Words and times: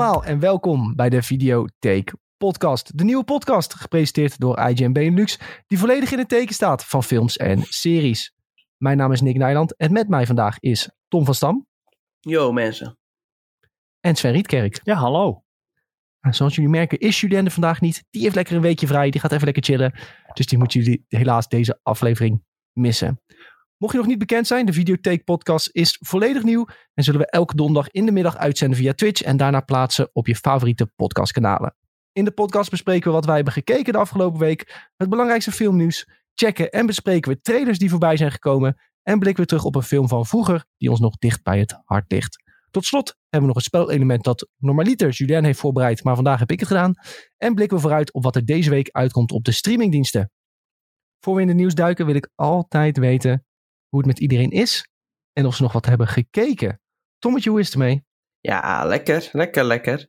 allemaal 0.00 0.24
en 0.24 0.38
welkom 0.38 0.96
bij 0.96 1.08
de 1.08 1.22
Videotheek 1.22 2.12
Podcast. 2.36 2.98
De 2.98 3.04
nieuwe 3.04 3.24
podcast, 3.24 3.74
gepresenteerd 3.74 4.40
door 4.40 4.58
IGN 4.58 4.92
Benelux, 4.92 5.38
die 5.66 5.78
volledig 5.78 6.12
in 6.12 6.18
het 6.18 6.28
teken 6.28 6.54
staat 6.54 6.84
van 6.84 7.02
films 7.02 7.36
en 7.36 7.62
series. 7.62 8.34
Mijn 8.76 8.96
naam 8.96 9.12
is 9.12 9.20
Nick 9.20 9.36
Nijland 9.36 9.76
en 9.76 9.92
met 9.92 10.08
mij 10.08 10.26
vandaag 10.26 10.58
is 10.58 10.90
Tom 11.08 11.24
van 11.24 11.34
Stam 11.34 11.66
Yo 12.20 12.52
mensen. 12.52 12.98
en 14.00 14.16
Sven 14.16 14.32
Rietkerk. 14.32 14.80
Ja, 14.82 14.94
hallo. 14.94 15.44
En 16.20 16.34
zoals 16.34 16.54
jullie 16.54 16.70
merken 16.70 16.98
is 16.98 17.20
Julien 17.20 17.44
er 17.44 17.50
vandaag 17.50 17.80
niet. 17.80 18.04
Die 18.10 18.22
heeft 18.22 18.34
lekker 18.34 18.56
een 18.56 18.62
weekje 18.62 18.86
vrij, 18.86 19.10
die 19.10 19.20
gaat 19.20 19.32
even 19.32 19.44
lekker 19.44 19.62
chillen. 19.62 19.92
Dus 20.32 20.46
die 20.46 20.58
moeten 20.58 20.80
jullie 20.80 21.04
helaas 21.08 21.48
deze 21.48 21.78
aflevering 21.82 22.44
missen. 22.72 23.20
Mocht 23.80 23.92
je 23.92 23.98
nog 23.98 24.08
niet 24.08 24.18
bekend 24.18 24.46
zijn, 24.46 24.66
de 24.66 24.72
Videotheek 24.72 25.24
podcast 25.24 25.68
is 25.72 25.98
volledig 26.00 26.42
nieuw 26.42 26.66
en 26.94 27.04
zullen 27.04 27.20
we 27.20 27.30
elke 27.30 27.56
donderdag 27.56 27.90
in 27.90 28.06
de 28.06 28.12
middag 28.12 28.36
uitzenden 28.36 28.78
via 28.78 28.94
Twitch 28.94 29.22
en 29.22 29.36
daarna 29.36 29.60
plaatsen 29.60 30.10
op 30.12 30.26
je 30.26 30.36
favoriete 30.36 30.86
podcastkanalen. 30.96 31.76
In 32.12 32.24
de 32.24 32.30
podcast 32.30 32.70
bespreken 32.70 33.08
we 33.08 33.14
wat 33.14 33.24
wij 33.24 33.34
hebben 33.34 33.52
gekeken 33.52 33.92
de 33.92 33.98
afgelopen 33.98 34.40
week, 34.40 34.90
het 34.96 35.08
belangrijkste 35.08 35.52
filmnieuws, 35.52 36.08
checken 36.34 36.70
en 36.70 36.86
bespreken 36.86 37.32
we 37.32 37.40
trailers 37.40 37.78
die 37.78 37.90
voorbij 37.90 38.16
zijn 38.16 38.30
gekomen 38.30 38.80
en 39.02 39.18
blikken 39.18 39.42
we 39.42 39.48
terug 39.48 39.64
op 39.64 39.74
een 39.74 39.82
film 39.82 40.08
van 40.08 40.26
vroeger 40.26 40.64
die 40.76 40.90
ons 40.90 41.00
nog 41.00 41.16
dicht 41.16 41.42
bij 41.42 41.58
het 41.58 41.80
hart 41.84 42.12
ligt. 42.12 42.42
Tot 42.70 42.84
slot 42.84 43.16
hebben 43.28 43.40
we 43.40 43.46
nog 43.46 43.56
een 43.56 43.80
spelelement 43.82 44.24
dat 44.24 44.48
normaliter 44.56 45.10
Julien 45.10 45.44
heeft 45.44 45.58
voorbereid, 45.58 46.04
maar 46.04 46.14
vandaag 46.14 46.38
heb 46.38 46.50
ik 46.50 46.60
het 46.60 46.68
gedaan. 46.68 46.94
En 47.36 47.54
blikken 47.54 47.76
we 47.76 47.82
vooruit 47.82 48.12
op 48.12 48.22
wat 48.22 48.36
er 48.36 48.44
deze 48.44 48.70
week 48.70 48.88
uitkomt 48.90 49.32
op 49.32 49.44
de 49.44 49.52
streamingdiensten. 49.52 50.30
Voor 51.20 51.34
we 51.34 51.40
in 51.40 51.46
de 51.46 51.54
nieuws 51.54 51.74
duiken 51.74 52.06
wil 52.06 52.14
ik 52.14 52.30
altijd 52.34 52.98
weten 52.98 53.44
hoe 53.90 53.98
het 53.98 54.08
met 54.08 54.18
iedereen 54.20 54.50
is 54.50 54.88
en 55.32 55.46
of 55.46 55.54
ze 55.54 55.62
nog 55.62 55.72
wat 55.72 55.86
hebben 55.86 56.08
gekeken. 56.08 56.80
Tommetje, 57.18 57.50
hoe 57.50 57.60
is 57.60 57.64
het 57.64 57.74
ermee? 57.74 58.04
Ja, 58.40 58.84
lekker, 58.84 59.28
lekker, 59.32 59.64
lekker. 59.64 60.08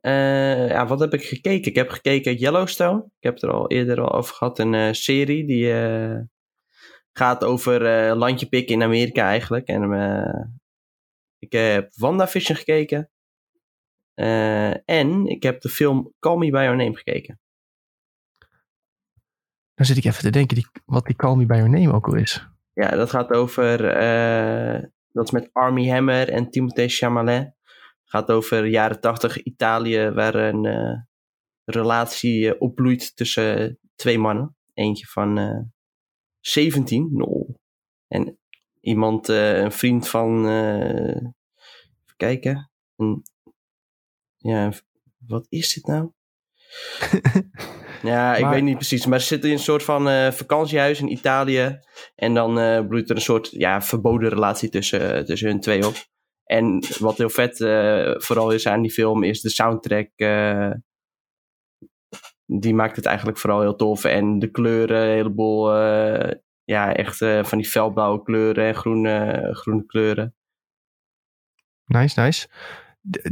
Eh, 0.00 0.68
ja, 0.68 0.86
wat 0.86 1.00
heb 1.00 1.14
ik 1.14 1.24
gekeken? 1.24 1.70
Ik 1.70 1.76
heb 1.76 1.88
gekeken 1.88 2.34
Yellowstone. 2.34 2.98
Ik 2.98 3.22
heb 3.22 3.34
het 3.34 3.42
er 3.42 3.52
al 3.52 3.70
eerder 3.70 4.00
al 4.00 4.12
over 4.12 4.34
gehad. 4.34 4.58
Een 4.58 4.74
eh, 4.74 4.92
serie 4.92 5.46
die 5.46 5.72
eh, 5.72 6.20
gaat 7.12 7.44
over 7.44 7.82
landje 8.16 8.48
pikken 8.48 8.74
in 8.74 8.82
Amerika 8.82 9.28
eigenlijk. 9.28 9.66
En 9.66 10.60
ik 11.38 11.52
heb 11.52 11.94
WandaVision 11.96 12.56
gekeken. 12.56 13.10
En 14.84 15.26
ik 15.26 15.42
heb 15.42 15.60
de 15.60 15.68
film 15.68 16.12
Call 16.18 16.36
Me 16.36 16.50
By 16.50 16.62
Your 16.62 16.76
Name 16.76 16.96
gekeken. 16.96 17.40
Dan 19.74 19.86
zit 19.86 19.96
ik 19.96 20.04
even 20.04 20.22
te 20.22 20.30
denken 20.30 20.56
die, 20.56 20.66
wat 20.84 21.06
die 21.06 21.16
Call 21.16 21.36
Me 21.36 21.46
By 21.46 21.54
Your 21.54 21.70
Name 21.70 21.92
ook 21.92 22.06
al 22.06 22.14
is. 22.14 22.48
Ja, 22.72 22.88
dat 22.88 23.10
gaat 23.10 23.30
over. 23.30 23.84
eh, 23.88 24.82
dat 25.12 25.24
is 25.24 25.30
met 25.30 25.50
Army 25.52 25.88
Hammer 25.88 26.28
en 26.28 26.50
Timothée 26.50 26.88
Chalamet. 26.88 27.54
Gaat 28.04 28.30
over 28.30 28.66
jaren 28.66 29.00
tachtig 29.00 29.42
Italië, 29.42 30.10
waar 30.10 30.34
een 30.34 30.64
eh, 30.64 30.98
relatie 31.64 32.48
eh, 32.54 32.60
opbloeit 32.60 33.16
tussen 33.16 33.78
twee 33.94 34.18
mannen. 34.18 34.56
Eentje 34.74 35.06
van 35.06 35.38
eh 35.38 35.60
17, 36.40 37.08
nul. 37.12 37.58
En 38.08 38.38
iemand, 38.80 39.28
een 39.28 39.72
vriend 39.72 40.08
van. 40.08 40.48
even 40.48 41.34
kijken. 42.16 42.70
Een, 42.96 43.22
ja, 44.36 44.72
wat 45.26 45.46
is 45.48 45.74
dit 45.74 45.86
nou? 45.86 46.10
Ja, 48.02 48.34
ik 48.36 48.42
Maar- 48.42 48.52
weet 48.54 48.62
niet 48.62 48.74
precies. 48.76 49.06
Maar 49.06 49.20
ze 49.20 49.26
zitten 49.26 49.48
in 49.50 49.54
een 49.56 49.62
soort 49.62 49.82
van 49.82 50.08
eh, 50.08 50.30
vakantiehuis 50.30 51.00
in 51.00 51.12
Italië. 51.12 51.78
En 52.14 52.34
dan 52.34 52.58
eh, 52.58 52.86
bloeit 52.86 53.10
er 53.10 53.16
een 53.16 53.22
soort 53.22 53.50
ja, 53.50 53.82
verboden 53.82 54.28
relatie 54.28 54.68
tussen, 54.68 55.24
tussen 55.24 55.48
hun 55.48 55.60
twee 55.60 55.86
op. 55.86 55.94
En 56.44 56.84
wat 56.98 57.18
heel 57.18 57.28
vet 57.30 57.60
eh, 57.60 58.14
vooral 58.16 58.50
is 58.50 58.66
aan 58.66 58.82
die 58.82 58.90
film, 58.90 59.22
is 59.22 59.40
de 59.40 59.50
soundtrack. 59.50 60.10
eh, 60.16 60.70
die 62.46 62.74
maakt 62.74 62.96
het 62.96 63.06
eigenlijk 63.06 63.38
vooral 63.38 63.60
heel 63.60 63.76
tof. 63.76 64.04
En 64.04 64.38
de 64.38 64.50
kleuren, 64.50 65.02
een 65.02 65.14
heleboel. 65.14 65.74
eh, 65.76 66.34
ja, 66.64 66.94
echt 66.94 67.20
eh, 67.22 67.44
van 67.44 67.58
die 67.58 67.66
felblauwe 67.68 68.22
kleuren 68.22 68.64
en 68.66 68.74
groene, 68.74 69.48
groene 69.52 69.86
kleuren. 69.86 70.34
Nice, 71.84 72.20
nice. 72.20 72.48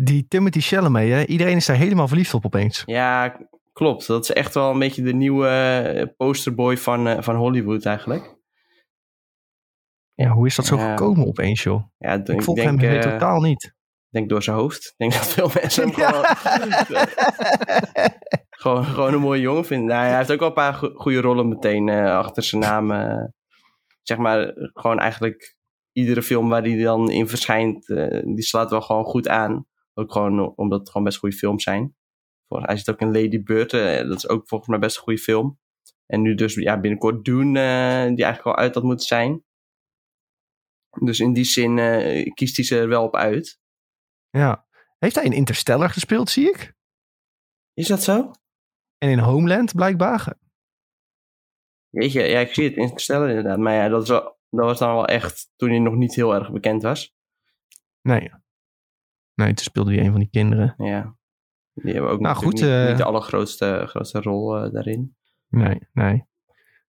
Die 0.00 0.26
Timothy 0.28 0.60
Chalamet, 0.60 1.08
hè? 1.10 1.24
iedereen 1.24 1.56
is 1.56 1.66
daar 1.66 1.76
helemaal 1.76 2.08
verliefd 2.08 2.34
op 2.34 2.44
opeens. 2.46 2.82
Ja, 2.86 3.36
klopt. 3.72 4.06
Dat 4.06 4.22
is 4.22 4.32
echt 4.32 4.54
wel 4.54 4.70
een 4.70 4.78
beetje 4.78 5.02
de 5.02 5.14
nieuwe 5.14 5.48
eh, 5.48 6.06
posterboy 6.16 6.76
van, 6.76 7.06
eh, 7.08 7.22
van 7.22 7.36
Hollywood 7.36 7.84
eigenlijk. 7.84 8.36
Ja, 10.14 10.28
hoe 10.30 10.46
is 10.46 10.54
dat 10.56 10.66
zo 10.66 10.76
Ja. 10.76 10.88
gekomen 10.90 11.26
opeens, 11.26 11.62
joh? 11.62 11.82
Ja, 11.98 12.22
d- 12.22 12.28
Ik 12.28 12.42
volg 12.42 12.62
hem 12.62 12.78
eh, 12.78 13.00
totaal 13.00 13.40
niet. 13.40 13.64
Ik 13.64 13.74
denk 14.10 14.28
door 14.28 14.42
zijn 14.42 14.56
hoofd. 14.56 14.86
Ik 14.86 14.94
denk 14.96 15.12
dat 15.12 15.26
veel 15.28 15.50
mensen 15.60 15.82
hem 15.82 15.92
gewoon, 15.94 16.24
gewoon, 18.50 18.84
gewoon 18.84 19.14
een 19.14 19.20
mooie 19.20 19.40
jongen 19.40 19.64
vinden. 19.64 19.86
Nou, 19.88 20.06
hij 20.06 20.16
heeft 20.16 20.30
ook 20.32 20.38
wel 20.38 20.48
een 20.48 20.54
paar 20.54 20.74
go- 20.74 20.92
goede 20.94 21.20
rollen 21.20 21.48
meteen 21.48 21.88
achter 21.90 22.42
zijn 22.42 22.60
naam. 22.60 22.88
zeg 24.02 24.18
maar, 24.18 24.52
gewoon 24.72 24.98
eigenlijk 24.98 25.56
iedere 25.98 26.22
film 26.22 26.48
waar 26.48 26.62
hij 26.62 26.78
dan 26.78 27.10
in 27.10 27.28
verschijnt, 27.28 27.88
eh, 27.88 28.22
die 28.24 28.42
slaat 28.42 28.70
wel 28.70 28.80
gewoon 28.80 29.04
goed 29.04 29.28
aan. 29.28 29.66
Ook 29.94 30.12
gewoon 30.12 30.56
omdat 30.56 30.78
het 30.78 30.88
gewoon 30.90 31.06
best 31.06 31.18
goede 31.18 31.36
films 31.36 31.62
zijn. 31.62 31.96
Hij 32.48 32.76
zit 32.76 32.90
ook 32.90 33.00
in 33.00 33.12
Lady 33.12 33.42
Bird, 33.42 33.72
eh, 33.72 34.08
dat 34.08 34.16
is 34.16 34.28
ook 34.28 34.48
volgens 34.48 34.70
mij 34.70 34.78
best 34.78 34.96
een 34.96 35.02
goede 35.02 35.20
film. 35.20 35.58
En 36.06 36.22
nu 36.22 36.34
dus 36.34 36.54
ja, 36.54 36.80
binnenkort 36.80 37.24
Dune, 37.24 37.60
eh, 37.60 38.14
die 38.14 38.24
eigenlijk 38.24 38.44
al 38.44 38.56
uit 38.56 38.74
had 38.74 38.82
moeten 38.82 39.06
zijn. 39.06 39.44
Dus 41.00 41.20
in 41.20 41.32
die 41.32 41.44
zin 41.44 41.78
eh, 41.78 42.32
kiest 42.32 42.56
hij 42.56 42.64
ze 42.64 42.78
er 42.78 42.88
wel 42.88 43.04
op 43.04 43.16
uit. 43.16 43.60
Ja. 44.30 44.66
Heeft 44.98 45.14
hij 45.14 45.24
in 45.24 45.32
Interstellar 45.32 45.90
gespeeld, 45.90 46.30
zie 46.30 46.48
ik? 46.48 46.74
Is 47.74 47.88
dat 47.88 48.02
zo? 48.02 48.30
En 48.98 49.10
in 49.10 49.18
Homeland, 49.18 49.74
blijkbaar. 49.74 50.38
Weet 51.88 52.12
je, 52.12 52.22
ja, 52.22 52.38
ik 52.38 52.54
zie 52.54 52.64
het 52.64 52.76
instellen 52.76 53.28
inderdaad. 53.28 53.58
Maar 53.58 53.74
ja, 53.74 53.88
dat, 53.88 54.02
is 54.02 54.08
wel, 54.08 54.37
dat 54.50 54.64
was 54.64 54.78
dan 54.78 54.94
wel 54.94 55.06
echt 55.06 55.50
toen 55.56 55.68
hij 55.70 55.78
nog 55.78 55.94
niet 55.94 56.14
heel 56.14 56.34
erg 56.34 56.52
bekend 56.52 56.82
was. 56.82 57.14
Nee. 58.02 58.30
Nee, 59.34 59.48
toen 59.54 59.64
speelde 59.64 59.94
hij 59.94 60.04
een 60.04 60.10
van 60.10 60.20
die 60.20 60.30
kinderen. 60.30 60.74
Ja. 60.78 61.16
Die 61.74 61.92
hebben 61.92 62.10
ook 62.10 62.20
Nou, 62.20 62.36
goed, 62.36 62.52
niet, 62.52 62.62
eh, 62.62 62.86
niet 62.88 62.96
de 62.96 63.04
allergrootste 63.04 63.82
grootste 63.86 64.20
rol 64.20 64.56
eh, 64.56 64.72
daarin. 64.72 65.16
Nee, 65.48 65.78
nee. 65.92 66.26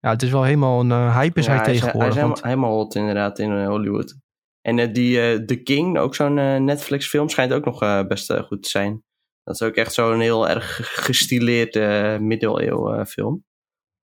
Ja, 0.01 0.11
het 0.11 0.23
is 0.23 0.31
wel 0.31 0.43
helemaal 0.45 0.81
een 0.81 0.91
eh, 0.91 1.17
hype 1.19 1.39
is 1.39 1.47
Ja, 1.47 1.53
hij 1.53 1.61
hij 1.65 1.75
is, 1.75 1.81
hij 1.81 1.91
tegenwoordig. 1.91 2.09
is 2.09 2.15
helemaal, 2.15 2.35
want- 2.35 2.43
helemaal 2.47 2.73
hot 2.73 2.95
inderdaad 2.95 3.39
in 3.39 3.65
Hollywood. 3.67 4.17
En 4.61 4.93
die 4.93 5.45
The 5.45 5.57
King, 5.63 5.99
ook 5.99 6.15
zo'n 6.15 6.65
Netflix 6.65 7.09
film, 7.09 7.29
schijnt 7.29 7.53
ook 7.53 7.65
nog 7.65 8.07
best 8.07 8.33
goed 8.33 8.63
te 8.63 8.69
zijn. 8.69 9.03
Dat 9.43 9.55
is 9.55 9.63
ook 9.63 9.75
echt 9.75 9.93
zo'n 9.95 10.21
heel 10.21 10.49
erg 10.49 10.77
gestileerde 11.05 12.19
middeleeuwen 12.21 13.07
film. 13.07 13.45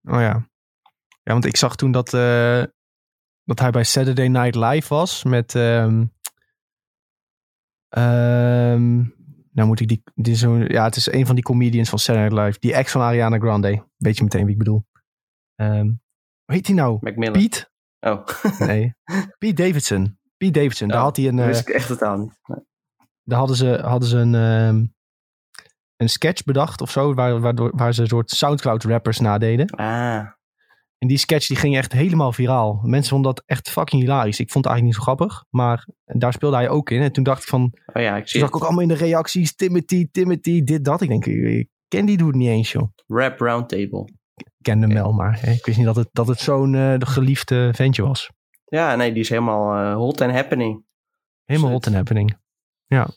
Oh 0.02 0.20
ja. 0.20 0.48
Ja, 1.22 1.32
want 1.32 1.44
ik 1.44 1.56
zag 1.56 1.76
toen 1.76 1.90
dat, 1.92 2.12
dat 3.50 3.58
hij 3.58 3.70
bij 3.70 3.84
Saturday 3.84 4.26
Night 4.28 4.54
Live 4.54 4.94
was 4.94 5.24
met... 5.24 5.54
ehm 5.54 6.04
ehm, 7.88 8.96
nou 9.52 9.68
moet 9.68 9.80
ik 9.80 9.88
die... 9.88 10.02
die 10.14 10.34
zo, 10.34 10.56
ja, 10.56 10.84
het 10.84 10.96
is 10.96 11.12
een 11.12 11.26
van 11.26 11.34
die 11.34 11.44
comedians 11.44 11.88
van 11.88 11.98
Saturday 11.98 12.28
Night 12.28 12.46
Live. 12.46 12.58
Die 12.58 12.74
ex 12.74 12.92
van 12.92 13.00
Ariana 13.00 13.38
Grande. 13.38 13.86
Weet 13.96 14.16
je 14.16 14.22
meteen 14.22 14.42
wie 14.42 14.52
ik 14.52 14.58
bedoel. 14.58 14.86
Ehm, 15.54 15.86
hoe 16.44 16.54
heet 16.54 16.66
hij 16.66 16.76
nou? 16.76 16.98
Macmillan. 17.00 17.32
Piet? 17.32 17.70
Oh, 18.00 18.26
Nee. 18.58 18.94
Pete 19.38 19.62
Davidson. 19.62 20.18
Pete 20.36 20.52
Davidson. 20.58 20.88
Daar 20.88 20.98
Oh, 20.98 21.04
had 21.04 21.16
hij 21.16 21.26
een... 21.26 21.36
dat 21.36 21.44
eh, 21.44 21.50
wist 21.50 21.68
ik 21.68 21.74
echt 21.74 21.86
totaal 21.86 22.18
niet. 22.18 22.38
Nee. 22.46 22.58
daar 23.22 23.38
hadden 23.38 23.56
ze, 23.56 23.80
hadden 23.82 24.08
ze 24.08 24.16
een, 24.18 24.32
een 25.96 26.08
sketch 26.08 26.44
bedacht 26.44 26.80
of 26.80 26.90
zo, 26.90 27.14
waar, 27.14 27.40
waardoor, 27.40 27.76
waar 27.76 27.94
ze 27.94 28.00
een 28.00 28.08
soort 28.08 28.30
Soundcloud 28.30 28.84
rappers 28.84 29.20
nadeden. 29.20 29.70
Ah, 29.70 30.26
En 31.02 31.08
die 31.08 31.18
sketch 31.18 31.46
die 31.46 31.56
ging 31.56 31.76
echt 31.76 31.92
helemaal 31.92 32.32
viraal. 32.32 32.80
Mensen 32.82 33.10
vonden 33.10 33.34
dat 33.34 33.44
echt 33.46 33.70
fucking 33.70 34.02
hilarisch. 34.02 34.40
Ik 34.40 34.50
vond 34.50 34.64
het 34.64 34.72
eigenlijk 34.74 34.84
niet 34.84 34.94
zo 34.94 35.12
grappig, 35.14 35.44
maar 35.50 35.86
daar 36.04 36.32
speelde 36.32 36.56
hij 36.56 36.68
ook 36.68 36.90
in. 36.90 37.00
En 37.02 37.12
toen 37.12 37.24
dacht 37.24 37.42
ik 37.42 37.48
van, 37.48 37.62
oh 37.94 38.02
ja, 38.02 38.10
ik 38.16 38.18
toen 38.18 38.28
zie 38.28 38.40
zag 38.40 38.48
ik 38.48 38.56
ook 38.56 38.62
allemaal 38.62 38.82
in 38.82 38.88
de 38.88 38.94
reacties, 38.94 39.54
Timothy, 39.54 40.08
Timothy, 40.12 40.62
dit, 40.64 40.84
dat. 40.84 41.00
Ik 41.00 41.08
denk, 41.08 41.26
ik, 41.26 41.68
ken 41.88 42.06
die 42.06 42.16
dude 42.16 42.36
niet 42.36 42.48
eens, 42.48 42.72
joh. 42.72 42.88
Rap 43.06 43.40
Roundtable. 43.40 44.04
Ik 44.34 44.46
kende 44.62 44.86
hem 44.86 44.94
wel, 44.94 45.12
maar 45.12 45.38
hè, 45.40 45.50
ik 45.52 45.64
wist 45.66 45.76
niet 45.78 45.86
dat 45.86 45.96
het, 45.96 46.08
dat 46.12 46.26
het 46.26 46.40
zo'n 46.40 46.74
eh, 46.74 46.94
geliefde 46.98 47.70
ventje 47.74 48.02
was. 48.02 48.30
Ja, 48.64 48.94
nee, 48.96 49.12
die 49.12 49.22
is 49.22 49.28
helemaal 49.28 49.74
eh, 49.90 49.94
hot 49.96 50.20
and 50.20 50.32
happening. 50.32 50.84
Helemaal 51.44 51.70
hot 51.70 51.86
and 51.86 51.96
happening. 51.96 52.38
Ja. 52.86 53.08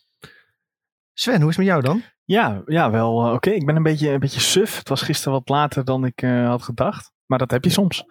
Sven, 1.13 1.41
hoe 1.41 1.49
is 1.49 1.55
het 1.57 1.65
met 1.65 1.73
jou 1.75 1.81
dan? 1.81 2.01
Ja, 2.23 2.61
ja 2.65 2.91
wel. 2.91 3.25
eh, 3.27 3.33
Oké, 3.33 3.49
ik 3.49 3.65
ben 3.65 3.75
een 3.75 3.83
beetje, 3.83 4.09
een 4.09 4.19
beetje 4.19 4.39
suf. 4.39 4.77
Het 4.77 4.89
was 4.89 5.01
gisteren 5.01 5.33
wat 5.33 5.49
later 5.49 5.85
dan 5.85 6.05
ik 6.05 6.21
eh, 6.21 6.47
had 6.47 6.61
gedacht. 6.61 7.11
Maar 7.25 7.39
dat 7.39 7.51
heb 7.51 7.63
je 7.63 7.69
soms. 7.69 8.05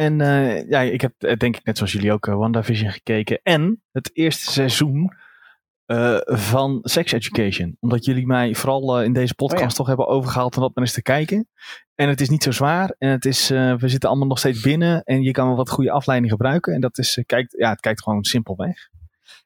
En 0.00 0.20
eh, 0.20 0.68
ja, 0.68 0.80
ik 0.80 1.00
heb 1.00 1.12
eh, 1.18 1.36
denk 1.36 1.56
ik 1.56 1.64
net 1.64 1.76
zoals 1.76 1.92
jullie 1.92 2.12
ook 2.12 2.26
eh, 2.26 2.34
WandaVision 2.34 2.90
gekeken. 2.90 3.40
En 3.42 3.82
het 3.92 4.10
eerste 4.12 4.50
seizoen 4.50 5.12
van 6.24 6.78
Sex 6.82 7.12
Education. 7.12 7.76
Omdat 7.80 8.04
jullie 8.04 8.26
mij 8.26 8.54
vooral 8.54 9.02
in 9.02 9.12
deze 9.12 9.34
podcast 9.34 9.62
Oh 9.62 9.68
ja. 9.68 9.74
toch 9.74 9.86
hebben 9.86 10.06
overgehaald 10.06 10.56
om 10.56 10.62
dat 10.62 10.74
maar 10.74 10.84
eens 10.84 10.92
te 10.92 11.02
kijken. 11.02 11.48
En 11.94 12.08
het 12.08 12.20
is 12.20 12.28
niet 12.28 12.42
zo 12.42 12.50
zwaar. 12.50 12.94
En 12.98 13.08
het 13.08 13.24
is, 13.24 13.48
we 13.48 13.88
zitten 13.88 14.08
allemaal 14.08 14.28
nog 14.28 14.38
steeds 14.38 14.60
binnen. 14.60 15.02
En 15.02 15.22
je 15.22 15.30
kan 15.30 15.46
wel 15.46 15.56
wat 15.56 15.70
goede 15.70 15.90
afleiding 15.90 16.32
gebruiken. 16.32 16.74
En 16.74 16.80
dat 16.80 16.98
is, 16.98 17.22
kijkt, 17.26 17.54
ja, 17.58 17.70
het 17.70 17.80
kijkt 17.80 18.02
gewoon 18.02 18.24
simpel 18.24 18.56
weg. 18.56 18.88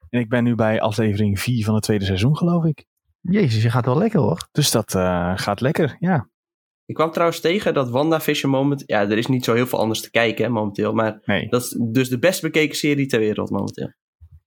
En 0.09 0.19
ik 0.19 0.29
ben 0.29 0.43
nu 0.43 0.55
bij 0.55 0.81
aflevering 0.81 1.39
4 1.39 1.65
van 1.65 1.73
het 1.73 1.83
tweede 1.83 2.05
seizoen, 2.05 2.37
geloof 2.37 2.65
ik. 2.65 2.85
Jezus, 3.21 3.63
je 3.63 3.69
gaat 3.69 3.85
wel 3.85 3.97
lekker 3.97 4.19
hoor. 4.19 4.47
Dus 4.51 4.71
dat 4.71 4.91
gaat 5.35 5.61
lekker, 5.61 5.95
ja. 5.99 6.27
Ik 6.85 6.95
kwam 6.95 7.11
trouwens 7.11 7.39
tegen 7.39 7.73
dat 7.73 7.89
WandaVision 7.89 8.51
moment... 8.51 8.83
Ja, 8.85 9.01
er 9.01 9.17
is 9.17 9.27
niet 9.27 9.45
zo 9.45 9.53
heel 9.53 9.67
veel 9.67 9.79
anders 9.79 10.01
te 10.01 10.11
kijken 10.11 10.45
hè, 10.45 10.51
momenteel. 10.51 10.93
Maar 10.93 11.21
Nee. 11.25 11.49
dat 11.49 11.61
is 11.61 11.77
dus 11.79 12.09
de 12.09 12.19
best 12.19 12.41
bekeken 12.41 12.75
serie 12.75 13.05
ter 13.05 13.19
wereld 13.19 13.49
momenteel. 13.49 13.93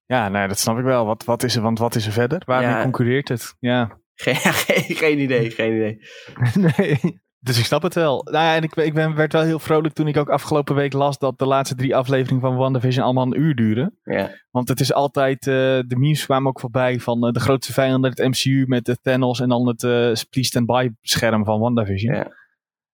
Ja, 0.07 0.29
nee, 0.29 0.49
dat 0.49 0.59
snap 0.59 0.79
ik 0.79 0.85
wel. 0.85 1.07
Wat, 1.07 1.25
wat 1.25 1.43
is 1.43 1.57
er, 1.57 1.63
want 1.63 1.79
wat 1.79 1.95
is 1.95 2.07
er 2.07 2.13
verder? 2.13 2.43
Waarmee 2.47 2.69
Ja. 2.71 2.83
concurreert 2.83 3.29
het? 3.29 3.55
Ja. 3.59 3.99
Geen, 4.15 4.35
geen, 4.37 4.97
geen 5.05 5.19
idee, 5.19 5.51
geen 5.51 5.75
idee. 5.75 5.99
nee. 6.77 7.21
Dus 7.41 7.59
ik 7.59 7.65
snap 7.65 7.83
het 7.83 7.95
wel. 7.95 8.23
Nou 8.31 8.45
ja, 8.45 8.55
en 8.55 8.63
ik, 8.63 8.77
ik 8.77 8.95
ben, 8.95 9.15
werd 9.15 9.33
wel 9.33 9.43
heel 9.43 9.59
vrolijk 9.59 9.95
toen 9.95 10.09
ik 10.09 10.17
ook 10.17 10.29
afgelopen 10.31 10.75
week 10.75 10.93
las 10.93 11.19
dat 11.19 11.39
de 11.39 11.47
laatste 11.47 11.75
drie 11.75 11.97
afleveringen 11.97 12.41
van 12.43 12.57
WandaVision 12.57 13.05
allemaal 13.05 13.27
een 13.27 13.41
uur 13.41 13.55
duren. 13.55 13.99
Ja, 14.05 14.31
Want 14.51 14.69
het 14.69 14.81
is 14.81 14.93
altijd, 14.93 15.47
eh, 15.47 15.55
de 15.87 15.97
memes 15.97 16.25
kwamen 16.25 16.49
ook 16.49 16.61
voorbij 16.61 17.01
van 17.01 17.27
eh, 17.27 17.33
de 17.33 17.41
grootste 17.41 17.73
vijand 17.73 18.05
in 18.05 18.11
het 18.11 18.19
MCU 18.19 18.65
met 18.67 18.85
de 18.85 18.99
Thanos 19.03 19.41
en 19.41 19.49
dan 19.49 19.67
het 19.67 19.83
eh 19.83 20.13
Please 20.31 20.95
scherm 21.03 21.45
van 21.45 21.61
WandaVision. 21.61 22.15
Ja. 22.15 22.33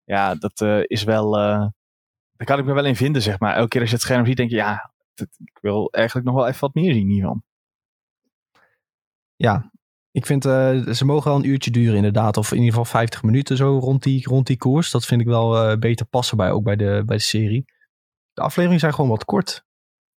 Ja, 0.03 0.35
dat 0.35 0.61
eh, 0.61 0.79
is 0.83 1.03
wel, 1.03 1.37
eh, 1.37 1.67
daar 2.35 2.47
kan 2.47 2.59
ik 2.59 2.65
me 2.65 2.73
wel 2.73 2.85
in 2.85 2.95
vinden, 2.95 3.21
zeg 3.21 3.39
maar. 3.39 3.55
Elke 3.55 3.67
keer 3.67 3.81
als 3.81 3.89
je 3.89 3.95
het 3.95 4.05
scherm 4.05 4.25
ziet, 4.25 4.37
denk 4.37 4.49
je, 4.49 4.55
ja, 4.55 4.91
dat- 5.13 5.37
ik 5.45 5.57
wil 5.61 5.91
eigenlijk 5.91 6.25
nog 6.27 6.35
wel 6.35 6.47
even 6.47 6.59
wat 6.59 6.73
meer 6.73 6.93
zien 6.93 7.07
hiervan. 7.09 7.43
Ja, 9.35 9.70
ik 10.11 10.25
vind 10.25 10.45
eh, 10.45 10.79
ze 10.79 11.05
mogen 11.05 11.31
wel 11.31 11.39
een 11.39 11.49
uurtje 11.49 11.71
duren 11.71 11.95
inderdaad. 11.95 12.37
Of 12.37 12.51
in 12.51 12.57
ieder 12.57 12.69
geval 12.69 12.85
50 12.85 13.23
minuten 13.23 13.57
zo 13.57 13.77
rond 13.77 14.03
die, 14.03 14.27
rond 14.27 14.47
die 14.47 14.57
koers. 14.57 14.91
Dat 14.91 15.05
vind 15.05 15.21
ik 15.21 15.27
wel 15.27 15.57
eh, 15.57 15.77
beter 15.77 16.05
passen 16.05 16.37
bij, 16.37 16.51
ook 16.51 16.63
bij 16.63 16.75
de, 16.75 17.03
bij 17.05 17.17
de 17.17 17.23
serie. 17.23 17.65
De 18.33 18.41
afleveringen 18.41 18.79
zijn 18.79 18.93
gewoon 18.93 19.09
wat 19.09 19.25
kort. 19.25 19.63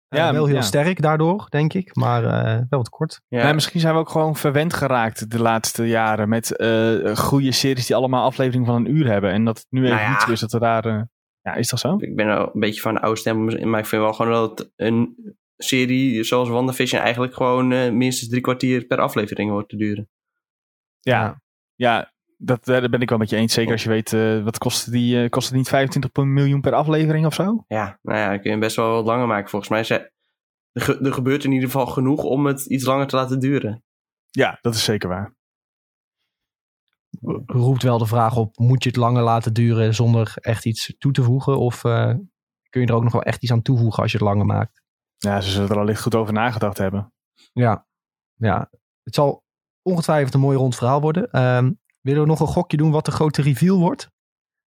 Eh, 0.08 0.20
Ja, 0.20 0.34
wel 0.34 0.46
heel 0.46 0.56
ja. 0.56 0.62
sterk 0.62 1.02
daardoor, 1.02 1.46
denk 1.50 1.74
ik. 1.74 1.96
Maar 1.96 2.24
eh, 2.24 2.56
wel 2.70 2.80
wat 2.80 2.90
kort. 2.90 3.22
ja. 3.28 3.44
Nee, 3.44 3.54
misschien 3.54 3.80
zijn 3.80 3.94
we 3.94 4.00
ook 4.00 4.10
gewoon 4.10 4.36
verwend 4.36 4.74
geraakt 4.74 5.32
de 5.32 5.40
laatste 5.40 5.88
jaren 5.88 6.30
met 6.30 6.56
eh 6.56 7.16
goede 7.16 7.52
series 7.52 7.86
die 7.86 7.96
allemaal 7.96 8.26
afleveringen 8.26 8.68
van 8.68 8.76
een 8.76 8.96
uur 8.96 9.08
hebben. 9.08 9.32
En 9.32 9.46
dat 9.46 9.58
het 9.58 9.68
nu 9.70 9.84
even 9.84 9.96
Nou 9.96 10.08
ja. 10.08 10.12
niet 10.12 10.22
zo 10.22 10.32
is 10.32 10.40
dat 10.40 10.52
we 10.52 10.60
daar... 10.60 11.08
ja, 11.42 11.54
is 11.54 11.70
dat 11.70 11.80
zo? 11.80 11.96
Ik 12.00 12.16
ben 12.16 12.28
een 12.28 12.50
beetje 12.54 12.82
van 12.82 12.94
de 12.94 13.02
oude 13.02 13.20
stem, 13.20 13.70
maar 13.70 13.80
ik 13.80 13.86
vind 13.86 14.02
wel 14.02 14.14
gewoon 14.14 14.32
dat 14.32 14.72
een 14.76 15.16
serie 15.64 16.24
zoals 16.24 16.50
WandaVision 16.50 17.02
eigenlijk 17.02 17.34
gewoon 17.36 17.72
eh, 17.72 17.92
minstens 17.92 18.30
drie 18.30 18.42
kwartier 18.42 18.86
per 18.86 18.98
aflevering 19.00 19.50
hoort 19.50 19.70
te 19.70 19.76
duren. 19.78 20.10
Ja, 21.00 21.42
Ja. 21.76 22.12
dat, 22.38 22.66
daar 22.66 22.90
ben 22.90 23.02
ik 23.02 23.10
wel 23.10 23.18
met 23.18 23.30
je 23.30 23.36
eens. 23.36 23.54
Zeker 23.54 23.72
als 23.72 23.84
je 23.84 23.90
weet, 23.90 24.14
eh, 24.14 24.44
wat 24.44 24.58
kost 24.58 24.92
die, 24.92 25.24
eh, 25.24 25.30
kost 25.30 25.48
het 25.48 25.58
niet 25.58 25.68
25 25.70 26.24
miljoen 26.24 26.62
per 26.62 26.74
aflevering 26.74 27.26
of 27.26 27.34
zo? 27.34 27.64
Ja, 27.68 28.00
nou 28.02 28.18
ja, 28.18 28.30
dan 28.30 28.42
kun 28.42 28.52
je 28.52 28.58
best 28.58 28.76
wel 28.76 28.92
wat 28.94 29.06
langer 29.06 29.28
maken. 29.28 29.50
Volgens 29.50 29.72
mij 29.72 29.84
ze, 29.84 30.12
er, 30.72 31.02
er 31.06 31.14
gebeurt 31.14 31.44
in 31.44 31.52
ieder 31.52 31.70
geval 31.70 31.86
genoeg 31.88 32.24
om 32.24 32.46
het 32.46 32.66
iets 32.66 32.86
langer 32.86 33.08
te 33.08 33.16
laten 33.16 33.40
duren. 33.40 33.84
Ja, 34.30 34.58
dat 34.62 34.76
is 34.76 34.84
zeker 34.84 35.10
waar. 35.10 35.36
Roept 37.46 37.84
wel 37.84 37.98
de 37.98 38.06
vraag 38.06 38.38
op, 38.38 38.58
moet 38.58 38.84
je 38.84 38.90
het 38.90 38.98
langer 38.98 39.24
laten 39.24 39.54
duren 39.54 39.96
zonder 39.96 40.34
echt 40.36 40.66
iets 40.66 40.96
toe 40.98 41.12
te 41.12 41.24
voegen? 41.24 41.58
Of 41.60 41.84
eh, 41.84 42.14
kun 42.70 42.82
je 42.82 42.88
er 42.88 42.94
ook 42.94 43.04
nog 43.04 43.12
wel 43.14 43.24
echt 43.24 43.44
iets 43.44 43.52
aan 43.52 43.62
toevoegen 43.62 44.02
als 44.04 44.12
je 44.12 44.18
het 44.18 44.28
langer 44.28 44.46
maakt? 44.46 44.82
Ja, 45.24 45.42
ze 45.42 45.50
zullen 45.52 45.70
er 45.70 45.80
allicht 45.80 46.02
goed 46.02 46.16
over 46.16 46.34
nagedacht 46.34 46.78
hebben. 46.78 47.14
Ja, 47.54 47.88
ja. 48.34 48.70
het 49.04 49.16
zal 49.16 49.44
ongetwijfeld 49.82 50.34
een 50.34 50.40
mooi 50.40 50.58
rond 50.58 50.76
verhaal 50.76 51.02
worden. 51.02 51.32
Ehm, 51.32 51.72
willen 52.02 52.22
we 52.22 52.28
nog 52.28 52.40
een 52.40 52.48
gokje 52.48 52.78
doen 52.78 52.92
wat 52.92 53.06
de 53.06 53.12
grote 53.12 53.42
reveal 53.42 53.80
wordt? 53.80 54.12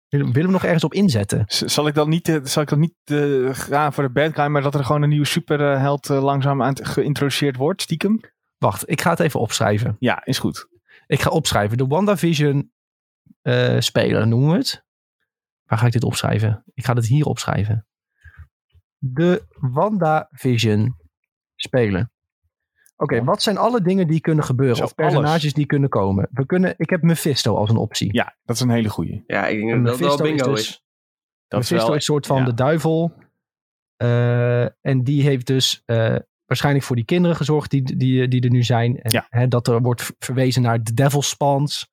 Willen 0.09 0.33
we 0.33 0.43
nog 0.43 0.65
ergens 0.65 0.85
op 0.85 0.95
inzetten? 0.95 1.45
Z- 1.47 1.63
Zal 1.63 1.87
ik 1.87 1.95
dan 1.95 2.09
niet, 2.09 2.29
eh, 2.29 2.39
zal 2.43 2.63
ik 2.63 2.69
dan 2.69 2.79
niet 2.81 2.95
eh, 3.05 3.49
gaan 3.55 3.93
voor 3.93 4.03
de 4.05 4.11
bad 4.11 4.35
guy, 4.35 4.47
maar 4.47 4.63
dat 4.63 4.75
er 4.75 4.85
gewoon 4.85 5.03
een 5.03 5.09
nieuwe 5.09 5.27
superheld 5.27 6.11
eh, 6.11 6.23
langzaam 6.23 6.63
aan 6.63 6.85
geïntroduceerd 6.87 7.57
wordt, 7.57 7.83
stiekem? 7.83 8.21
Wacht, 8.59 8.91
ik 8.91 9.01
ga 9.01 9.11
het 9.11 9.21
even 9.21 9.41
opschrijven. 9.41 9.97
Ja, 9.99 10.25
is 10.25 10.39
goed. 10.39 10.69
Ik 11.07 11.21
ga 11.21 11.31
opschrijven. 11.31 11.77
De 11.77 11.87
WandaVision 11.87 12.73
eh 13.43 13.77
speler 13.81 14.27
noemen 14.27 14.51
we 14.51 14.57
het. 14.57 14.85
Waar 15.65 15.79
ga 15.79 15.87
ik 15.87 15.93
dit 15.93 16.05
opschrijven? 16.05 16.63
Ik 16.75 16.85
ga 16.85 16.95
het 16.95 17.07
hier 17.07 17.25
opschrijven. 17.27 17.87
De 19.03 19.43
WandaVision 19.61 20.97
speler. 21.57 22.11
Oké, 22.97 23.15
Ja. 23.15 23.25
wat 23.25 23.43
zijn 23.43 23.57
alle 23.57 23.83
dingen 23.83 24.07
die 24.07 24.21
kunnen 24.21 24.45
gebeuren? 24.45 24.77
Zo, 24.77 24.85
of 24.85 24.95
personages 24.95 25.41
alles. 25.43 25.53
die 25.53 25.67
kunnen 25.67 25.89
komen? 25.89 26.29
We 26.31 26.47
kunnen, 26.47 26.75
ik 26.77 26.91
heb 26.91 27.03
Mephisto 27.03 27.57
als 27.57 27.71
een 27.71 27.77
optie. 27.77 28.13
Ja, 28.15 28.37
dat 28.45 28.57
is 28.57 28.63
een 28.63 28.71
hele 28.71 28.89
goeie. 28.89 29.23
Ja, 29.27 29.47
ik 29.47 29.59
denk 29.59 29.71
En 29.71 29.83
dat 29.85 29.99
dat 29.99 30.01
wel 30.01 30.09
Mephisto 30.09 30.25
is 30.25 30.37
bingo 30.37 30.51
dus- 30.55 30.69
is. 30.69 30.85
Dat 31.49 31.61
Mephisto 31.61 31.89
is 31.89 31.95
een 31.95 32.01
soort 32.01 32.27
van 32.27 32.39
ja. 32.39 32.45
de 32.45 32.55
duivel. 32.55 33.13
Eh, 33.97 34.63
en 34.65 35.03
die 35.05 35.23
heeft 35.23 35.47
dus 35.47 35.83
eh, 35.85 36.17
waarschijnlijk 36.45 36.85
voor 36.85 36.97
die 36.97 37.05
kinderen 37.05 37.37
gezorgd 37.37 37.71
die, 37.71 37.97
die, 37.97 38.29
die 38.29 38.41
er 38.41 38.51
nu 38.51 38.63
zijn. 38.63 39.01
En, 39.01 39.11
Ja. 39.11 39.27
hè, 39.29 39.49
dat 39.49 39.67
er 39.69 39.81
wordt 39.83 40.13
verwezen 40.19 40.63
naar 40.63 40.83
de 40.83 40.95
Devil's 40.95 41.29
Spans. 41.29 41.89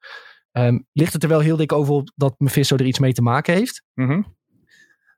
Ehm, 0.51 0.80
ligt 0.94 1.13
het 1.13 1.24
er 1.24 1.30
wel 1.30 1.39
heel 1.39 1.56
dik 1.57 1.71
over 1.71 1.94
op 1.94 2.12
dat 2.15 2.36
Mephisto 2.38 2.75
er 2.75 2.86
iets 2.86 3.00
mee 3.00 3.13
te 3.13 3.21
maken 3.21 3.53
heeft? 3.53 3.83
Mhm. 3.94 4.21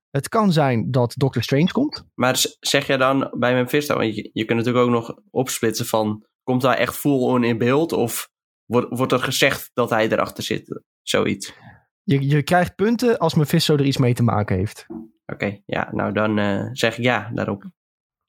Het 0.10 0.30
kan 0.30 0.52
zijn 0.52 0.92
dat 0.92 1.14
Doctor 1.18 1.44
Strange 1.44 1.72
komt. 1.72 2.06
Maar 2.16 2.46
zeg 2.60 2.88
jij 2.88 2.98
dan 2.98 3.30
bij 3.38 3.54
Mephisto, 3.54 3.96
want 3.96 4.16
je, 4.16 4.30
je 4.34 4.46
kunt 4.46 4.58
natuurlijk 4.58 4.86
ook 4.86 4.92
nog 4.92 5.16
opsplitsen 5.30 5.86
van, 5.86 6.26
komt 6.44 6.62
hij 6.62 6.78
echt 6.78 6.96
full 6.96 7.22
on 7.22 7.44
in 7.44 7.58
beeld 7.58 7.92
of 7.92 8.30
wordt, 8.66 8.88
wordt 8.90 9.12
er 9.12 9.20
gezegd 9.20 9.70
dat 9.74 9.90
hij 9.90 10.10
erachter 10.10 10.44
zit? 10.44 10.82
Zoiets. 11.02 11.54
Je, 12.04 12.28
je 12.28 12.44
krijgt 12.44 12.76
punten 12.76 13.18
als 13.18 13.34
Mephisto 13.34 13.74
er 13.76 13.86
iets 13.86 13.98
mee 13.98 14.14
te 14.14 14.24
maken 14.24 14.56
heeft. 14.56 14.86
Oké, 15.26 15.62
ja, 15.66 15.90
nou 15.92 16.14
dan 16.14 16.40
eh, 16.40 16.70
zeg 16.72 16.98
ik 16.98 17.04
ja 17.04 17.32
daarop. 17.34 17.64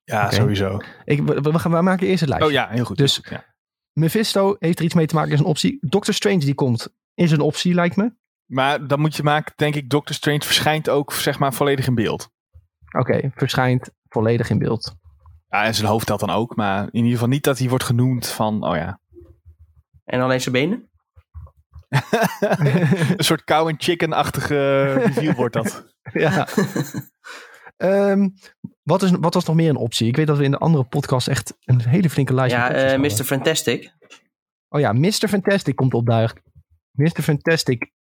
Ja, 0.04 0.30
sowieso. 0.30 0.80
Ik, 1.04 1.22
we, 1.22 1.40
we 1.40 1.58
gaan, 1.58 1.72
we 1.72 1.82
maken 1.82 2.06
eerst 2.06 2.20
het 2.20 2.28
lijstje. 2.28 2.48
Oh 2.48 2.54
ja, 2.54 2.68
heel 2.68 2.84
goed. 2.84 2.96
Dus- 2.96 3.20
ja. 3.30 3.48
Mephisto 3.92 4.56
heeft 4.58 4.78
er 4.78 4.84
iets 4.84 4.94
mee 4.94 5.06
te 5.06 5.14
maken, 5.14 5.32
is 5.32 5.38
een 5.38 5.44
optie. 5.44 5.78
Doctor 5.80 6.14
Strange 6.14 6.38
die 6.38 6.54
komt, 6.54 6.94
is 7.14 7.30
een 7.30 7.40
optie 7.40 7.74
lijkt 7.74 7.96
me. 7.96 8.12
Maar 8.50 8.86
dan 8.86 9.00
moet 9.00 9.16
je 9.16 9.22
maken, 9.22 9.52
denk 9.56 9.74
ik, 9.74 9.90
Doctor 9.90 10.14
Strange 10.14 10.40
verschijnt 10.40 10.88
ook 10.88 11.12
zeg 11.12 11.38
maar 11.38 11.54
volledig 11.54 11.86
in 11.86 11.94
beeld. 11.94 12.30
Oké, 12.98 13.30
verschijnt 13.34 13.90
volledig 14.08 14.50
in 14.50 14.58
beeld. 14.58 14.96
Ja, 15.48 15.64
en 15.64 15.74
zijn 15.74 15.88
hoofd 15.88 16.06
dat 16.06 16.20
dan 16.20 16.30
ook, 16.30 16.56
maar 16.56 16.82
in 16.82 16.90
ieder 16.92 17.12
geval 17.12 17.28
niet 17.28 17.44
dat 17.44 17.58
hij 17.58 17.68
wordt 17.68 17.84
genoemd 17.84 18.26
van, 18.26 18.64
oh 18.64 18.76
ja. 18.76 19.00
En 20.04 20.20
alleen 20.20 20.40
zijn 20.40 20.54
benen? 20.54 20.90
een 23.16 23.24
soort 23.24 23.44
cow 23.44 23.68
and 23.68 23.82
chicken-achtige 23.82 24.92
review 24.92 25.34
wordt 25.34 25.54
dat. 25.54 25.94
ja. 26.12 26.48
Ehm, 27.76 28.28
wat, 28.82 29.02
is, 29.02 29.10
wat 29.10 29.34
was 29.34 29.44
nog 29.44 29.56
meer 29.56 29.68
een 29.68 29.76
optie? 29.76 30.08
Ik 30.08 30.16
weet 30.16 30.26
dat 30.26 30.36
we 30.36 30.44
in 30.44 30.50
de 30.50 30.58
andere 30.58 30.84
podcast 30.84 31.28
echt 31.28 31.56
een 31.64 31.80
hele 31.80 32.10
flinke 32.10 32.34
lijst 32.34 32.54
Ja, 32.54 32.70
eh 32.70 32.80
hadden. 32.80 33.00
Mr. 33.00 33.24
Fantastic. 33.24 33.92
Oh 34.68 34.80
ja, 34.80 34.92
Mr. 34.92 35.28
Fantastic 35.28 35.76
komt 35.76 35.94
opduiken. 35.94 36.42
Mr. 36.90 37.22
Fantastic 37.22 37.92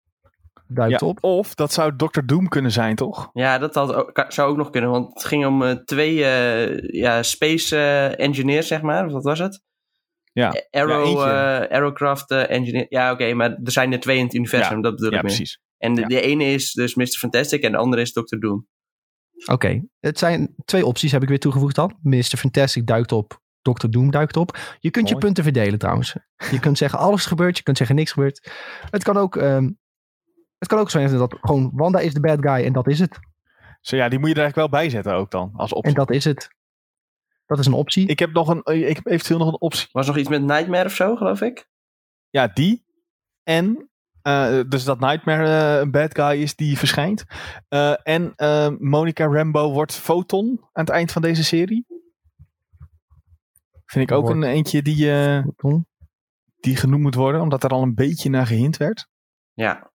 duikt 0.72 1.00
Ja, 1.00 1.06
op. 1.06 1.18
of 1.20 1.54
dat 1.54 1.72
zou 1.72 1.96
Doctor 1.96 2.26
Doom 2.26 2.48
kunnen 2.48 2.72
zijn, 2.72 2.94
toch? 2.96 3.30
Ja, 3.32 3.58
dat 3.58 3.74
had, 3.74 3.94
ook- 3.94 4.14
ka- 4.14 4.30
zou 4.30 4.50
ook 4.50 4.56
nog 4.56 4.70
kunnen, 4.70 4.90
want 4.90 5.14
het 5.14 5.24
ging 5.24 5.46
om 5.46 5.62
eh, 5.62 5.70
twee 5.70 6.24
eh, 6.24 6.78
ja, 7.00 7.22
space 7.22 7.76
eh, 7.76 8.18
engineers, 8.26 8.66
zeg 8.66 8.82
maar. 8.82 9.06
Of 9.06 9.12
Wat 9.12 9.24
was 9.24 9.38
het? 9.38 9.62
Ja. 10.32 10.54
Arrow, 10.70 11.18
Ja, 11.18 11.60
eh, 11.62 11.72
Aerocraft 11.76 12.30
engineer. 12.30 12.86
Ja, 12.88 13.12
oké, 13.12 13.32
maar 13.34 13.50
er 13.50 13.72
zijn 13.72 13.92
er 13.92 14.00
twee 14.00 14.16
in 14.18 14.24
het 14.24 14.34
universum, 14.34 14.82
dat 14.82 14.94
bedoel 14.96 15.10
Ja, 15.10 15.16
ik 15.16 15.22
meer. 15.22 15.32
precies. 15.34 15.60
En 15.78 15.94
de, 15.94 16.00
Ja. 16.00 16.06
de 16.06 16.20
ene 16.20 16.44
is 16.44 16.72
dus 16.72 16.94
Mr. 16.94 17.04
Fantastic 17.06 17.62
en 17.62 17.72
de 17.72 17.78
andere 17.78 18.02
is 18.02 18.12
Dr. 18.12 18.36
Doom. 18.38 18.66
Oké, 19.46 19.82
het 20.00 20.18
zijn 20.18 20.54
twee 20.64 20.86
opties 20.86 21.12
heb 21.12 21.22
ik 21.22 21.28
weer 21.28 21.38
toegevoegd 21.38 21.74
dan. 21.74 21.98
Mr. 22.02 22.22
Fantastic 22.22 22.86
duikt 22.86 23.12
op. 23.12 23.40
Dr. 23.62 23.86
Doom 23.88 24.10
duikt 24.10 24.36
op. 24.36 24.58
Je 24.78 24.90
kunt 24.90 25.08
je 25.08 25.16
punten 25.16 25.44
verdelen 25.44 25.78
trouwens. 25.78 26.16
Je 26.50 26.60
kunt 26.60 26.78
zeggen 26.78 26.98
alles 26.98 27.20
is 27.20 27.26
gebeurd. 27.26 27.56
Je 27.56 27.62
kunt 27.62 27.76
zeggen 27.76 27.96
niks 27.96 28.12
gebeurd. 28.12 28.50
Het 28.90 29.02
kan 29.02 29.16
ook, 29.16 29.36
ehm, 29.36 29.70
het 30.60 30.68
kan 30.68 30.78
ook 30.78 30.90
zijn 30.90 31.18
dat 31.18 31.36
gewoon 31.40 31.70
Wanda 31.74 31.98
is 31.98 32.14
de 32.14 32.20
bad 32.20 32.38
guy 32.40 32.64
en 32.64 32.72
dat 32.72 32.88
is 32.88 32.98
het. 32.98 33.18
Zo 33.80 33.96
ja, 33.96 34.08
die 34.08 34.18
moet 34.18 34.28
je 34.28 34.34
er 34.34 34.40
eigenlijk 34.40 34.72
wel 34.72 34.80
bij 34.80 34.90
zetten 34.90 35.14
ook 35.14 35.30
dan, 35.30 35.52
als 35.56 35.72
optie. 35.72 35.92
En 35.92 35.98
dat 35.98 36.10
is 36.10 36.24
het. 36.24 36.50
Dat 37.46 37.58
is 37.58 37.66
een 37.66 37.72
optie. 37.72 38.08
Ik 38.08 38.18
heb 38.18 38.32
nog 38.32 38.48
een, 38.48 38.62
eh, 38.62 38.88
ik 38.88 38.96
heb 38.96 39.06
eventueel 39.06 39.38
nog 39.38 39.48
een 39.48 39.60
optie. 39.60 39.88
Was 39.92 40.06
nog 40.06 40.16
iets 40.16 40.28
met 40.28 40.42
Nightmare 40.42 40.84
of 40.84 40.94
zo, 40.94 41.16
geloof 41.16 41.40
ik? 41.40 41.68
Ja, 42.28 42.46
die. 42.46 42.84
En, 43.42 43.90
eh, 44.22 44.60
dus 44.68 44.84
dat 44.84 45.00
Nightmare 45.00 45.74
eh, 45.74 45.80
een 45.80 45.90
bad 45.90 46.14
guy 46.14 46.42
is 46.42 46.56
die 46.56 46.78
verschijnt. 46.78 47.24
Eh, 47.68 47.94
en 48.02 48.32
eh, 48.36 48.68
Monica 48.78 49.24
Rambo 49.24 49.72
wordt 49.72 49.92
Photon 49.92 50.60
aan 50.72 50.84
het 50.84 50.90
eind 50.90 51.12
van 51.12 51.22
deze 51.22 51.44
serie. 51.44 51.86
Vind 53.86 54.10
ik 54.10 54.16
ook 54.16 54.30
een 54.30 54.42
eentje 54.42 54.82
die, 54.82 55.12
eh, 55.12 55.44
die 56.60 56.76
genoemd 56.76 57.02
moet 57.02 57.14
worden, 57.14 57.40
omdat 57.40 57.64
er 57.64 57.70
al 57.70 57.82
een 57.82 57.94
beetje 57.94 58.30
naar 58.30 58.46
gehind 58.46 58.76
werd. 58.76 59.08
Ja. 59.52 59.89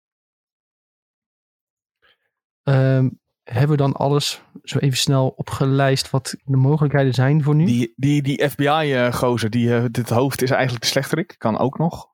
Ehm, 2.66 3.10
hebben 3.44 3.70
we 3.70 3.78
dan 3.78 3.94
alles 3.94 4.42
zo 4.64 4.78
even 4.78 4.98
snel 4.98 5.28
opgelijst 5.28 6.10
wat 6.10 6.36
de 6.44 6.58
mogelijkheden 6.58 7.14
zijn 7.14 7.44
voor 7.44 7.56
nu? 7.56 7.66
Die, 7.66 7.94
die, 7.96 8.22
die 8.22 8.50
FBI-gozer, 8.50 9.50
die 9.50 9.76
eh, 9.76 9.86
dit 9.92 10.10
hoofd 10.10 10.42
is 10.42 10.50
eigenlijk 10.52 10.82
de 10.84 10.90
slechterik. 10.90 11.36
Kan 11.38 11.58
ook 11.58 11.78
nog. 11.78 12.08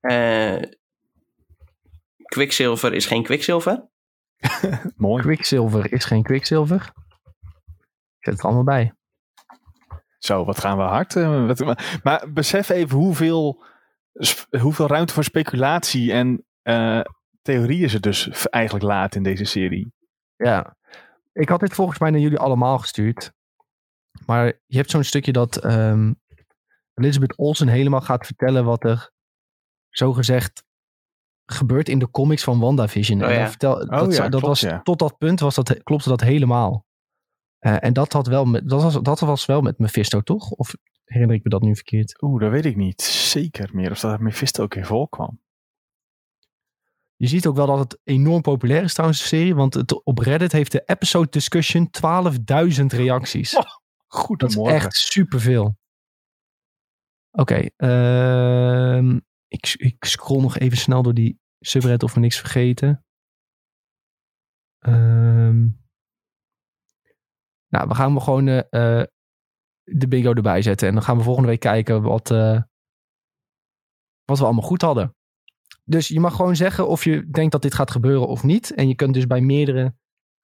Eh 0.00 0.62
Quicksilver 2.24 2.92
is 2.94 3.06
geen 3.06 3.22
Quicksilver. 3.22 3.88
Mooi. 4.96 5.22
Quicksilver 5.22 5.92
is 5.92 6.04
geen 6.04 6.22
Quicksilver. 6.22 6.92
Ik 8.18 8.24
zet 8.24 8.32
het 8.34 8.38
er 8.38 8.44
allemaal 8.44 8.64
bij. 8.64 8.92
Zo, 10.18 10.44
wat 10.44 10.58
gaan 10.60 10.76
we 10.76 10.82
hard. 10.82 11.16
eh, 11.16 11.46
wat- 11.46 11.58
maar, 11.58 12.00
maar 12.02 12.32
besef 12.32 12.68
even 12.68 12.98
hoeveel, 12.98 13.64
hoeveel 14.60 14.86
ruimte 14.86 15.12
voor 15.14 15.24
speculatie 15.24 16.12
en 16.12 16.44
eh, 17.48 17.54
theorieën 17.54 17.90
ze 17.90 18.00
dus 18.00 18.46
eigenlijk 18.46 18.84
laat 18.84 19.14
in 19.14 19.22
deze 19.22 19.44
serie. 19.44 19.92
Ja, 20.36 20.76
ik 21.32 21.48
had 21.48 21.60
dit 21.60 21.74
volgens 21.74 21.98
mij 21.98 22.10
naar 22.10 22.20
jullie 22.20 22.38
allemaal 22.38 22.78
gestuurd. 22.78 23.32
Maar 24.26 24.46
je 24.66 24.76
hebt 24.76 24.90
zo'n 24.90 25.04
stukje 25.04 25.32
dat 25.32 25.56
ehm, 25.56 26.12
Elizabeth 26.94 27.36
Olsen 27.36 27.68
helemaal 27.68 28.00
gaat 28.00 28.26
vertellen 28.26 28.64
wat 28.64 28.84
er 28.84 29.10
zogezegd 29.88 30.64
gebeurt 31.46 31.88
in 31.88 31.98
de 31.98 32.10
comics 32.10 32.44
van 32.44 32.60
WandaVision. 32.60 33.22
Oh 33.22 33.30
en 33.30 33.38
ja. 33.38 33.48
vertel, 33.48 33.86
dat, 33.86 34.14
ja, 34.14 34.22
dat 34.22 34.28
klopt, 34.28 34.46
was, 34.46 34.60
ja. 34.60 34.82
Tot 34.82 34.98
dat 34.98 35.18
punt 35.18 35.40
was 35.40 35.54
dat, 35.54 35.82
klopte 35.82 36.08
dat 36.08 36.20
helemaal. 36.20 36.84
Eh, 37.58 37.76
en 37.80 37.92
dat, 37.92 38.12
had 38.12 38.26
wel 38.26 38.44
met, 38.44 38.68
dat, 38.68 38.82
was, 38.82 39.02
dat 39.02 39.20
was 39.20 39.46
wel 39.46 39.60
met 39.60 39.78
Mephisto, 39.78 40.20
toch? 40.20 40.50
Of 40.50 40.74
herinner 41.04 41.36
ik 41.36 41.44
me 41.44 41.50
dat 41.50 41.62
nu 41.62 41.74
verkeerd? 41.74 42.22
Oeh, 42.22 42.40
dat 42.40 42.50
weet 42.50 42.64
ik 42.64 42.76
niet 42.76 43.02
zeker 43.02 43.68
meer. 43.72 43.90
Of 43.90 44.00
dat 44.00 44.20
Mephisto 44.20 44.62
ook 44.62 44.74
in 44.74 44.84
voorkwam. 44.84 45.40
Je 47.16 47.26
ziet 47.26 47.46
ook 47.46 47.56
wel 47.56 47.66
dat 47.66 47.78
het 47.78 48.00
enorm 48.04 48.42
populair 48.42 48.82
is 48.82 48.92
trouwens, 48.92 49.20
de 49.20 49.26
serie. 49.26 49.54
Want 49.54 49.74
het, 49.74 50.04
op 50.04 50.18
Reddit 50.18 50.52
heeft 50.52 50.72
de 50.72 50.82
episode 50.86 51.30
discussion 51.30 51.90
12.000 52.78 52.84
reacties. 52.86 53.50
Dat 54.36 54.50
is 54.50 54.56
echt 54.56 54.94
superveel. 54.94 55.76
Oké, 57.30 57.68
ehm, 57.76 59.18
ik, 59.48 59.74
ik 59.76 60.04
scroll 60.04 60.40
nog 60.40 60.58
even 60.58 60.78
snel 60.78 61.02
door 61.02 61.14
die 61.14 61.40
subreddit 61.60 62.02
of 62.02 62.14
we 62.14 62.20
niks 62.20 62.38
vergeten. 62.38 63.04
Ehm, 64.78 65.60
nou, 67.68 67.88
we 67.88 67.94
gaan 67.94 68.14
we 68.14 68.20
gewoon 68.20 68.48
eh, 68.48 69.02
de 69.82 70.08
bingo 70.08 70.32
erbij 70.32 70.62
zetten. 70.62 70.88
En 70.88 70.94
dan 70.94 71.02
gaan 71.02 71.16
we 71.16 71.22
volgende 71.22 71.48
week 71.48 71.60
kijken 71.60 72.02
wat, 72.02 72.30
eh, 72.30 72.62
wat 74.24 74.38
we 74.38 74.44
allemaal 74.44 74.68
goed 74.68 74.82
hadden. 74.82 75.15
Dus 75.88 76.08
je 76.08 76.20
mag 76.20 76.34
gewoon 76.34 76.56
zeggen 76.56 76.88
of 76.88 77.04
je 77.04 77.30
denkt 77.30 77.52
dat 77.52 77.62
dit 77.62 77.74
gaat 77.74 77.90
gebeuren 77.90 78.26
of 78.26 78.42
niet. 78.42 78.74
En 78.74 78.88
je 78.88 78.94
kunt 78.94 79.14
dus 79.14 79.26
bij 79.26 79.40
meerdere 79.40 79.94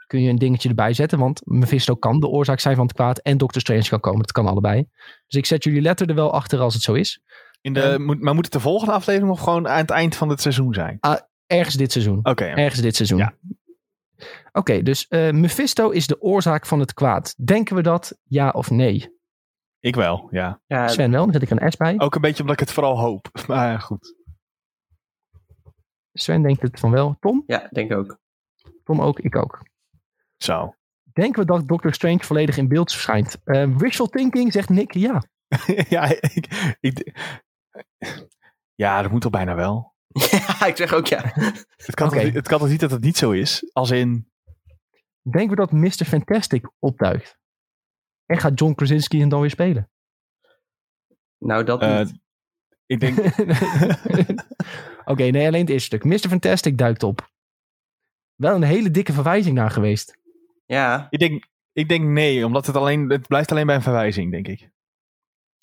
kun 0.07 0.23
je 0.23 0.31
een 0.31 0.39
dingetje 0.39 0.69
erbij 0.69 0.93
zetten. 0.93 1.19
Want 1.19 1.41
Mephisto 1.45 1.95
kan 1.95 2.21
de 2.21 2.29
oorzaak 2.29 2.61
zijn 2.61 2.77
van 2.77 2.87
het 2.87 2.95
kwaad. 2.95 3.19
En 3.19 3.39
Doctor 3.39 3.61
Strange 3.61 3.89
kan 3.89 4.01
komen. 4.01 4.21
Dat 4.21 4.33
kan 4.33 4.47
allebei. 4.47 4.87
Dus 5.27 5.39
ik 5.39 5.47
zet 5.47 5.65
jullie 5.65 5.81
letter 5.81 6.09
er 6.09 6.15
wel 6.15 6.33
achter 6.33 6.61
als 6.61 6.75
het 6.75 6.83
zo 6.83 6.93
is. 6.93 7.21
In 7.61 7.73
de, 7.73 7.97
moet, 7.99 8.21
maar 8.21 8.35
moet 8.35 8.45
het 8.45 8.53
de 8.53 8.61
volgende 8.61 8.93
aflevering 8.93 9.33
of 9.33 9.41
gewoon 9.41 9.69
aan 9.69 9.79
het 9.79 9.91
eind 9.91 10.17
van 10.17 10.29
het 10.29 10.41
seizoen 10.41 10.75
zijn? 10.75 10.99
Ergens 11.47 11.75
dit 11.75 11.93
seizoen. 11.93 12.19
Oké, 12.23 12.45
Ergens 12.45 12.81
dit 12.81 12.97
seizoen. 12.97 13.19
Ja. 13.19 13.35
Oké, 14.53 14.83
dus 14.83 15.09
eh, 15.09 15.31
Mephisto 15.31 15.91
is 15.91 16.07
de 16.07 16.21
oorzaak 16.21 16.67
van 16.67 16.81
het 16.81 16.95
kwaad. 16.95 17.35
Denken 17.45 17.77
we 17.77 17.83
dat? 17.83 18.19
Ja 18.25 18.51
of 18.51 18.71
nee? 18.71 19.21
ik 19.81 19.95
wel, 19.95 20.29
ja. 20.31 20.61
Ja, 20.67 20.89
Sven 20.89 21.11
wel, 21.11 21.25
dan 21.25 21.33
zet 21.33 21.43
ik 21.43 21.51
een 21.51 21.73
S 21.73 21.77
bij. 21.77 21.95
Ook 21.99 22.15
een 22.15 22.21
beetje 22.21 22.41
omdat 22.41 22.61
ik 22.61 22.67
het 22.67 22.73
vooral 22.73 22.99
hoop. 22.99 23.29
Maar 23.47 23.81
goed. 23.81 24.15
Sven 26.13 26.43
denkt 26.43 26.63
het 26.63 26.81
van 26.81 26.91
wel. 26.91 27.17
Tom? 27.21 27.43
ja, 27.47 27.69
denk 27.71 27.91
ik 27.91 27.97
ook. 27.97 28.19
Tom 28.85 29.01
ook, 29.01 29.19
ik 29.21 29.37
ook. 29.37 29.63
Zo. 30.37 30.75
Denken 31.13 31.41
we 31.41 31.47
dat 31.47 31.69
Doctor 31.69 31.95
Strange 31.95 32.19
volledig 32.25 32.57
in 32.57 32.69
beeld 32.69 32.93
verschijnt? 32.93 33.41
Eh 33.45 33.77
wishful 33.77 34.07
thinking 34.09 34.53
zegt 34.53 34.69
Nick 34.69 34.93
ja. 34.93 35.23
ja, 35.89 36.05
ik, 36.21 36.77
ik, 36.81 37.13
ja, 38.75 39.03
dat 39.03 39.11
moet 39.11 39.21
toch 39.21 39.31
bijna 39.31 39.55
wel. 39.55 39.95
ja, 40.31 40.67
ik 40.67 40.77
zeg 40.77 40.93
ook 40.93 41.07
ja. 41.07 41.23
Het 41.77 41.95
kan, 41.95 42.09
toch, 42.09 42.23
niet- 42.23 42.35
het 42.35 42.49
kan 42.49 42.59
toch 42.59 42.69
niet 42.69 42.81
dat 42.81 42.91
het 42.91 43.01
niet 43.03 43.17
zo 43.17 43.31
is? 43.31 43.71
Als 43.73 43.91
in, 43.91 44.33
Denken 45.31 45.51
we 45.51 45.57
dat 45.57 45.73
Mr. 45.73 46.05
Fantastic 46.05 46.71
opduikt? 46.79 47.39
En 48.27 48.39
gaat 48.39 48.59
John 48.59 48.75
Krasinski 48.75 49.19
hem 49.21 49.29
dan 49.29 49.41
weer 49.41 49.51
spelen? 49.51 49.91
Nou, 51.39 51.65
dat 51.65 51.83
eh, 51.83 51.99
niet. 51.99 52.19
ik 52.87 53.01
denk, 53.01 53.17
Oké, 55.05 55.23
nee, 55.23 55.47
alleen 55.47 55.61
het 55.61 55.71
eerste 55.71 55.87
stuk. 55.97 56.05
Mr. 56.05 56.29
Fantastic 56.29 56.79
duikt 56.79 57.03
op. 57.03 57.31
Wel 58.35 58.55
een 58.55 58.63
hele 58.63 58.91
dikke 58.91 59.13
verwijzing 59.13 59.55
naar 59.55 59.71
geweest. 59.71 60.19
Ja, 60.67 61.07
ik 61.11 61.19
denk, 61.19 61.47
ik 61.73 61.89
denk 61.89 62.05
nee, 62.05 62.47
omdat 62.47 62.67
het 62.67 62.77
alleen, 62.77 63.11
het 63.11 63.27
blijft 63.29 63.51
alleen 63.51 63.67
bij 63.67 63.75
een 63.75 63.83
verwijzing, 63.83 64.31
denk 64.31 64.49
ik. 64.49 64.71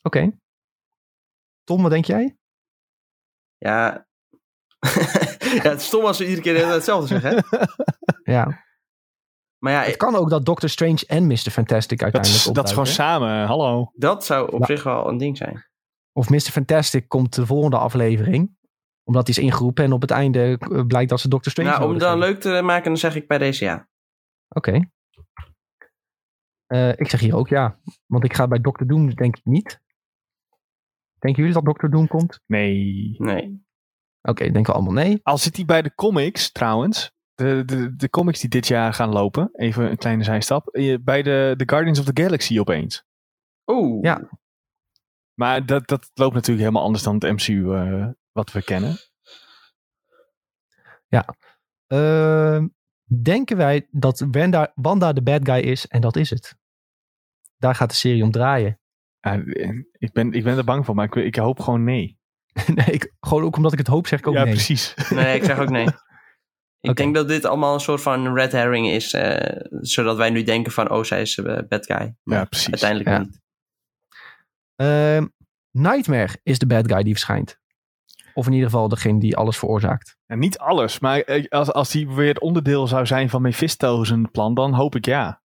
Oké. 0.02 0.32
Tom, 1.64 1.82
wat 1.82 1.92
denk 1.92 2.06
jij? 2.06 2.38
ja. 3.58 4.08
ja, 5.56 5.70
het 5.70 5.80
is 5.80 5.86
stom 5.86 6.06
als 6.06 6.18
we 6.18 6.24
iedere 6.28 6.42
keer 6.42 6.68
hetzelfde 6.68 7.08
zeggen. 7.08 7.44
hè? 7.50 7.58
Ja. 8.34 8.64
Maar 9.58 9.74
ja, 9.74 9.82
Het 9.84 9.98
kan 9.98 10.16
ook 10.16 10.30
dat 10.30 10.46
Doctor 10.46 10.70
Strange 10.70 11.04
en 11.08 11.28
Mr. 11.28 11.36
Fantastic 11.52 12.00
Dat 12.00 12.14
uiteindelijk 12.14 12.56
dat 12.56 12.66
is 12.66 12.72
gewoon 12.72 12.88
samen, 12.88 13.46
hallo. 13.46 13.92
dat 13.96 14.26
zou 14.26 14.52
op 14.52 14.60
Ja. 14.60 14.66
zich 14.66 14.84
wel 14.84 15.08
een 15.08 15.18
ding 15.18 15.38
zijn. 15.38 15.66
Of 16.12 16.30
Mr. 16.30 16.40
Fantastic 16.40 17.08
komt 17.08 17.36
de 17.36 17.46
volgende 17.46 17.78
aflevering. 17.78 18.58
Omdat 19.10 19.28
hij 19.28 19.36
is 19.38 19.44
ingeroepen. 19.44 19.84
En 19.84 19.92
op 19.92 20.02
het 20.02 20.12
einde 20.12 20.58
eh, 20.60 20.86
blijkt 20.86 21.10
dat 21.10 21.20
ze 21.20 21.28
Doctor 21.30 21.52
Strange 21.52 21.70
Nou, 21.70 21.84
om 21.84 21.90
het 21.90 22.00
nodig 22.00 22.10
dan 22.18 22.22
hebben. 22.22 22.42
leuk 22.52 22.58
te 22.60 22.66
maken, 22.66 22.84
dan 22.86 22.98
zeg 22.98 23.16
ik 23.16 23.28
bij 23.28 23.38
deze 23.38 23.64
ja. 23.66 23.88
Oké. 24.48 24.90
Eh, 26.66 26.90
ik 26.90 27.10
zeg 27.10 27.20
hier 27.20 27.36
ook 27.36 27.48
ja. 27.48 27.80
Want 28.06 28.24
ik 28.24 28.34
ga 28.36 28.48
bij 28.48 28.60
Doctor 28.60 28.88
Doom 28.88 29.14
denk 29.16 29.38
ik 29.38 29.46
niet. 29.46 29.82
Denken 31.20 31.40
jullie 31.42 31.54
dat 31.58 31.66
Doctor 31.66 31.90
Doom 31.90 32.08
komt? 32.08 32.40
Nee. 32.46 33.16
Nee. 33.18 33.64
Oké, 34.22 34.44
denken 34.44 34.64
we 34.66 34.72
allemaal 34.80 34.94
nee. 35.04 35.20
Al 35.24 35.38
zit 35.38 35.56
hij 35.56 35.66
bij 35.66 35.82
de 35.82 35.96
comics, 35.96 36.52
trouwens. 36.52 37.12
De, 37.34 37.64
de, 37.66 37.96
de 37.96 38.10
comics 38.10 38.40
die 38.40 38.50
dit 38.50 38.68
jaar 38.68 38.94
gaan 38.94 39.10
lopen. 39.10 39.50
Even 39.54 39.90
een 39.90 39.98
kleine 39.98 40.24
zijstap. 40.24 40.68
eh, 40.68 40.98
Bij 41.02 41.22
de, 41.22 41.54
de 41.58 41.64
Guardians 41.70 42.00
of 42.00 42.06
the 42.06 42.22
Galaxy 42.24 42.60
opeens. 42.60 43.04
Oeh. 43.66 44.04
Ja. 44.04 44.30
Maar 45.34 45.66
dat, 45.66 45.88
dat 45.88 46.12
loopt 46.14 46.34
natuurlijk 46.34 46.60
helemaal 46.60 46.84
anders 46.84 47.04
dan 47.04 47.14
het 47.14 47.24
MCU 47.32 47.74
eh, 47.74 48.08
wat 48.32 48.52
we 48.52 48.64
kennen. 48.64 48.98
Ehm, 51.88 52.68
denken 53.22 53.58
wij 53.58 53.88
dat 53.92 54.26
Wanda, 54.32 54.72
Wanda 54.76 55.14
de 55.14 55.22
bad 55.24 55.46
guy 55.46 55.60
is 55.60 55.88
en 55.88 56.02
dat 56.02 56.16
is 56.16 56.30
het? 56.30 56.56
Daar 57.58 57.76
gaat 57.76 57.90
de 57.90 57.96
serie 57.96 58.24
om 58.24 58.32
draaien. 58.32 58.80
Ja, 59.20 59.34
ik, 59.92 60.12
ben, 60.14 60.32
ik 60.34 60.44
ben 60.44 60.58
er 60.58 60.64
bang 60.64 60.86
voor, 60.86 60.96
maar 60.96 61.06
ik, 61.06 61.16
ik 61.16 61.36
hoop 61.36 61.60
gewoon 61.60 61.84
nee. 61.84 62.20
nee, 62.76 62.86
ik, 62.86 63.14
gewoon 63.20 63.44
ook 63.44 63.56
omdat 63.56 63.72
ik 63.72 63.78
het 63.78 63.88
hoop 63.88 64.08
zeg 64.08 64.20
ik 64.20 64.28
ook 64.28 64.34
ja, 64.34 64.44
nee. 64.44 64.54
precies. 64.54 64.94
Nee, 65.10 65.36
ik 65.36 65.44
zeg 65.44 65.60
ook 65.60 65.70
nee. 65.70 65.88
Ik 66.82 66.96
denk 66.96 67.16
dat 67.16 67.28
dit 67.28 67.46
allemaal 67.46 67.74
een 67.74 67.80
soort 67.80 68.02
van 68.02 68.34
red 68.34 68.52
herring 68.52 68.88
is. 68.88 69.14
eh, 69.14 69.62
zodat 69.82 70.18
wij 70.18 70.30
nu 70.30 70.44
denken 70.44 70.72
van, 70.72 70.90
oh, 70.92 71.04
zij 71.04 71.22
is 71.22 71.38
een 71.38 71.66
bad 71.68 71.86
guy. 71.86 72.16
Maar 72.24 72.38
Ja, 72.38 72.46
precies. 72.46 72.70
uiteindelijk 72.70 73.10
Ja. 73.10 73.20
niet. 73.20 73.42
Ehm, 74.76 75.28
Nightmare 75.72 76.40
is 76.44 76.60
de 76.60 76.68
bad 76.68 76.92
guy 76.92 77.04
die 77.04 77.14
verschijnt. 77.14 77.59
Of 78.40 78.46
in 78.48 78.54
ieder 78.54 78.70
geval 78.70 78.88
degene 78.88 79.20
die 79.20 79.38
alles 79.38 79.58
veroorzaakt. 79.58 80.18
Ja, 80.26 80.36
niet 80.36 80.58
alles, 80.58 81.00
maar 81.00 81.20
eh, 81.20 81.48
als, 81.50 81.72
als 81.72 81.90
die 81.92 82.10
weer 82.10 82.28
het 82.28 82.40
onderdeel 82.40 82.88
zou 82.88 83.06
zijn 83.06 83.30
van 83.30 83.42
Mephisto 83.42 84.04
zijn 84.04 84.32
plan, 84.32 84.54
dan 84.54 84.74
hoop 84.74 84.96
ik 84.96 85.06
ja. 85.06 85.42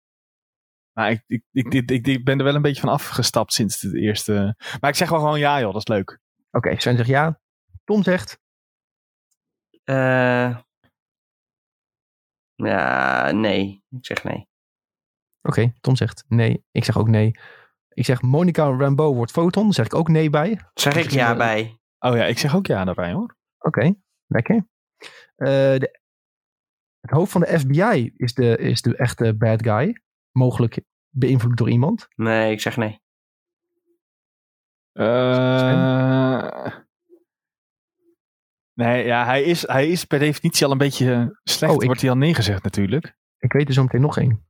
Maar 0.93 1.11
ik, 1.11 1.23
ik, 1.27 1.43
ik, 1.51 1.73
ik, 1.73 1.89
ik- 1.91 2.07
ik 2.07 2.25
ben 2.25 2.37
er 2.37 2.43
wel 2.43 2.55
een 2.55 2.61
beetje 2.61 2.81
van 2.81 2.89
afgestapt 2.89 3.53
sinds 3.53 3.81
het 3.81 3.95
eerste. 3.95 4.55
Maar 4.79 4.89
ik 4.89 4.95
zeg 4.95 5.09
wel 5.09 5.19
gewoon 5.19 5.39
ja 5.39 5.59
joh, 5.59 5.73
dat 5.73 5.81
is 5.89 5.95
leuk. 5.95 6.19
Oké, 6.51 6.79
Sven 6.79 6.95
zegt 6.97 7.09
ja. 7.09 7.39
Tom 7.83 8.03
zegt 8.03 8.39
Eh, 9.83 10.57
ja, 12.55 13.31
nee. 13.31 13.83
Ik 13.89 14.05
zeg 14.05 14.23
nee. 14.23 14.47
Oké, 15.41 15.73
Tom 15.81 15.95
zegt 15.95 16.23
nee. 16.27 16.65
Ik 16.71 16.83
zeg 16.83 16.97
ook 16.97 17.07
nee. 17.07 17.31
Ik 17.89 18.05
zeg 18.05 18.21
Monica 18.21 18.63
Rambeau 18.63 19.15
wordt 19.15 19.31
foton. 19.31 19.63
Daar 19.63 19.73
zeg 19.73 19.85
ik 19.85 19.93
ook 19.95 20.07
nee 20.07 20.29
bij. 20.29 20.59
Zeg 20.73 20.95
ik 20.95 21.09
ja 21.11 21.35
bij. 21.35 21.79
Oh 21.99 22.15
ja, 22.15 22.25
ik 22.25 22.37
zeg 22.37 22.55
ook 22.55 22.65
ja 22.65 22.83
daarbij 22.85 23.11
hoor. 23.13 23.37
Oké, 23.57 23.93
lekker. 24.27 24.55
Eh, 25.35 25.47
de, 25.47 25.99
het 26.99 27.11
hoofd 27.11 27.31
van 27.31 27.41
de 27.41 27.59
FBI 27.59 28.13
is 28.17 28.33
de, 28.33 28.57
is 28.57 28.81
de 28.81 28.97
echte 28.97 29.35
bad 29.35 29.63
guy. 29.63 30.01
Mogelijk 30.31 30.81
beïnvloed 31.09 31.57
door 31.57 31.69
iemand. 31.69 32.07
Nee, 32.15 32.51
ik 32.51 32.61
zeg 32.61 32.77
nee. 32.77 33.01
Eh, 34.91 36.75
nee, 38.73 39.05
ja, 39.05 39.25
hij 39.25 39.43
is, 39.43 39.67
hij 39.67 39.87
is 39.89 40.05
per 40.05 40.19
definitie 40.19 40.65
al 40.65 40.71
een 40.71 40.77
beetje 40.77 41.39
slecht, 41.43 41.73
Oh, 41.73 41.79
ik- 41.79 41.85
wordt 41.85 42.01
hij 42.01 42.09
al 42.09 42.17
neergezegd 42.17 42.63
natuurlijk. 42.63 43.15
Ik 43.37 43.51
weet 43.53 43.67
er 43.67 43.73
zo 43.73 43.83
meteen 43.83 44.01
nog 44.01 44.17
één. 44.17 44.47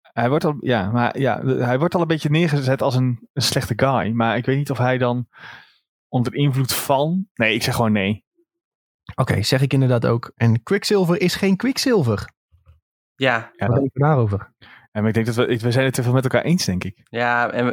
Hij 0.00 0.28
wordt 0.28 0.44
al, 0.44 0.56
ja, 0.60 0.90
maar 0.90 1.18
ja, 1.18 1.44
hij 1.44 1.78
wordt 1.78 1.94
al 1.94 2.00
een 2.00 2.06
beetje 2.06 2.30
neergezet 2.30 2.82
als 2.82 2.94
een, 2.94 3.28
een 3.32 3.42
slechte 3.42 3.72
guy. 3.76 4.10
Maar 4.12 4.36
ik 4.36 4.46
weet 4.46 4.56
niet 4.56 4.70
of 4.70 4.78
hij 4.78 4.98
dan 4.98 5.28
onder 6.08 6.34
invloed 6.34 6.74
van... 6.74 7.28
Nee, 7.34 7.54
ik 7.54 7.62
zeg 7.62 7.74
gewoon 7.74 7.92
nee. 7.92 8.24
Oké, 9.14 9.42
zeg 9.42 9.62
ik 9.62 9.72
inderdaad 9.72 10.06
ook. 10.06 10.32
En 10.34 10.62
Quicksilver 10.62 11.20
is 11.20 11.34
geen 11.34 11.56
Quicksilver. 11.56 12.30
Ja, 13.14 13.50
Ja, 13.56 13.66
Wat 13.66 13.76
denk 13.78 13.90
je 13.92 13.98
daarover? 14.00 14.52
en 14.92 15.06
ik 15.06 15.14
denk 15.14 15.26
dat 15.26 15.34
we, 15.34 15.46
we 15.58 15.72
zijn 15.72 15.84
het 15.84 15.94
te 15.94 16.02
veel 16.02 16.12
met 16.12 16.22
elkaar 16.24 16.42
eens, 16.42 16.64
denk 16.64 16.84
ik. 16.84 17.00
ja 17.04 17.50
en 17.50 17.66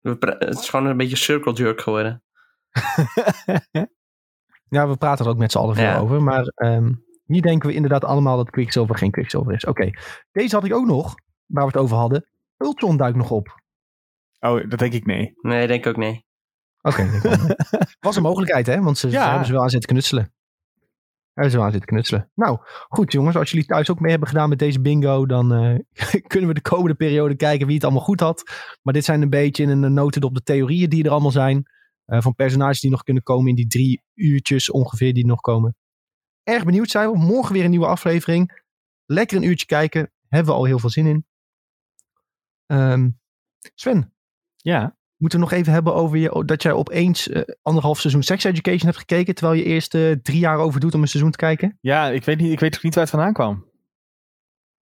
we, 0.00 0.36
het 0.38 0.58
is 0.58 0.68
gewoon 0.68 0.86
een 0.86 0.96
beetje 0.96 1.16
circle 1.16 1.52
jerk 1.52 1.80
geworden. 1.80 2.22
Ja, 4.68 4.88
we 4.88 4.96
praten 4.96 5.24
er 5.24 5.30
ook 5.30 5.38
met 5.38 5.50
z'n 5.52 5.58
allen 5.58 5.74
veel 5.74 5.84
Ja. 5.84 5.98
over. 5.98 6.22
Maar 6.22 6.44
ehm, 6.44 6.92
hier 7.24 7.42
denken 7.42 7.68
we 7.68 7.74
inderdaad 7.74 8.04
allemaal 8.04 8.36
dat 8.36 8.50
Quicksilver 8.50 8.96
geen 8.96 9.10
Quicksilver 9.10 9.52
is. 9.54 9.64
Oké, 9.64 9.90
deze 10.32 10.54
had 10.54 10.64
ik 10.64 10.74
ook 10.74 10.86
nog, 10.86 11.14
waar 11.46 11.64
we 11.64 11.70
het 11.70 11.80
over 11.80 11.96
hadden. 11.96 12.26
Ultron 12.56 12.96
duikt 12.96 13.16
nog 13.16 13.30
op. 13.30 13.60
Oh, 14.40 14.68
dat 14.70 14.78
denk 14.78 14.92
ik 14.92 15.06
nee. 15.06 15.32
Nee, 15.40 15.66
denk 15.66 15.84
ik 15.84 15.90
ook 15.90 15.96
nee. 15.96 16.24
Oké. 16.82 17.20
was 18.00 18.16
een 18.16 18.22
mogelijkheid, 18.22 18.66
hè? 18.66 18.80
Want 18.80 18.98
ze, 18.98 19.08
hebben 19.28 19.46
ze 19.46 19.52
wel 19.52 19.62
aan 19.62 19.70
zitten 19.70 19.88
knutselen. 19.90 20.32
Hebben 21.32 21.50
ze 21.50 21.56
wel 21.56 21.66
aan 21.66 21.72
zitten 21.72 21.88
knutselen. 21.90 22.30
Nou, 22.34 22.58
goed 22.88 23.12
jongens. 23.12 23.36
Als 23.36 23.50
jullie 23.50 23.66
thuis 23.66 23.90
ook 23.90 24.00
mee 24.00 24.10
hebben 24.10 24.28
gedaan 24.28 24.48
met 24.48 24.58
deze 24.58 24.80
bingo, 24.80 25.26
dan 25.26 25.52
eh, 25.54 26.20
kunnen 26.32 26.48
we 26.48 26.54
de 26.54 26.60
komende 26.60 26.94
periode 26.94 27.36
kijken 27.36 27.66
wie 27.66 27.74
het 27.74 27.84
allemaal 27.84 28.02
goed 28.02 28.20
had. 28.20 28.42
Maar 28.82 28.94
dit 28.94 29.04
zijn 29.04 29.22
een 29.22 29.30
beetje 29.30 29.62
in 29.62 29.68
een 29.68 29.92
notendop 29.92 30.34
de 30.34 30.42
theorieën 30.42 30.88
die 30.88 31.04
er 31.04 31.10
allemaal 31.10 31.30
zijn. 31.30 31.62
eh, 32.04 32.20
van 32.20 32.34
personages 32.34 32.80
die 32.80 32.90
nog 32.90 33.02
kunnen 33.02 33.22
komen 33.22 33.48
in 33.48 33.54
die 33.54 33.66
drie 33.66 34.02
uurtjes 34.14 34.70
ongeveer 34.70 35.14
die 35.14 35.26
nog 35.26 35.40
komen. 35.40 35.76
Erg 36.42 36.64
benieuwd 36.64 36.90
zijn 36.90 37.10
we. 37.10 37.18
Morgen 37.18 37.52
weer 37.52 37.64
een 37.64 37.70
nieuwe 37.70 37.86
aflevering. 37.86 38.62
Lekker 39.06 39.36
een 39.36 39.42
uurtje 39.42 39.66
kijken. 39.66 40.12
Hebben 40.28 40.52
we 40.52 40.58
al 40.58 40.64
heel 40.64 40.78
veel 40.78 40.90
zin 40.90 41.06
in. 41.06 41.26
Ehm, 42.66 43.08
Sven, 43.74 44.14
Ja. 44.56 44.98
Moeten 45.20 45.38
we 45.38 45.44
nog 45.44 45.54
even 45.54 45.72
hebben 45.72 45.94
over 45.94 46.16
je, 46.18 46.42
dat 46.44 46.62
jij 46.62 46.72
opeens 46.72 47.28
eh, 47.28 47.42
anderhalf 47.62 48.00
seizoen 48.00 48.22
Sex 48.22 48.44
Education 48.44 48.86
hebt 48.86 48.96
gekeken. 48.98 49.34
Terwijl 49.34 49.58
je 49.58 49.64
eerst 49.64 49.94
eh, 49.94 50.12
drie 50.22 50.38
jaar 50.38 50.56
over 50.58 50.80
doet 50.80 50.94
om 50.94 51.00
een 51.02 51.08
seizoen 51.08 51.30
te 51.32 51.38
kijken. 51.38 51.78
Ja, 51.80 52.08
ik 52.08 52.24
weet, 52.24 52.38
niet, 52.38 52.52
ik 52.52 52.60
weet 52.60 52.82
niet 52.82 52.94
waar 52.94 53.02
het 53.02 53.12
vandaan 53.12 53.32
kwam. 53.32 53.68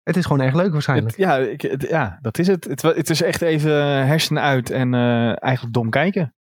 Het 0.03 0.17
is 0.17 0.25
gewoon 0.25 0.41
erg 0.45 0.53
leuk 0.55 0.71
waarschijnlijk. 0.71 1.15
Het- 1.17 1.25
ja, 1.25 1.37
ik, 1.37 1.61
het- 1.61 1.87
ja, 1.89 2.19
dat 2.21 2.37
is 2.39 2.47
het. 2.47 2.63
het. 2.63 2.81
Het 2.81 3.09
is 3.09 3.21
echt 3.21 3.41
even 3.41 3.71
hersenen 4.07 4.43
uit 4.43 4.69
en 4.69 4.93
eh, 4.93 5.43
eigenlijk 5.43 5.73
dom 5.73 5.89
kijken. 5.89 6.35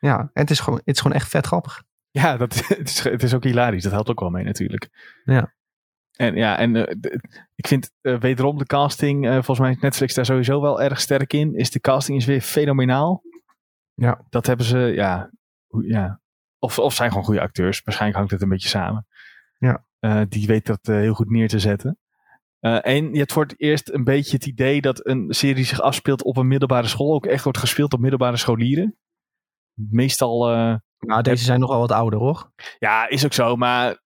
Ja, 0.00 0.18
en 0.18 0.28
het 0.32 0.50
is 0.50 0.60
gewoon, 0.60 0.80
het 0.84 0.94
is 0.96 1.00
gewoon 1.02 1.16
echt 1.16 1.28
vet 1.28 1.46
grappig. 1.46 1.82
Ja, 2.10 2.36
dat, 2.36 2.54
het, 2.78 2.88
is, 2.88 3.02
het 3.02 3.22
is 3.22 3.34
ook 3.34 3.44
hilarisch. 3.44 3.82
Dat 3.82 3.92
helpt 3.92 4.10
ook 4.10 4.20
wel 4.20 4.30
mee 4.30 4.44
natuurlijk. 4.44 4.88
Ja. 5.24 5.54
En 6.12 6.34
ja, 6.34 6.58
en 6.58 6.76
eh, 6.86 6.96
ik 7.54 7.66
vind 7.66 7.90
eh, 8.00 8.20
wederom 8.20 8.58
de 8.58 8.66
casting, 8.66 9.26
eh, 9.26 9.32
volgens 9.32 9.58
mij 9.58 9.70
is 9.70 9.78
Netflix 9.80 10.14
daar 10.14 10.24
sowieso 10.24 10.60
wel 10.60 10.82
erg 10.82 11.00
sterk 11.00 11.32
in. 11.32 11.54
Is 11.54 11.70
de 11.70 11.80
casting 11.80 12.18
is 12.18 12.24
weer 12.24 12.40
fenomenaal. 12.40 13.22
Ja. 14.02 14.24
Dat 14.28 14.46
hebben 14.46 14.66
ze, 14.66 14.78
ja, 14.78 15.30
hoe- 15.66 15.86
ja. 15.88 16.20
Of, 16.58 16.78
of 16.78 16.94
zijn 16.94 17.08
gewoon 17.08 17.24
goede 17.24 17.40
acteurs. 17.40 17.82
Waarschijnlijk 17.82 18.18
hangt 18.18 18.32
het 18.32 18.42
een 18.42 18.48
beetje 18.48 18.68
samen. 18.68 19.06
Ja. 19.58 19.84
Eh, 19.98 20.20
die 20.28 20.46
weet 20.46 20.66
dat 20.66 20.88
eh, 20.88 20.94
heel 20.96 21.14
goed 21.14 21.30
neer 21.30 21.48
te 21.48 21.58
zetten. 21.58 21.98
Eh, 22.58 22.86
en 22.86 23.12
je 23.12 23.18
hebt 23.18 23.32
voor 23.32 23.42
het 23.42 23.60
eerst 23.60 23.90
een 23.90 24.04
beetje 24.04 24.36
het 24.36 24.46
idee 24.46 24.80
dat 24.80 25.06
een 25.06 25.34
serie 25.34 25.64
zich 25.64 25.80
afspeelt 25.80 26.22
op 26.22 26.36
een 26.36 26.48
middelbare 26.48 26.86
school. 26.86 27.14
Ook 27.14 27.26
echt 27.26 27.42
wordt 27.44 27.58
gespeeld 27.58 27.90
door 27.90 28.00
middelbare 28.00 28.36
scholieren. 28.36 28.96
Meestal 29.74 30.50
eh, 30.50 30.74
Nou, 30.98 31.22
deze 31.22 31.44
zijn 31.44 31.60
nogal 31.60 31.78
wat 31.80 31.92
ouder 31.92 32.18
hoor. 32.18 32.52
ja, 32.78 33.08
is 33.08 33.24
ook 33.24 33.32
zo, 33.32 33.56
maar 33.56 34.00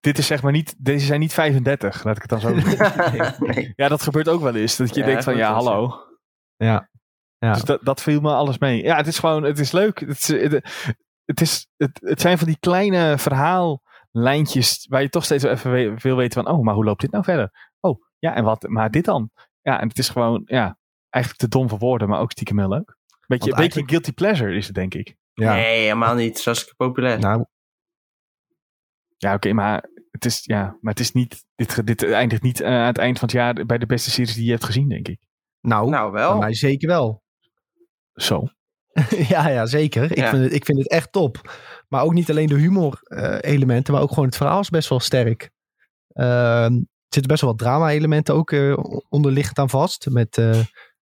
dit 0.00 0.18
is 0.18 0.26
zeg 0.26 0.42
maar 0.42 0.52
niet, 0.52 0.74
deze 0.78 1.06
zijn 1.06 1.20
niet 1.20 1.32
35, 1.32 2.04
laat 2.04 2.16
ik 2.16 2.22
het 2.22 2.30
dan 2.30 2.40
zo 2.40 2.54
zeggen. 2.60 3.46
nee. 3.46 3.72
ja, 3.76 3.88
dat 3.88 4.02
gebeurt 4.02 4.28
ook 4.28 4.40
wel 4.40 4.54
eens. 4.54 4.76
Dat 4.76 4.94
je 4.94 5.00
Ja, 5.00 5.06
denkt 5.06 5.24
van, 5.24 5.36
ja, 5.36 5.52
hallo. 5.52 6.00
Ja. 6.56 6.88
Ja. 7.44 7.52
Dus 7.52 7.62
dat, 7.62 7.84
dat 7.84 8.02
viel 8.02 8.20
me 8.20 8.32
alles 8.32 8.58
mee. 8.58 8.82
Ja, 8.82 8.96
het 8.96 9.06
is 9.06 9.18
gewoon, 9.18 9.42
het 9.42 9.58
is 9.58 9.72
leuk. 9.72 10.00
Het, 10.00 10.10
is, 10.10 10.28
het, 10.28 10.52
het, 11.24 11.40
is, 11.40 11.68
het, 11.76 12.00
het 12.02 12.20
zijn 12.20 12.38
van 12.38 12.46
die 12.46 12.56
kleine 12.60 13.18
verhaallijntjes 13.18 14.86
waar 14.88 15.02
je 15.02 15.08
toch 15.08 15.24
steeds 15.24 15.42
wel 15.42 15.52
even 15.52 15.72
we- 15.72 15.94
wil 15.96 16.16
weten 16.16 16.42
van, 16.44 16.52
oh, 16.54 16.62
maar 16.64 16.74
hoe 16.74 16.84
loopt 16.84 17.00
dit 17.00 17.10
nou 17.10 17.24
verder? 17.24 17.72
Oh, 17.80 18.00
ja, 18.18 18.34
en 18.34 18.44
wat, 18.44 18.62
maar 18.68 18.90
dit 18.90 19.04
dan? 19.04 19.30
Ja, 19.60 19.80
en 19.80 19.88
het 19.88 19.98
is 19.98 20.08
gewoon, 20.08 20.42
ja, 20.44 20.78
eigenlijk 21.10 21.42
te 21.44 21.58
dom 21.58 21.68
voor 21.68 21.78
woorden, 21.78 22.08
maar 22.08 22.20
ook 22.20 22.30
stiekem 22.32 22.58
heel 22.58 22.68
leuk. 22.68 22.96
Beetje, 23.26 23.50
een 23.50 23.56
beetje 23.56 23.82
guilty 23.86 24.12
pleasure 24.12 24.54
is 24.56 24.66
het, 24.66 24.74
denk 24.74 24.94
ik. 24.94 25.16
Ja. 25.32 25.52
Nee, 25.54 25.80
helemaal 25.80 26.14
niet. 26.14 26.38
Zo 26.38 26.50
is 26.50 26.60
het 26.60 26.76
populair. 26.76 27.18
Nou, 27.18 27.44
Ja, 29.16 29.34
oké, 29.34 29.52
maar 29.52 29.88
het 30.10 30.24
is, 30.24 30.40
ja, 30.44 30.76
maar 30.80 30.92
het 30.92 31.00
is 31.00 31.12
niet, 31.12 31.44
dit, 31.54 31.86
dit 31.86 32.02
eindigt 32.04 32.42
niet 32.42 32.60
eh, 32.60 32.68
aan 32.68 32.86
het 32.86 32.98
eind 32.98 33.18
van 33.18 33.28
het 33.28 33.36
jaar 33.36 33.66
bij 33.66 33.78
de 33.78 33.86
beste 33.86 34.10
series 34.10 34.34
die 34.34 34.44
je 34.44 34.50
hebt 34.50 34.64
gezien, 34.64 34.88
denk 34.88 35.08
ik. 35.08 35.20
nou, 35.60 35.88
nou, 35.90 36.12
wel. 36.12 36.38
mij 36.38 36.54
zeker 36.54 36.88
wel. 36.88 37.22
Zo. 38.14 38.48
ja, 39.34 39.48
ja, 39.48 39.66
zeker. 39.66 40.02
Ik, 40.10 40.16
Ja. 40.16 40.28
vind 40.30 40.42
het, 40.44 40.52
ik 40.52 40.64
vind 40.64 40.78
het 40.78 40.88
echt 40.90 41.12
top. 41.12 41.54
Maar 41.88 42.02
ook 42.02 42.12
niet 42.14 42.30
alleen 42.30 42.46
de 42.46 42.54
humor 42.58 42.98
eh, 43.02 43.36
elementen, 43.40 43.92
maar 43.92 44.02
ook 44.02 44.08
gewoon 44.08 44.24
het 44.24 44.36
verhaal 44.36 44.60
is 44.60 44.70
best 44.70 44.88
wel 44.88 45.00
sterk. 45.00 45.50
Ehm, 46.12 46.72
er 46.74 47.20
zitten 47.20 47.26
best 47.32 47.40
wel 47.40 47.50
wat 47.50 47.58
drama 47.58 47.90
elementen 47.90 48.34
ook 48.34 48.52
eh, 48.52 48.76
onderliggend 49.08 49.58
aan 49.58 49.70
vast. 49.70 50.10
Met 50.10 50.38
eh, 50.38 50.60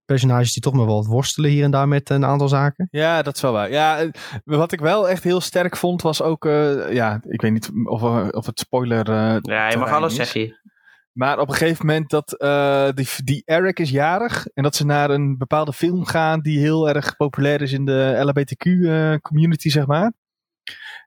personages 0.05 0.53
die 0.53 0.61
toch 0.61 0.73
maar 0.73 0.85
wel 0.85 0.95
wat 0.95 1.05
worstelen 1.05 1.49
hier 1.51 1.63
en 1.63 1.71
daar 1.71 1.87
met 1.87 2.09
een 2.09 2.25
aantal 2.25 2.47
zaken. 2.47 2.87
Ja, 2.91 3.21
dat 3.21 3.35
is 3.35 3.41
wel 3.41 3.51
waar. 3.51 3.71
Ja, 3.71 4.09
wat 4.43 4.71
ik 4.71 4.79
wel 4.79 5.09
echt 5.09 5.23
heel 5.23 5.41
sterk 5.41 5.75
vond 5.77 6.01
was 6.01 6.21
ook, 6.21 6.45
eh, 6.45 6.93
ja, 6.93 7.21
ik 7.27 7.41
weet 7.41 7.51
niet 7.51 7.69
of, 7.83 8.01
of 8.31 8.45
het 8.45 8.59
spoiler. 8.59 9.09
eh, 9.09 9.37
Ja, 9.41 9.69
je 9.69 9.77
mag 9.77 9.91
alles 9.91 10.17
is. 10.17 10.31
zeggen. 10.31 10.57
Maar 11.11 11.39
op 11.39 11.47
een 11.47 11.55
gegeven 11.55 11.85
moment 11.85 12.09
dat 12.09 12.33
eh, 12.33 12.89
die, 12.93 13.07
die 13.23 13.41
Eric 13.45 13.79
is 13.79 13.89
jarig 13.89 14.47
en 14.47 14.63
dat 14.63 14.75
ze 14.75 14.85
naar 14.85 15.09
een 15.09 15.37
bepaalde 15.37 15.73
film 15.73 16.05
gaan 16.05 16.39
die 16.39 16.59
heel 16.59 16.89
erg 16.89 17.15
populair 17.15 17.61
is 17.61 17.71
in 17.71 17.85
de 17.85 18.21
LHBTQ-community, 18.23 19.69
zeg 19.69 19.85
maar. 19.85 20.13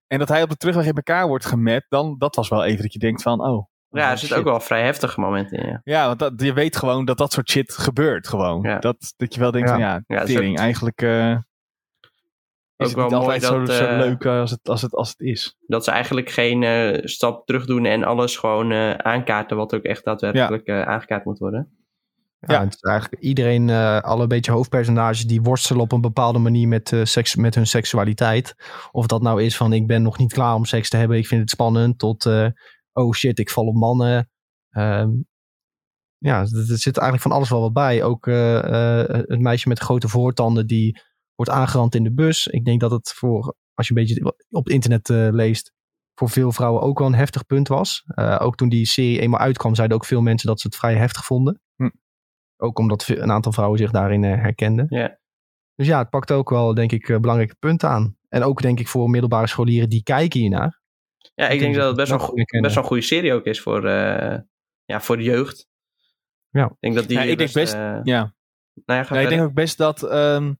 En 0.06 0.18
dat 0.18 0.28
hij 0.28 0.42
op 0.42 0.48
de 0.48 0.56
terugweg 0.56 0.86
in 0.86 0.94
elkaar 0.94 1.28
wordt 1.28 1.46
gemet, 1.46 1.86
dan 1.88 2.14
dat 2.18 2.36
was 2.36 2.48
wel 2.48 2.64
even 2.64 2.82
dat 2.82 2.92
je 2.92 2.98
denkt 2.98 3.22
van, 3.22 3.40
oh. 3.40 3.70
Ja, 3.88 3.98
er 3.98 4.04
oh, 4.04 4.10
zitten 4.10 4.28
shit. 4.28 4.36
ook 4.36 4.44
wel 4.44 4.60
vrij 4.60 4.82
heftige 4.82 5.20
momenten 5.20 5.58
in. 5.58 5.68
Ja, 5.68 5.80
Ja, 5.84 6.06
want 6.06 6.18
dat, 6.18 6.32
je 6.36 6.52
weet 6.52 6.76
gewoon 6.76 7.04
dat 7.04 7.18
dat 7.18 7.32
soort 7.32 7.50
shit 7.50 7.72
gebeurt 7.72 8.28
gewoon. 8.28 8.62
Ja. 8.62 8.78
Dat, 8.78 9.14
dat 9.16 9.34
je 9.34 9.40
wel 9.40 9.50
denkt 9.50 9.68
Ja. 9.68 9.74
van 9.74 9.84
ja, 9.84 10.02
Ja, 10.06 10.24
tering, 10.24 10.58
eigenlijk 10.58 11.02
eh, 11.02 11.36
is 12.84 12.96
Ook 12.96 13.02
het 13.02 13.10
wel 13.10 13.20
niet 13.20 13.28
mooi 13.28 13.44
altijd 13.44 13.52
zo, 13.52 13.58
dat, 13.58 13.76
zo 13.76 13.84
eh, 13.84 13.98
leuk 13.98 14.26
als 14.26 14.50
het, 14.50 14.68
als, 14.68 14.82
het, 14.82 14.94
als 14.94 15.08
het 15.08 15.20
is. 15.20 15.56
Dat 15.66 15.84
ze 15.84 15.90
eigenlijk 15.90 16.30
geen 16.30 16.62
eh, 16.62 17.00
stap 17.04 17.46
terug 17.46 17.66
doen 17.66 17.84
en 17.84 18.04
alles 18.04 18.36
gewoon 18.36 18.72
eh, 18.72 18.90
aankaarten 18.90 19.56
wat 19.56 19.74
ook 19.74 19.82
echt 19.82 20.04
daadwerkelijk 20.04 20.66
eh, 20.66 20.82
aangekaart 20.82 21.24
moet 21.24 21.38
worden. 21.38 21.76
Ja, 22.46 22.54
Ja. 22.54 22.64
Het 22.64 22.74
is 22.74 22.80
eigenlijk 22.80 23.22
iedereen, 23.22 23.70
eh, 23.70 24.00
alle 24.00 24.26
beetje 24.26 24.52
hoofdpersonages, 24.52 25.26
die 25.26 25.42
worstelen 25.42 25.82
op 25.82 25.92
een 25.92 26.00
bepaalde 26.00 26.38
manier 26.38 26.68
met, 26.68 26.92
eh, 26.92 27.04
seks, 27.04 27.36
met 27.36 27.54
hun 27.54 27.66
seksualiteit. 27.66 28.54
Of 28.92 29.06
dat 29.06 29.22
nou 29.22 29.42
is 29.42 29.56
van 29.56 29.72
ik 29.72 29.86
ben 29.86 30.02
nog 30.02 30.18
niet 30.18 30.32
klaar 30.32 30.54
om 30.54 30.64
seks 30.64 30.88
te 30.88 30.96
hebben, 30.96 31.16
ik 31.16 31.26
vind 31.26 31.40
het 31.40 31.50
spannend, 31.50 31.98
tot 31.98 32.26
eh, 32.26 32.46
oh 32.92 33.12
shit, 33.12 33.38
ik 33.38 33.50
val 33.50 33.66
op 33.66 33.74
mannen. 33.74 34.30
Ehm, 34.70 35.10
ja, 36.18 36.40
er 36.40 36.78
zit 36.78 36.96
eigenlijk 36.96 37.22
van 37.22 37.32
alles 37.32 37.50
wel 37.50 37.60
wat 37.60 37.72
bij. 37.72 38.02
Ook 38.02 38.26
eh, 38.26 38.58
eh, 39.00 39.08
het 39.08 39.40
meisje 39.40 39.68
met 39.68 39.76
de 39.76 39.84
grote 39.84 40.08
voortanden 40.08 40.66
die 40.66 41.00
wordt 41.44 41.60
aangerand 41.60 41.94
in 41.94 42.04
de 42.04 42.12
bus. 42.12 42.46
Ik 42.46 42.64
denk 42.64 42.80
dat 42.80 42.90
het 42.90 43.12
voor, 43.16 43.54
als 43.74 43.88
je 43.88 43.94
een 43.96 44.04
beetje 44.04 44.34
op 44.50 44.64
het 44.64 44.72
internet 44.72 45.10
eh, 45.10 45.28
leest, 45.30 45.72
voor 46.14 46.28
veel 46.30 46.52
vrouwen 46.52 46.82
ook 46.82 46.98
wel 46.98 47.08
een 47.08 47.14
heftig 47.14 47.46
punt 47.46 47.68
was. 47.68 48.02
Eh, 48.06 48.38
ook 48.40 48.56
toen 48.56 48.68
die 48.68 48.86
serie 48.86 49.20
eenmaal 49.20 49.40
uitkwam, 49.40 49.74
zeiden 49.74 49.96
ook 49.96 50.04
veel 50.04 50.20
mensen 50.20 50.48
dat 50.48 50.60
ze 50.60 50.66
het 50.66 50.76
vrij 50.76 50.94
heftig 50.96 51.24
vonden. 51.24 51.60
Hm. 51.76 51.90
Ook 52.56 52.78
omdat 52.78 53.08
een 53.08 53.30
aantal 53.30 53.52
vrouwen 53.52 53.78
zich 53.78 53.90
daarin 53.90 54.24
eh, 54.24 54.34
herkenden. 54.40 54.86
Ja. 54.88 55.18
Dus 55.74 55.86
ja, 55.86 55.98
het 55.98 56.10
pakt 56.10 56.30
ook 56.30 56.50
wel, 56.50 56.74
denk 56.74 56.92
ik, 56.92 57.06
belangrijke 57.20 57.56
punten 57.58 57.88
aan. 57.88 58.16
En 58.28 58.42
ook, 58.42 58.62
denk 58.62 58.80
ik, 58.80 58.88
voor 58.88 59.10
middelbare 59.10 59.46
scholieren 59.46 59.88
die 59.88 60.02
kijken 60.02 60.40
hiernaar. 60.40 60.80
Ja, 61.34 61.48
ik 61.48 61.58
denk 61.58 61.74
dat 61.74 61.86
het 61.86 61.96
best 61.96 62.10
wel, 62.10 62.18
herkennen. 62.18 62.62
best 62.62 62.74
wel 62.74 62.82
een 62.82 62.88
goede 62.88 63.02
serie 63.02 63.32
ook 63.32 63.44
is 63.44 63.60
voor, 63.60 63.84
eh, 63.86 64.38
ja, 64.84 65.00
voor 65.00 65.16
de 65.16 65.22
jeugd. 65.22 65.68
Ja. 66.50 66.64
Ik 66.64 66.76
denk 66.80 66.94
dat 66.94 67.08
die 67.08 67.16
Ja, 67.18 67.22
ik 67.24 67.38
denk 67.38 67.52
best- 67.52 67.72
Ja, 67.72 68.34
nou 68.84 69.04
ja, 69.08 69.20
ik 69.20 69.28
denk 69.28 69.42
ook 69.42 69.54
best 69.54 69.78
dat. 69.78 70.02
ehm, 70.02 70.52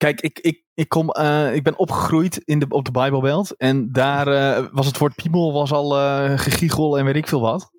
kijk, 0.00 0.20
ik, 0.20 0.38
ik, 0.38 0.64
ik, 0.74 0.88
kom, 0.88 1.10
eh, 1.10 1.54
ik 1.54 1.62
ben 1.62 1.78
opgegroeid 1.78 2.36
in 2.38 2.58
de, 2.58 2.66
op 2.68 2.84
de 2.84 2.90
Bijbelbelt. 2.90 3.56
En 3.56 3.92
daar 3.92 4.26
eh, 4.28 4.66
was 4.72 4.86
het 4.86 4.98
woord 4.98 5.14
piemel 5.14 5.52
was 5.52 5.72
al 5.72 5.98
eh 5.98 6.38
gegiegel 6.38 6.98
en 6.98 7.04
weet 7.04 7.16
ik 7.16 7.28
veel 7.28 7.40
wat. 7.40 7.70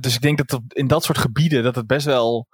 Dus 0.00 0.14
ik 0.14 0.20
denk 0.20 0.48
dat 0.48 0.60
in 0.68 0.86
dat 0.86 1.04
soort 1.04 1.18
gebieden 1.18 1.62
dat 1.62 1.74
het 1.74 1.86
best 1.86 2.06
wel. 2.06 2.46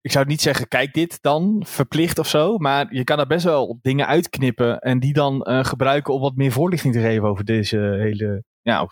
Ik 0.00 0.12
zou 0.12 0.26
niet 0.26 0.40
zeggen, 0.40 0.68
kijk 0.68 0.92
dit 0.92 1.18
dan, 1.22 1.62
verplicht 1.66 2.18
of 2.18 2.28
zo. 2.28 2.58
Maar 2.58 2.94
je 2.94 3.04
kan 3.04 3.16
daar 3.16 3.26
best 3.26 3.44
wel 3.44 3.78
dingen 3.82 4.06
uitknippen. 4.06 4.78
En 4.78 5.00
die 5.00 5.12
dan 5.12 5.64
gebruiken 5.64 6.14
om 6.14 6.20
wat 6.20 6.36
meer 6.36 6.52
voorlichting 6.52 6.94
te 6.94 7.00
geven 7.00 7.28
over 7.28 7.44
deze 7.44 7.78
hele. 7.78 8.44
Ja, 8.62 8.86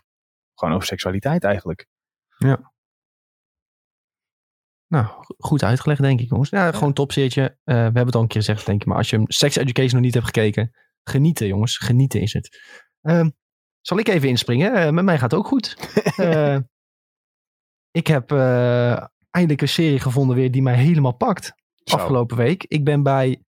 gewoon 0.54 0.74
over 0.74 0.86
seksualiteit 0.86 1.44
eigenlijk. 1.44 1.86
Nou, 4.88 5.06
goed 5.38 5.62
uitgelegd, 5.62 6.00
denk 6.00 6.20
ik, 6.20 6.28
jongens. 6.28 6.50
Ja, 6.50 6.72
gewoon 6.72 6.92
topseertje. 6.92 7.42
Eh 7.42 7.74
we 7.74 7.80
hebben 7.80 8.06
het 8.06 8.14
al 8.14 8.22
een 8.22 8.28
keer 8.28 8.40
gezegd, 8.40 8.66
denk 8.66 8.80
ik. 8.80 8.86
Maar 8.86 8.96
als 8.96 9.10
je 9.10 9.22
Sex 9.26 9.56
Education 9.56 9.94
nog 9.94 10.00
niet 10.00 10.14
hebt 10.14 10.26
gekeken, 10.26 10.70
genieten, 11.02 11.46
jongens. 11.46 11.78
Genieten 11.78 12.20
is 12.20 12.32
het. 12.32 12.60
Ehm, 13.00 13.30
zal 13.80 13.98
ik 13.98 14.08
even 14.08 14.28
inspringen? 14.28 14.74
Eh, 14.74 14.90
met 14.90 15.04
mij 15.04 15.18
gaat 15.18 15.30
het 15.30 15.40
ook 15.40 15.46
goed. 15.46 15.74
Eh, 16.16 16.58
ik 17.90 18.06
heb 18.06 18.30
eindelijk 19.30 19.60
een 19.60 19.68
serie 19.68 20.00
gevonden 20.00 20.36
weer 20.36 20.50
die 20.50 20.62
mij 20.62 20.76
helemaal 20.76 21.16
pakt. 21.16 21.52
Zo. 21.74 21.96
Afgelopen 21.96 22.36
week. 22.36 22.64
Ik 22.64 22.84
ben 22.84 23.02
bij 23.02 23.42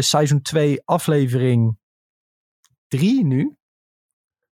seizoen 0.00 0.42
2 0.42 0.82
aflevering 0.84 1.78
3 2.88 3.24
nu. 3.24 3.56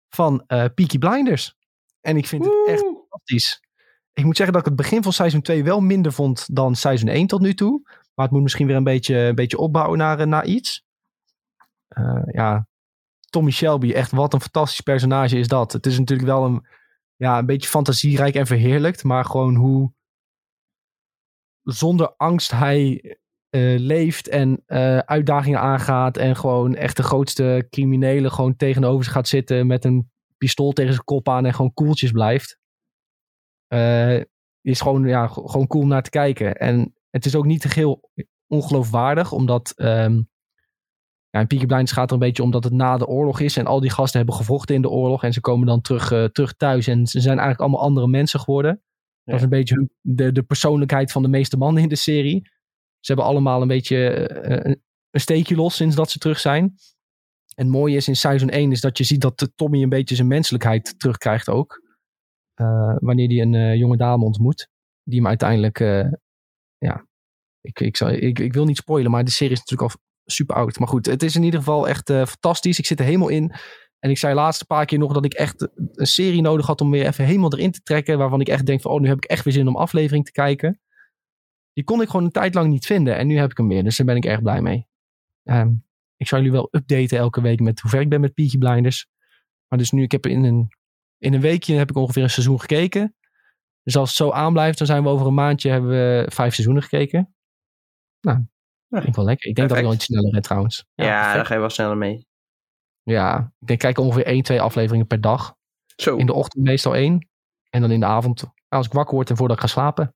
Van 0.08 0.44
Peaky 0.46 0.98
Blinders. 0.98 1.56
En 2.00 2.16
ik 2.16 2.26
vind 2.26 2.44
het 2.44 2.66
echt 2.66 2.82
fantastisch. 2.82 3.63
Ik 4.14 4.24
moet 4.24 4.36
zeggen 4.36 4.54
dat 4.54 4.62
ik 4.62 4.68
het 4.68 4.80
begin 4.80 5.02
van 5.02 5.12
seizoen 5.12 5.42
2 5.42 5.64
wel 5.64 5.80
minder 5.80 6.12
vond 6.12 6.54
dan 6.54 6.74
seizoen 6.74 7.08
1 7.08 7.26
tot 7.26 7.40
nu 7.40 7.54
toe. 7.54 7.80
Maar 8.14 8.24
het 8.24 8.34
moet 8.34 8.42
misschien 8.42 8.66
weer 8.66 8.76
een 8.76 8.84
beetje, 8.84 9.16
een 9.16 9.34
beetje 9.34 9.58
opbouwen 9.58 9.98
naar, 9.98 10.20
eh, 10.20 10.26
naar 10.26 10.44
iets. 10.44 10.84
Eh, 11.88 12.22
ja, 12.26 12.66
Tommy 13.30 13.50
Shelby, 13.50 13.92
echt 13.92 14.10
wat 14.10 14.32
een 14.32 14.40
fantastisch 14.40 14.80
personage 14.80 15.38
is 15.38 15.48
dat. 15.48 15.72
Het 15.72 15.86
is 15.86 15.98
natuurlijk 15.98 16.28
wel 16.28 16.44
een, 16.44 16.66
ja, 17.16 17.38
een 17.38 17.46
beetje 17.46 17.68
fantasierijk 17.68 18.34
en 18.34 18.46
verheerlijkt. 18.46 19.04
Maar 19.04 19.24
gewoon 19.24 19.54
hoe 19.54 19.92
zonder 21.62 22.14
angst 22.16 22.50
hij 22.50 23.16
eh, 23.50 23.78
leeft 23.78 24.28
en 24.28 24.62
uitdagingen 25.06 25.60
aangaat. 25.60 26.16
En 26.16 26.36
gewoon 26.36 26.74
echt 26.74 26.96
de 26.96 27.02
grootste 27.02 27.66
criminelen 27.70 28.32
gewoon 28.32 28.56
tegenover 28.56 29.04
zich 29.04 29.12
gaat 29.12 29.28
zitten 29.28 29.66
met 29.66 29.84
een 29.84 30.10
pistool 30.38 30.72
tegen 30.72 30.92
zijn 30.92 31.04
kop 31.04 31.28
aan 31.28 31.46
en 31.46 31.54
gewoon 31.54 31.74
koeltjes 31.74 32.10
blijft. 32.10 32.58
Eh, 33.74 34.22
is 34.60 34.80
gewoon, 34.80 35.04
ja, 35.04 35.26
gewoon 35.26 35.66
cool 35.66 35.82
om 35.82 35.88
naar 35.88 36.02
te 36.02 36.10
kijken. 36.10 36.54
En 36.56 36.94
het 37.10 37.26
is 37.26 37.34
ook 37.34 37.44
niet 37.44 37.74
heel 37.74 38.10
ongeloofwaardig, 38.46 39.32
omdat 39.32 39.72
ehm 39.76 40.20
ja, 41.30 41.40
in 41.40 41.46
Peaky 41.46 41.66
Blinders 41.66 41.92
gaat 41.92 42.06
er 42.08 42.12
een 42.14 42.18
beetje 42.18 42.42
om 42.42 42.50
dat 42.50 42.64
het 42.64 42.72
na 42.72 42.96
de 42.96 43.06
oorlog 43.06 43.40
is. 43.40 43.56
En 43.56 43.66
al 43.66 43.80
die 43.80 43.90
gasten 43.90 44.18
hebben 44.18 44.36
gevochten 44.36 44.74
in 44.74 44.82
de 44.82 44.88
oorlog. 44.88 45.24
En 45.24 45.32
ze 45.32 45.40
komen 45.40 45.66
dan 45.66 45.80
terug, 45.80 46.10
eh, 46.12 46.24
terug 46.24 46.54
thuis. 46.56 46.86
En 46.86 47.06
ze 47.06 47.20
zijn 47.20 47.38
eigenlijk 47.38 47.60
allemaal 47.60 47.80
andere 47.80 48.06
mensen 48.08 48.40
geworden. 48.40 48.82
Dat 49.24 49.34
is 49.36 49.42
een 49.42 49.48
beetje 49.48 49.74
hun- 49.74 49.90
de, 50.00 50.32
de 50.32 50.42
persoonlijkheid 50.42 51.12
van 51.12 51.22
de 51.22 51.28
meeste 51.28 51.56
mannen 51.56 51.82
in 51.82 51.88
de 51.88 51.96
serie. 51.96 52.42
Ze 53.00 53.12
hebben 53.12 53.24
allemaal 53.24 53.62
een 53.62 53.68
beetje 53.68 54.08
eh, 54.08 54.70
een, 54.70 54.82
een 55.10 55.20
steekje 55.20 55.56
los 55.56 55.76
sinds 55.76 55.96
dat 55.96 56.10
ze 56.10 56.18
terug 56.18 56.40
zijn. 56.40 56.62
En 57.54 57.64
het 57.64 57.74
mooie 57.74 57.96
is 57.96 58.08
in 58.08 58.16
seizoen 58.16 58.50
1 58.50 58.72
is 58.72 58.80
dat 58.80 58.98
je 58.98 59.04
ziet 59.04 59.20
dat 59.20 59.50
Tommy 59.54 59.82
een 59.82 59.88
beetje 59.88 60.14
zijn 60.14 60.28
menselijkheid 60.28 60.94
terugkrijgt 60.98 61.48
ook. 61.48 61.82
Eh, 62.54 62.96
wanneer 62.98 63.28
hij 63.28 63.40
een 63.40 63.54
eh, 63.54 63.74
jonge 63.74 63.96
dame 63.96 64.24
ontmoet. 64.24 64.68
Die 65.02 65.18
hem 65.18 65.28
uiteindelijk, 65.28 65.80
eh, 65.80 66.12
ja, 66.78 67.06
ik, 67.60 67.80
ik, 67.80 67.96
zal, 67.96 68.10
ik, 68.10 68.38
ik 68.38 68.52
wil 68.52 68.64
niet 68.64 68.76
spoilen, 68.76 69.10
maar 69.10 69.24
de 69.24 69.30
serie 69.30 69.52
is 69.52 69.58
natuurlijk 69.58 69.92
al 69.92 70.00
super 70.24 70.56
oud. 70.56 70.78
Maar 70.78 70.88
goed, 70.88 71.06
het 71.06 71.22
is 71.22 71.36
in 71.36 71.42
ieder 71.42 71.58
geval 71.58 71.88
echt 71.88 72.10
fantastisch. 72.10 72.78
Ik 72.78 72.86
zit 72.86 72.98
er 72.98 73.04
helemaal 73.04 73.28
in. 73.28 73.52
En 73.98 74.10
ik 74.10 74.18
zei 74.18 74.34
laatst 74.34 74.60
een 74.60 74.66
paar 74.66 74.84
keer 74.84 74.98
nog 74.98 75.12
dat 75.12 75.24
ik 75.24 75.34
echt 75.34 75.68
een 75.76 76.06
serie 76.06 76.42
nodig 76.42 76.66
had 76.66 76.80
om 76.80 76.90
weer 76.90 77.06
even 77.06 77.24
helemaal 77.24 77.52
erin 77.52 77.70
te 77.70 77.80
trekken. 77.82 78.18
Waarvan 78.18 78.40
ik 78.40 78.48
echt 78.48 78.66
denk 78.66 78.80
van, 78.80 78.90
oh, 78.90 79.00
nu 79.00 79.08
heb 79.08 79.16
ik 79.16 79.24
echt 79.24 79.44
weer 79.44 79.52
zin 79.52 79.68
om 79.68 79.76
aflevering 79.76 80.24
te 80.24 80.32
kijken. 80.32 80.80
Die 81.72 81.84
kon 81.84 82.00
ik 82.00 82.08
gewoon 82.08 82.24
een 82.24 82.30
tijd 82.30 82.54
lang 82.54 82.70
niet 82.70 82.86
vinden. 82.86 83.16
En 83.16 83.26
nu 83.26 83.36
heb 83.36 83.50
ik 83.50 83.56
hem 83.56 83.68
weer. 83.68 83.84
Dus 83.84 83.96
daar 83.96 84.06
ben 84.06 84.16
ik 84.16 84.24
erg 84.24 84.42
blij 84.42 84.60
mee. 84.60 84.86
Ehm, 85.42 85.72
ik 86.16 86.28
zal 86.28 86.38
jullie 86.38 86.52
wel 86.52 86.68
updaten 86.70 87.18
elke 87.18 87.40
week 87.40 87.60
met 87.60 87.80
hoe 87.80 87.90
ver 87.90 88.00
ik 88.00 88.08
ben 88.08 88.20
met 88.20 88.34
Peaky 88.34 88.58
Blinders. 88.58 89.06
Maar 89.68 89.78
dus 89.78 89.90
nu, 89.90 90.02
ik 90.02 90.12
heb 90.12 90.26
in 90.26 90.44
een, 90.44 90.68
in 91.24 91.34
een 91.34 91.40
weekje 91.40 91.74
heb 91.74 91.90
ik 91.90 91.96
ongeveer 91.96 92.22
een 92.22 92.30
seizoen 92.30 92.60
gekeken. 92.60 93.14
Dus 93.82 93.96
als 93.96 94.08
het 94.08 94.16
zo 94.16 94.30
aanblijft, 94.30 94.78
dan 94.78 94.86
zijn 94.86 95.02
we 95.02 95.08
over 95.08 95.26
een 95.26 95.34
maandje 95.34 95.70
hebben 95.70 95.90
we 95.90 96.26
vijf 96.32 96.52
seizoenen 96.54 96.82
gekeken. 96.82 97.34
Nou, 98.20 98.38
Ja. 98.88 98.96
vind 98.96 99.08
ik 99.08 99.14
wel 99.14 99.24
lekker. 99.24 99.48
Ik 99.48 99.54
denk 99.56 99.68
dat 99.68 99.78
ik 99.78 99.84
wel 99.84 99.92
iets 99.92 100.04
sneller 100.04 100.32
red 100.32 100.42
trouwens. 100.42 100.84
Ja, 100.94 101.04
perfect. 101.04 101.34
daar 101.34 101.46
ga 101.46 101.54
je 101.54 101.60
wel 101.60 101.70
sneller 101.70 101.96
mee. 101.96 102.26
Ja, 103.02 103.52
ik 103.60 103.66
denk, 103.66 103.80
kijk 103.80 103.98
ongeveer 103.98 104.26
één, 104.26 104.42
twee 104.42 104.60
afleveringen 104.60 105.06
per 105.06 105.20
dag. 105.20 105.54
Zo. 105.96 106.16
In 106.16 106.26
de 106.26 106.32
ochtend 106.32 106.64
meestal 106.64 106.94
één. 106.94 107.28
En 107.70 107.80
dan 107.80 107.90
in 107.90 108.00
de 108.00 108.06
avond, 108.06 108.44
als 108.68 108.86
ik 108.86 108.92
wakker 108.92 109.14
word 109.14 109.30
en 109.30 109.36
voordat 109.36 109.56
ik 109.56 109.62
ga 109.62 109.68
slapen, 109.68 110.14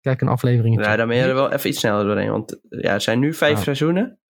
kijk 0.00 0.20
een 0.20 0.28
aflevering. 0.28 0.84
Ja, 0.84 0.96
dan 0.96 1.08
ben 1.08 1.16
je 1.16 1.22
er 1.22 1.34
wel 1.34 1.52
even 1.52 1.70
iets 1.70 1.78
sneller 1.78 2.04
doorheen. 2.04 2.30
Want 2.30 2.58
ja, 2.68 2.92
er 2.92 3.00
zijn 3.00 3.18
nu 3.18 3.34
vijf 3.34 3.56
Ja. 3.56 3.62
seizoenen. 3.62 4.20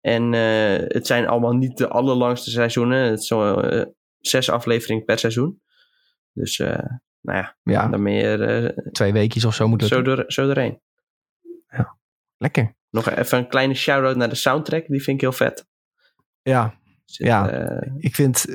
En 0.00 0.34
eh, 0.34 0.88
het 0.88 1.06
zijn 1.06 1.26
allemaal 1.28 1.52
niet 1.52 1.76
de 1.76 1.88
allerlangste 1.88 2.50
seizoenen. 2.50 2.98
Het 3.10 3.18
is 3.18 3.26
zo 3.26 3.60
eh, 3.60 3.86
zes 4.22 4.50
afleveringen 4.50 5.04
per 5.04 5.18
seizoen. 5.18 5.62
Dus 6.32 6.58
eh, 6.58 6.78
nou 7.20 7.38
ja, 7.38 7.56
Ja, 7.62 7.88
dan 7.88 8.04
ben 8.04 8.12
je 8.12 8.22
er 8.22 8.64
eh, 8.74 8.86
twee 8.92 9.12
weekjes 9.12 9.44
of 9.44 9.54
zo 9.54 9.68
moet 9.68 9.80
het. 9.80 9.90
zo, 9.90 10.02
door, 10.02 10.24
zo 10.26 10.46
doorheen. 10.46 10.80
Lekker. 12.36 12.74
Nog 12.90 13.10
even 13.10 13.38
een 13.38 13.48
kleine 13.48 13.74
shout-out 13.74 14.16
naar 14.16 14.28
de 14.28 14.34
soundtrack. 14.34 14.86
Die 14.86 15.02
vind 15.02 15.16
ik 15.16 15.20
heel 15.22 15.32
vet. 15.32 15.66
Ja, 16.42 16.74
Zit, 17.04 17.26
Ja. 17.26 17.48
eh, 17.50 17.92
ik 17.98 18.14
vind, 18.14 18.46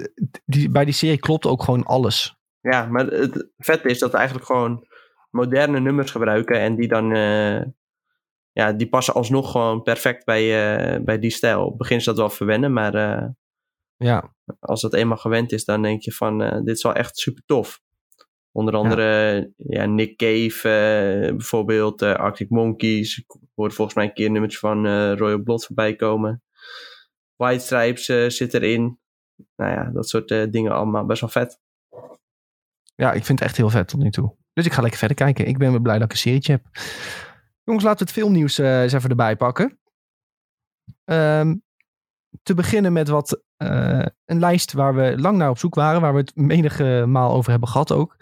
die, 0.46 0.70
bij 0.70 0.86
die 0.86 0.94
serie 0.94 1.20
klopt 1.20 1.46
ook 1.46 1.64
gewoon 1.64 1.84
alles. 1.84 2.36
ja, 2.62 2.86
maar 2.86 3.06
het 3.06 3.50
vette 3.58 3.90
is 3.90 4.00
dat 4.00 4.12
we 4.12 4.18
eigenlijk 4.18 4.46
gewoon 4.48 4.88
moderne 5.30 5.80
nummers 5.80 6.12
gebruiken. 6.12 6.60
En 6.60 6.76
die 6.76 6.88
dan... 6.88 7.16
ja, 8.52 8.72
die 8.74 8.90
passen 8.90 9.14
alsnog 9.14 9.52
gewoon 9.52 9.82
perfect 9.82 10.26
bij, 10.26 11.04
bij 11.04 11.20
die 11.20 11.32
stijl. 11.32 11.62
Op 11.64 11.70
het 11.70 11.78
begin 11.78 11.98
is 11.98 12.04
dat 12.04 12.18
wel 12.18 12.30
verwennen, 12.30 12.74
maar... 12.74 12.94
Ja, 13.98 14.36
als 14.60 14.82
dat 14.82 14.94
eenmaal 14.94 15.18
gewend 15.18 15.52
is, 15.52 15.66
dan 15.66 15.82
denk 15.82 16.02
je 16.02 16.12
van 16.12 16.44
eh, 16.44 16.64
dit 16.64 16.76
is 16.76 16.84
wel 16.84 16.94
echt 16.94 17.18
super 17.18 17.44
tof. 17.46 17.82
Onder 18.52 18.74
andere 18.74 19.52
ja. 19.58 19.86
Nick 19.86 20.18
Cave, 20.18 20.70
eh, 20.70 21.36
bijvoorbeeld 21.36 22.02
eh, 22.02 22.14
Arctic 22.14 22.50
Monkeys. 22.50 23.18
Ik 23.18 23.36
hoorde 23.56 23.76
volgens 23.76 23.98
mij 23.98 24.06
een 24.06 24.14
keer 24.14 24.26
een 24.26 24.32
nummertje 24.32 24.60
van 24.60 24.88
Royal 25.16 25.42
Blood 25.42 25.66
voorbij 25.66 25.96
komen. 25.96 26.44
White 27.36 27.64
Stripes 27.64 28.36
zit 28.36 28.54
erin. 28.54 29.00
Nou 29.56 29.72
ja, 29.72 29.92
dat 29.94 30.10
soort 30.10 30.28
dingen 30.28 30.72
allemaal 30.72 31.06
best 31.06 31.22
wel 31.22 31.30
vet. 31.30 31.60
ja, 32.96 33.14
ik 33.14 33.26
vind 33.26 33.40
het 33.40 33.48
echt 33.48 33.58
heel 33.58 33.70
vet 33.70 33.88
tot 33.88 34.00
nu 34.00 34.10
toe. 34.10 34.36
Dus 34.54 34.66
ik 34.66 34.74
ga 34.74 34.82
lekker 34.82 35.00
verder 35.00 35.18
kijken. 35.18 35.48
Ik 35.48 35.58
ben 35.58 35.72
weer 35.72 35.82
blij 35.82 35.96
dat 35.96 36.06
ik 36.06 36.12
een 36.12 36.18
serietje 36.18 36.52
heb. 36.52 36.66
Jongens, 37.64 37.86
laten 37.86 38.00
we 38.00 38.12
het 38.12 38.22
filmnieuws 38.22 38.58
eens 38.58 38.94
even 38.94 39.10
erbij 39.10 39.36
pakken. 39.36 39.80
Ehm, 41.04 41.56
te 42.44 42.54
beginnen 42.54 42.94
met 42.94 43.08
wat 43.08 43.44
eh, 43.58 44.06
een 44.26 44.40
lijst 44.40 44.74
waar 44.74 44.96
we 44.96 45.14
lang 45.18 45.38
naar 45.38 45.50
op 45.50 45.58
zoek 45.58 45.76
waren. 45.76 46.02
Waar 46.02 46.14
we 46.14 46.20
het 46.20 46.36
menige 46.36 47.04
maal 47.08 47.34
over 47.34 47.52
hebben 47.52 47.70
gehad 47.70 47.92
ook. 47.92 48.18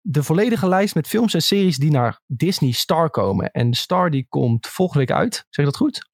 De 0.00 0.22
volledige 0.22 0.68
lijst 0.68 0.94
met 0.94 1.06
films 1.06 1.34
en 1.34 1.42
series 1.42 1.76
die 1.76 1.90
naar 1.90 2.20
Disney 2.26 2.70
Star 2.70 3.10
komen. 3.10 3.50
En 3.50 3.74
Star 3.74 4.10
die 4.10 4.26
komt 4.28 4.66
volgende 4.66 5.06
week 5.06 5.16
uit. 5.16 5.34
Zeg 5.34 5.64
ik 5.64 5.70
dat 5.72 5.76
goed? 5.76 6.08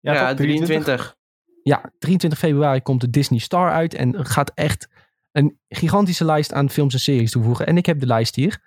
Ja, 0.00 0.28
toch? 0.28 0.36
23. 0.36 1.16
Ja, 1.62 1.92
23 1.98 2.38
februari 2.38 2.80
komt 2.80 3.00
de 3.00 3.10
Disney 3.10 3.38
Star 3.38 3.70
uit. 3.70 3.94
En 3.94 4.26
gaat 4.26 4.52
echt 4.54 4.88
een 5.32 5.58
gigantische 5.68 6.24
lijst 6.24 6.52
aan 6.52 6.70
films 6.70 6.94
en 6.94 7.00
series 7.00 7.30
toevoegen. 7.30 7.66
En 7.66 7.76
ik 7.76 7.86
heb 7.86 8.00
de 8.00 8.06
lijst 8.06 8.34
hier. 8.34 8.62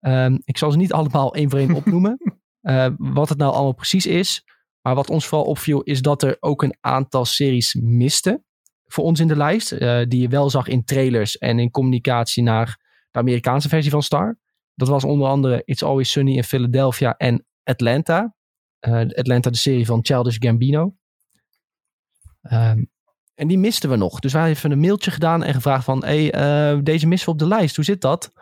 Ehm, 0.00 0.38
ik 0.44 0.58
zal 0.58 0.70
ze 0.70 0.76
niet 0.76 0.92
allemaal 0.92 1.34
één 1.34 1.50
voor 1.50 1.58
één 1.58 1.74
opnoemen. 1.80 2.18
eh, 2.60 2.88
wat 2.98 3.28
het 3.28 3.38
nou 3.38 3.52
allemaal 3.52 3.74
precies 3.74 4.06
is. 4.06 4.44
Maar 4.80 4.94
wat 4.94 5.10
ons 5.10 5.26
vooral 5.26 5.46
opviel 5.46 5.82
is 5.82 6.02
dat 6.02 6.22
er 6.22 6.36
ook 6.40 6.62
een 6.62 6.76
aantal 6.80 7.24
series 7.24 7.74
miste. 7.74 8.42
Voor 8.86 9.04
ons 9.04 9.20
in 9.20 9.28
de 9.28 9.36
lijst. 9.36 9.72
eh, 9.72 10.00
die 10.08 10.20
je 10.20 10.28
wel 10.28 10.50
zag 10.50 10.66
in 10.68 10.84
trailers 10.84 11.38
en 11.38 11.58
in 11.58 11.70
communicatie 11.70 12.42
naar 12.42 12.78
de 13.10 13.18
Amerikaanse 13.18 13.68
versie 13.68 13.90
van 13.90 14.02
Star. 14.02 14.38
Dat 14.74 14.88
was 14.88 15.04
onder 15.04 15.28
andere 15.28 15.62
It's 15.64 15.82
Always 15.82 16.10
Sunny 16.10 16.36
in 16.36 16.44
Philadelphia 16.44 17.16
en 17.16 17.44
Atlanta. 17.64 18.34
Eh, 18.78 18.92
Atlanta, 19.00 19.50
de 19.50 19.56
serie 19.56 19.86
van 19.86 19.98
Childish 20.04 20.36
Gambino. 20.38 20.94
Ehm, 22.42 22.84
en 23.34 23.48
die 23.48 23.58
misten 23.58 23.90
we 23.90 23.96
nog. 23.96 24.20
Dus 24.20 24.32
wij 24.32 24.52
hebben 24.52 24.70
een 24.70 24.80
mailtje 24.80 25.10
gedaan 25.10 25.42
en 25.42 25.54
gevraagd 25.54 25.84
van... 25.84 26.04
Hey, 26.04 26.32
eh, 26.32 26.78
deze 26.82 27.06
missen 27.06 27.26
we 27.28 27.32
op 27.34 27.38
de 27.38 27.46
lijst. 27.54 27.76
Hoe 27.76 27.84
zit 27.84 28.00
dat? 28.00 28.32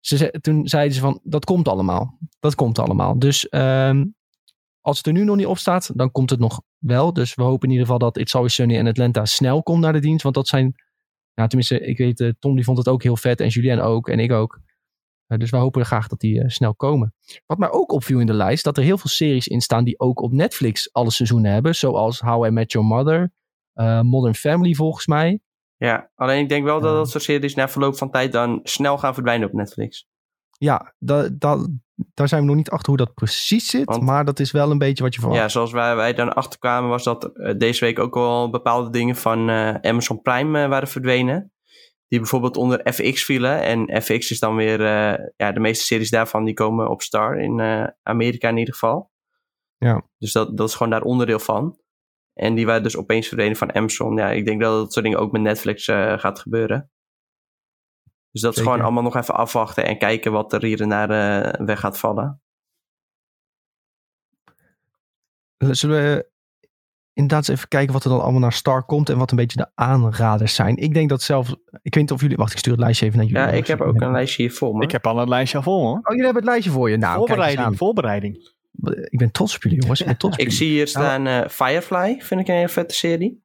Ze- 0.00 0.38
toen 0.40 0.68
zeiden 0.68 0.94
ze 0.94 1.00
van, 1.00 1.20
dat 1.22 1.44
komt 1.44 1.68
allemaal. 1.68 2.18
Dat 2.40 2.54
komt 2.54 2.78
allemaal. 2.78 3.18
Dus 3.18 3.48
ehm, 3.48 4.04
als 4.82 4.96
het 4.96 5.06
er 5.06 5.12
nu 5.12 5.24
nog 5.24 5.36
niet 5.36 5.46
op 5.46 5.58
staat, 5.58 5.90
dan 5.94 6.10
komt 6.10 6.30
het 6.30 6.38
nog 6.38 6.62
wel. 6.78 7.12
Dus 7.12 7.34
we 7.34 7.42
hopen 7.42 7.68
in 7.68 7.70
ieder 7.70 7.86
geval 7.86 8.00
dat 8.00 8.16
It's 8.16 8.34
Always 8.34 8.54
Sunny 8.54 8.76
en 8.76 8.86
Atlanta 8.86 9.24
snel 9.24 9.62
komt 9.62 9.80
naar 9.80 9.92
de 9.92 10.00
dienst. 10.00 10.22
Want 10.22 10.34
dat 10.34 10.48
zijn, 10.48 10.74
nou 11.34 11.48
tenminste, 11.48 11.80
ik 11.80 11.98
weet, 11.98 12.20
eh, 12.20 12.30
Tom 12.38 12.54
die 12.54 12.64
vond 12.64 12.78
het 12.78 12.88
ook 12.88 13.02
heel 13.02 13.16
vet. 13.16 13.40
En 13.40 13.48
Julien 13.48 13.80
ook, 13.80 14.08
en 14.08 14.18
ik 14.18 14.32
ook. 14.32 14.60
Eh, 15.26 15.38
dus 15.38 15.50
we 15.50 15.56
hopen 15.56 15.84
graag 15.84 16.08
dat 16.08 16.20
die 16.20 16.40
eh, 16.40 16.48
snel 16.48 16.74
komen. 16.74 17.14
Wat 17.46 17.58
mij 17.58 17.70
ook 17.70 17.92
opviel 17.92 18.20
in 18.20 18.26
de 18.26 18.34
lijst, 18.34 18.64
dat 18.64 18.76
er 18.76 18.82
heel 18.82 18.98
veel 18.98 19.10
series 19.10 19.46
in 19.46 19.60
staan 19.60 19.84
die 19.84 20.00
ook 20.00 20.20
op 20.20 20.32
Netflix 20.32 20.92
alle 20.92 21.10
seizoenen 21.10 21.52
hebben. 21.52 21.74
Zoals 21.74 22.20
How 22.20 22.46
I 22.46 22.50
Met 22.50 22.72
Your 22.72 22.88
Mother, 22.88 23.32
Modern 24.02 24.34
Family 24.34 24.74
volgens 24.74 25.06
mij. 25.06 25.40
Ja, 25.76 26.10
alleen 26.14 26.42
ik 26.42 26.48
denk 26.48 26.64
wel 26.64 26.80
dat 26.80 26.94
dat 26.94 27.10
soort 27.10 27.24
series 27.24 27.54
na 27.54 27.68
verloop 27.68 27.96
van 27.96 28.10
tijd 28.10 28.32
dan 28.32 28.60
snel 28.62 28.98
gaan 28.98 29.14
verdwijnen 29.14 29.48
op 29.48 29.54
Netflix. 29.54 30.06
Ja, 30.62 30.94
da, 30.98 31.28
da, 31.32 31.66
daar 32.14 32.28
zijn 32.28 32.40
we 32.40 32.46
nog 32.46 32.56
niet 32.56 32.70
achter 32.70 32.88
hoe 32.88 32.96
dat 32.96 33.14
precies 33.14 33.66
zit. 33.66 33.84
Want- 33.84 34.02
maar 34.02 34.24
dat 34.24 34.38
is 34.40 34.50
wel 34.50 34.70
een 34.70 34.78
beetje 34.78 35.02
wat 35.02 35.14
je 35.14 35.20
verwacht. 35.20 35.40
Ja, 35.40 35.48
zoals 35.48 35.72
wij, 35.72 35.96
wij 35.96 36.14
dan 36.14 36.32
achterkwamen 36.32 36.90
was 36.90 37.04
dat 37.04 37.24
eh, 37.24 37.54
deze 37.58 37.84
week 37.84 37.98
ook 37.98 38.14
wel 38.14 38.50
bepaalde 38.50 38.90
dingen 38.90 39.16
van 39.16 39.48
eh, 39.48 39.74
Amazon 39.74 40.20
Prime 40.20 40.62
eh, 40.62 40.68
waren 40.68 40.88
verdwenen. 40.88 41.52
Die 42.08 42.18
bijvoorbeeld 42.20 42.56
onder 42.56 42.92
FX 42.92 43.24
vielen. 43.24 43.62
En 43.62 44.02
FX 44.02 44.30
is 44.30 44.38
dan 44.38 44.56
weer, 44.56 44.80
ja, 45.36 45.52
de 45.52 45.60
meeste 45.60 45.84
series 45.84 46.10
daarvan 46.10 46.44
die 46.44 46.54
komen 46.54 46.90
op 46.90 47.02
Star 47.02 47.38
in 47.38 47.60
Amerika 48.02 48.48
in 48.48 48.56
ieder 48.56 48.74
geval. 48.74 49.10
Ja. 49.76 50.02
Dus 50.18 50.32
dat, 50.32 50.56
dat 50.56 50.68
is 50.68 50.74
gewoon 50.74 50.92
daar 50.92 51.02
onderdeel 51.02 51.38
van. 51.38 51.78
En 52.32 52.54
die 52.54 52.66
waren 52.66 52.82
dus 52.82 52.96
opeens 52.96 53.26
verdwenen 53.26 53.56
van 53.56 53.74
Amazon. 53.74 54.16
Ja, 54.16 54.30
ik 54.30 54.46
denk 54.46 54.60
dat 54.60 54.72
dat 54.72 54.92
soort 54.92 55.04
dingen 55.04 55.20
ook 55.20 55.32
met 55.32 55.42
Netflix 55.42 55.84
gaat 56.16 56.38
gebeuren. 56.38 56.90
Dus 58.32 58.40
dat 58.40 58.56
is 58.56 58.62
gewoon 58.62 58.80
allemaal 58.80 59.02
nog 59.02 59.16
even 59.16 59.34
afwachten 59.34 59.86
en 59.86 59.98
kijken 59.98 60.32
wat 60.32 60.52
er 60.52 60.64
hier 60.64 60.80
en 60.80 60.88
daar 60.88 61.10
eh, 61.10 61.66
weg 61.66 61.80
gaat 61.80 61.98
vallen. 61.98 62.40
Zullen 65.58 65.96
we 65.96 66.30
inderdaad 67.12 67.48
eens 67.48 67.56
even 67.58 67.68
kijken 67.68 67.92
wat 67.92 68.04
er 68.04 68.10
dan 68.10 68.20
allemaal 68.22 68.40
naar 68.40 68.52
Star 68.52 68.84
komt. 68.84 69.08
En 69.08 69.18
wat 69.18 69.30
een 69.30 69.36
beetje 69.36 69.56
de 69.56 69.70
aanraders 69.74 70.54
zijn. 70.54 70.76
Ik 70.76 70.94
denk 70.94 71.08
dat 71.08 71.22
zelf, 71.22 71.48
ik 71.82 71.94
weet 71.94 71.96
niet 71.96 72.12
of 72.12 72.20
jullie, 72.20 72.36
wacht 72.36 72.52
ik 72.52 72.58
stuur 72.58 72.72
het 72.72 72.82
lijstje 72.82 73.06
even 73.06 73.18
naar 73.18 73.26
jullie. 73.26 73.42
Ja, 73.42 73.48
ik 73.52 73.66
heb 73.66 73.80
ook 73.80 74.00
een 74.00 74.10
lijstje 74.12 74.42
hier 74.42 74.52
voor 74.52 74.76
me. 74.76 74.84
Ik 74.84 74.90
heb 74.92 75.06
al 75.06 75.18
een 75.20 75.28
lijstje 75.28 75.56
al 75.56 75.62
vol 75.62 75.80
hoor. 75.80 75.96
Oh, 75.96 76.02
jullie 76.08 76.24
hebben 76.24 76.42
het 76.42 76.50
lijstje 76.50 76.70
voor 76.70 76.90
je. 76.90 76.96
Nou, 76.96 77.10
kijk 77.12 77.28
eens 77.28 77.36
voorbereiding, 77.36 77.78
voorbereiding. 77.78 78.50
Ik 79.10 79.18
ben 79.18 79.30
trots 79.30 79.54
op 79.54 79.62
jullie 79.62 79.80
jongens. 79.80 80.00
Ik 80.00 80.06
ben 80.06 80.16
trots 80.16 80.34
op 80.38 80.40
Ik 80.40 80.50
jullie. 80.50 80.64
zie 80.64 80.70
hier 80.76 80.88
staan 80.88 81.26
eh, 81.26 81.48
Firefly, 81.48 82.20
vind 82.20 82.40
ik 82.40 82.48
een 82.48 82.54
hele 82.54 82.68
vette 82.68 82.94
serie. 82.94 83.42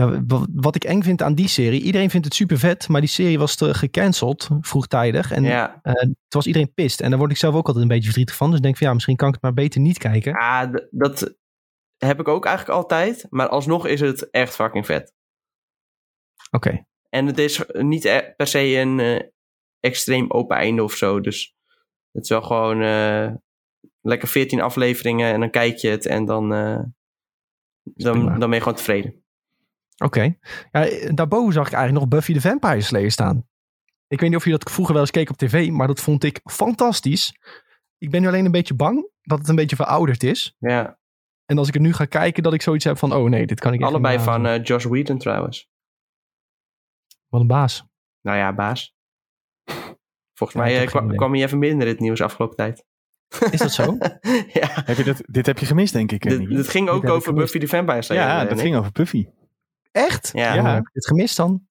Ja, 0.00 0.24
wa- 0.26 0.46
wat 0.54 0.74
ik 0.74 0.84
eng 0.84 1.02
vind 1.02 1.22
aan 1.22 1.34
die 1.34 1.48
serie. 1.48 1.80
Iedereen 1.82 2.10
vindt 2.10 2.26
het 2.26 2.34
super 2.34 2.58
vet, 2.58 2.88
maar 2.88 3.00
die 3.00 3.10
serie 3.10 3.38
was 3.38 3.56
te 3.56 3.74
gecanceld 3.74 4.48
vroegtijdig. 4.60 5.30
En 5.32 5.42
ja, 5.42 5.78
eh, 5.82 5.92
toen 5.92 6.16
was 6.28 6.46
iedereen 6.46 6.72
pist. 6.74 7.00
En 7.00 7.10
daar 7.10 7.18
word 7.18 7.30
ik 7.30 7.36
zelf 7.36 7.54
ook 7.54 7.66
altijd 7.66 7.82
een 7.82 7.88
beetje 7.90 8.04
verdrietig 8.04 8.36
van. 8.36 8.48
Dus 8.48 8.56
ik 8.56 8.62
denk 8.62 8.76
van 8.76 8.86
ja, 8.86 8.92
misschien 8.92 9.16
kan 9.16 9.28
ik 9.28 9.34
het 9.34 9.42
maar 9.42 9.52
beter 9.52 9.80
niet 9.80 9.98
kijken. 9.98 10.32
Ah, 10.34 10.62
d- 10.72 10.86
dat 10.90 11.34
heb 11.96 12.20
ik 12.20 12.28
ook 12.28 12.44
eigenlijk 12.44 12.78
altijd. 12.78 13.26
Maar 13.30 13.48
alsnog 13.48 13.86
is 13.86 14.00
het 14.00 14.30
echt 14.30 14.54
fucking 14.54 14.86
vet. 14.86 15.14
Oké, 16.50 16.86
En 17.08 17.26
het 17.26 17.38
is 17.38 17.62
niet 17.72 18.04
e- 18.04 18.32
per 18.36 18.46
se 18.46 18.58
een 18.76 19.00
eh, 19.00 19.20
extreem 19.80 20.30
open 20.30 20.56
einde 20.56 20.82
of 20.82 20.94
zo. 20.94 21.20
Dus 21.20 21.54
het 22.12 22.22
is 22.22 22.28
wel 22.28 22.42
gewoon 22.42 22.82
eh, 22.82 23.32
lekker 24.00 24.28
14 24.28 24.60
afleveringen 24.60 25.32
en 25.32 25.40
dan 25.40 25.50
kijk 25.50 25.76
je 25.76 25.88
het 25.88 26.06
en 26.06 26.24
dan, 26.24 26.48
dan, 27.82 28.14
dan 28.38 28.38
ben 28.38 28.52
je 28.52 28.58
gewoon 28.60 28.74
tevreden. 28.74 29.24
Oké. 29.96 30.36
Ja, 30.70 30.88
daarboven 31.14 31.52
zag 31.52 31.66
ik 31.66 31.72
eigenlijk 31.72 32.04
nog 32.04 32.08
Buffy 32.14 32.32
the 32.32 32.40
Vampire 32.40 32.80
Slayer 32.80 33.10
staan. 33.10 33.48
Ik 34.08 34.20
weet 34.20 34.28
niet 34.28 34.38
of 34.38 34.44
je 34.44 34.50
dat 34.50 34.70
vroeger 34.70 34.94
wel 34.94 35.02
eens 35.02 35.12
keek 35.12 35.30
op 35.30 35.36
tv, 35.36 35.70
maar 35.70 35.86
dat 35.86 36.00
vond 36.00 36.24
ik 36.24 36.40
fantastisch. 36.44 37.34
Ik 37.98 38.10
ben 38.10 38.20
nu 38.20 38.26
alleen 38.28 38.44
een 38.44 38.50
beetje 38.50 38.74
bang 38.74 39.10
dat 39.22 39.38
het 39.38 39.48
een 39.48 39.54
beetje 39.54 39.76
verouderd 39.76 40.22
is. 40.22 40.54
Ja, 40.58 40.98
En 41.46 41.58
als 41.58 41.68
ik 41.68 41.74
er 41.74 41.80
nu 41.80 41.92
ga 41.92 42.04
kijken, 42.04 42.42
dat 42.42 42.54
ik 42.54 42.62
zoiets 42.62 42.84
heb 42.84 42.98
van, 42.98 43.12
oh 43.14 43.28
nee, 43.28 43.46
dit 43.46 43.60
kan 43.60 43.72
ik 43.72 43.80
echt 43.80 43.88
allebei 43.90 44.16
niet 44.16 44.24
van 44.24 44.46
eh, 44.46 44.62
Josh 44.62 44.84
Whedon 44.84 45.18
trouwens. 45.18 45.68
Wat 47.28 47.40
een 47.40 47.46
baas. 47.46 47.84
Nou 48.20 48.38
ja, 48.38 48.54
baas. 48.54 48.94
Volgens 50.34 50.58
Ja, 50.58 50.64
mij 50.64 50.82
eh, 50.82 51.16
kwam 51.16 51.32
hij 51.32 51.42
even 51.42 51.58
minder 51.58 51.86
in 51.86 51.92
het 51.92 52.00
nieuws 52.02 52.20
afgelopen 52.20 52.56
tijd. 52.56 52.84
Is 53.50 53.58
dat 53.58 53.72
zo? 53.72 53.96
ja, 54.60 54.82
Heb 54.84 54.96
je 54.96 55.04
dit, 55.04 55.22
dit 55.26 55.46
heb 55.46 55.58
je 55.58 55.66
gemist, 55.66 55.92
denk 55.92 56.12
ik. 56.12 56.22
dit, 56.22 56.48
dit 56.48 56.68
ging 56.68 56.88
ook 56.88 57.08
over. 57.08 57.34
Buffy 57.34 57.58
the 57.58 57.66
Vampire 57.68 58.02
Slayer. 58.02 58.22
ja, 58.22 58.42
eh, 58.42 58.48
dat 58.48 58.60
ging 58.60 58.76
over 58.76 58.92
Buffy. 58.92 59.26
Echt? 59.96 60.30
Ja, 60.32 60.54
Ja. 60.54 60.74
Heb 60.74 60.82
ik 60.86 60.92
dit 60.92 61.06
gemist 61.06 61.36
dan? 61.36 61.66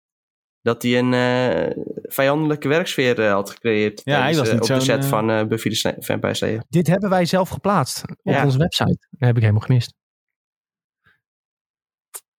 dat 0.62 0.82
hij 0.82 0.98
een 1.00 1.14
eh, 1.14 1.84
vijandelijke 2.04 2.68
werksfeer 2.68 3.20
eh, 3.22 3.32
had 3.32 3.50
gecreëerd 3.50 4.02
Ja, 4.04 4.12
hij 4.12 4.20
tijdens, 4.22 4.38
was 4.40 4.48
eh, 4.48 4.54
niet 4.54 4.72
op 4.72 4.78
de 4.78 4.84
set 4.84 5.06
van 5.06 5.30
eh, 5.30 5.46
Buffy 5.46 5.70
the 5.70 5.96
Vampire 6.00 6.34
Slayer. 6.34 6.64
Dit 6.70 6.88
hebben 6.88 7.10
wij 7.10 7.26
zelf 7.26 7.50
geplaatst 7.50 8.04
op 8.10 8.18
Ja. 8.34 8.44
onze 8.46 8.58
website. 8.58 9.08
Dat 9.10 9.28
heb 9.28 9.36
ik 9.36 9.42
helemaal 9.42 9.62
gemist. 9.62 9.94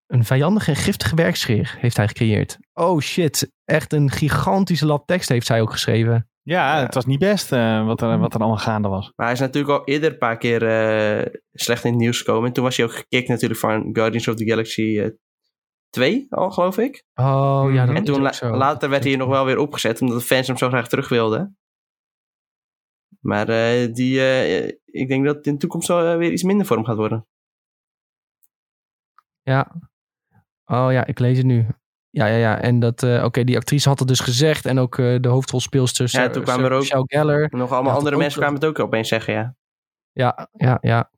Een 0.07 0.25
vijandige 0.25 0.70
en 0.70 0.77
giftige 0.77 1.14
werkscheer 1.14 1.75
heeft 1.79 1.96
hij 1.96 2.07
gecreëerd. 2.09 2.59
Oh 2.72 3.01
shit, 3.01 3.53
echt 3.64 3.92
een 3.92 4.11
gigantische 4.11 4.87
lab 4.87 5.07
tekst 5.07 5.29
heeft 5.29 5.46
zij 5.46 5.61
ook 5.61 5.70
geschreven. 5.70 6.29
Ja, 6.42 6.77
Ja. 6.77 6.83
het 6.83 6.94
was 6.94 7.07
niet 7.07 7.18
best 7.18 7.53
eh, 7.53 7.87
wat, 7.87 8.01
er, 8.01 8.18
wat 8.18 8.35
er 8.35 8.40
allemaal 8.40 8.59
gaande 8.59 8.88
was. 8.88 9.12
Maar 9.16 9.27
hij 9.27 9.35
is 9.35 9.40
natuurlijk 9.40 9.79
al 9.79 9.85
eerder 9.85 10.12
een 10.12 10.18
paar 10.18 10.38
keer 10.38 10.62
eh, 10.66 11.33
slecht 11.53 11.85
in 11.85 11.90
het 11.90 12.01
nieuws 12.01 12.18
gekomen. 12.18 12.46
En 12.49 12.53
toen 12.53 12.64
was 12.64 12.77
hij 12.77 12.87
ook 12.87 12.94
gekikt 12.94 13.29
natuurlijk 13.29 13.61
van 13.61 13.88
Guardians 13.92 14.29
of 14.29 14.35
the 14.35 14.44
Galaxy 14.44 15.11
2 15.90 16.27
al, 16.31 16.51
geloof 16.51 16.79
ik. 16.79 17.05
Oh 17.14 17.66
ja, 17.72 17.87
dat. 17.87 17.96
En 17.96 18.05
toen 18.05 18.14
ook 18.14 18.20
la- 18.20 18.33
zo. 18.33 18.57
later 18.57 18.88
werd 18.90 19.05
hij 19.05 19.16
nog 19.16 19.29
wel 19.29 19.44
weer 19.44 19.59
opgezet, 19.59 20.01
omdat 20.01 20.18
de 20.18 20.25
fans 20.25 20.46
hem 20.46 20.57
zo 20.57 20.68
graag 20.68 20.88
terug 20.88 21.09
wilden. 21.09 21.59
Maar 23.20 23.49
eh, 23.49 23.92
die, 23.94 24.20
eh, 24.20 24.66
ik 24.85 25.09
denk 25.09 25.25
dat 25.25 25.37
het 25.37 25.46
in 25.46 25.53
de 25.53 25.59
toekomst 25.59 25.88
wel 25.88 26.12
eh, 26.12 26.16
weer 26.16 26.33
iets 26.33 26.42
minder 26.42 26.66
voor 26.66 26.77
hem 26.77 26.85
gaat 26.85 26.96
worden. 26.96 27.27
Ja. 29.42 29.72
Oh 30.64 30.92
ja, 30.92 31.07
ik 31.07 31.18
lees 31.18 31.37
het 31.37 31.46
nu. 31.46 31.66
Ja, 32.11 32.27
ja, 32.27 32.37
ja. 32.37 32.61
En 32.61 32.81
dat, 32.81 33.03
oké, 33.03 33.44
die 33.44 33.57
actrice 33.57 33.88
had 33.88 33.99
het 33.99 34.09
dus 34.09 34.20
gezegd. 34.20 34.64
En 34.66 34.79
ook 34.79 34.96
de 34.96 35.29
hoofdrolspeelster. 35.29 36.09
Ja, 36.11 36.29
toen 36.31 36.42
kwamen 36.42 36.64
er 36.64 36.72
ook- 36.72 36.81
Michelle 36.81 37.05
Geller. 37.07 37.49
Nog 37.51 37.72
allemaal 37.72 37.92
Ja, 37.92 37.99
andere 37.99 38.16
mensen 38.16 38.40
kwamen 38.40 38.61
het 38.61 38.68
ook 38.68 38.79
opeens 38.79 39.09
zeggen, 39.09 39.35
ja. 39.35 39.57
Ja, 40.12 40.49
ja, 40.53 40.79
ja. 40.81 41.11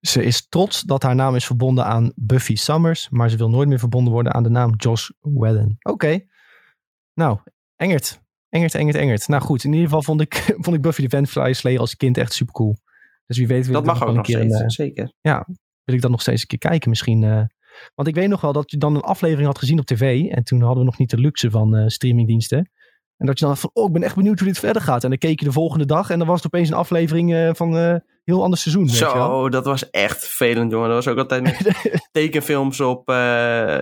Ze 0.00 0.22
is 0.24 0.48
trots 0.48 0.80
dat 0.82 1.02
haar 1.02 1.14
naam 1.14 1.34
is 1.34 1.46
verbonden 1.46 1.84
aan 1.84 2.12
Buffy 2.14 2.56
Summers, 2.56 3.08
maar 3.08 3.30
ze 3.30 3.36
wil 3.36 3.50
nooit 3.50 3.68
meer 3.68 3.78
verbonden 3.78 4.12
worden 4.12 4.34
aan 4.34 4.42
de 4.42 4.48
naam 4.50 4.74
Josh 4.76 5.08
Whedon. 5.20 5.76
Oké. 5.82 6.20
Nou, 7.14 7.38
Engert. 7.76 8.20
Engert, 8.48 8.74
Engert, 8.74 8.96
Engert. 8.96 9.28
Nou 9.28 9.42
goed, 9.42 9.64
in 9.64 9.70
ieder 9.70 9.84
geval 9.86 10.02
vond 10.02 10.20
ik, 10.20 10.34
vond 10.64 10.76
ik 10.76 10.82
Buffy 10.82 11.06
the 11.06 11.16
Vampire 11.16 11.54
Slayer 11.54 11.80
als 11.80 11.96
kind 11.96 12.18
echt 12.18 12.32
super 12.32 12.54
cool. 12.54 12.76
Dus 13.26 13.38
wie 13.38 13.46
weet 13.46 13.64
wil 13.66 13.72
Dat 13.74 13.82
ik 13.82 13.88
mag 13.88 14.02
ook 14.02 14.08
een 14.08 14.14
nog 14.14 14.24
keer 14.26 14.36
steeds, 14.38 14.60
eh, 14.60 14.68
zeker. 14.68 15.12
wil 15.84 15.94
ik 15.94 16.00
dan 16.00 16.10
nog 16.10 16.20
steeds 16.20 16.40
een 16.40 16.46
keer 16.48 16.58
kijken 16.58 16.88
misschien. 16.88 17.22
eh. 17.24 17.42
want 17.94 18.08
ik 18.08 18.14
weet 18.14 18.28
nog 18.28 18.40
wel 18.40 18.52
dat 18.52 18.70
je 18.70 18.76
dan 18.76 18.94
een 18.94 19.00
aflevering 19.02 19.46
had 19.46 19.58
gezien 19.58 19.78
op 19.78 19.84
tv. 19.86 20.24
En 20.30 20.44
toen 20.44 20.60
hadden 20.60 20.78
we 20.78 20.84
nog 20.84 20.98
niet 20.98 21.10
de 21.10 21.18
luxe 21.18 21.50
van 21.50 21.76
eh, 21.76 21.86
streamingdiensten. 21.88 22.70
En 23.16 23.26
dat 23.26 23.38
je 23.38 23.44
dan 23.44 23.54
dacht 23.54 23.60
van, 23.60 23.82
oh, 23.82 23.86
ik 23.86 23.92
ben 23.92 24.02
echt 24.02 24.14
benieuwd 24.16 24.38
hoe 24.38 24.48
dit 24.48 24.58
verder 24.58 24.82
gaat. 24.82 25.02
En 25.04 25.08
dan 25.08 25.18
keek 25.18 25.38
je 25.38 25.44
de 25.46 25.52
volgende 25.52 25.86
dag 25.86 26.10
en 26.10 26.18
dan 26.18 26.26
was 26.28 26.36
het 26.42 26.46
opeens 26.54 26.68
een 26.68 26.74
aflevering 26.76 27.34
eh, 27.34 27.50
van 27.52 27.72
een 27.72 28.02
heel 28.24 28.42
ander 28.42 28.58
seizoen. 28.58 28.86
Weet 28.86 28.98
je 28.98 29.04
wel? 29.04 29.12
Zo, 29.14 29.48
dat 29.48 29.64
was 29.64 29.90
echt 29.90 30.18
vervelend, 30.18 30.70
jongen. 30.72 30.88
Dat 30.90 31.04
was 31.04 31.12
ook 31.12 31.18
altijd 31.18 31.42
met 31.42 31.74
tekenfilms 32.12 32.80
op 32.80 33.08
eh 33.08 33.78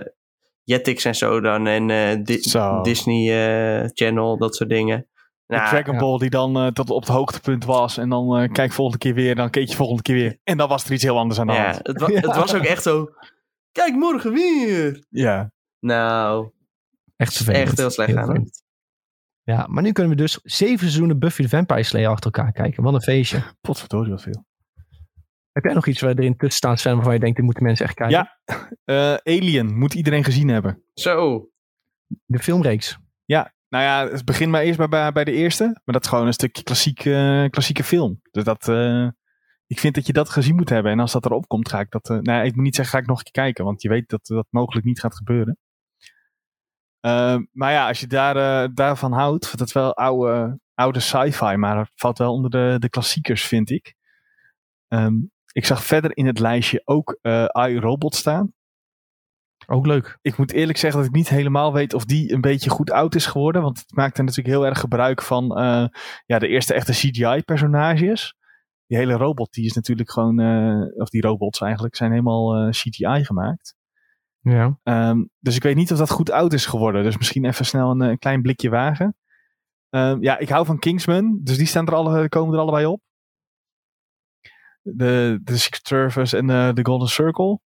Jetix 0.63 1.05
en 1.05 1.15
zo 1.15 1.41
dan. 1.41 1.67
En 1.67 1.89
eh, 1.89 2.23
Di- 2.23 2.41
Zo. 2.41 2.81
Disney 2.81 3.23
eh, 3.83 3.89
Channel, 3.93 4.37
dat 4.37 4.55
soort 4.55 4.69
dingen. 4.69 5.07
De 5.45 5.55
Nou, 5.55 5.69
Dragon 5.69 5.93
ja. 5.93 5.99
Ball 5.99 6.17
die 6.17 6.29
dan 6.29 6.57
eh, 6.57 6.67
tot 6.67 6.89
op 6.89 7.01
het 7.01 7.09
hoogtepunt 7.11 7.65
was. 7.65 7.97
En 7.97 8.09
dan 8.09 8.37
eh, 8.37 8.51
kijk 8.51 8.71
volgende 8.71 8.99
keer 8.99 9.13
weer. 9.13 9.35
Dan 9.35 9.49
keek 9.49 9.67
je 9.69 9.75
volgende 9.75 10.01
keer 10.01 10.15
weer. 10.15 10.39
En 10.43 10.57
dan 10.57 10.69
was 10.69 10.85
er 10.85 10.91
iets 10.93 11.03
heel 11.03 11.17
anders 11.17 11.39
aan 11.39 11.47
de 11.47 11.53
ja, 11.53 11.63
hand. 11.71 11.79
het, 11.87 12.01
wa- 12.01 12.07
Ja. 12.13 12.15
het 12.15 12.35
was 12.35 12.55
ook 12.55 12.63
echt 12.63 12.83
zo... 12.83 13.07
Kijk, 13.71 13.93
morgen 13.95 14.33
weer! 14.33 15.05
Ja. 15.09 15.51
Nou, 15.79 16.49
Echt 17.15 17.33
vervelend. 17.33 17.63
echt 17.67 17.77
heel 17.77 17.89
slecht 17.89 18.09
aan, 18.09 18.17
hè? 18.17 18.23
vervelend. 18.25 18.63
Ja, 19.45 19.67
maar 19.69 19.83
nu 19.83 19.91
kunnen 19.91 20.11
we 20.15 20.21
dus 20.21 20.39
zeven 20.43 20.79
seizoenen 20.79 21.19
Buffy 21.19 21.41
the 21.41 21.49
Vampire 21.49 21.83
Slayer 21.83 22.09
achter 22.09 22.31
elkaar 22.31 22.51
kijken. 22.51 22.83
Wat 22.83 22.93
een 22.93 23.01
feestje. 23.01 23.43
Potverdorie 23.61 24.11
wat 24.11 24.21
veel. 24.21 24.45
Heb 25.51 25.63
jij 25.63 25.73
nog 25.73 25.87
iets 25.87 26.01
waar 26.01 26.13
erin 26.17 26.37
tussen 26.37 26.57
staan, 26.57 26.77
Sven, 26.77 26.95
waarvan 26.95 27.13
je 27.13 27.19
denkt, 27.19 27.35
dit 27.35 27.45
moeten 27.45 27.63
mensen 27.63 27.85
echt 27.85 27.95
kijken? 27.95 28.17
Ja. 28.17 28.39
Eh, 28.85 29.35
Alien 29.35 29.77
moet 29.77 29.93
iedereen 29.93 30.23
gezien 30.23 30.47
hebben. 30.47 30.83
zo. 30.93 31.49
De 32.25 32.39
filmreeks. 32.39 32.97
Nou 33.69 33.83
ja, 33.87 34.09
het 34.11 34.25
begin 34.25 34.49
maar 34.49 34.61
eerst 34.61 34.77
bij, 34.77 34.87
bij, 34.87 35.11
bij 35.11 35.23
de 35.23 35.31
eerste. 35.31 35.63
Maar 35.63 35.93
dat 35.95 36.03
is 36.03 36.09
gewoon 36.09 36.27
een 36.27 36.33
stukje 36.33 36.63
klassiek, 36.63 37.05
eh, 37.05 37.45
klassieke 37.49 37.83
film. 37.83 38.19
Dus 38.31 38.43
dat, 38.43 38.67
eh, 38.67 39.07
ik 39.67 39.79
vind 39.79 39.95
dat 39.95 40.07
je 40.07 40.13
dat 40.13 40.29
gezien 40.29 40.55
moet 40.55 40.69
hebben. 40.69 40.91
En 40.91 40.99
als 40.99 41.11
dat 41.11 41.25
erop 41.25 41.47
komt, 41.47 41.69
ga 41.69 41.79
ik 41.79 41.91
dat... 41.91 42.09
eh, 42.09 42.17
nou, 42.17 42.37
ja, 42.37 42.43
ik 42.43 42.55
moet 42.55 42.63
niet 42.63 42.75
zeggen, 42.75 42.93
ga 42.95 43.01
ik 43.01 43.07
nog 43.07 43.17
een 43.17 43.23
keer 43.23 43.43
kijken. 43.43 43.65
Want 43.65 43.81
je 43.81 43.89
weet 43.89 44.09
dat 44.09 44.25
dat 44.25 44.47
mogelijk 44.49 44.85
niet 44.85 44.99
gaat 44.99 45.15
gebeuren. 45.15 45.57
Eh, 47.05 47.37
maar 47.51 47.71
ja, 47.71 47.87
als 47.87 47.99
je 47.99 48.07
daar, 48.07 48.35
eh, 48.35 48.69
daarvan 48.73 49.11
houdt... 49.11 49.57
Dat 49.57 49.67
is 49.67 49.73
wel 49.73 49.95
oude, 49.95 50.59
oude 50.73 50.99
sci-fi, 50.99 51.55
maar 51.55 51.77
het 51.77 51.91
valt 51.95 52.17
wel 52.17 52.33
onder 52.33 52.51
de, 52.51 52.75
de 52.79 52.89
klassiekers, 52.89 53.43
vind 53.43 53.69
ik. 53.69 53.95
Ehm, 54.87 55.13
ik 55.51 55.65
zag 55.65 55.83
verder 55.83 56.17
in 56.17 56.25
het 56.25 56.39
lijstje 56.39 56.81
ook 56.85 57.17
eh 57.21 57.45
iRobot 57.69 58.15
staan 58.15 58.53
Ook 59.67 59.85
leuk. 59.85 60.17
ik 60.21 60.37
moet 60.37 60.51
eerlijk 60.51 60.77
zeggen 60.77 60.99
dat 60.99 61.09
ik 61.09 61.15
niet 61.15 61.29
helemaal 61.29 61.73
weet 61.73 61.93
of 61.93 62.05
die 62.05 62.31
een 62.31 62.41
beetje 62.41 62.69
goed 62.69 62.91
oud 62.91 63.15
is 63.15 63.25
geworden. 63.25 63.61
Want 63.61 63.79
het 63.79 63.95
maakte 63.95 64.21
natuurlijk 64.21 64.55
heel 64.55 64.65
erg 64.65 64.79
gebruik 64.79 65.21
van 65.21 65.57
eh, 65.57 65.87
ja, 66.25 66.39
de 66.39 66.47
eerste 66.47 66.73
echte 66.73 66.91
CGI-personages. 66.91 68.35
Die 68.87 68.97
hele 68.97 69.13
robot, 69.13 69.53
die 69.53 69.65
is 69.65 69.73
natuurlijk 69.73 70.11
gewoon, 70.11 70.39
of 70.97 71.09
die 71.09 71.21
robots 71.21 71.61
eigenlijk, 71.61 71.95
zijn 71.95 72.11
helemaal 72.11 72.69
CGI 72.69 73.23
gemaakt. 73.23 73.75
Ja. 74.53 74.79
Ehm, 74.83 75.23
dus 75.39 75.55
ik 75.55 75.63
weet 75.63 75.75
niet 75.75 75.91
of 75.91 75.97
dat 75.97 76.09
goed 76.09 76.31
oud 76.31 76.53
is 76.53 76.65
geworden. 76.65 77.03
Dus 77.03 77.17
misschien 77.17 77.45
even 77.45 77.65
snel 77.65 77.91
een, 77.91 78.01
eh, 78.01 78.17
klein 78.17 78.41
blikje 78.41 78.69
wagen. 78.69 79.15
Ehm, 79.89 80.21
ja, 80.21 80.37
ik 80.37 80.49
hou 80.49 80.65
van 80.65 80.79
Kingsman, 80.79 81.39
dus 81.43 81.57
die 81.57 81.67
staan 81.67 81.87
er 81.87 81.93
alle, 81.95 82.29
komen 82.29 82.53
er 82.53 82.59
allebei 82.59 82.85
op. 82.85 83.01
De, 84.81 85.39
de 85.43 85.57
Secret 85.57 85.87
Service 85.87 86.37
en 86.37 86.47
de, 86.47 86.71
de 86.73 86.85
Golden 86.85 87.07
Circle. 87.07 87.59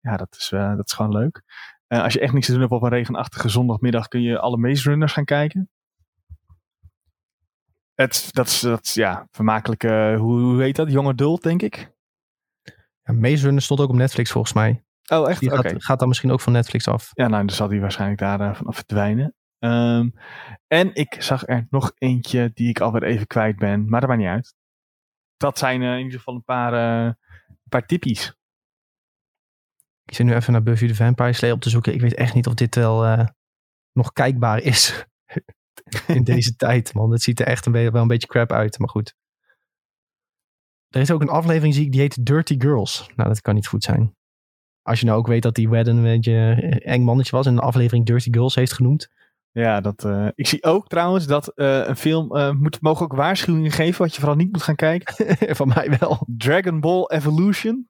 Ja, 0.00 0.16
dat 0.16 0.36
is, 0.38 0.52
eh, 0.52 0.76
dat 0.76 0.86
is 0.86 0.92
gewoon 0.92 1.12
leuk. 1.12 1.42
Eh, 1.86 2.02
als 2.02 2.12
je 2.12 2.20
echt 2.20 2.32
niks 2.32 2.46
te 2.46 2.52
doen 2.52 2.60
hebt 2.60 2.72
op 2.72 2.82
een 2.82 2.88
regenachtige 2.88 3.48
zondagmiddag, 3.48 4.08
kun 4.08 4.22
je 4.22 4.38
alle 4.38 4.56
Maze 4.56 4.88
Runners 4.88 5.12
gaan 5.12 5.24
kijken. 5.24 5.70
Het, 7.94 8.28
dat 8.32 8.46
is, 8.46 8.60
dat 8.60 8.92
ja, 8.94 9.28
vermakelijk. 9.30 9.84
eh, 9.84 10.16
hoe, 10.16 10.40
hoe 10.40 10.62
heet 10.62 10.76
dat? 10.76 10.90
Young 10.90 11.08
Adult, 11.08 11.42
denk 11.42 11.62
ik. 11.62 11.92
ja 13.02 13.12
Maze 13.12 13.44
Runner 13.44 13.62
stond 13.62 13.80
ook 13.80 13.88
op 13.88 13.94
Netflix 13.94 14.30
volgens 14.30 14.52
mij. 14.52 14.84
Oh, 15.12 15.30
echt? 15.30 15.40
Die 15.40 15.50
gaat, 15.50 15.84
gaat 15.84 15.98
dan 15.98 16.08
misschien 16.08 16.30
ook 16.30 16.40
van 16.40 16.52
Netflix 16.52 16.88
af. 16.88 17.10
Ja, 17.12 17.28
nou, 17.28 17.46
dan 17.46 17.56
zal 17.56 17.68
die 17.68 17.80
waarschijnlijk 17.80 18.20
daar 18.20 18.40
eh, 18.40 18.54
vanaf 18.54 18.74
verdwijnen. 18.74 19.34
Ehm, 19.58 20.10
en 20.66 20.94
ik 20.94 21.22
zag 21.22 21.48
er 21.48 21.66
nog 21.70 21.92
eentje 21.98 22.50
die 22.54 22.68
ik 22.68 22.80
alweer 22.80 23.02
even 23.02 23.26
kwijt 23.26 23.56
ben, 23.56 23.88
maar 23.88 24.00
dat 24.00 24.08
maakt 24.08 24.20
niet 24.20 24.30
uit. 24.30 24.54
Dat 25.36 25.58
zijn 25.58 25.82
eh, 25.82 25.92
in 25.92 26.04
ieder 26.04 26.18
geval 26.18 26.34
een 26.34 26.44
paar, 26.44 26.72
eh, 26.72 27.12
een 27.48 27.68
paar 27.68 27.86
tippies. 27.86 28.34
Ik 30.04 30.14
zit 30.14 30.26
nu 30.26 30.34
even 30.34 30.52
naar 30.52 30.62
Buffy 30.62 30.86
the 30.86 30.94
Vampire 30.94 31.32
Slayer 31.32 31.54
op 31.54 31.60
te 31.60 31.70
zoeken. 31.70 31.94
Ik 31.94 32.00
weet 32.00 32.14
echt 32.14 32.34
niet 32.34 32.46
of 32.46 32.54
dit 32.54 32.74
wel 32.74 33.04
eh, 33.04 33.26
nog 33.92 34.12
kijkbaar 34.12 34.62
is. 34.62 35.06
In 36.06 36.24
deze 36.24 36.56
tijd, 36.66 36.94
man. 36.94 37.10
Het 37.10 37.22
ziet 37.22 37.40
er 37.40 37.46
echt 37.46 37.66
een 37.66 37.72
beetje, 37.72 37.90
wel 37.90 38.02
een 38.02 38.08
beetje 38.08 38.26
crap 38.26 38.52
uit, 38.52 38.78
maar 38.78 38.88
goed. 38.88 39.14
Er 40.88 41.00
is 41.00 41.10
ook 41.10 41.20
een 41.20 41.28
aflevering, 41.28 41.74
zie 41.74 41.84
ik, 41.84 41.92
die 41.92 42.00
heet 42.00 42.26
Dirty 42.26 42.60
Girls. 42.60 43.10
Nou, 43.16 43.28
dat 43.28 43.40
kan 43.40 43.54
niet 43.54 43.66
goed 43.66 43.84
zijn. 43.84 44.15
Als 44.86 45.00
je 45.00 45.06
nou 45.06 45.18
ook 45.18 45.26
weet 45.26 45.42
dat 45.42 45.54
die 45.54 45.68
Whedon 45.68 45.96
een 45.96 46.02
beetje 46.02 46.32
een 46.32 46.80
eng 46.80 47.02
mannetje 47.02 47.36
was 47.36 47.46
en 47.46 47.54
de 47.54 47.60
aflevering 47.60 48.06
Dirty 48.06 48.32
Girls 48.32 48.54
heeft 48.54 48.72
genoemd. 48.72 49.08
Ja, 49.50 49.80
dat, 49.80 50.04
eh, 50.04 50.28
ik 50.34 50.46
zie 50.46 50.62
ook 50.64 50.88
trouwens 50.88 51.26
dat 51.26 51.48
eh, 51.48 51.86
een 51.86 51.96
film 51.96 52.36
eh, 52.36 52.50
moet, 52.50 52.80
mogen 52.80 53.04
ook 53.04 53.14
waarschuwingen 53.14 53.70
geven 53.70 54.02
wat 54.02 54.14
je 54.14 54.20
vooral 54.20 54.36
niet 54.36 54.52
moet 54.52 54.62
gaan 54.62 54.74
kijken. 54.74 55.36
Van 55.56 55.68
mij 55.68 55.96
wel. 55.98 56.26
Dragon 56.36 56.80
Ball 56.80 57.04
Evolution. 57.06 57.88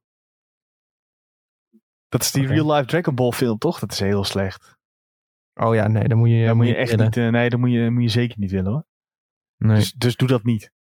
Dat 2.09 2.23
is 2.23 2.33
die 2.33 2.47
real 2.47 2.73
life 2.73 2.87
Dragon 2.87 3.15
Ball 3.15 3.33
film, 3.33 3.59
toch? 3.59 3.79
Dat 3.79 3.93
is 3.93 4.01
heel 4.01 4.25
slecht. 4.25 4.77
Oh 5.55 5.75
ja, 5.75 5.89
nee, 5.89 6.09
dan 6.09 6.19
moet 6.19 6.31
je, 6.31 6.47
Dat 6.47 6.57
moet 6.57 6.67
je 6.67 6.77
echt 6.77 6.91
willen. 6.91 7.05
niet, 7.05 7.17
eh, 7.17 7.29
nee, 7.29 7.51
dat 7.51 7.59
moet 7.61 7.71
je, 7.71 7.91
moet 7.91 8.03
je 8.03 8.09
zeker 8.09 8.39
niet 8.39 8.51
willen 8.51 8.73
hoor. 8.73 8.87
Nee. 9.57 9.77
Dus, 9.77 9.93
dus 9.93 10.17
doe 10.17 10.29
dat 10.29 10.45
niet. 10.45 10.73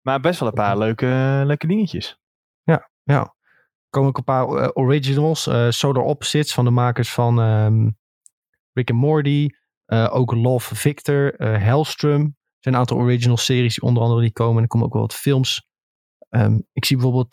Maar 0.00 0.20
best 0.20 0.40
wel 0.40 0.48
een 0.48 0.54
paar 0.54 0.78
leuke, 0.78 1.42
leuke 1.46 1.66
dingetjes. 1.66 2.18
Ja. 2.62 2.90
Er 3.04 3.35
komen 3.96 4.08
ook 4.10 4.18
een 4.18 4.24
paar 4.24 4.48
eh, 4.48 4.68
originals. 4.74 5.46
eh 5.46 5.70
Solar 5.70 6.02
Opposites 6.02 6.54
van 6.54 6.64
de 6.64 6.70
makers 6.70 7.12
van 7.12 7.40
ehm, 7.40 7.90
Rick 8.72 8.90
and 8.90 8.98
Morty. 8.98 9.48
Eh, 9.84 10.08
ook 10.12 10.32
Love 10.34 10.74
Victor, 10.74 11.34
Hellstrom. 11.38 12.22
Er 12.22 12.62
zijn 12.62 12.74
een 12.74 12.80
aantal 12.80 12.96
original 12.96 13.36
series 13.36 13.74
die 13.74 13.84
onder 13.84 14.02
andere 14.02 14.20
die 14.20 14.32
komen. 14.32 14.62
Er 14.62 14.68
komen 14.68 14.86
ook 14.86 14.92
wel 14.92 15.02
wat 15.02 15.14
films. 15.14 15.68
Ehm, 16.28 16.58
ik 16.72 16.84
zie 16.84 16.96
bijvoorbeeld 16.96 17.30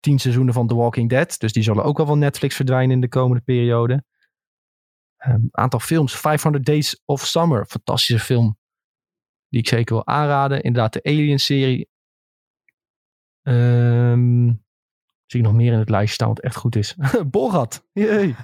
tien 0.00 0.18
seizoenen 0.18 0.54
van 0.54 0.66
The 0.66 0.74
Walking 0.74 1.08
Dead. 1.08 1.38
Dus 1.38 1.52
die 1.52 1.62
zullen 1.62 1.84
ook 1.84 1.96
wel 1.96 2.06
van 2.06 2.18
Netflix 2.18 2.56
verdwijnen 2.56 2.94
in 2.94 3.00
de 3.00 3.08
komende 3.08 3.42
periode. 3.42 4.04
Een 5.16 5.48
aantal 5.50 5.80
films. 5.80 6.16
500 6.16 6.64
Days 6.64 7.02
of 7.04 7.26
Summer. 7.26 7.66
Fantastische 7.66 8.24
film. 8.24 8.58
Die 9.48 9.60
ik 9.60 9.68
zeker 9.68 9.94
wil 9.94 10.06
aanraden. 10.06 10.62
Inderdaad, 10.62 10.92
de 10.92 11.02
Alien-serie. 11.02 11.88
Ehm 13.42 14.52
zie 15.26 15.40
ik 15.40 15.46
nog 15.46 15.54
meer 15.54 15.72
in 15.72 15.78
het 15.78 15.88
lijstje 15.90 16.14
staan 16.14 16.28
wat 16.28 16.40
echt 16.40 16.56
goed 16.56 16.76
is. 16.76 16.96
Borat. 17.30 17.86
Jee. 17.92 18.34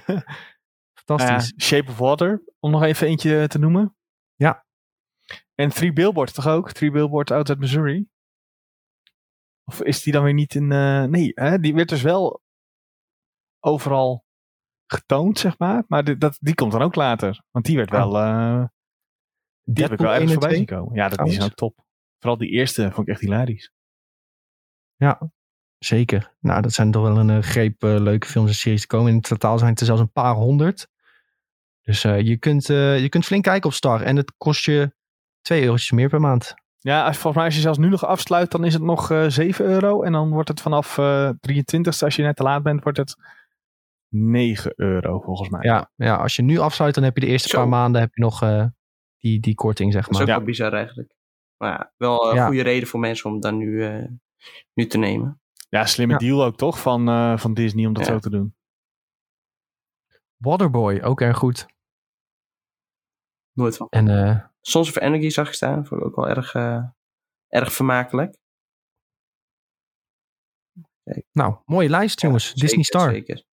Fantastisch. 1.05 1.53
Ja, 1.57 1.64
Shape 1.64 1.90
of 1.90 1.99
Water, 1.99 2.42
om 2.59 2.71
nog 2.71 2.83
even 2.83 3.07
eentje 3.07 3.47
te 3.49 3.59
noemen. 3.59 3.97
Ja. 4.35 4.66
En 5.55 5.68
Three 5.68 5.92
Billboards 5.92 6.33
toch 6.33 6.47
ook? 6.47 6.73
Three 6.73 6.90
Billboards 6.90 7.31
Out 7.33 7.51
at 7.51 7.59
Missouri. 7.59 8.09
Of 9.64 9.83
is 9.83 10.03
die 10.03 10.12
dan 10.12 10.23
weer 10.25 10.35
niet 10.35 10.55
in... 10.55 10.73
eh, 10.73 11.03
nee, 11.05 11.31
hè? 11.35 11.59
die 11.59 11.75
werd 11.75 11.88
dus 11.88 12.03
wel 12.03 12.42
overal 13.61 14.25
getoond, 14.87 15.38
zeg 15.38 15.59
maar. 15.59 15.85
Maar 15.87 16.05
die, 16.05 16.16
dat, 16.16 16.37
die 16.40 16.55
komt 16.55 16.73
dan 16.73 16.83
ook 16.83 16.95
later. 16.95 17.42
Want 17.51 17.64
die 17.64 17.77
werd 17.77 17.90
Oh. 17.92 17.97
wel... 17.97 18.16
eh, 18.16 18.64
die 19.64 19.83
heb 19.83 19.92
ik 19.92 19.99
wel 19.99 20.09
Deadpool 20.09 20.09
1 20.09 20.14
ergens 20.14 20.33
en 20.33 20.40
voorbij 20.40 20.49
2. 20.49 20.57
zien 20.57 20.66
komen. 20.66 20.95
Ja, 20.95 21.09
dat 21.09 21.18
die 21.27 21.33
zijn 21.35 21.45
ook 21.51 21.55
top. 21.57 21.85
Vooral 22.18 22.38
die 22.38 22.49
eerste 22.51 22.83
vond 22.90 23.07
ik 23.07 23.12
echt 23.12 23.21
hilarisch. 23.23 23.73
Zeker. 25.85 26.33
Nou, 26.40 26.62
dat 26.62 26.73
zijn 26.73 26.90
toch 26.90 27.03
wel 27.03 27.16
een 27.18 27.31
eh, 27.31 27.38
greep 27.42 27.83
eh, 27.85 27.97
leuke 28.01 28.27
films 28.27 28.49
en 28.49 28.55
series 28.55 28.81
te 28.81 28.87
komen. 28.87 29.12
In 29.12 29.21
totaal 29.21 29.59
zijn 29.59 29.71
het 29.71 29.81
er 29.81 29.87
zelfs 29.87 30.01
een 30.01 30.12
paar 30.12 30.35
honderd. 30.35 30.88
Dus 31.83 32.05
eh, 32.05 32.21
je, 32.21 32.37
kunt, 32.37 32.71
eh, 32.71 33.01
je 33.01 33.09
kunt 33.09 33.25
flink 33.25 33.42
kijken 33.45 33.68
op 33.68 33.75
Star. 33.75 34.01
En 34.03 34.16
het 34.16 34.33
kost 34.37 34.64
je 34.64 34.92
2 35.40 35.62
eurotjes 35.62 35.90
meer 35.90 36.09
per 36.09 36.21
maand. 36.21 36.55
Ja, 36.79 36.99
als, 37.07 37.12
volgens 37.16 37.35
mij 37.37 37.45
als 37.45 37.55
je 37.55 37.61
zelfs 37.61 37.79
nu 37.79 37.88
nog 37.88 38.05
afsluit, 38.07 38.51
dan 38.51 38.64
is 38.64 38.73
het 38.73 38.83
nog 38.83 39.11
eh 39.11 39.25
7 39.29 39.64
euro. 39.64 40.03
En 40.03 40.12
dan 40.12 40.31
wordt 40.31 40.49
het 40.49 40.61
vanaf 40.61 40.99
eh 40.99 41.29
23 41.40 42.03
als 42.03 42.16
je 42.16 42.23
net 42.23 42.37
te 42.37 42.42
laat 42.42 42.62
bent, 42.62 42.83
wordt 42.83 42.99
het 42.99 43.16
9 44.09 44.73
euro 44.77 45.21
volgens 45.21 45.49
mij. 45.49 45.61
Ja, 45.62 45.90
ja, 45.97 46.14
als 46.16 46.37
je 46.37 46.42
nu 46.42 46.59
afsluit, 46.59 46.95
dan 46.95 47.05
heb 47.05 47.14
je 47.14 47.21
de 47.21 47.31
eerste 47.31 47.49
Zo. 47.49 47.59
paar 47.59 47.68
maanden 47.68 48.01
heb 48.01 48.14
je 48.14 48.21
nog 48.23 48.42
eh, 48.42 48.64
die, 49.18 49.40
die 49.40 49.55
korting, 49.55 49.92
zeg 49.92 50.03
Dat 50.03 50.11
is 50.11 50.16
maar. 50.18 50.27
ook 50.27 50.33
Ja. 50.33 50.37
wel 50.37 50.47
bizar 50.47 50.73
eigenlijk. 50.73 51.12
Maar 51.57 51.71
ja, 51.71 51.92
wel 51.97 52.31
een 52.31 52.37
Ja. 52.37 52.47
goede 52.47 52.62
reden 52.62 52.88
voor 52.88 53.01
mensen 53.01 53.31
om 53.31 53.40
dan 53.40 53.57
nu, 53.57 53.85
eh, 53.85 54.05
nu 54.75 54.87
te 54.87 54.99
nemen. 54.99 55.40
Ja, 55.72 55.87
slimme 55.87 56.12
Ja. 56.12 56.18
deal 56.18 56.44
ook 56.44 56.56
toch 56.56 56.80
van, 56.80 57.08
eh, 57.08 57.38
van 57.38 57.54
Disney 57.54 57.87
om 57.87 57.92
dat 57.92 58.06
Ja. 58.06 58.12
zo 58.12 58.18
te 58.18 58.30
doen. 58.30 58.54
Waterboy, 60.37 61.00
ook 61.00 61.20
erg 61.20 61.37
goed. 61.37 61.66
Nooit 63.52 63.76
van. 63.76 63.87
En 63.90 64.08
eh, 64.08 64.44
Sons 64.61 64.88
of 64.88 64.96
Energy 64.96 65.28
zag 65.28 65.48
ik 65.48 65.54
staan. 65.54 65.87
Vond 65.87 66.00
ik 66.00 66.06
ook 66.06 66.16
wel 66.16 66.28
erg, 66.28 66.54
eh, 66.54 66.85
erg 67.48 67.72
vermakelijk. 67.72 68.40
nou, 71.32 71.56
mooie 71.64 71.88
lijst, 71.88 72.20
jongens. 72.20 72.44
Ja, 72.46 72.50
Disney 72.52 72.68
zeker, 72.68 72.85
Star. 73.00 73.11
Zeker. 73.11 73.44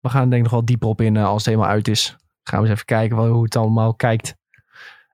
We 0.00 0.08
gaan 0.08 0.22
er 0.22 0.28
denk 0.30 0.36
ik 0.36 0.42
nog 0.42 0.50
wel 0.52 0.64
dieper 0.64 0.88
op 0.88 1.00
in 1.00 1.16
als 1.16 1.36
het 1.36 1.46
helemaal 1.54 1.70
uit 1.74 1.88
is. 1.88 2.16
Gaan 2.42 2.58
we 2.62 2.64
eens 2.66 2.74
even 2.74 2.84
kijken 2.86 3.16
wel, 3.16 3.28
hoe 3.28 3.44
het 3.44 3.56
allemaal 3.56 3.94
kijkt. 3.94 4.36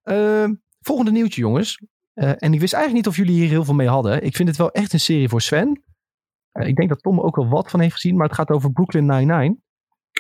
Ehm, 0.03 0.55
volgende 0.81 1.11
nieuwtje, 1.11 1.41
jongens. 1.41 1.83
Eh, 2.17 2.33
en 2.37 2.53
ik 2.55 2.61
wist 2.61 2.73
eigenlijk 2.73 2.95
niet 2.95 3.07
of 3.07 3.17
jullie 3.17 3.41
hier 3.41 3.49
heel 3.51 3.65
veel 3.65 3.75
mee 3.75 3.89
hadden. 3.89 4.23
Ik 4.25 4.37
vind 4.37 4.49
het 4.49 4.59
wel 4.59 4.71
echt 4.71 4.93
een 4.93 5.01
serie 5.01 5.29
voor 5.29 5.41
Sven. 5.41 5.83
Eh, 6.53 6.69
ik 6.69 6.77
denk 6.77 6.89
dat 6.89 7.03
Tom 7.03 7.19
er 7.19 7.25
ook 7.25 7.37
wel 7.37 7.49
wat 7.49 7.71
van 7.71 7.81
heeft 7.81 7.93
gezien, 7.95 8.17
maar 8.17 8.27
het 8.27 8.37
gaat 8.37 8.51
over 8.51 8.73
Brooklyn 8.73 9.07
Nine-Nine. 9.07 9.57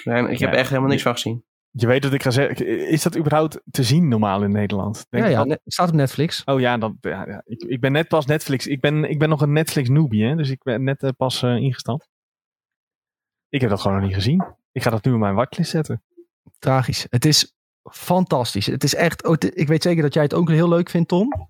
Nee, 0.04 0.28
ik 0.28 0.38
heb 0.38 0.52
Ja. 0.52 0.58
echt 0.58 0.68
helemaal 0.68 0.90
niks 0.90 1.02
van 1.02 1.12
gezien. 1.12 1.44
Je 1.70 1.86
weet 1.86 2.02
dat 2.02 2.12
ik 2.12 2.22
ga 2.22 2.30
zeggen, 2.30 2.88
is 2.88 3.02
dat 3.02 3.16
überhaupt 3.18 3.60
te 3.70 3.82
zien 3.82 4.08
normaal 4.08 4.42
in 4.42 4.52
Nederland? 4.52 5.06
Denk 5.08 5.24
Ja, 5.24 5.30
ja, 5.30 5.36
dat- 5.38 5.46
net- 5.46 5.60
staat 5.64 5.88
op 5.88 5.94
Netflix. 5.94 6.42
Oh 6.44 6.60
ja, 6.60 6.78
dan, 6.78 6.96
ja, 7.00 7.26
ja. 7.26 7.42
Ik, 7.44 7.62
ik 7.62 7.80
ben 7.80 7.92
net 7.92 8.08
pas 8.08 8.26
Netflix. 8.26 8.66
Ik 8.66 8.80
ben, 8.80 9.04
ik 9.10 9.18
ben 9.18 9.28
nog 9.28 9.40
een 9.40 9.52
Netflix 9.52 9.88
newbie, 9.88 10.24
hè? 10.24 10.34
dus 10.36 10.50
ik 10.50 10.62
ben 10.62 10.82
net 10.84 11.02
eh, 11.02 11.10
pas 11.16 11.42
ingestapt. 11.42 12.08
Ik 13.48 13.60
heb 13.60 13.70
dat 13.70 13.80
gewoon 13.80 13.96
nog 13.96 14.06
niet 14.06 14.14
gezien. 14.14 14.44
Ik 14.72 14.82
ga 14.82 14.90
dat 14.90 15.04
nu 15.04 15.12
op 15.12 15.18
mijn 15.18 15.34
watchlist 15.34 15.70
zetten. 15.70 16.02
Tragisch. 16.58 17.06
Het 17.10 17.24
is 17.24 17.54
fantastisch. 17.90 18.66
Het 18.66 18.84
is 18.84 18.94
echt, 18.94 19.24
oh, 19.24 19.36
ik 19.38 19.68
weet 19.68 19.82
zeker 19.82 20.02
dat 20.02 20.14
jij 20.14 20.22
het 20.22 20.34
ook 20.34 20.48
heel 20.50 20.68
leuk 20.68 20.90
vindt, 20.90 21.08
Tom. 21.08 21.48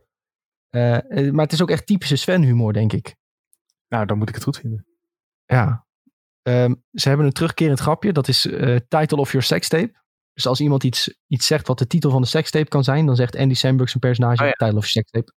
Eh, 0.70 1.26
eh, 1.26 1.32
maar 1.32 1.44
het 1.44 1.52
is 1.52 1.62
ook 1.62 1.70
echt 1.70 1.86
typische 1.86 2.16
Sven-humor, 2.16 2.72
denk 2.72 2.92
ik. 2.92 3.16
Nou, 3.88 4.06
dan 4.06 4.18
moet 4.18 4.28
ik 4.28 4.34
het 4.34 4.44
goed 4.44 4.58
vinden. 4.58 4.86
Ja. 5.44 5.86
Ehm, 6.42 6.74
ze 6.92 7.08
hebben 7.08 7.26
een 7.26 7.32
terugkerend 7.32 7.80
grapje. 7.80 8.12
Dat 8.12 8.28
is 8.28 8.46
eh, 8.46 8.76
Title 8.88 9.16
of 9.16 9.30
Your 9.30 9.46
Sextape. 9.46 10.04
Dus 10.32 10.46
als 10.46 10.60
iemand 10.60 10.84
iets, 10.84 11.18
iets 11.26 11.46
zegt 11.46 11.66
wat 11.66 11.78
de 11.78 11.86
titel 11.86 12.10
van 12.10 12.22
de 12.22 12.28
sextape 12.28 12.68
kan 12.68 12.84
zijn, 12.84 13.06
dan 13.06 13.16
zegt 13.16 13.36
Andy 13.36 13.54
Samberg 13.54 13.88
zijn 13.88 14.00
personage 14.00 14.42
Oh 14.42 14.48
ja. 14.48 14.52
Title 14.52 14.76
of 14.76 14.86
Your 14.86 15.06
Sextape. 15.06 15.32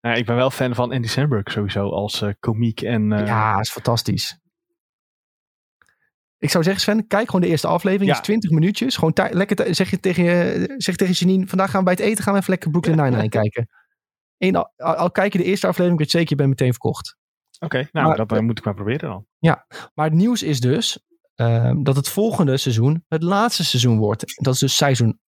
Nou, 0.00 0.16
ik 0.16 0.26
ben 0.26 0.36
wel 0.36 0.50
fan 0.50 0.74
van 0.74 0.92
Andy 0.92 1.08
Samberg 1.08 1.50
sowieso 1.50 1.90
als 1.90 2.22
eh 2.22 2.30
komiek. 2.40 2.80
En, 2.80 3.12
eh, 3.12 3.26
ja, 3.26 3.60
is 3.60 3.70
fantastisch. 3.70 4.40
Ik 6.38 6.50
zou 6.50 6.64
zeggen, 6.64 6.82
Sven, 6.82 7.06
kijk 7.06 7.26
gewoon 7.26 7.40
de 7.40 7.46
eerste 7.46 7.66
aflevering. 7.66 8.10
Ja. 8.10 8.16
is 8.16 8.22
20 8.22 8.50
minuutjes. 8.50 8.96
Gewoon 8.96 9.12
lekker 9.30 9.74
zeg 9.74 9.90
je 9.90 10.00
tegen, 10.00 10.24
je, 10.24 10.74
zeg 10.76 10.96
tegen 10.96 11.14
Janine, 11.14 11.46
vandaag 11.46 11.70
gaan 11.70 11.78
we 11.78 11.84
bij 11.84 11.94
het 11.94 12.02
eten 12.02 12.24
gaan 12.24 12.32
we 12.32 12.38
even 12.38 12.50
lekker 12.50 12.70
Brooklyn 12.70 12.96
Nine-Nine 12.96 13.28
kijken. 13.28 13.68
Al, 14.50 14.72
al 14.76 15.10
kijk 15.10 15.32
je 15.32 15.38
de 15.38 15.44
eerste 15.44 15.66
aflevering, 15.66 15.98
weet 15.98 16.10
je 16.10 16.18
zeker, 16.18 16.30
je 16.30 16.36
bent 16.36 16.48
meteen 16.48 16.70
verkocht. 16.72 17.16
Oké, 17.60 17.88
nou, 17.92 18.06
Maar- 18.06 18.16
dat 18.16 18.32
eh, 18.32 18.38
moet 18.38 18.58
ik 18.58 18.64
maar 18.64 18.74
proberen 18.74 19.08
dan. 19.08 19.26
Maar 19.94 20.06
het 20.06 20.14
nieuws 20.14 20.42
is 20.42 20.60
dus 20.60 20.98
ehm, 21.34 21.82
dat 21.82 21.96
het 21.96 22.08
volgende 22.08 22.56
seizoen 22.56 23.04
het 23.08 23.22
laatste 23.22 23.64
seizoen 23.64 23.98
wordt. 23.98 24.24
Dat 24.42 24.54
is 24.54 24.60
dus 24.60 24.76
seizoen 24.76 25.20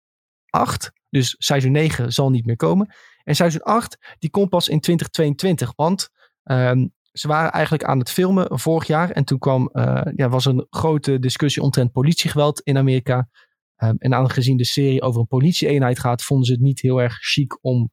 8. 0.51 0.93
Dus 1.09 1.35
seizoen 1.39 1.73
9 1.73 2.13
zal 2.13 2.31
niet 2.31 2.47
meer 2.47 2.57
komen. 2.57 2.95
En 3.25 3.35
seizoen 3.35 3.63
8 3.63 4.17
die 4.19 4.31
komt 4.31 4.49
pas 4.49 4.69
in 4.69 4.81
2022. 4.81 5.73
Want 5.77 6.09
ehm, 6.43 6.87
ze 7.13 7.29
waren 7.29 7.53
eigenlijk 7.53 7.85
aan 7.85 7.99
het 7.99 8.11
filmen 8.11 8.59
vorig 8.59 8.87
jaar. 8.87 9.11
En 9.11 9.25
toen 9.25 9.39
kwam, 9.39 9.69
eh, 9.73 10.13
ja, 10.17 10.29
was 10.29 10.47
er 10.47 10.53
een 10.53 10.67
grote 10.71 11.19
discussie 11.19 11.63
omtrent 11.63 11.93
politiegeweld 11.93 12.61
in 12.61 12.77
Amerika. 12.77 13.29
Ehm, 13.77 13.95
en 13.99 14.15
aangezien 14.15 14.57
de 14.57 14.65
serie 14.65 15.03
over 15.03 15.21
een 15.21 15.27
politieeenheid 15.27 15.99
gaat, 15.99 16.23
vonden 16.23 16.47
ze 16.47 16.53
het 16.53 16.61
niet 16.63 16.81
heel 16.81 17.01
erg 17.01 17.15
chic 17.19 17.59
om, 17.65 17.91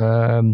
ehm, 0.00 0.46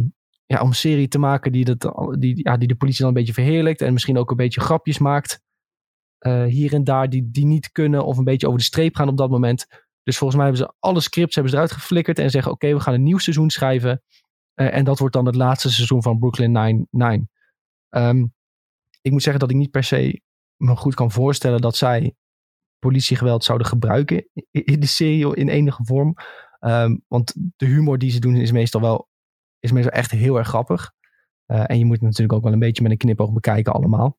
ja, 0.47 0.61
om 0.63 0.69
een 0.69 0.75
serie 0.75 1.09
te 1.09 1.19
maken 1.19 1.53
die, 1.53 1.65
dat, 1.65 1.93
die, 2.19 2.41
ja, 2.45 2.57
die 2.57 2.69
de 2.69 2.77
politie 2.77 3.01
dan 3.01 3.09
een 3.09 3.15
beetje 3.15 3.33
verheerlijkt. 3.33 3.81
En 3.81 3.93
misschien 3.93 4.19
ook 4.19 4.31
een 4.31 4.37
beetje 4.37 4.61
grapjes 4.61 4.99
maakt. 4.99 5.41
eh, 6.19 6.45
hier 6.45 6.75
en 6.75 6.85
daar 6.85 7.11
die, 7.11 7.31
die 7.31 7.47
niet 7.47 7.73
kunnen 7.73 8.05
of 8.05 8.19
een 8.19 8.25
beetje 8.25 8.47
over 8.47 8.59
de 8.59 8.65
streep 8.67 8.97
gaan 8.97 9.09
op 9.09 9.17
dat 9.17 9.31
moment. 9.31 9.67
Dus 10.03 10.19
volgens 10.19 10.41
mij 10.41 10.49
hebben 10.51 10.67
ze 10.67 10.75
alle 10.79 11.01
scripts 11.01 11.35
hebben 11.35 11.53
ze 11.53 11.59
eruit 11.59 11.75
geflikkerd 11.75 12.19
en 12.19 12.31
zeggen: 12.31 12.53
Oké, 12.53 12.73
we 12.75 12.81
gaan 12.81 12.95
een 12.95 13.03
nieuw 13.03 13.19
seizoen 13.19 13.51
schrijven. 13.51 14.03
Eh, 14.55 14.75
en 14.75 14.85
dat 14.85 14.99
wordt 14.99 15.15
dan 15.15 15.27
het 15.27 15.35
laatste 15.35 15.73
seizoen 15.73 16.03
van 16.03 16.19
Brooklyn 16.19 16.53
Nine-Nine. 16.53 17.29
Ehm, 17.89 18.27
ik 19.03 19.13
moet 19.13 19.23
zeggen 19.23 19.41
dat 19.41 19.51
ik 19.51 19.57
niet 19.57 19.71
per 19.71 19.85
se 19.85 20.21
me 20.57 20.77
goed 20.77 20.95
kan 20.95 21.11
voorstellen 21.11 21.61
dat 21.61 21.77
zij 21.77 22.15
politiegeweld 22.79 23.45
zouden 23.45 23.67
gebruiken 23.67 24.29
in 24.51 24.81
de 24.81 24.87
serie 24.87 25.37
in 25.37 25.49
enige 25.49 25.85
vorm. 25.85 26.15
Ehm, 26.61 26.97
want 27.09 27.35
de 27.57 27.67
humor 27.67 27.99
die 27.99 28.11
ze 28.11 28.21
doen 28.21 28.37
is 28.37 28.53
meestal 28.53 28.81
wel 28.81 29.09
is 29.67 29.73
meestal 29.73 29.93
echt 29.93 30.11
heel 30.11 30.37
erg 30.37 30.49
grappig. 30.49 30.93
Eh, 31.47 31.71
en 31.71 31.79
je 31.79 31.85
moet 31.85 31.95
het 31.97 32.05
natuurlijk 32.05 32.33
ook 32.33 32.43
wel 32.43 32.53
een 32.53 32.59
beetje 32.59 32.83
met 32.83 32.93
een 32.93 32.99
knipoog 32.99 33.33
bekijken 33.33 33.73
allemaal. 33.73 34.19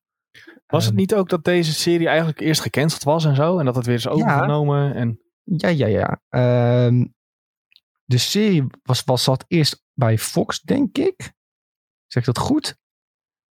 Was 0.66 0.84
het 0.84 0.92
Ehm, 0.92 1.00
niet 1.00 1.14
ook 1.14 1.28
dat 1.28 1.44
deze 1.44 1.72
serie 1.72 2.08
eigenlijk 2.08 2.40
eerst 2.40 2.60
gecanceld 2.60 3.02
was 3.02 3.24
en 3.24 3.34
zo? 3.34 3.58
En 3.58 3.64
dat 3.64 3.74
het 3.76 3.86
weer 3.86 3.94
is 3.94 4.08
overgenomen? 4.08 4.94
En... 4.94 5.20
Ja, 5.42 5.68
ja, 5.68 5.86
ja. 5.86 6.22
Ehm, 6.28 7.06
de 8.04 8.18
serie 8.18 8.66
was, 8.82 9.04
was, 9.04 9.22
zat 9.22 9.44
eerst 9.48 9.84
bij 9.94 10.18
Fox, 10.18 10.60
denk 10.60 10.98
ik. 10.98 11.32
Zeg 12.06 12.26
ik 12.26 12.34
dat 12.34 12.38
goed? 12.38 12.76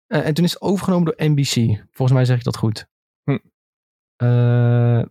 Eh, 0.07 0.27
en 0.27 0.35
toen 0.35 0.45
is 0.45 0.53
het 0.53 0.63
overgenomen 0.63 1.05
door 1.05 1.29
NBC. 1.29 1.55
Volgens 1.91 2.13
mij 2.13 2.25
zeg 2.25 2.39
ik 2.39 2.45
dat 2.45 2.57
goed. 2.57 2.89
Hm. 3.23 3.39
Eh, 4.17 5.03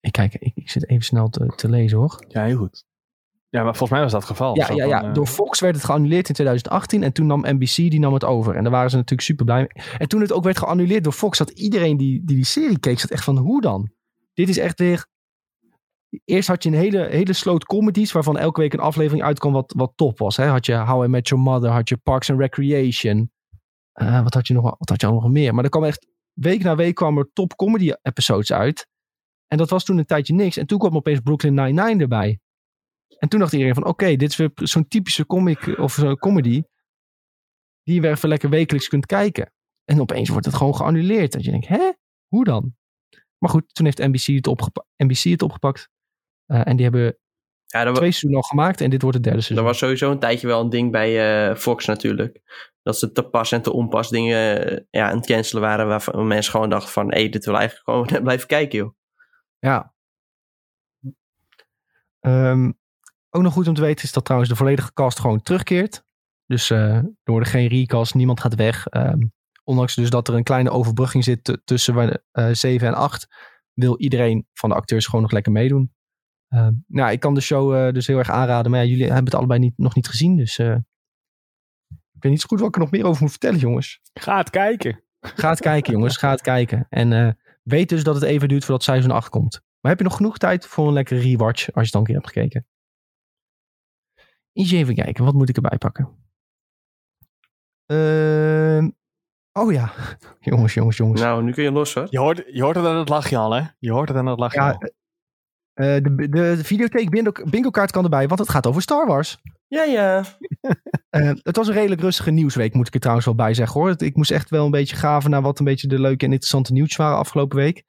ik 0.00 0.12
kijk, 0.12 0.34
ik, 0.34 0.52
ik 0.54 0.70
zit 0.70 0.88
even 0.88 1.04
snel 1.04 1.28
te, 1.28 1.46
te 1.56 1.68
lezen 1.68 1.98
hoor. 1.98 2.24
Ja, 2.28 2.44
heel 2.44 2.56
goed. 2.58 2.84
Ja, 3.52 3.62
maar 3.62 3.76
volgens 3.76 3.90
mij 3.90 4.00
was 4.00 4.12
dat 4.12 4.20
het 4.20 4.30
geval. 4.30 4.56
Ja, 4.56 4.70
ja, 4.74 4.84
ja. 4.84 5.02
eh, 5.02 5.14
door 5.14 5.26
Fox 5.26 5.60
werd 5.60 5.74
het 5.74 5.84
geannuleerd 5.84 6.28
in 6.28 6.34
2018 6.34 7.02
en 7.02 7.12
toen 7.12 7.26
nam 7.26 7.44
NBC 7.46 7.74
die 7.74 8.00
nam 8.00 8.14
het 8.14 8.24
over. 8.24 8.56
En 8.56 8.62
daar 8.62 8.72
waren 8.72 8.90
ze 8.90 8.96
natuurlijk 8.96 9.28
super 9.28 9.44
blij 9.44 9.58
mee. 9.58 9.84
En 9.98 10.08
toen 10.08 10.20
het 10.20 10.32
ook 10.32 10.44
werd 10.44 10.58
geannuleerd 10.58 11.04
door 11.04 11.12
Fox, 11.12 11.36
zat 11.36 11.50
iedereen 11.50 11.96
die 11.96 12.24
die, 12.24 12.36
die 12.36 12.44
serie 12.44 12.78
keek, 12.78 13.00
zat 13.00 13.10
echt 13.10 13.24
van 13.24 13.36
hoe 13.36 13.60
dan? 13.60 13.90
Dit 14.34 14.48
is 14.48 14.58
echt 14.58 14.78
weer... 14.78 15.06
Eerst 16.24 16.48
had 16.48 16.62
je 16.62 16.68
een 16.68 16.74
hele, 16.74 17.06
hele 17.06 17.32
sloot 17.32 17.64
comedies 17.64 18.12
waarvan 18.12 18.38
elke 18.38 18.60
week 18.60 18.72
een 18.72 18.80
aflevering 18.80 19.24
uitkwam 19.24 19.52
wat, 19.52 19.74
wat 19.76 19.92
top 19.94 20.18
was. 20.18 20.36
Hè? 20.36 20.46
Had 20.46 20.66
je 20.66 20.76
How 20.76 21.04
I 21.04 21.08
Met 21.08 21.28
Your 21.28 21.44
Mother, 21.44 21.70
had 21.70 21.88
je 21.88 21.96
Parks 21.96 22.30
and 22.30 22.40
Recreation. 22.40 23.30
Eh, 23.92 24.22
wat 24.22 24.34
had 24.34 24.46
je 24.46 24.54
nog, 24.54 24.62
wat 24.78 24.88
had 24.88 25.00
je 25.00 25.06
nog 25.06 25.28
meer? 25.28 25.54
Maar 25.54 25.64
er 25.64 25.70
kwam 25.70 25.84
echt 25.84 26.06
week 26.32 26.62
na 26.62 26.76
week 26.76 26.94
kwamen 26.94 27.22
er 27.22 27.30
top 27.32 27.56
comedy 27.56 27.92
episodes 28.02 28.52
uit. 28.52 28.86
En 29.46 29.58
dat 29.58 29.70
was 29.70 29.84
toen 29.84 29.98
een 29.98 30.06
tijdje 30.06 30.34
niks. 30.34 30.56
En 30.56 30.66
toen 30.66 30.78
kwam 30.78 30.96
opeens 30.96 31.20
Brooklyn 31.20 31.54
Nine-Nine 31.54 32.02
erbij. 32.02 32.40
En 33.22 33.28
toen 33.28 33.40
dacht 33.40 33.52
iedereen 33.52 33.74
van, 33.74 33.86
oké, 33.86 34.16
dit 34.16 34.30
is 34.30 34.36
weer 34.36 34.50
zo'n 34.54 34.88
typische 34.88 35.26
comic 35.26 35.78
of 35.78 35.92
zo'n 35.92 36.16
comedy. 36.16 36.62
Die 37.82 37.94
je 37.94 38.00
weer 38.00 38.10
even 38.10 38.28
lekker 38.28 38.50
wekelijks 38.50 38.88
kunt 38.88 39.06
kijken. 39.06 39.52
En 39.84 40.00
opeens 40.00 40.28
wordt 40.28 40.46
het 40.46 40.54
gewoon 40.54 40.74
geannuleerd. 40.74 41.32
Dat 41.32 41.44
je 41.44 41.50
denkt, 41.50 41.68
hè? 41.68 41.92
Hoe 42.28 42.44
dan? 42.44 42.74
Maar 43.38 43.50
goed, 43.50 43.74
toen 43.74 43.84
heeft 43.84 43.98
NBC 43.98 44.26
het, 44.26 44.46
opgepa 44.46 44.84
NBC 44.96 45.22
het 45.22 45.42
opgepakt. 45.42 45.88
Uh, 46.46 46.66
en 46.66 46.76
die 46.76 46.84
hebben 46.84 47.18
Ja, 47.66 47.84
dat, 47.84 47.94
twee 47.94 48.10
seizoenen 48.10 48.40
al 48.40 48.48
gemaakt. 48.48 48.80
En 48.80 48.90
dit 48.90 49.02
wordt 49.02 49.16
het 49.16 49.24
derde 49.24 49.38
dat 49.38 49.46
seizoen. 49.46 49.68
was 49.68 49.78
sowieso 49.78 50.10
een 50.10 50.18
tijdje 50.18 50.46
wel 50.46 50.60
een 50.60 50.70
ding 50.70 50.90
bij 50.90 51.48
eh, 51.48 51.56
Fox 51.56 51.86
natuurlijk. 51.86 52.40
Dat 52.82 52.98
ze 52.98 53.12
te 53.12 53.22
pas 53.22 53.52
en 53.52 53.62
te 53.62 53.72
onpas 53.72 54.08
dingen 54.08 54.68
eh, 54.68 54.84
ja, 54.90 55.10
aan 55.10 55.16
het 55.16 55.26
cancelen 55.26 55.62
waren. 55.62 55.86
Waarvan 55.86 56.26
mensen 56.26 56.52
gewoon 56.52 56.70
dachten 56.70 56.92
van, 56.92 57.12
hé, 57.12 57.20
hey, 57.20 57.28
dit 57.28 57.44
wil 57.44 57.56
eigenlijk 57.56 57.88
gewoon 57.88 58.22
blijven 58.28 58.46
kijken, 58.46 58.78
joh. 58.78 58.94
Ja. 59.58 59.94
Ehm, 62.20 62.70
ook 63.34 63.42
nog 63.42 63.52
goed 63.52 63.68
om 63.68 63.74
te 63.74 63.80
weten 63.80 64.04
is 64.04 64.12
dat 64.12 64.24
trouwens 64.24 64.50
de 64.50 64.56
volledige 64.56 64.92
cast 64.92 65.20
gewoon 65.20 65.42
terugkeert. 65.42 66.04
Dus 66.46 66.70
eh, 66.70 66.94
er 66.96 67.12
worden 67.24 67.48
geen 67.48 67.68
recast, 67.68 68.14
niemand 68.14 68.40
gaat 68.40 68.54
weg. 68.54 68.86
Ehm, 68.86 69.20
ondanks 69.64 69.94
dus 69.94 70.10
dat 70.10 70.28
er 70.28 70.34
een 70.34 70.42
kleine 70.42 70.70
overbrugging 70.70 71.24
zit 71.24 71.60
tussen 71.64 72.22
eh 72.32 72.48
7 72.52 72.88
en 72.88 72.94
8, 72.94 73.26
wil 73.72 73.98
iedereen 73.98 74.46
van 74.52 74.68
de 74.68 74.74
acteurs 74.74 75.06
gewoon 75.06 75.22
nog 75.22 75.30
lekker 75.30 75.52
meedoen. 75.52 75.92
Ehm, 76.48 76.72
nou, 76.86 77.12
ik 77.12 77.20
kan 77.20 77.34
de 77.34 77.40
show 77.40 77.74
eh, 77.74 77.92
dus 77.92 78.06
heel 78.06 78.18
erg 78.18 78.30
aanraden, 78.30 78.70
maar 78.70 78.80
ja, 78.80 78.86
jullie 78.86 79.04
hebben 79.04 79.24
het 79.24 79.34
allebei 79.34 79.60
niet, 79.60 79.72
nog 79.76 79.94
niet 79.94 80.08
gezien. 80.08 80.36
Dus 80.36 80.58
eh, 80.58 80.76
ik 81.88 82.22
weet 82.22 82.32
niet 82.32 82.40
zo 82.40 82.46
goed 82.48 82.58
wat 82.58 82.68
ik 82.68 82.74
er 82.74 82.80
nog 82.80 82.90
meer 82.90 83.04
over 83.04 83.22
moet 83.22 83.30
vertellen, 83.30 83.58
jongens. 83.58 84.00
Ga 84.12 84.36
het 84.36 84.50
kijken. 84.50 85.04
Ga 85.20 85.50
het 85.50 85.60
kijken, 85.60 85.92
jongens. 85.92 86.16
Ga 86.16 86.30
het 86.30 86.40
kijken. 86.40 86.86
En 86.88 87.12
eh, 87.12 87.32
weet 87.62 87.88
dus 87.88 88.04
dat 88.04 88.14
het 88.14 88.24
even 88.24 88.48
duurt 88.48 88.64
voordat 88.64 88.82
seizoen 88.82 89.10
8 89.10 89.28
komt. 89.28 89.60
Maar 89.80 89.90
heb 89.90 90.00
je 90.00 90.06
nog 90.06 90.16
genoeg 90.16 90.38
tijd 90.38 90.66
voor 90.66 90.86
een 90.86 90.92
lekkere 90.92 91.20
rewatch 91.20 91.72
als 91.72 91.74
je 91.74 91.80
het 91.80 91.94
al 91.94 92.00
een 92.00 92.06
keer 92.06 92.14
hebt 92.14 92.26
gekeken? 92.26 92.66
Eens 94.52 94.72
even 94.72 94.94
kijken, 94.94 95.24
wat 95.24 95.34
moet 95.34 95.48
ik 95.48 95.56
erbij 95.56 95.78
pakken? 95.78 96.08
Ehm, 97.86 98.90
oh 99.52 99.72
ja, 99.72 99.92
jongens, 100.40 100.74
jongens, 100.74 100.96
jongens. 100.96 101.20
Nou, 101.20 101.42
nu 101.42 101.52
kun 101.52 101.62
je 101.64 101.70
los, 101.72 101.94
hoor. 101.94 102.06
Je 102.10 102.18
hoort, 102.18 102.44
je 102.52 102.62
hoort 102.62 102.76
het 102.76 102.86
aan 102.86 102.96
het 102.96 103.08
lachje 103.08 103.36
al, 103.36 103.52
hè? 103.52 103.62
Je 103.78 103.92
hoort 103.92 104.08
het 104.08 104.18
aan 104.18 104.26
het 104.26 104.38
lachje 104.38 104.60
ja, 104.60 104.70
al. 104.70 104.78
eh, 105.74 106.02
de, 106.02 106.14
de, 106.14 106.28
de 106.28 106.64
videotheek 106.64 107.10
bingo, 107.10 107.32
bingo 107.50 107.70
kaart 107.70 107.90
kan 107.90 108.04
erbij, 108.04 108.28
want 108.28 108.40
het 108.40 108.48
gaat 108.48 108.66
over 108.66 108.82
Star 108.82 109.06
Wars. 109.06 109.38
Ja, 109.68 109.82
ja. 109.82 110.22
Eh, 111.12 111.30
het 111.42 111.56
was 111.56 111.68
een 111.68 111.74
redelijk 111.74 112.00
rustige 112.00 112.30
nieuwsweek, 112.30 112.74
moet 112.74 112.86
ik 112.86 112.94
er 112.94 113.00
trouwens 113.00 113.26
wel 113.26 113.34
bij 113.36 113.54
zeggen 113.54 113.80
hoor. 113.80 113.94
Ik 113.96 114.16
moest 114.16 114.30
echt 114.30 114.50
wel 114.50 114.64
een 114.64 114.70
beetje 114.70 114.96
graven 114.96 115.30
naar 115.30 115.42
wat 115.42 115.58
een 115.58 115.64
beetje 115.64 115.88
de 115.88 116.00
leuke 116.00 116.24
en 116.24 116.30
interessante 116.30 116.72
nieuws 116.72 116.96
waren 116.96 117.16
afgelopen 117.16 117.56
week. 117.58 117.84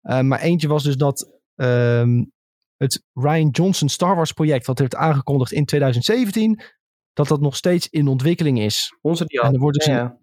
Eh, 0.00 0.20
maar 0.20 0.40
eentje 0.40 0.68
was 0.68 0.82
dus 0.82 0.96
dat 0.96 1.40
ehm, 1.54 2.24
het 2.78 3.04
Ryan 3.12 3.48
Johnson 3.48 3.88
Star 3.88 4.16
Wars 4.16 4.32
project, 4.32 4.66
wat 4.66 4.78
werd 4.78 4.94
aangekondigd 4.94 5.52
in 5.52 5.64
2017, 5.64 6.60
dat 7.12 7.28
dat 7.28 7.40
nog 7.40 7.56
steeds 7.56 7.88
in 7.88 8.08
ontwikkeling 8.08 8.58
is. 8.60 8.96
Onze 9.00 9.24
die 9.24 9.40
En 9.40 9.52
er 9.52 9.60
wordt 9.60 9.78
dus 9.78 9.86
Ja, 9.86 10.00
een, 10.00 10.04
ja. 10.04 10.18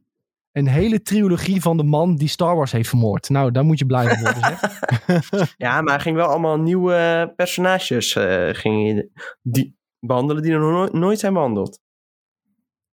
een 0.51 0.67
hele 0.67 1.01
trilogie 1.01 1.61
van 1.61 1.77
de 1.77 1.83
man 1.83 2.15
die 2.15 2.27
Star 2.27 2.55
Wars 2.55 2.71
heeft 2.71 2.89
vermoord. 2.89 3.29
Nou, 3.29 3.51
daar 3.51 3.65
moet 3.65 3.79
je 3.79 3.85
blij 3.85 4.07
van 4.09 4.19
worden. 4.23 4.41
zeg. 4.43 4.79
ja, 5.57 5.81
maar 5.81 5.93
hij 5.93 6.03
ging 6.03 6.15
wel 6.15 6.27
allemaal 6.27 6.59
nieuwe 6.59 6.93
eh, 6.93 7.35
personages 7.35 8.11
ging 8.51 8.91
hij 8.91 9.09
die 9.41 9.75
behandelen 9.99 10.43
die 10.43 10.51
er 10.51 10.59
nog 10.59 10.71
nooit, 10.71 10.93
nooit 10.93 11.19
zijn 11.19 11.33
behandeld. 11.33 11.79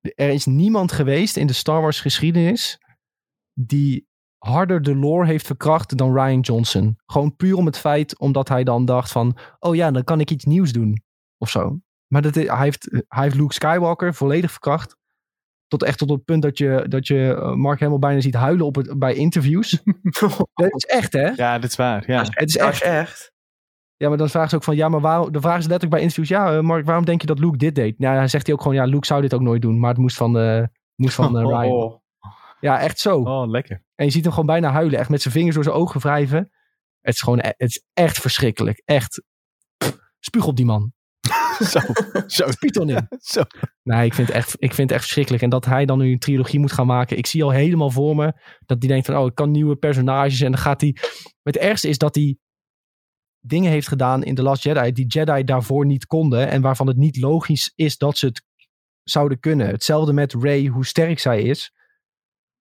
er 0.01 0.29
is 0.29 0.47
niemand 0.47 0.93
geweest 0.93 1.37
in 1.37 1.47
de 1.47 1.53
Star 1.53 1.81
Wars 1.81 2.01
geschiedenis 2.01 2.79
die 3.55 4.09
harder 4.41 4.82
de 4.82 4.97
lore 4.97 5.26
heeft 5.26 5.47
verkracht 5.47 5.97
dan 5.97 6.12
Ryan 6.12 6.41
Johnson. 6.41 6.99
Gewoon 7.07 7.36
puur 7.36 7.57
om 7.57 7.66
het 7.66 7.78
feit 7.78 8.18
omdat 8.18 8.49
hij 8.49 8.64
dan 8.64 8.84
dacht 8.84 9.12
van, 9.12 9.36
oh 9.59 9.74
ja, 9.74 9.91
dan 9.91 10.05
kan 10.05 10.20
ik 10.20 10.30
iets 10.30 10.45
nieuws 10.45 10.72
doen 10.72 11.03
of 11.38 11.51
zo. 11.51 11.78
Maar 12.07 12.22
dat, 12.22 12.34
hij, 12.34 12.59
heeft, 12.59 12.88
hij 13.09 13.22
heeft 13.22 13.34
Luke 13.34 13.55
Skywalker 13.55 14.14
volledig 14.14 14.51
verkracht. 14.51 14.97
Tot 15.66 15.82
echt 15.82 15.99
tot 15.99 16.11
het 16.11 16.24
punt 16.24 16.43
dat 16.43 16.59
je, 16.59 16.84
dat 16.88 17.07
je 17.07 17.34
eh, 17.34 17.55
Mark 17.55 17.78
helemaal 17.78 17.99
bijna 18.01 18.20
ziet 18.20 18.34
huilen 18.34 18.66
op 18.66 18.74
het, 18.74 18.99
bij 18.99 19.14
interviews. 19.14 19.82
dat 20.55 20.74
is 20.74 20.84
echt 20.84 21.12
hè? 21.12 21.28
Ja, 21.28 21.59
dit 21.59 21.70
is 21.70 21.76
waar. 21.76 22.05
Ja. 22.07 22.24
Het 22.30 22.49
is 22.49 22.55
Dat 22.55 22.68
echt. 22.68 22.82
is 22.82 22.88
echt. 22.88 23.32
Ja, 23.97 24.09
maar 24.09 24.18
dan 24.18 24.28
vragen 24.28 24.51
ze 24.51 24.57
ook 24.57 24.62
van, 24.62 24.76
ja, 24.76 24.88
maar 24.88 25.01
waarom, 25.01 25.32
dan 25.32 25.43
vragen 25.43 25.62
ze 25.62 25.68
letterlijk 25.68 25.91
bij 25.91 26.01
interviews, 26.01 26.28
ja, 26.28 26.57
eh, 26.57 26.61
Mark, 26.61 26.86
waarom 26.86 27.05
denk 27.05 27.20
je 27.20 27.26
dat 27.26 27.38
Luke 27.38 27.57
dit 27.57 27.74
deed? 27.74 27.99
Nou, 27.99 28.16
hij 28.16 28.28
zegt 28.28 28.47
hij 28.47 28.55
ook 28.55 28.62
gewoon, 28.62 28.76
ja, 28.76 28.84
Luke 28.84 29.07
zou 29.07 29.20
dit 29.20 29.34
ook 29.34 29.41
nooit 29.41 29.62
doen, 29.62 29.78
maar 29.78 29.91
het 29.91 29.99
moest 29.99 30.16
van, 30.16 30.38
eh 30.38 30.62
moest 30.95 31.14
van 31.14 31.38
Ryan. 31.47 31.72
Oh, 31.72 32.01
Ja, 32.61 32.81
echt 32.81 32.99
zo. 32.99 33.21
Oh, 33.21 33.51
lekker. 33.51 33.85
En 33.95 34.05
je 34.05 34.11
ziet 34.11 34.23
hem 34.23 34.33
gewoon 34.33 34.47
bijna 34.47 34.71
huilen. 34.71 34.99
Echt 34.99 35.09
met 35.09 35.23
zijn 35.23 35.35
vingers 35.35 35.55
door 35.55 35.65
zijn 35.65 35.77
ogen 35.77 36.01
wrijven. 36.01 36.51
Het 37.01 37.15
is 37.15 37.21
gewoon 37.21 37.39
e- 37.39 37.55
het 37.57 37.69
is 37.71 37.85
echt 37.93 38.19
verschrikkelijk. 38.19 38.83
Echt. 38.85 39.23
Pff, 39.77 39.99
Spuug 40.19 40.47
op 40.47 40.57
die 40.57 40.65
man. 40.65 40.93
Zo. 41.73 41.81
Zo. 42.27 42.47
Python 42.59 42.89
in. 42.89 43.07
Zo. 43.35 43.43
Nee, 43.83 44.05
ik 44.05 44.15
vind, 44.15 44.27
het 44.29 44.37
echt, 44.37 44.55
ik 44.59 44.75
vind 44.75 44.89
het 44.89 44.91
echt 44.91 45.01
verschrikkelijk. 45.01 45.43
En 45.43 45.51
dat 45.51 45.65
hij 45.65 45.87
dan 45.87 45.99
nu 45.99 46.13
een 46.13 46.19
trilogie 46.19 46.61
moet 46.61 46.73
gaan 46.73 46.87
maken. 46.87 47.17
Ik 47.17 47.27
zie 47.27 47.45
al 47.45 47.51
helemaal 47.51 47.91
voor 47.91 48.17
me 48.17 48.33
dat 48.67 48.77
hij 48.79 48.89
denkt 48.89 49.07
van... 49.07 49.17
Oh, 49.17 49.27
ik 49.27 49.35
kan 49.35 49.51
nieuwe 49.51 49.77
personages. 49.77 50.41
En 50.41 50.51
dan 50.51 50.61
gaat 50.61 50.81
hij... 50.81 50.97
Het 51.43 51.57
ergste 51.57 51.89
is 51.89 51.99
dat 51.99 52.15
hij 52.15 52.39
dingen 53.41 53.71
heeft 53.71 53.89
gedaan 53.89 54.23
in 54.23 54.35
The 54.35 54.43
Last 54.43 54.63
Jedi... 54.63 54.93
die 54.93 55.07
Jedi 55.07 55.45
daarvoor 55.45 55.87
niet 55.87 56.07
konden. 56.07 56.49
En 56.49 56.63
waarvan 56.63 56.87
het 56.87 56.97
niet 56.97 57.17
logisch 57.17 57.73
is 57.75 57.97
dat 57.97 58.19
ze 58.19 58.27
het 58.27 58.45
zouden 59.03 59.41
kunnen. 59.41 59.67
Hetzelfde 59.67 60.13
met 60.13 60.35
Rey, 60.35 60.67
hoe 60.67 60.87
sterk 60.87 61.19
zij 61.19 61.43
is. 61.43 61.73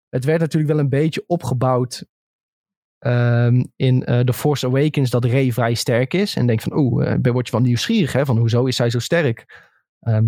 Het 0.09 0.25
werd 0.25 0.39
natuurlijk 0.39 0.71
wel 0.71 0.81
een 0.81 0.89
beetje 0.89 1.23
opgebouwd... 1.27 2.05
ehm, 2.99 3.63
in 3.75 4.05
eh, 4.05 4.19
The 4.19 4.33
Force 4.33 4.65
Awakens 4.65 5.09
dat 5.09 5.25
Rey 5.25 5.51
vrij 5.51 5.73
sterk 5.73 6.13
is. 6.13 6.35
En 6.35 6.47
denk 6.47 6.61
van, 6.61 6.77
oeh, 6.77 7.17
uh, 7.23 7.31
word 7.31 7.45
je 7.45 7.51
wel 7.51 7.61
nieuwsgierig 7.61 8.13
hè? 8.13 8.25
Van 8.25 8.37
hoezo 8.37 8.65
is 8.65 8.75
zij 8.75 8.89
zo 8.89 8.99
sterk? 8.99 9.67
Ehm, 9.99 10.27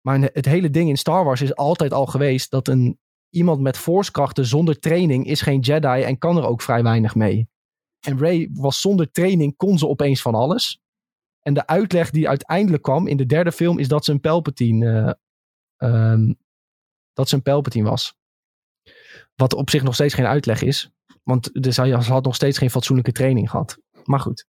maar 0.00 0.20
het 0.20 0.44
hele 0.44 0.70
ding 0.70 0.88
in 0.88 0.98
Star 0.98 1.24
Wars 1.24 1.40
is 1.40 1.54
altijd 1.54 1.92
al 1.92 2.06
geweest 2.06 2.50
dat 2.50 2.68
een 2.68 2.98
iemand 3.30 3.60
met 3.60 3.78
forcekrachten 3.78 4.46
zonder 4.46 4.78
training 4.78 5.26
is 5.26 5.40
geen 5.40 5.60
Jedi 5.60 6.02
en 6.02 6.18
kan 6.18 6.36
er 6.36 6.46
ook 6.46 6.62
vrij 6.62 6.82
weinig 6.82 7.14
mee. 7.14 7.48
En 8.06 8.18
Rey 8.18 8.48
was 8.52 8.80
zonder 8.80 9.10
training, 9.10 9.56
kon 9.56 9.78
ze 9.78 9.88
opeens 9.88 10.22
van 10.22 10.34
alles. 10.34 10.82
En 11.40 11.54
de 11.54 11.66
uitleg 11.66 12.10
die 12.10 12.28
uiteindelijk 12.28 12.82
kwam 12.82 13.06
in 13.06 13.16
de 13.16 13.26
derde 13.26 13.52
film 13.52 13.78
is 13.78 13.88
dat 13.88 14.04
ze 14.04 14.12
een 14.12 14.20
Palpatine, 14.20 15.16
uh, 15.78 16.12
um, 16.12 16.36
dat 17.12 17.28
ze 17.28 17.34
een 17.34 17.42
Palpatine 17.42 17.88
was. 17.88 18.16
Wat 19.34 19.54
op 19.54 19.70
zich 19.70 19.82
nog 19.82 19.94
steeds 19.94 20.14
geen 20.14 20.26
uitleg 20.26 20.62
is. 20.62 20.90
Want 21.22 21.50
dus 21.52 21.76
hij 21.76 21.90
had 21.90 22.24
nog 22.24 22.34
steeds 22.34 22.58
geen 22.58 22.70
fatsoenlijke 22.70 23.12
training 23.12 23.50
gehad. 23.50 23.78
Maar 24.04 24.20
goed. 24.20 24.46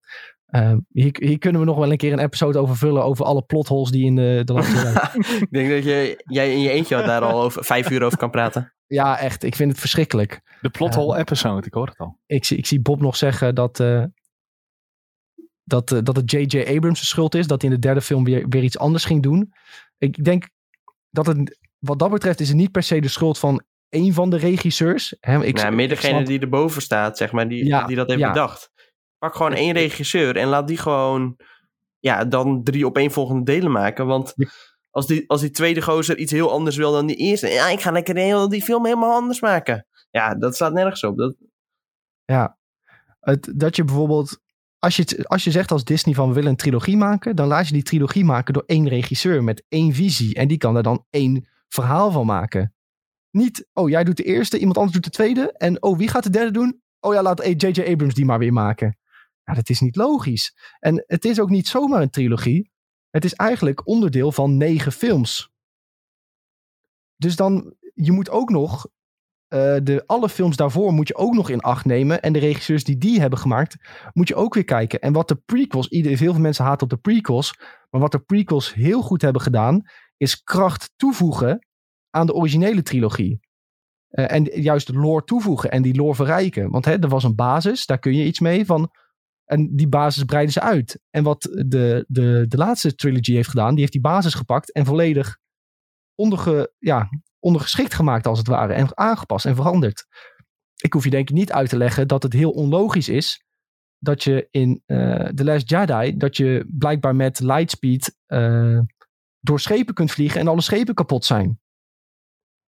Uh, 0.51 0.75
hier, 0.89 1.17
hier, 1.19 1.39
kunnen 1.39 1.61
we 1.61 1.67
nog 1.67 1.77
wel 1.77 1.91
een 1.91 1.97
keer 1.97 2.13
een 2.13 2.19
episode 2.19 2.59
over 2.59 2.77
vullen. 2.77 3.05
Over 3.05 3.25
alle 3.25 3.43
plotholes 3.43 3.91
die 3.91 4.05
in 4.05 4.17
de, 4.17 4.43
de 4.45 4.53
laatste 4.53 5.11
Ik 5.41 5.51
denk 5.51 5.71
dat 5.71 5.85
je, 5.85 6.23
jij 6.25 6.53
in 6.53 6.61
je 6.61 6.71
eentje 6.71 7.03
daar 7.03 7.23
al 7.23 7.43
over 7.43 7.65
vijf 7.65 7.91
uur 7.91 8.03
over 8.03 8.19
kan 8.19 8.31
praten. 8.31 8.73
Ja, 8.87 9.19
echt. 9.19 9.43
Ik 9.43 9.57
vind 9.57 9.71
het 9.71 9.81
verschrikkelijk. 9.81 10.41
De 10.61 10.71
plothole 10.71 11.15
uh, 11.15 11.21
episode, 11.21 11.67
ik 11.67 11.75
hoor 11.75 11.87
het 11.87 11.99
al. 11.99 12.19
Ik, 12.27 12.51
ik 12.51 12.67
zie 12.67 12.81
Bob 12.81 13.01
nog 13.01 13.17
zeggen 13.17 13.55
dat, 13.55 13.81
uh, 13.81 14.05
dat, 15.65 15.91
uh, 15.91 15.99
dat 16.03 16.17
het 16.17 16.31
J.J. 16.31 16.77
Abrams' 16.77 17.09
schuld 17.09 17.35
is. 17.35 17.47
Dat 17.47 17.63
hij 17.63 17.71
in 17.71 17.77
de 17.77 17.87
derde 17.87 18.01
film 18.01 18.25
weer, 18.25 18.49
weer 18.49 18.63
iets 18.63 18.79
anders 18.79 19.05
ging 19.05 19.23
doen. 19.23 19.53
Ik 19.99 20.25
denk 20.25 20.49
dat 21.11 21.27
het, 21.27 21.59
wat 21.79 21.99
dat 21.99 22.11
betreft, 22.11 22.41
is 22.41 22.49
het 22.49 22.57
niet 22.57 22.73
per 22.73 22.83
se 22.83 23.01
de 23.01 23.09
schuld 23.09 23.39
van 23.39 23.63
één 23.89 24.13
van 24.13 24.31
de 24.31 24.37
regisseurs. 24.37 25.17
Hè, 25.21 25.45
ik, 25.45 25.57
nou, 25.57 25.75
meer 25.75 25.89
degene 25.89 26.25
die 26.25 26.41
erboven 26.41 26.83
staat, 26.83 27.17
zeg 27.17 27.33
maar, 27.33 27.49
die, 27.49 27.65
ja, 27.65 27.87
die 27.87 27.97
dat 27.97 28.09
heeft 28.09 28.21
ja. 28.21 28.29
bedacht. 28.29 28.71
Pak 29.19 29.35
gewoon 29.35 29.53
één 29.53 29.73
regisseur 29.73 30.37
en 30.37 30.49
laat 30.49 30.69
die 30.69 30.77
gewoon 30.77 31.37
ja, 31.99 32.25
dan 32.25 32.63
drie 32.63 32.87
opeenvolgende 32.87 33.45
delen 33.45 33.71
maken. 33.71 34.07
Want 34.07 34.35
als 34.91 35.07
die, 35.07 35.31
als 35.31 35.41
die 35.41 35.51
tweede 35.51 35.83
gozer 35.83 36.19
iets 36.19 36.33
heel 36.33 36.53
anders 36.53 36.77
wil 36.77 36.93
dan 36.93 37.07
die 37.07 37.17
eerste. 37.17 37.49
Ja, 37.49 37.69
ik 37.69 37.81
ga 37.81 37.91
lekker 37.91 38.17
heel, 38.17 38.49
die 38.49 38.63
film 38.63 38.85
helemaal 38.85 39.15
anders 39.15 39.41
maken. 39.41 39.87
Ja, 40.11 40.35
dat 40.35 40.55
staat 40.55 40.73
nergens 40.73 41.05
op. 41.05 41.17
Dat... 41.17 41.37
Ja, 42.25 42.59
het, 43.21 43.53
dat 43.57 43.77
je 43.77 43.85
bijvoorbeeld... 43.85 44.41
Als 44.79 44.97
je, 44.97 45.25
als 45.27 45.45
je 45.45 45.51
zegt 45.51 45.71
als 45.71 45.85
Disney 45.85 46.15
van 46.15 46.29
we 46.29 46.35
willen 46.35 46.51
een 46.51 46.57
trilogie 46.57 46.97
maken... 46.97 47.37
dan 47.37 47.47
laat 47.47 47.67
je 47.67 47.73
die 47.73 47.83
trilogie 47.83 48.25
maken 48.25 48.55
door 48.55 48.63
één 48.67 48.89
regisseur 48.89 49.45
met 49.45 49.65
één 49.69 49.93
visie. 49.93 50.35
En 50.35 50.49
die 50.49 50.59
kan 50.59 50.77
er 50.77 50.83
dan 50.83 51.07
één 51.11 51.49
verhaal 51.69 52.11
van 52.11 52.27
maken. 52.27 52.75
Niet, 53.31 53.69
oh 53.73 53.89
jij 53.89 54.05
doet 54.05 54.17
de 54.17 54.23
eerste, 54.23 54.59
iemand 54.59 54.77
anders 54.77 54.95
doet 54.95 55.05
de 55.05 55.11
tweede. 55.11 55.53
En 55.53 55.83
oh 55.83 55.99
wie 55.99 56.09
gaat 56.09 56.23
de 56.23 56.31
derde 56.31 56.51
doen? 56.51 56.83
Oh 57.01 57.15
ja, 57.15 57.23
laat 57.23 57.45
J.J. 57.45 57.81
Abrams 57.81 58.15
die 58.15 58.25
maar 58.25 58.39
weer 58.39 58.53
maken. 58.53 58.99
Ja, 59.45 59.55
dat 59.55 59.69
is 59.69 59.81
niet 59.81 59.97
logisch. 59.97 60.57
En 60.79 61.05
het 61.07 61.25
is 61.25 61.41
ook 61.41 61.51
niet 61.51 61.69
zomaar 61.69 62.03
een 62.03 62.11
trilogie. 62.11 62.71
Het 63.11 63.25
is 63.25 63.35
eigenlijk 63.35 63.87
onderdeel 63.87 64.33
van 64.33 64.57
negen 64.57 64.93
films. 64.93 65.51
Dus 67.17 67.37
dan, 67.37 67.75
je 67.95 68.13
moet 68.13 68.31
ook 68.31 68.51
nog, 68.51 68.87
uh, 68.87 69.77
de, 69.83 70.03
alle 70.07 70.29
films 70.29 70.57
daarvoor 70.57 70.93
moet 70.93 71.09
je 71.09 71.17
ook 71.17 71.35
nog 71.35 71.51
in 71.51 71.61
acht 71.61 71.85
nemen. 71.85 72.23
En 72.23 72.33
de 72.33 72.39
regisseurs 72.39 72.85
die 72.85 72.99
die 72.99 73.21
hebben 73.21 73.39
gemaakt, 73.39 73.77
moet 74.13 74.29
je 74.29 74.35
ook 74.35 74.55
weer 74.55 74.65
kijken. 74.65 75.01
En 75.01 75.13
wat 75.13 75.29
de 75.29 75.37
prequels, 75.37 75.89
ieder, 75.89 76.17
veel 76.17 76.35
mensen 76.35 76.65
haten 76.65 76.83
op 76.83 76.91
de 76.91 76.97
prequels. 76.97 77.59
Maar 77.91 78.01
wat 78.01 78.13
de 78.13 78.21
prequels 78.21 78.75
heel 78.75 79.03
goed 79.03 79.23
hebben 79.23 79.43
gedaan, 79.43 79.83
is 80.17 80.43
kracht 80.43 80.93
toevoegen 80.97 81.68
aan 82.11 82.27
de 82.27 82.35
originele 82.35 82.83
trilogie. 82.83 83.41
Eh, 84.09 84.33
en 84.33 84.45
juist 84.45 84.89
lore 84.89 85.25
toevoegen 85.25 85.71
en 85.71 85.83
die 85.83 85.95
lore 85.95 86.15
verrijken. 86.15 86.71
Want 86.71 86.85
hè, 86.85 86.99
er 86.99 87.09
was 87.09 87.25
een 87.25 87.35
basis, 87.35 87.87
daar 87.87 87.99
kun 87.99 88.15
je 88.15 88.25
iets 88.25 88.41
mee 88.41 88.67
van. 88.67 88.91
En 89.45 89.77
die 89.77 89.89
basis 89.89 90.25
breiden 90.25 90.53
ze 90.53 90.61
uit. 90.61 91.01
En 91.11 91.23
wat 91.23 91.43
de, 91.43 92.05
de, 92.09 92.45
de 92.49 92.57
laatste 92.57 92.95
trilogy 92.95 93.33
heeft 93.33 93.49
gedaan, 93.49 93.71
die 93.71 93.81
heeft 93.81 93.93
die 93.93 94.01
basis 94.01 94.35
gepakt 94.35 94.73
en 94.73 94.85
volledig 94.85 95.39
onderge, 96.15 96.73
ja, 96.79 97.09
ondergeschikt 97.39 97.95
gemaakt 97.95 98.27
als 98.27 98.39
het 98.39 98.47
ware. 98.47 98.73
En 98.73 98.97
aangepast 98.97 99.47
en 99.47 99.55
veranderd. 99.55 100.07
Ik 100.77 100.93
hoef 100.93 101.05
je 101.05 101.11
denk 101.11 101.29
ik 101.29 101.35
niet 101.35 101.53
uit 101.53 101.69
te 101.69 101.77
leggen 101.77 102.09
dat 102.09 102.23
het 102.23 102.33
heel 102.33 102.51
onlogisch 102.51 103.09
is 103.09 103.47
dat 103.99 104.25
je 104.25 104.49
in 104.51 104.83
uh, 104.87 105.25
The 105.25 105.45
Last 105.45 105.71
Jedi, 105.71 106.17
dat 106.17 106.37
je 106.37 106.67
blijkbaar 106.79 107.17
met 107.17 107.41
lightspeed 107.41 108.17
uh, 108.27 108.81
door 109.41 109.61
schepen 109.61 109.95
kunt 109.95 110.11
vliegen 110.11 110.41
en 110.41 110.49
alle 110.49 110.61
schepen 110.61 110.95
kapot 110.95 111.25
zijn. 111.25 111.61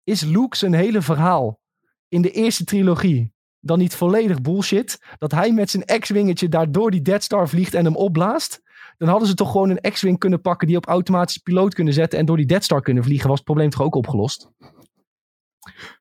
Is 0.06 0.22
Luke 0.22 0.58
zijn 0.58 0.74
hele 0.74 1.02
verhaal 1.02 1.60
in 2.08 2.22
de 2.22 2.32
eerste 2.32 2.64
trilogie 2.64 3.34
dan 3.60 3.80
niet 3.80 3.96
volledig 3.96 4.42
bullshit? 4.42 5.00
Dat 5.18 5.32
hij 5.32 5.52
met 5.52 5.70
zijn 5.70 6.00
X-wingetje 6.00 6.50
daar 6.50 6.72
door 6.72 6.92
die 6.92 7.02
Dead 7.02 7.24
Star 7.24 7.50
vliegt 7.50 7.74
en 7.74 7.86
hem 7.86 7.96
opblaast? 7.96 8.62
Dan 8.98 9.08
hadden 9.08 9.28
ze 9.28 9.34
toch 9.34 9.52
gewoon 9.52 9.70
een 9.70 9.92
X-wing 9.92 10.20
kunnen 10.20 10.42
pakken 10.42 10.68
die 10.68 10.78
op 10.78 10.86
automatische 10.86 11.42
piloot 11.42 11.74
kunnen 11.74 11.94
zetten 11.94 12.20
en 12.20 12.26
door 12.26 12.38
die 12.38 12.46
Dead 12.46 12.64
Star 12.64 12.82
kunnen 12.82 13.04
vliegen. 13.04 13.28
Was 13.28 13.38
het 13.38 13.46
probleem 13.46 13.70
toch 13.70 13.82
ook 13.82 13.96
opgelost? 13.96 14.50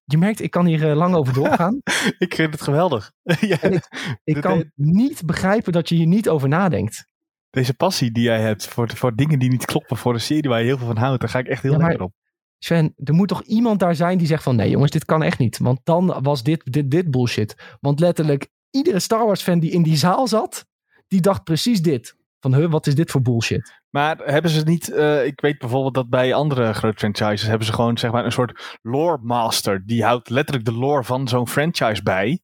Je 0.05 0.19
merkt, 0.19 0.41
ik 0.41 0.51
kan 0.51 0.67
hier 0.67 0.91
uh, 0.91 0.97
lang 0.97 1.15
over 1.15 1.35
doorgaan. 1.35 1.81
ik 2.19 2.35
vind 2.35 2.53
het 2.53 2.63
geweldig. 2.63 3.13
ja, 3.41 3.63
ik, 3.63 3.89
ik 4.25 4.41
kan 4.41 4.71
niet 4.75 5.27
begrijpen 5.27 5.73
dat 5.73 5.89
je 5.89 5.95
hier 5.95 6.07
niet 6.07 6.29
over 6.29 6.49
nadenkt. 6.49 7.07
Deze 7.51 7.75
passie 7.75 8.11
die 8.11 8.23
jij 8.23 8.41
hebt 8.41 8.67
voor, 8.67 8.91
voor 8.97 9.15
dingen 9.15 9.39
die 9.39 9.51
niet 9.51 9.65
kloppen, 9.65 9.97
voor 9.97 10.15
een 10.15 10.21
serie 10.21 10.51
waar 10.51 10.61
je 10.61 10.67
heel 10.67 10.79
veel 10.79 10.87
van 10.87 10.97
houdt, 10.97 11.21
daar 11.21 11.31
ga 11.31 11.39
ik 11.39 11.49
echt 11.49 11.63
heel 11.63 11.73
ja, 11.73 11.79
lekker 11.79 12.03
op. 12.03 12.13
Sven, 12.59 12.95
er 13.05 13.15
moet 13.15 13.29
toch 13.29 13.43
iemand 13.43 13.81
daar 13.81 13.95
zijn 13.95 14.19
die 14.19 14.27
zegt 14.27 14.43
van 14.43 14.57
nee 14.57 14.71
jongens, 14.71 14.91
dit 14.91 15.05
kan 15.05 15.23
echt 15.23 15.39
niet. 15.39 15.59
Want 15.59 15.81
dan 15.85 16.23
was 16.23 16.43
dit, 16.43 16.73
dit, 16.73 16.91
dit 16.91 17.11
bullshit. 17.11 17.77
Want 17.81 18.01
letterlijk 18.01 18.49
iedere 18.71 18.99
Star 18.99 19.27
Wars 19.27 19.43
fan 19.43 19.59
die 19.59 19.71
in 19.71 19.83
die 19.83 19.97
zaal 19.97 20.29
zat, 20.29 20.67
die 21.09 21.21
dacht 21.21 21.45
precies 21.45 21.83
dit. 21.83 22.17
Van, 22.41 22.55
huh, 22.55 22.71
wat 22.71 22.87
is 22.87 22.95
dit 22.95 23.11
voor 23.11 23.23
bullshit? 23.23 23.83
Maar 23.91 24.17
hebben 24.17 24.51
ze 24.51 24.63
niet, 24.63 24.89
uh, 24.91 25.27
ik 25.27 25.41
weet 25.41 25.59
bijvoorbeeld 25.59 25.95
dat 25.95 26.09
bij 26.09 26.35
andere 26.35 26.73
grote 26.73 26.99
franchises 26.99 27.49
hebben 27.49 27.67
ze 27.67 27.73
gewoon 27.73 27.99
zeg 27.99 28.13
maar 28.13 28.25
een 28.25 28.33
soort 28.33 28.79
lore 28.83 29.19
master. 29.23 29.87
Die 29.87 30.05
houdt 30.05 30.31
letterlijk 30.31 30.65
de 30.67 30.73
lore 30.73 31.05
van 31.05 31.29
zo'n 31.29 31.49
franchise 31.49 32.03
bij. 32.03 32.41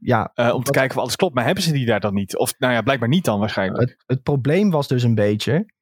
Ja, 0.00 0.32
uh, 0.34 0.54
om 0.54 0.62
te 0.62 0.70
kijken 0.70 0.96
of 0.96 1.02
alles 1.02 1.16
klopt. 1.16 1.34
Maar 1.34 1.44
hebben 1.44 1.64
ze 1.64 1.72
die 1.72 1.86
daar 1.86 2.00
dan 2.00 2.14
niet? 2.14 2.36
Of 2.36 2.54
nou 2.58 2.72
ja, 2.72 2.82
blijkbaar 2.82 3.08
niet 3.08 3.24
dan 3.24 3.38
waarschijnlijk. 3.38 3.80
Het, 3.80 4.02
het 4.06 4.22
probleem 4.22 4.70
was 4.70 4.88
dus 4.88 5.02
een 5.02 5.14
beetje 5.14 5.72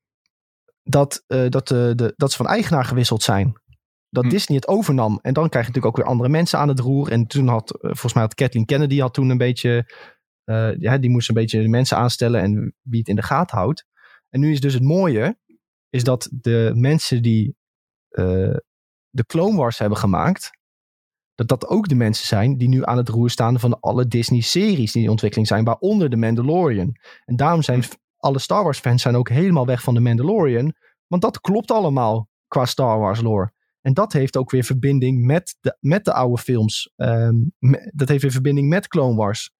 dat, 0.82 1.24
uh, 1.28 1.48
dat, 1.48 1.68
de, 1.68 2.12
dat 2.16 2.30
ze 2.30 2.36
van 2.36 2.46
eigenaar 2.46 2.84
gewisseld 2.84 3.22
zijn. 3.22 3.60
Dat 4.10 4.24
hm. 4.24 4.30
Disney 4.30 4.56
het 4.56 4.68
overnam. 4.68 5.18
En 5.22 5.32
dan 5.32 5.48
krijg 5.48 5.66
je 5.66 5.72
natuurlijk 5.72 5.86
ook 5.86 5.96
weer 6.04 6.12
andere 6.14 6.28
mensen 6.28 6.58
aan 6.58 6.68
het 6.68 6.80
roer. 6.80 7.12
En 7.12 7.26
toen 7.26 7.48
had, 7.48 7.78
volgens 7.80 8.14
mij 8.14 8.22
had 8.22 8.34
Kathleen 8.34 8.64
Kennedy 8.64 8.98
had 8.98 9.14
toen 9.14 9.28
een 9.28 9.38
beetje, 9.38 9.92
ja, 10.78 10.98
die 10.98 11.10
moest 11.10 11.28
een 11.28 11.34
beetje 11.34 11.62
de 11.62 11.68
mensen 11.68 11.96
aanstellen 11.96 12.40
en 12.40 12.74
wie 12.82 12.98
het 12.98 13.08
in 13.08 13.16
de 13.16 13.22
gaten 13.22 13.56
houdt. 13.58 13.86
En 14.28 14.40
nu 14.40 14.52
is 14.52 14.60
dus 14.60 14.74
het 14.74 14.82
mooie, 14.82 15.38
is 15.90 16.04
dat 16.04 16.28
de 16.32 16.72
mensen 16.74 17.22
die 17.22 17.56
uh, 18.10 18.56
de 19.10 19.24
Clone 19.26 19.56
Wars 19.56 19.78
hebben 19.78 19.98
gemaakt, 19.98 20.50
dat 21.34 21.48
dat 21.48 21.66
ook 21.66 21.88
de 21.88 21.94
mensen 21.94 22.26
zijn 22.26 22.56
die 22.56 22.68
nu 22.68 22.84
aan 22.84 22.96
het 22.96 23.08
roer 23.08 23.30
staan 23.30 23.60
van 23.60 23.80
alle 23.80 24.06
Disney-series 24.06 24.92
die 24.92 25.02
in 25.02 25.10
ontwikkeling 25.10 25.48
zijn, 25.48 25.64
waaronder 25.64 26.10
de 26.10 26.16
Mandalorian. 26.16 26.96
En 27.24 27.36
daarom 27.36 27.62
zijn 27.62 27.84
alle 28.16 28.38
Star 28.38 28.62
Wars-fans 28.62 29.02
zijn 29.02 29.16
ook 29.16 29.28
helemaal 29.28 29.66
weg 29.66 29.82
van 29.82 29.94
de 29.94 30.00
Mandalorian, 30.00 30.74
want 31.06 31.22
dat 31.22 31.40
klopt 31.40 31.70
allemaal 31.70 32.28
qua 32.46 32.64
Star 32.64 32.98
Wars 32.98 33.20
lore. 33.20 33.52
En 33.80 33.94
dat 33.94 34.12
heeft 34.12 34.36
ook 34.36 34.50
weer 34.50 34.64
verbinding 34.64 35.24
met 35.24 35.56
de, 35.60 35.76
met 35.80 36.04
de 36.04 36.12
oude 36.12 36.42
films. 36.42 36.92
Um, 36.96 37.52
dat 37.92 38.08
heeft 38.08 38.22
weer 38.22 38.30
verbinding 38.30 38.68
met 38.68 38.88
Clone 38.88 39.16
Wars. 39.16 39.50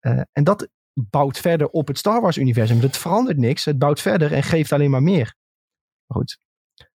Uh, 0.00 0.20
en 0.32 0.44
dat 0.44 0.68
bouwt 0.92 1.38
verder 1.38 1.68
op 1.68 1.88
het 1.88 1.98
Star 1.98 2.20
Wars 2.20 2.36
universum. 2.36 2.80
Het 2.80 2.96
verandert 2.96 3.38
niks. 3.38 3.64
Het 3.64 3.78
bouwt 3.78 4.00
verder 4.00 4.32
en 4.32 4.42
geeft 4.42 4.72
alleen 4.72 4.90
maar 4.90 5.02
meer. 5.02 5.34
Goed. 6.06 6.38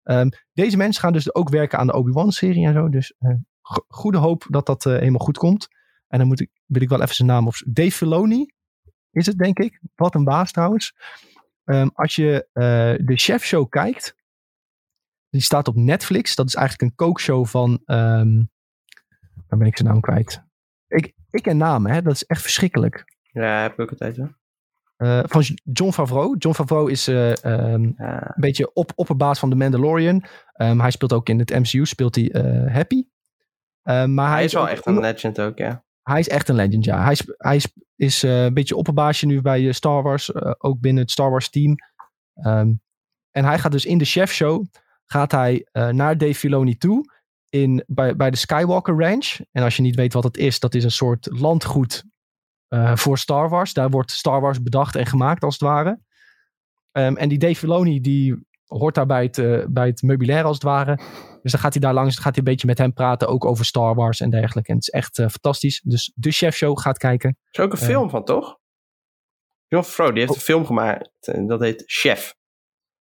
Um, 0.02 0.28
deze 0.52 0.76
mensen 0.76 1.02
gaan 1.02 1.12
dus 1.12 1.34
ook 1.34 1.48
werken 1.48 1.78
aan 1.78 1.86
de 1.86 1.92
Obi-Wan 1.94 2.32
serie 2.32 2.66
en 2.66 2.72
zo. 2.72 2.88
Dus 2.88 3.14
uh, 3.18 3.34
goede 3.88 4.18
hoop 4.18 4.46
dat 4.48 4.66
dat 4.66 4.84
helemaal 4.84 5.18
goed 5.18 5.38
komt. 5.38 5.68
En 6.08 6.18
dan 6.18 6.28
moet 6.28 6.40
ik, 6.40 6.50
wil 6.66 6.82
ik 6.82 6.88
wel 6.88 7.02
even 7.02 7.14
zijn 7.14 7.28
naam 7.28 7.46
op. 7.46 7.54
Dave 7.66 7.92
Filoni 7.92 8.52
is 9.10 9.26
het 9.26 9.38
denk 9.38 9.58
ik. 9.58 9.80
Wat 9.94 10.14
een 10.14 10.24
baas 10.24 10.52
trouwens. 10.52 10.94
Um, 11.64 11.90
als 11.92 12.14
je 12.14 12.48
de 13.04 13.16
Chef 13.16 13.44
Show 13.44 13.68
kijkt. 13.68 14.16
Die 15.30 15.42
staat 15.42 15.68
op 15.68 15.76
Netflix. 15.76 16.34
Dat 16.34 16.46
is 16.46 16.54
eigenlijk 16.54 16.90
een 16.90 16.96
kookshow 16.96 17.46
van... 17.46 17.70
Um, 17.86 18.50
waar 19.48 19.58
ben 19.58 19.66
ik 19.66 19.76
zijn 19.76 19.88
naam 19.88 20.00
kwijt? 20.00 20.42
Ik, 20.88 21.14
ik 21.30 21.42
ken 21.42 21.56
namen, 21.56 21.90
hè. 21.90 22.02
Dat 22.02 22.12
is 22.12 22.24
echt 22.24 22.42
verschrikkelijk. 22.42 23.16
Ja, 23.32 23.62
heb 23.62 23.72
ik 23.72 23.80
ook 23.80 23.90
altijd 23.90 24.16
wel. 24.16 24.28
Uh, 24.98 25.20
van 25.26 25.42
John 25.72 25.92
Favreau. 25.92 26.36
John 26.38 26.54
Favreau 26.54 26.90
is 26.90 27.08
uh, 27.08 27.28
um, 27.30 27.94
ja. 27.96 28.22
een 28.22 28.40
beetje 28.40 28.72
op, 28.72 28.92
opperbaas 28.94 29.38
van 29.38 29.50
The 29.50 29.56
Mandalorian. 29.56 30.24
Um, 30.56 30.80
hij 30.80 30.90
speelt 30.90 31.12
ook 31.12 31.28
in 31.28 31.38
het 31.38 31.50
MCU, 31.50 31.86
speelt 31.86 32.14
hij 32.14 32.34
uh, 32.34 32.74
Happy. 32.74 33.04
Maar 33.82 34.06
hij, 34.06 34.34
hij 34.34 34.44
is 34.44 34.52
wel 34.52 34.68
echt 34.68 34.86
een 34.86 35.00
legend 35.00 35.40
ook, 35.40 35.58
ja. 35.58 35.84
Hij 36.02 36.18
is 36.18 36.28
echt 36.28 36.48
een 36.48 36.54
legend, 36.54 36.84
ja. 36.84 37.02
Hij, 37.02 37.12
is, 37.12 37.32
hij 37.36 37.56
is, 37.56 37.72
is 37.96 38.22
een 38.22 38.54
beetje 38.54 38.76
opperbaasje 38.76 39.26
nu 39.26 39.40
bij 39.40 39.72
Star 39.72 40.02
Wars, 40.02 40.34
ook 40.62 40.80
binnen 40.80 41.02
het 41.02 41.10
Star 41.10 41.30
Wars 41.30 41.50
team. 41.50 41.76
en 43.30 43.44
hij 43.44 43.58
gaat 43.58 43.72
dus 43.72 43.84
in 43.84 43.98
de 43.98 44.04
chef 44.04 44.32
show, 44.32 44.64
gaat 45.10 45.32
hij 45.32 45.66
naar 45.72 46.18
Dave 46.18 46.34
Filoni 46.34 46.76
toe 46.76 47.16
in, 47.48 47.84
bij, 47.86 48.16
bij 48.16 48.30
de 48.30 48.36
Skywalker 48.36 48.98
Ranch. 48.98 49.38
En 49.52 49.62
als 49.62 49.76
je 49.76 49.82
niet 49.82 49.96
weet 49.96 50.12
wat 50.12 50.24
het 50.24 50.36
is, 50.36 50.60
dat 50.60 50.74
is 50.74 50.84
een 50.84 50.90
soort 50.90 51.28
landgoed 51.30 52.04
uh, 52.68 52.96
voor 52.96 53.18
Star 53.18 53.48
Wars. 53.48 53.72
Daar 53.72 53.90
wordt 53.90 54.10
Star 54.10 54.40
Wars 54.40 54.62
bedacht 54.62 54.96
en 54.96 55.06
gemaakt 55.06 55.42
als 55.42 55.54
het 55.54 55.62
ware. 55.62 56.00
Um, 56.92 57.16
en 57.16 57.28
die 57.28 57.38
Dave 57.38 57.54
Filoni 57.54 58.00
die 58.00 58.46
hoort 58.66 58.94
daar 58.94 59.06
bij 59.06 59.22
het, 59.22 59.38
uh, 59.38 59.64
bij 59.68 59.86
het 59.86 60.02
meubilair 60.02 60.44
als 60.44 60.54
het 60.54 60.64
ware. 60.64 60.96
Dus 61.42 61.52
dan 61.52 61.60
gaat 61.60 61.72
hij 61.72 61.82
daar 61.82 61.94
langs, 61.94 62.14
dan 62.14 62.24
gaat 62.24 62.34
hij 62.34 62.44
een 62.44 62.50
beetje 62.50 62.66
met 62.66 62.78
hem 62.78 62.92
praten, 62.92 63.28
ook 63.28 63.44
over 63.44 63.64
Star 63.64 63.94
Wars 63.94 64.20
en 64.20 64.30
dergelijke. 64.30 64.70
En 64.70 64.76
het 64.76 64.86
is 64.88 64.92
echt 64.92 65.14
fantastisch. 65.16 65.80
Dus 65.84 66.12
de 66.14 66.30
Chef 66.30 66.56
Show 66.56 66.78
gaat 66.78 66.98
kijken. 66.98 67.28
Er 67.28 67.58
is 67.58 67.64
ook 67.64 67.72
een 67.72 67.78
film 67.78 68.10
van, 68.10 68.24
toch? 68.24 68.58
John 69.66 69.84
Favreau, 69.84 70.10
die 70.12 70.20
heeft 70.20 70.32
oh. 70.32 70.38
een 70.38 70.44
film 70.44 70.66
gemaakt. 70.66 71.10
Dat 71.46 71.60
heet 71.60 71.82
Chef. 71.86 72.34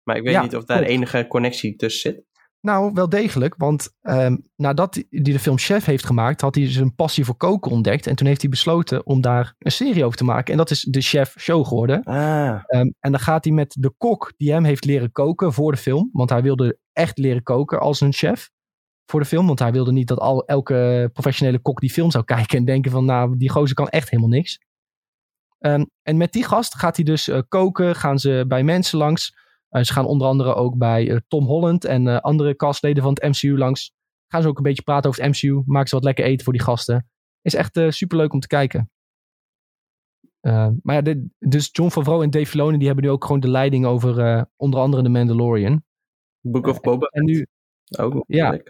Maar 0.05 0.15
ik 0.15 0.23
weet 0.23 0.33
ja, 0.33 0.41
niet 0.41 0.55
of 0.55 0.63
daar 0.63 0.77
klopt. 0.77 0.91
enige 0.91 1.25
connectie 1.27 1.75
tussen 1.75 2.11
zit. 2.11 2.23
Nou, 2.65 2.91
wel 2.93 3.09
degelijk. 3.09 3.55
Want 3.57 3.89
um, 4.01 4.41
nadat 4.55 4.95
hij 4.95 5.05
de 5.09 5.39
film 5.39 5.57
Chef 5.57 5.85
heeft 5.85 6.05
gemaakt, 6.05 6.41
had 6.41 6.55
hij 6.55 6.71
zijn 6.71 6.95
passie 6.95 7.25
voor 7.25 7.35
koken 7.35 7.71
ontdekt. 7.71 8.07
En 8.07 8.15
toen 8.15 8.27
heeft 8.27 8.41
hij 8.41 8.49
besloten 8.49 9.05
om 9.05 9.21
daar 9.21 9.55
een 9.59 9.71
serie 9.71 10.05
over 10.05 10.17
te 10.17 10.23
maken. 10.23 10.51
En 10.51 10.57
dat 10.57 10.71
is 10.71 10.81
de 10.81 11.01
Chef 11.01 11.35
Show 11.39 11.65
geworden. 11.65 12.03
Ah. 12.03 12.63
Um, 12.67 12.93
en 12.99 13.11
dan 13.11 13.19
gaat 13.19 13.43
hij 13.43 13.53
met 13.53 13.75
de 13.79 13.93
kok 13.97 14.33
die 14.37 14.51
hem 14.51 14.63
heeft 14.63 14.85
leren 14.85 15.11
koken 15.11 15.53
voor 15.53 15.71
de 15.71 15.77
film. 15.77 16.09
Want 16.11 16.29
hij 16.29 16.41
wilde 16.41 16.77
echt 16.93 17.17
leren 17.17 17.43
koken 17.43 17.79
als 17.79 18.01
een 18.01 18.13
chef 18.13 18.49
voor 19.05 19.19
de 19.19 19.25
film. 19.25 19.47
Want 19.47 19.59
hij 19.59 19.71
wilde 19.71 19.91
niet 19.91 20.07
dat 20.07 20.19
al, 20.19 20.45
elke 20.45 21.09
professionele 21.13 21.59
kok 21.59 21.79
die 21.79 21.91
film 21.91 22.11
zou 22.11 22.23
kijken 22.33 22.57
en 22.57 22.65
denken 22.65 22.91
van 22.91 23.05
nou, 23.05 23.37
die 23.37 23.49
gozer 23.49 23.75
kan 23.75 23.89
echt 23.89 24.09
helemaal 24.09 24.31
niks. 24.31 24.59
Um, 25.59 25.89
en 26.01 26.17
met 26.17 26.31
die 26.33 26.43
gast 26.43 26.75
gaat 26.75 26.95
hij 26.95 27.05
dus 27.05 27.27
uh, 27.27 27.39
koken, 27.47 27.95
gaan 27.95 28.19
ze 28.19 28.45
bij 28.47 28.63
mensen 28.63 28.97
langs. 28.97 29.43
Uh, 29.71 29.83
ze 29.83 29.93
gaan 29.93 30.05
onder 30.05 30.27
andere 30.27 30.53
ook 30.53 30.77
bij 30.77 31.07
uh, 31.07 31.17
Tom 31.27 31.45
Holland 31.45 31.85
en 31.85 32.05
uh, 32.05 32.19
andere 32.19 32.55
castleden 32.55 33.03
van 33.03 33.13
het 33.13 33.23
MCU 33.23 33.57
langs. 33.57 33.93
Gaan 34.27 34.41
ze 34.41 34.47
ook 34.47 34.57
een 34.57 34.63
beetje 34.63 34.83
praten 34.83 35.09
over 35.09 35.23
het 35.23 35.31
MCU. 35.31 35.61
Maken 35.65 35.89
ze 35.89 35.95
wat 35.95 36.03
lekker 36.03 36.25
eten 36.25 36.43
voor 36.43 36.53
die 36.53 36.61
gasten. 36.61 37.09
Is 37.41 37.53
echt 37.53 37.79
super 37.89 38.17
leuk 38.17 38.33
om 38.33 38.39
te 38.39 38.47
kijken. 38.47 38.89
maar 40.81 40.95
ja, 40.95 41.01
dit, 41.01 41.17
dus 41.39 41.69
John 41.71 41.89
Favreau 41.89 42.23
en 42.23 42.29
Dave 42.29 42.45
Filoni 42.45 42.77
die 42.77 42.87
hebben 42.87 43.05
nu 43.05 43.11
ook 43.11 43.25
gewoon 43.25 43.39
de 43.39 43.49
leiding 43.49 43.85
over 43.85 44.45
onder 44.55 44.79
andere 44.79 45.03
The 45.03 45.09
Mandalorian. 45.09 45.83
Book 46.41 46.67
of 46.67 46.79
Boba. 46.79 47.07
En 47.07 47.23
nu, 47.23 47.47
ook 47.97 48.23
ja, 48.27 48.61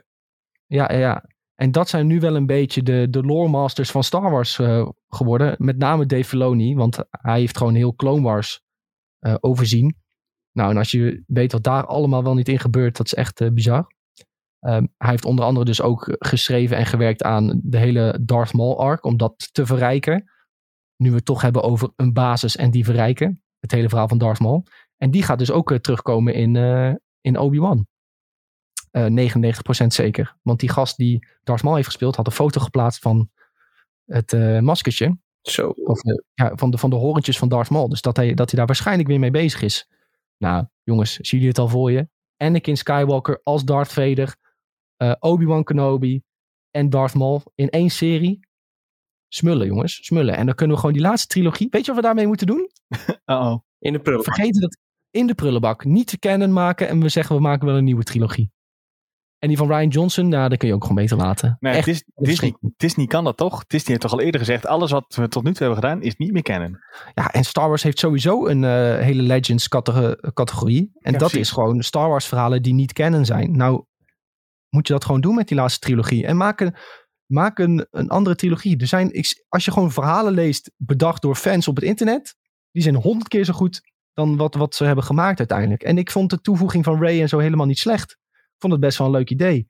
ja, 0.66 0.94
ja. 0.94 1.26
En 1.56 1.72
dat 1.72 1.90
zijn 1.90 2.08
nu 2.08 2.20
wel 2.20 2.36
een 2.36 2.46
beetje 2.46 2.84
de, 2.84 3.08
de 3.10 3.24
lore 3.24 3.50
masters 3.50 3.92
van 3.92 4.04
Star 4.04 4.32
Wars 4.32 4.60
geworden. 5.08 5.56
Met 5.58 5.78
name 5.78 6.06
Dave 6.06 6.24
Filoni, 6.24 6.76
want 6.76 6.98
hij 7.10 7.40
heeft 7.40 7.58
gewoon 7.58 7.76
heel 7.76 7.96
Clone 7.96 8.22
Wars 8.22 8.62
overzien. 9.40 10.05
Nou, 10.56 10.70
en 10.70 10.78
als 10.78 10.92
je 10.92 11.24
weet 11.28 11.52
wat 11.52 11.64
daar 11.64 11.86
allemaal 11.86 12.24
wel 12.24 12.34
niet 12.34 12.50
in 12.50 12.60
gebeurt, 12.60 12.98
dat 12.98 13.06
is 13.06 13.14
echt 13.14 13.42
uh, 13.42 13.50
bizar. 13.52 13.88
Um, 14.60 14.94
hij 14.98 15.10
heeft 15.10 15.26
onder 15.26 15.46
andere 15.46 15.66
dus 15.66 15.82
ook 15.82 16.16
geschreven 16.20 16.78
en 16.78 16.86
gewerkt 16.86 17.24
aan 17.24 17.62
de 17.64 17.78
hele 17.78 18.20
Darth 18.22 18.54
Maul 18.54 18.80
arc, 18.80 19.06
om 19.06 19.18
dat 19.18 19.50
te 19.54 19.66
verrijken. 19.66 20.32
Nu 20.98 21.10
we 21.10 21.16
het 21.16 21.26
toch 21.26 21.42
hebben 21.42 21.64
over 21.64 21.92
een 21.96 22.14
basis 22.14 22.56
en 22.56 22.72
die 22.72 22.84
verrijken. 22.84 23.44
Het 23.60 23.72
hele 23.72 23.90
verhaal 23.90 24.08
van 24.08 24.18
Darth 24.18 24.40
Maul. 24.40 24.66
En 24.98 25.12
die 25.12 25.24
gaat 25.24 25.40
dus 25.40 25.52
ook 25.52 25.72
uh, 25.72 25.78
terugkomen 25.78 26.34
in, 26.34 26.56
uh, 26.56 26.94
in 27.22 27.38
Obi-Wan. 27.38 27.88
99% 28.98 28.98
zeker. 29.88 30.38
Want 30.42 30.60
die 30.60 30.70
gast 30.70 30.98
die 30.98 31.28
Darth 31.44 31.64
Maul 31.64 31.76
heeft 31.76 31.88
gespeeld, 31.88 32.16
had 32.16 32.26
een 32.26 32.32
foto 32.32 32.62
geplaatst 32.62 33.02
van 33.02 33.30
het 34.06 34.32
maskertje. 34.62 35.18
Zo. 35.42 35.70
Of, 35.70 36.00
ja, 36.34 36.52
van, 36.56 36.72
de, 36.72 36.78
van 36.78 36.90
de 36.90 36.96
horentjes 36.96 37.38
van 37.38 37.50
Darth 37.50 37.70
Maul. 37.70 37.90
Dus 37.90 38.02
dat 38.02 38.16
hij, 38.16 38.34
dat 38.34 38.50
hij 38.50 38.58
daar 38.58 38.68
waarschijnlijk 38.68 39.08
weer 39.08 39.20
mee 39.20 39.32
bezig 39.32 39.62
is. 39.62 39.88
Nou, 40.38 40.66
jongens, 40.84 41.14
zien 41.14 41.40
jullie 41.40 41.48
het 41.48 41.58
al 41.58 41.68
voor 41.68 41.92
je? 41.92 42.08
Anakin 42.38 42.78
Skywalker 42.78 43.42
als 43.44 43.64
Darth 43.64 43.94
Vader. 43.94 44.36
Uh, 44.98 45.14
Obi-Wan 45.20 45.64
Kenobi. 45.64 46.22
en 46.72 46.90
Darth 46.90 47.14
Maul 47.14 47.42
in 47.56 47.70
één 47.70 47.90
serie. 47.90 48.40
Smullen, 49.28 49.68
jongens. 49.68 50.06
Smullen. 50.06 50.36
En 50.36 50.46
dan 50.46 50.56
kunnen 50.56 50.76
we 50.76 50.82
gewoon 50.82 50.96
die 50.96 51.06
laatste 51.06 51.28
trilogie. 51.28 51.68
Weet 51.70 51.82
je 51.82 51.88
wat 51.88 51.96
we 51.96 52.06
daarmee 52.06 52.28
moeten 52.28 52.48
doen? 52.48 52.70
Uh-oh. 53.26 53.60
In 53.80 53.94
de 53.94 54.00
prullenbak. 54.00 54.34
Vergeten 54.34 54.62
dat 54.62 54.78
in 55.12 55.28
de 55.28 55.36
prullenbak. 55.36 55.86
Niet 55.86 56.08
te 56.08 56.20
kennen 56.20 56.54
maken. 56.54 56.88
En 56.88 57.00
we 57.02 57.10
zeggen 57.10 57.36
we 57.36 57.42
maken 57.42 57.68
wel 57.68 57.78
een 57.78 57.84
nieuwe 57.84 58.04
trilogie. 58.04 58.52
En 59.40 59.48
die 59.48 59.58
van 59.58 59.68
Ryan 59.68 59.88
Johnson, 59.88 60.28
nou, 60.28 60.50
dat 60.50 60.58
kun 60.58 60.68
je 60.68 60.74
ook 60.74 60.82
gewoon 60.82 60.98
beter 61.04 61.18
laten. 61.18 61.58
Nee, 61.60 61.74
Echt, 61.74 61.86
Dis- 61.86 62.04
Disney, 62.78 63.06
kan 63.08 63.24
dat 63.24 63.38
toch? 63.38 63.66
Disney 63.66 63.90
heeft 63.90 64.02
toch 64.02 64.12
al 64.12 64.20
eerder 64.22 64.40
gezegd, 64.40 64.66
alles 64.66 64.92
wat 64.92 65.16
we 65.16 65.28
tot 65.28 65.44
nu 65.44 65.50
toe 65.54 65.66
hebben 65.68 65.84
gedaan 65.84 66.02
is 66.02 66.16
niet 66.16 66.32
meer 66.32 66.42
kennen. 66.42 66.80
Ja, 67.14 67.32
en 67.32 67.44
Star 67.44 67.68
Wars 67.68 67.84
heeft 67.84 68.00
sowieso 68.00 68.48
een 68.48 68.64
eh, 68.64 68.98
hele 69.04 69.22
Legends 69.22 69.68
cate- 69.68 70.32
categorie. 70.34 70.90
En 70.94 71.12
Ja, 71.12 71.18
dat 71.18 71.30
precies. 71.30 71.48
is 71.48 71.52
gewoon 71.54 71.84
Star 71.84 72.10
Wars 72.10 72.26
verhalen 72.26 72.62
die 72.62 72.74
niet 72.74 72.94
kennen 72.94 73.26
zijn. 73.26 73.58
Nou, 73.58 73.86
moet 74.70 74.88
je 74.88 74.94
dat 74.94 75.06
gewoon 75.06 75.22
doen 75.22 75.36
met 75.36 75.48
die 75.48 75.58
laatste 75.58 75.80
trilogie. 75.80 76.26
En 76.26 76.38
maak 76.38 76.60
een, 76.62 76.76
maak 77.26 77.60
een, 77.60 77.88
een 77.92 78.10
andere 78.10 78.36
trilogie. 78.36 78.78
Er 78.78 78.88
zijn, 78.88 79.12
als 79.50 79.66
je 79.66 79.72
gewoon 79.72 79.92
verhalen 79.92 80.34
leest, 80.34 80.72
bedacht 80.78 81.22
door 81.22 81.36
fans 81.36 81.68
op 81.68 81.76
het 81.76 81.86
internet, 81.86 82.36
die 82.72 82.84
zijn 82.84 82.96
honderd 82.96 83.28
keer 83.28 83.44
zo 83.46 83.54
goed 83.54 83.82
dan 84.14 84.38
wat, 84.38 84.56
wat 84.56 84.76
ze 84.76 84.84
hebben 84.86 85.04
gemaakt 85.04 85.40
uiteindelijk. 85.40 85.84
En 85.84 85.98
ik 85.98 86.12
vond 86.12 86.30
de 86.30 86.42
toevoeging 86.42 86.84
van 86.84 87.02
Ray 87.02 87.22
en 87.22 87.30
zo 87.30 87.38
helemaal 87.40 87.66
niet 87.66 87.78
slecht. 87.80 88.18
Vond 88.58 88.74
het 88.74 88.82
best 88.82 88.98
wel 88.98 89.08
een 89.08 89.14
leuk 89.14 89.30
idee. 89.30 89.66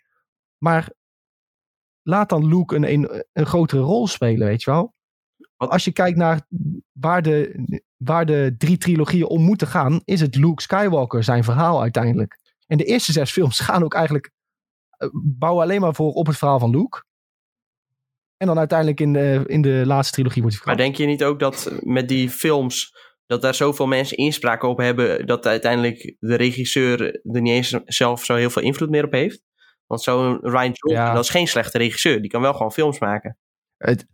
Maar 0.57 0.89
laat 2.01 2.29
dan 2.29 2.47
Luke 2.47 2.75
een, 2.75 2.91
een, 2.93 3.25
een 3.33 3.45
grotere 3.45 3.81
rol 3.81 4.07
spelen, 4.07 4.47
weet 4.47 4.63
je 4.63 4.71
wel. 4.71 4.93
Wat- 5.55 5.69
Als 5.69 5.83
je 5.83 5.91
kijkt 5.91 6.17
naar 6.17 6.47
waar 6.91 7.21
de, 7.21 7.55
waar 7.97 8.25
de 8.25 8.55
drie 8.57 8.77
trilogieën 8.77 9.25
om 9.27 9.41
moeten 9.41 9.67
gaan, 9.67 10.01
is 10.03 10.21
het 10.21 10.35
Luke 10.35 10.61
Skywalker 10.61 11.23
zijn 11.23 11.43
verhaal 11.43 11.81
uiteindelijk. 11.81 12.39
En 12.67 12.77
de 12.77 12.83
eerste 12.83 13.11
zes 13.11 13.31
films 13.31 13.59
gaan 13.59 13.83
ook 13.83 13.93
eigenlijk, 13.93 14.31
eh, 14.89 15.09
bouwen 15.23 15.63
alleen 15.63 15.81
maar 15.81 15.95
voor 15.95 16.11
op 16.13 16.27
het 16.27 16.37
verhaal 16.37 16.59
van 16.59 16.69
Luke. 16.69 17.03
En 18.37 18.47
dan 18.47 18.57
uiteindelijk 18.57 18.99
in 18.99 19.13
de, 19.13 19.43
in 19.45 19.61
de 19.61 19.83
laatste 19.85 20.13
trilogie 20.13 20.41
wordt 20.41 20.57
hij 20.57 20.65
Maar 20.65 20.77
denk 20.77 20.95
je 20.95 21.05
niet 21.05 21.23
ook 21.23 21.39
dat 21.39 21.71
met 21.81 22.07
die 22.07 22.29
films, 22.29 22.95
dat 23.25 23.41
daar 23.41 23.55
zoveel 23.55 23.87
mensen 23.87 24.17
inspraak 24.17 24.63
op 24.63 24.77
hebben, 24.77 25.25
dat 25.25 25.45
uiteindelijk 25.45 26.15
de 26.19 26.35
regisseur 26.35 27.01
er 27.01 27.41
niet 27.41 27.53
eens 27.53 27.69
zelf 27.85 28.25
zo 28.25 28.35
heel 28.35 28.49
veel 28.49 28.61
invloed 28.61 28.89
meer 28.89 29.05
op 29.05 29.11
heeft? 29.11 29.43
Want 29.87 30.01
zo'n 30.01 30.39
Ryan 30.41 30.63
Johnson, 30.71 30.91
Ja. 30.91 31.13
dat 31.13 31.23
is 31.23 31.29
geen 31.29 31.47
slechte 31.47 31.77
regisseur. 31.77 32.21
Die 32.21 32.29
kan 32.29 32.41
wel 32.41 32.53
gewoon 32.53 32.71
films 32.71 32.99
maken. 32.99 33.37
Het, 33.77 34.05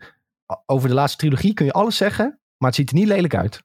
over 0.65 0.89
de 0.89 0.95
laatste 0.95 1.17
trilogie 1.17 1.53
kun 1.53 1.65
je 1.65 1.71
alles 1.71 1.97
zeggen, 1.97 2.39
maar 2.57 2.69
het 2.69 2.77
ziet 2.77 2.89
er 2.89 2.95
niet 2.95 3.07
lelijk 3.07 3.35
uit. 3.35 3.63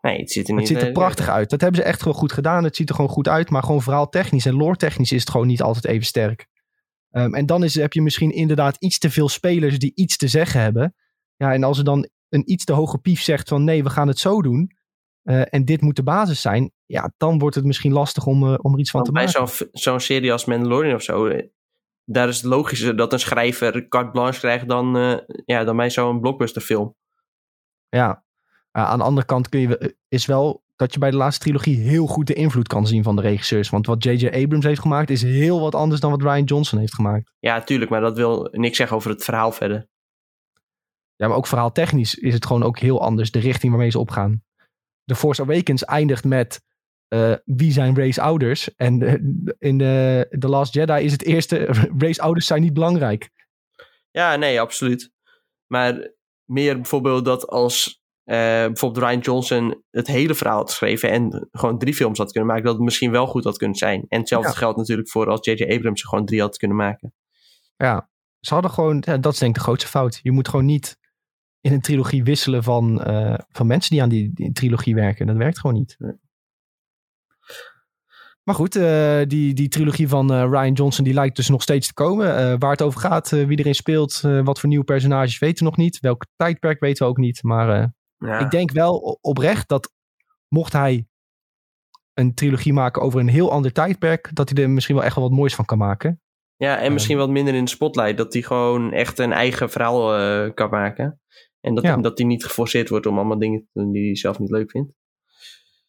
Nee, 0.00 0.18
het 0.18 0.32
ziet 0.32 0.48
er 0.48 0.54
Het 0.54 0.58
niet... 0.58 0.68
ziet 0.68 0.82
er 0.86 0.92
prachtig 0.92 1.28
uit. 1.28 1.50
Dat 1.50 1.60
hebben 1.60 1.80
ze 1.80 1.86
echt 1.86 2.02
gewoon 2.02 2.18
goed 2.18 2.32
gedaan. 2.32 2.64
Het 2.64 2.76
ziet 2.76 2.88
er 2.88 2.94
gewoon 2.94 3.10
goed 3.10 3.28
uit. 3.28 3.50
Maar 3.50 3.62
gewoon 3.62 3.82
verhaal 3.82 4.08
technisch 4.08 4.46
en 4.46 4.54
lore 4.54 4.76
technisch 4.76 5.12
is 5.12 5.20
het 5.20 5.30
gewoon 5.30 5.46
niet 5.46 5.62
altijd 5.62 5.84
even 5.84 6.06
sterk. 6.06 6.46
Ehm, 7.10 7.34
en 7.34 7.46
dan 7.46 7.64
is, 7.64 7.74
heb 7.74 7.92
je 7.92 8.02
misschien 8.02 8.30
inderdaad 8.30 8.76
iets 8.78 8.98
te 8.98 9.10
veel 9.10 9.28
spelers 9.28 9.78
die 9.78 9.92
iets 9.94 10.16
te 10.16 10.28
zeggen 10.28 10.60
hebben. 10.60 10.94
Ja, 11.36 11.52
en 11.52 11.62
als 11.62 11.78
er 11.78 11.84
dan 11.84 12.08
een 12.34 12.50
iets 12.50 12.64
te 12.64 12.72
hoge 12.72 12.98
pief 12.98 13.22
zegt 13.22 13.48
van 13.48 13.64
nee, 13.64 13.82
we 13.82 13.90
gaan 13.90 14.08
het 14.08 14.18
zo 14.18 14.42
doen. 14.42 14.70
eh, 15.22 15.42
en 15.54 15.64
dit 15.64 15.80
moet 15.80 15.96
de 15.96 16.02
basis 16.02 16.40
zijn. 16.40 16.72
Ja, 16.86 17.12
dan 17.16 17.38
wordt 17.38 17.54
het 17.54 17.64
misschien 17.64 17.92
lastig 17.92 18.26
om, 18.26 18.42
eh, 18.52 18.54
om 18.62 18.72
er 18.72 18.78
iets 18.78 18.90
van 18.90 19.02
te 19.02 19.12
Want 19.12 19.24
bij 19.24 19.40
maken. 19.40 19.56
zo'n 19.56 19.68
zo'n 19.72 20.00
serie 20.00 20.32
als 20.32 20.44
Mandalorian 20.44 20.94
of 20.94 21.02
zo, 21.02 21.26
eh, 21.26 21.46
daar 22.04 22.28
is 22.28 22.36
het 22.36 22.44
logischer 22.44 22.96
dat 22.96 23.12
een 23.12 23.18
schrijver 23.18 23.88
carte 23.88 24.10
blanche 24.10 24.38
krijgt 24.40 24.68
dan, 24.68 24.94
ja, 25.44 25.64
dan 25.64 25.76
bij 25.76 25.90
zo'n 25.90 26.20
blockbusterfilm. 26.20 26.94
Ja. 27.88 28.24
Ja, 28.72 28.84
aan 28.84 28.98
de 28.98 29.04
andere 29.04 29.26
kant 29.26 29.48
kun 29.48 29.60
je, 29.60 29.96
is 30.08 30.26
wel 30.26 30.62
dat 30.76 30.92
je 30.92 30.98
bij 30.98 31.10
de 31.10 31.16
laatste 31.16 31.42
trilogie 31.44 31.76
heel 31.76 32.06
goed 32.06 32.26
de 32.26 32.34
invloed 32.34 32.68
kan 32.68 32.86
zien 32.86 33.02
van 33.02 33.16
de 33.16 33.22
regisseurs. 33.22 33.70
Want 33.70 33.86
wat 33.86 34.04
J.J. 34.04 34.26
Abrams 34.26 34.64
heeft 34.64 34.80
gemaakt 34.80 35.10
is 35.10 35.22
heel 35.22 35.60
wat 35.60 35.74
anders 35.74 36.00
dan 36.00 36.10
wat 36.10 36.22
Ryan 36.22 36.44
Johnson 36.44 36.78
heeft 36.78 36.94
gemaakt. 36.94 37.32
Ja, 37.38 37.60
tuurlijk, 37.62 37.90
maar 37.90 38.00
dat 38.00 38.16
wil 38.16 38.48
niks 38.52 38.76
zeggen 38.76 38.96
over 38.96 39.10
het 39.10 39.24
verhaal 39.24 39.52
verder. 39.52 39.88
Ja, 41.16 41.28
maar 41.28 41.36
ook 41.36 41.46
verhaaltechnisch 41.46 42.14
is 42.14 42.34
het 42.34 42.46
gewoon 42.46 42.62
ook 42.62 42.78
heel 42.78 43.00
anders, 43.00 43.30
de 43.30 43.38
richting 43.38 43.72
waarmee 43.72 43.90
ze 43.90 43.98
opgaan. 43.98 44.42
The 45.04 45.14
Force 45.14 45.42
Awakens 45.42 45.84
eindigt 45.84 46.24
met 46.24 46.62
eh, 47.08 47.34
wie 47.44 47.72
zijn 47.72 47.96
Ray's 47.96 48.18
ouders? 48.18 48.74
En 48.76 49.02
eh, 49.02 49.14
in 49.58 49.78
de 49.78 50.26
The 50.38 50.48
Last 50.48 50.74
Jedi 50.74 51.04
is 51.04 51.12
het 51.12 51.22
eerste, 51.24 51.56
Ray's 51.98 52.18
ouders 52.18 52.46
zijn 52.46 52.62
niet 52.62 52.72
belangrijk. 52.72 53.30
Ja, 54.10 54.36
nee, 54.36 54.60
absoluut. 54.60 55.12
Maar 55.66 56.12
meer 56.44 56.74
bijvoorbeeld 56.74 57.24
dat 57.24 57.48
als 57.48 58.02
eh, 58.24 58.36
bijvoorbeeld 58.36 59.04
Ryan 59.04 59.20
Johnson 59.20 59.82
het 59.90 60.06
hele 60.06 60.34
verhaal 60.34 60.56
had 60.56 60.68
geschreven 60.70 61.10
en 61.10 61.48
gewoon 61.50 61.78
drie 61.78 61.94
films 61.94 62.18
had 62.18 62.30
kunnen 62.32 62.48
maken, 62.48 62.64
dat 62.64 62.74
het 62.74 62.84
misschien 62.84 63.10
wel 63.10 63.26
goed 63.26 63.44
had 63.44 63.56
kunnen 63.56 63.76
zijn. 63.76 64.04
En 64.08 64.18
hetzelfde 64.18 64.48
Ja. 64.48 64.54
geldt 64.54 64.76
natuurlijk 64.76 65.08
voor 65.08 65.28
als 65.28 65.46
J.J. 65.46 65.62
Abrams 65.74 66.02
er 66.02 66.08
gewoon 66.08 66.26
drie 66.26 66.40
had 66.40 66.56
kunnen 66.56 66.76
maken. 66.76 67.14
Ja, 67.76 68.10
ze 68.40 68.54
hadden 68.54 68.70
gewoon, 68.70 69.02
ja, 69.06 69.16
dat 69.16 69.32
is 69.32 69.38
denk 69.38 69.50
ik 69.50 69.56
de 69.58 69.64
grootste 69.64 69.88
fout. 69.90 70.20
Je 70.22 70.32
moet 70.32 70.48
gewoon 70.48 70.64
niet 70.64 70.98
in 71.64 71.72
een 71.72 71.80
trilogie 71.80 72.24
wisselen 72.24 72.62
van, 72.62 73.02
eh, 73.02 73.38
van 73.50 73.66
mensen 73.66 73.90
die 73.90 74.02
aan 74.02 74.08
die, 74.08 74.30
die 74.34 74.52
trilogie 74.52 74.94
werken. 74.94 75.26
Dat 75.26 75.36
werkt 75.36 75.58
gewoon 75.58 75.76
niet. 75.76 75.96
Maar 78.42 78.54
goed, 78.54 78.76
eh, 78.76 79.20
die, 79.26 79.54
die 79.54 79.68
trilogie 79.68 80.08
van 80.08 80.32
eh, 80.32 80.42
Ryan 80.50 80.72
Johnson 80.72 81.04
die 81.04 81.14
lijkt 81.14 81.36
dus 81.36 81.48
nog 81.48 81.62
steeds 81.62 81.86
te 81.86 81.94
komen. 81.94 82.58
Waar 82.58 82.70
het 82.70 82.82
over 82.82 83.00
gaat, 83.00 83.30
wie 83.30 83.58
erin 83.58 83.74
speelt, 83.74 84.20
wat 84.20 84.60
voor 84.60 84.68
nieuwe 84.68 84.84
personages 84.84 85.38
weten 85.38 85.58
we 85.58 85.70
nog 85.70 85.76
niet. 85.76 86.00
Welk 86.00 86.26
tijdperk 86.36 86.80
weten 86.80 87.04
we 87.04 87.10
ook 87.10 87.16
niet. 87.16 87.42
Maar 87.42 87.92
Ja. 88.18 88.38
ik 88.38 88.50
denk 88.50 88.70
wel 88.70 89.18
oprecht 89.20 89.68
dat 89.68 89.92
mocht 90.48 90.72
hij 90.72 91.06
een 92.14 92.34
trilogie 92.34 92.72
maken 92.72 93.02
over 93.02 93.20
een 93.20 93.28
heel 93.28 93.50
ander 93.50 93.72
tijdperk, 93.72 94.30
dat 94.32 94.48
hij 94.48 94.62
er 94.62 94.70
misschien 94.70 94.96
wel 94.96 95.04
echt 95.04 95.14
wel 95.14 95.28
wat 95.28 95.38
moois 95.38 95.54
van 95.54 95.64
kan 95.64 95.78
maken. 95.78 96.20
Ja, 96.56 96.78
en 96.78 96.92
misschien 96.92 97.16
wat 97.16 97.30
minder 97.30 97.54
in 97.54 97.64
de 97.64 97.70
spotlight. 97.70 98.16
Dat 98.16 98.32
hij 98.32 98.42
gewoon 98.42 98.92
echt 98.92 99.18
een 99.18 99.32
eigen 99.32 99.70
verhaal 99.70 100.52
kan 100.52 100.70
maken. 100.70 101.18
En 101.64 101.74
dat, 101.74 101.84
Ja. 101.84 101.96
dat 101.96 102.18
hij 102.18 102.26
niet 102.26 102.44
geforceerd 102.44 102.88
wordt 102.88 103.06
om 103.06 103.16
allemaal 103.16 103.38
dingen 103.38 103.60
te 103.60 103.80
doen 103.80 103.92
die 103.92 104.04
hij 104.04 104.16
zelf 104.16 104.38
niet 104.38 104.50
leuk 104.50 104.70
vindt. 104.70 104.92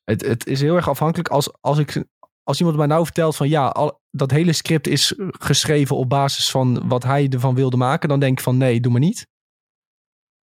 Het, 0.04 0.26
het 0.26 0.48
is 0.48 0.62
heel 0.62 0.76
erg 0.76 0.90
afhankelijk 0.90 1.30
als, 1.30 1.62
als, 1.62 1.78
ik, 1.78 2.06
als 2.44 2.60
iemand 2.60 2.78
mij 2.78 2.88
nou 2.88 3.04
vertelt 3.04 3.36
van 3.36 3.50
ja, 3.50 3.68
al, 3.68 4.02
dat 4.10 4.32
hele 4.32 4.54
script 4.54 4.88
is 4.88 5.14
geschreven 5.18 5.96
op 5.96 6.10
basis 6.10 6.52
van 6.52 6.88
wat 6.88 7.04
hij 7.04 7.30
ervan 7.30 7.56
wilde 7.56 7.78
maken, 7.78 8.10
dan 8.10 8.20
denk 8.20 8.38
ik 8.38 8.44
van 8.44 8.58
nee, 8.58 8.80
doe 8.80 8.92
maar 8.92 9.02
niet. 9.02 9.28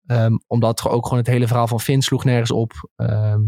Ehm, 0.06 0.36
omdat 0.46 0.88
ook 0.88 1.04
gewoon 1.04 1.18
het 1.18 1.32
hele 1.32 1.46
verhaal 1.46 1.68
van 1.68 1.80
Finn 1.80 2.02
sloeg 2.02 2.24
nergens 2.24 2.50
op. 2.50 2.72
Ehm, 2.96 3.40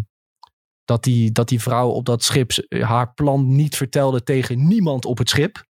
dat, 0.85 1.03
die, 1.03 1.33
dat 1.33 1.49
die 1.49 1.63
vrouw 1.63 1.89
op 1.89 2.05
dat 2.05 2.23
schip 2.23 2.51
haar 2.69 3.15
plan 3.15 3.55
niet 3.55 3.77
vertelde 3.77 4.23
tegen 4.23 4.67
niemand 4.69 5.05
op 5.05 5.19
het 5.19 5.29
schip. 5.29 5.65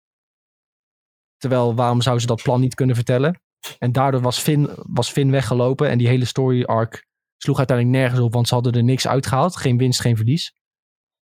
Terwijl, 1.36 1.74
waarom 1.74 2.00
zou 2.00 2.18
ze 2.18 2.26
dat 2.26 2.42
plan 2.42 2.60
niet 2.60 2.74
kunnen 2.74 2.94
vertellen? 2.96 3.42
En 3.78 3.92
daardoor 3.92 4.20
was 4.20 4.38
Finn, 4.38 4.68
was 4.76 5.10
Finn 5.10 5.30
weggelopen. 5.30 5.88
En 5.88 5.98
die 5.98 6.08
hele 6.08 6.24
story 6.24 6.62
arc 6.62 7.06
sloeg 7.36 7.58
uiteindelijk 7.58 7.98
nergens 7.98 8.20
op. 8.20 8.32
Want 8.32 8.48
ze 8.48 8.54
hadden 8.54 8.72
er 8.72 8.82
niks 8.84 9.06
uitgehaald. 9.06 9.56
Geen 9.56 9.78
winst, 9.78 10.00
geen 10.00 10.16
verlies. 10.16 10.54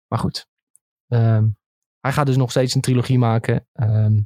Maar 0.07 0.19
goed. 0.19 0.47
Ehm, 1.09 1.49
hij 2.01 2.13
gaat 2.13 2.27
dus 2.27 2.37
nog 2.37 2.51
steeds 2.51 2.75
een 2.75 2.81
trilogie 2.81 3.19
maken. 3.19 3.67
Ehm, 3.73 4.21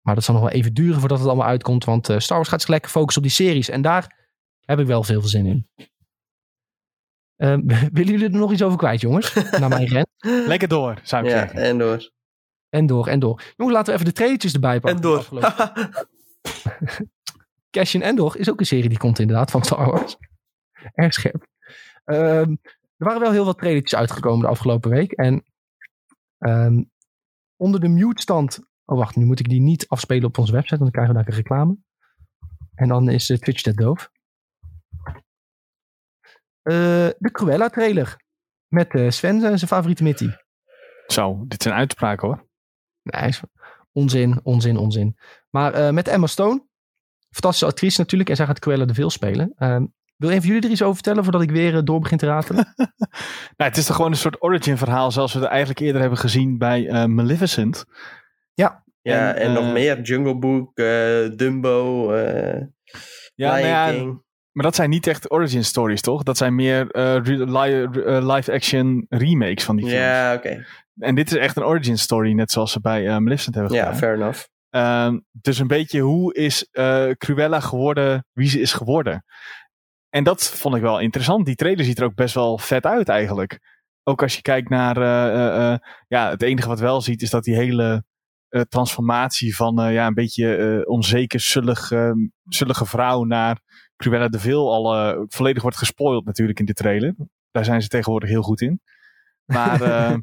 maar 0.00 0.14
dat 0.14 0.24
zal 0.24 0.34
nog 0.34 0.42
wel 0.44 0.52
even 0.52 0.74
duren 0.74 1.00
voordat 1.00 1.18
het 1.18 1.26
allemaal 1.26 1.46
uitkomt. 1.46 1.84
Want 1.84 2.08
eh, 2.08 2.18
Star 2.18 2.36
Wars 2.36 2.48
gaat 2.48 2.60
zich 2.60 2.70
lekker 2.70 2.90
focussen 2.90 3.22
op 3.22 3.28
die 3.28 3.36
series. 3.36 3.68
En 3.68 3.82
daar 3.82 4.28
heb 4.60 4.78
ik 4.78 4.86
wel 4.86 5.02
veel 5.02 5.22
zin 5.22 5.46
in. 5.46 5.68
Ehm, 7.36 7.60
willen 7.96 8.12
jullie 8.12 8.24
er 8.24 8.30
nog 8.30 8.52
iets 8.52 8.62
over 8.62 8.78
kwijt, 8.78 9.00
jongens? 9.00 9.34
Naar 9.60 9.68
mijn 9.68 9.86
rent. 9.86 10.08
Lekker 10.18 10.68
door, 10.68 11.00
zou 11.02 11.24
ik 11.24 11.30
Ja, 11.30 11.38
zeggen. 11.38 11.58
en 11.62 11.78
door. 11.78 12.10
En 12.68 12.86
door, 12.86 13.06
en 13.06 13.18
door. 13.18 13.42
Jongens, 13.56 13.76
laten 13.76 13.86
we 13.92 13.92
even 13.92 14.04
de 14.04 14.12
trailertjes 14.12 14.52
erbij 14.54 14.80
pakken. 14.80 14.96
En 14.96 15.02
door. 15.02 15.28
Cassian 17.70 18.02
Endor 18.02 18.36
is 18.36 18.50
ook 18.50 18.60
een 18.60 18.66
serie 18.66 18.88
die 18.88 18.98
komt 18.98 19.18
inderdaad 19.18 19.50
van 19.50 19.62
Star 19.62 19.90
Wars. 19.90 20.16
Erg 20.94 21.12
scherp. 21.12 21.46
Ehm, 22.04 22.50
er 22.96 23.06
waren 23.06 23.20
wel 23.20 23.32
heel 23.32 23.44
wat 23.44 23.58
trailertjes 23.58 23.98
uitgekomen 23.98 24.40
de 24.40 24.50
afgelopen 24.50 24.90
week. 24.90 25.12
En 25.12 25.44
ehm, 26.38 26.82
onder 27.56 27.80
de 27.80 27.88
mute 27.88 28.22
stand... 28.22 28.68
Oh 28.84 28.98
wacht, 28.98 29.16
nu 29.16 29.24
moet 29.24 29.40
ik 29.40 29.48
die 29.48 29.60
niet 29.60 29.88
afspelen 29.88 30.24
op 30.24 30.38
onze 30.38 30.52
website. 30.52 30.78
Want 30.78 30.92
dan 30.92 31.02
krijgen 31.02 31.14
we 31.14 31.20
daar 31.20 31.32
een 31.32 31.42
reclame. 31.42 31.76
En 32.74 32.88
dan 32.88 33.08
is 33.08 33.26
de 33.26 33.38
Twitch 33.38 33.64
net 33.64 33.76
doof. 33.76 34.10
Eh, 36.62 37.08
de 37.18 37.30
Cruella 37.32 37.68
trailer. 37.68 38.16
Met 38.66 38.94
eh, 38.94 39.10
Sven 39.10 39.44
en 39.44 39.58
zijn 39.58 39.70
favoriete 39.70 40.02
Mitty. 40.02 40.30
Zo, 41.06 41.44
dit 41.46 41.62
zijn 41.62 41.74
uitspraken 41.74 42.28
hoor. 42.28 42.48
Nee, 43.02 43.28
is 43.28 43.42
onzin, 43.92 44.40
onzin, 44.42 44.76
onzin. 44.76 45.16
Maar 45.50 45.72
eh, 45.72 45.90
met 45.90 46.08
Emma 46.08 46.26
Stone. 46.26 46.68
Fantastische 47.30 47.66
actrice 47.66 48.00
natuurlijk. 48.00 48.30
En 48.30 48.36
zij 48.36 48.46
gaat 48.46 48.58
Cruella 48.58 48.84
de 48.84 48.94
Vil 48.94 49.10
spelen. 49.10 49.52
Ehm, 49.56 49.84
wil 50.20 50.30
een 50.30 50.40
van 50.40 50.46
jullie 50.46 50.62
er 50.62 50.70
iets 50.70 50.82
over 50.82 50.94
vertellen 50.94 51.22
voordat 51.22 51.42
ik 51.42 51.50
weer 51.50 51.76
eh, 51.76 51.80
door 51.84 52.00
begin 52.00 52.18
te 52.18 52.26
ratelen? 52.26 52.74
Nou, 53.56 53.70
het 53.70 53.76
is 53.76 53.86
toch 53.86 53.96
gewoon 53.96 54.10
een 54.10 54.16
soort 54.16 54.42
origin 54.42 54.76
verhaal 54.76 55.10
zoals 55.10 55.32
we 55.32 55.38
het 55.38 55.48
eigenlijk 55.48 55.80
eerder 55.80 56.00
hebben 56.00 56.18
gezien 56.18 56.58
bij 56.58 56.88
eh, 56.88 57.04
Maleficent. 57.04 57.84
Ja, 58.54 58.84
En, 59.02 59.36
en, 59.36 59.52
nog 59.52 59.72
meer. 59.72 60.00
Jungle 60.00 60.38
Book, 60.38 60.78
eh, 60.78 61.28
Dumbo, 61.36 62.12
eh 62.12 62.60
Ja, 63.34 63.54
Lion 63.54 63.60
nou 63.62 63.66
ja, 63.66 63.90
King. 63.90 64.22
maar 64.52 64.64
dat 64.64 64.74
zijn 64.74 64.90
niet 64.90 65.06
echt 65.06 65.30
origin 65.30 65.64
stories, 65.64 66.00
toch? 66.00 66.22
Dat 66.22 66.36
zijn 66.36 66.54
meer 66.54 66.86
live-action 68.34 69.06
remakes 69.08 69.64
van 69.64 69.76
die 69.76 69.86
films. 69.86 70.00
Ja, 70.00 70.34
oké. 70.34 70.64
En 71.00 71.14
dit 71.14 71.30
is 71.32 71.36
echt 71.38 71.56
een 71.56 71.64
origin 71.64 71.98
story, 71.98 72.32
net 72.32 72.50
zoals 72.50 72.72
ze 72.72 72.80
bij 72.80 73.08
eh, 73.08 73.16
Maleficent 73.16 73.54
hebben 73.54 73.74
Ja, 73.74 73.82
gedaan. 73.84 73.98
fair 73.98 74.14
enough. 74.14 74.44
Ehm, 74.70 75.18
dus 75.32 75.58
een 75.58 75.66
beetje 75.66 76.00
hoe 76.00 76.34
is 76.34 76.68
eh, 76.70 77.10
Cruella 77.10 77.60
geworden 77.60 78.24
wie 78.32 78.48
ze 78.48 78.60
is 78.60 78.72
geworden. 78.72 79.24
En 80.08 80.24
dat 80.24 80.48
vond 80.48 80.74
ik 80.74 80.82
wel 80.82 81.00
interessant. 81.00 81.46
Die 81.46 81.54
trailer 81.54 81.84
ziet 81.84 81.98
er 81.98 82.04
ook 82.04 82.14
best 82.14 82.34
wel 82.34 82.58
vet 82.58 82.86
uit 82.86 83.08
eigenlijk. 83.08 83.58
Ook 84.02 84.22
als 84.22 84.34
je 84.36 84.42
kijkt 84.42 84.68
naar, 84.68 84.96
eh, 84.96 85.78
ja, 86.08 86.30
het 86.30 86.42
enige 86.42 86.68
wat 86.68 86.80
wel 86.80 87.00
ziet 87.00 87.22
is 87.22 87.30
dat 87.30 87.44
die 87.44 87.54
hele 87.54 88.04
transformatie 88.68 89.56
van 89.56 89.92
ja, 89.92 90.06
een 90.06 90.14
beetje 90.14 90.82
onzeker, 90.88 91.40
zullig, 91.40 91.90
eh, 91.90 92.10
zullige 92.44 92.86
vrouw 92.86 93.24
naar 93.24 93.60
Cruella 93.96 94.28
de 94.28 94.38
Vil 94.40 94.72
al 94.72 95.14
volledig 95.28 95.62
wordt 95.62 95.76
gespoild 95.76 96.24
natuurlijk 96.24 96.58
in 96.58 96.64
de 96.64 96.72
trailer. 96.72 97.14
Daar 97.50 97.64
zijn 97.64 97.82
ze 97.82 97.88
tegenwoordig 97.88 98.28
heel 98.28 98.42
goed 98.42 98.60
in. 98.60 98.80
Maar 99.52 99.82
eh, 99.92 100.16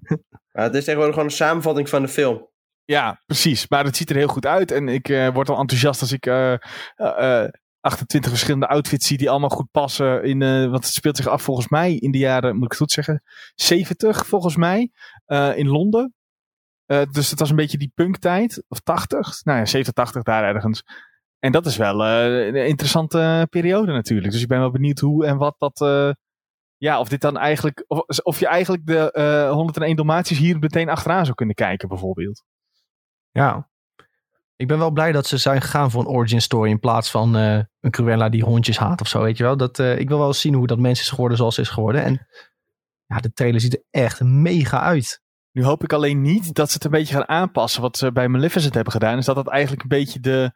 Maar 0.52 0.66
het 0.66 0.74
is 0.76 0.84
tegenwoordig 0.84 1.14
gewoon 1.16 1.30
een 1.30 1.36
samenvatting 1.36 1.90
van 1.90 2.02
de 2.02 2.08
film. 2.08 2.48
ja, 2.86 3.22
precies. 3.26 3.68
Maar 3.68 3.84
het 3.86 3.96
ziet 3.98 4.10
er 4.10 4.16
heel 4.16 4.28
goed 4.28 4.46
uit. 4.46 4.72
En 4.72 4.88
ik 4.88 5.10
eh, 5.10 5.34
word 5.34 5.50
al 5.50 5.60
enthousiast 5.60 6.02
als 6.02 6.12
ik 6.12 6.26
eh, 6.26 6.54
eh, 6.96 7.50
28 7.80 8.32
verschillende 8.32 8.68
outfits 8.68 9.08
zie 9.08 9.18
die 9.18 9.30
allemaal 9.30 9.50
goed 9.50 9.72
passen. 9.72 10.24
In, 10.24 10.42
eh, 10.42 10.62
want 10.70 10.84
het 10.86 10.94
speelt 10.94 11.18
zich 11.18 11.28
af 11.28 11.42
volgens 11.42 11.68
mij 11.68 11.96
in 11.96 12.12
de 12.12 12.18
jaren, 12.18 12.54
moet 12.56 12.64
ik 12.64 12.70
het 12.70 12.80
goed 12.80 12.92
zeggen, 12.92 13.24
70 13.56 14.26
volgens 14.26 14.56
mij. 14.56 14.92
eh, 15.26 15.58
in 15.58 15.68
Londen. 15.68 16.14
Eh, 16.86 17.02
dus 17.12 17.30
het 17.30 17.40
was 17.40 17.50
een 17.50 17.56
beetje 17.56 17.78
die 17.78 17.92
punktijd. 17.96 18.64
Of 18.68 18.80
80. 18.80 19.44
Nou 19.44 19.58
ja, 19.58 19.66
70, 19.66 19.94
80 19.94 20.24
daar 20.24 20.56
ergens. 20.56 20.84
En 21.40 21.52
dat 21.52 21.66
is 21.66 21.78
wel 21.78 22.04
eh, 22.04 22.46
een 22.46 22.68
interessante 22.68 23.48
periode 23.50 23.92
natuurlijk. 23.92 24.32
Dus 24.32 24.42
ik 24.42 24.48
ben 24.48 24.60
wel 24.60 24.72
benieuwd 24.72 25.00
hoe 25.00 25.26
en 25.26 25.38
wat 25.38 25.56
dat... 25.58 25.80
eh, 26.80 26.90
ja, 26.90 27.00
of 27.00 27.10
dit 27.10 27.22
dan 27.22 27.38
eigenlijk... 27.38 27.84
Of, 27.88 28.20
of 28.24 28.40
je 28.40 28.48
eigenlijk 28.48 28.86
de 28.86 29.12
eh 29.12 29.52
101 29.52 29.96
Dalmatiërs 29.96 30.40
hier 30.40 30.60
meteen 30.60 30.90
achteraan 30.90 31.24
zou 31.24 31.36
kunnen 31.36 31.56
kijken 31.56 31.88
bijvoorbeeld. 31.88 32.44
Ja. 33.32 33.70
Ik 34.56 34.68
ben 34.68 34.78
wel 34.78 34.92
blij 34.92 35.12
dat 35.12 35.28
ze 35.28 35.38
zijn 35.38 35.62
gegaan 35.62 35.92
voor 35.92 36.02
een 36.02 36.08
origin 36.08 36.42
story 36.42 36.70
in 36.70 36.80
plaats 36.80 37.12
van 37.12 37.36
eh, 37.38 37.60
een 37.80 37.92
Cruella 37.92 38.30
die 38.30 38.44
hondjes 38.44 38.78
haat 38.78 39.02
of 39.02 39.08
zo, 39.08 39.22
weet 39.22 39.38
je 39.38 39.44
wel. 39.44 39.58
Dat, 39.58 39.80
eh, 39.80 40.00
ik 40.00 40.08
wil 40.08 40.18
wel 40.18 40.28
eens 40.28 40.42
zien 40.42 40.54
hoe 40.54 40.68
dat 40.68 40.80
mens 40.80 41.00
is 41.00 41.10
geworden 41.10 41.38
zoals 41.38 41.56
ze 41.56 41.62
is 41.62 41.70
geworden. 41.70 42.04
En 42.04 42.28
ja, 43.06 43.18
de 43.18 43.32
trailer 43.34 43.60
ziet 43.62 43.74
er 43.74 43.84
echt 44.02 44.22
mega 44.22 44.82
uit. 44.82 45.22
Nu 45.52 45.64
hoop 45.64 45.84
ik 45.84 45.94
alleen 45.94 46.22
niet 46.22 46.54
dat 46.54 46.68
ze 46.68 46.74
het 46.74 46.84
een 46.84 46.92
beetje 46.92 47.14
gaan 47.14 47.28
aanpassen. 47.28 47.82
Wat 47.82 47.98
ze 47.98 48.12
bij 48.12 48.28
Maleficent 48.28 48.74
hebben 48.74 48.94
gedaan. 48.94 49.18
Is 49.18 49.26
dat 49.26 49.36
dat 49.36 49.48
eigenlijk 49.48 49.82
een 49.82 49.88
beetje 49.88 50.20
de... 50.20 50.52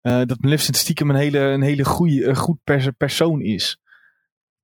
eh, 0.00 0.22
dat 0.24 0.40
Maleficent 0.40 0.76
stiekem 0.76 1.10
een 1.10 1.16
hele, 1.16 1.38
een 1.38 1.62
hele 1.62 1.84
goeie, 1.84 2.24
een 2.26 2.36
goed 2.36 2.58
pers- 2.64 2.90
persoon 2.96 3.40
is. 3.40 3.78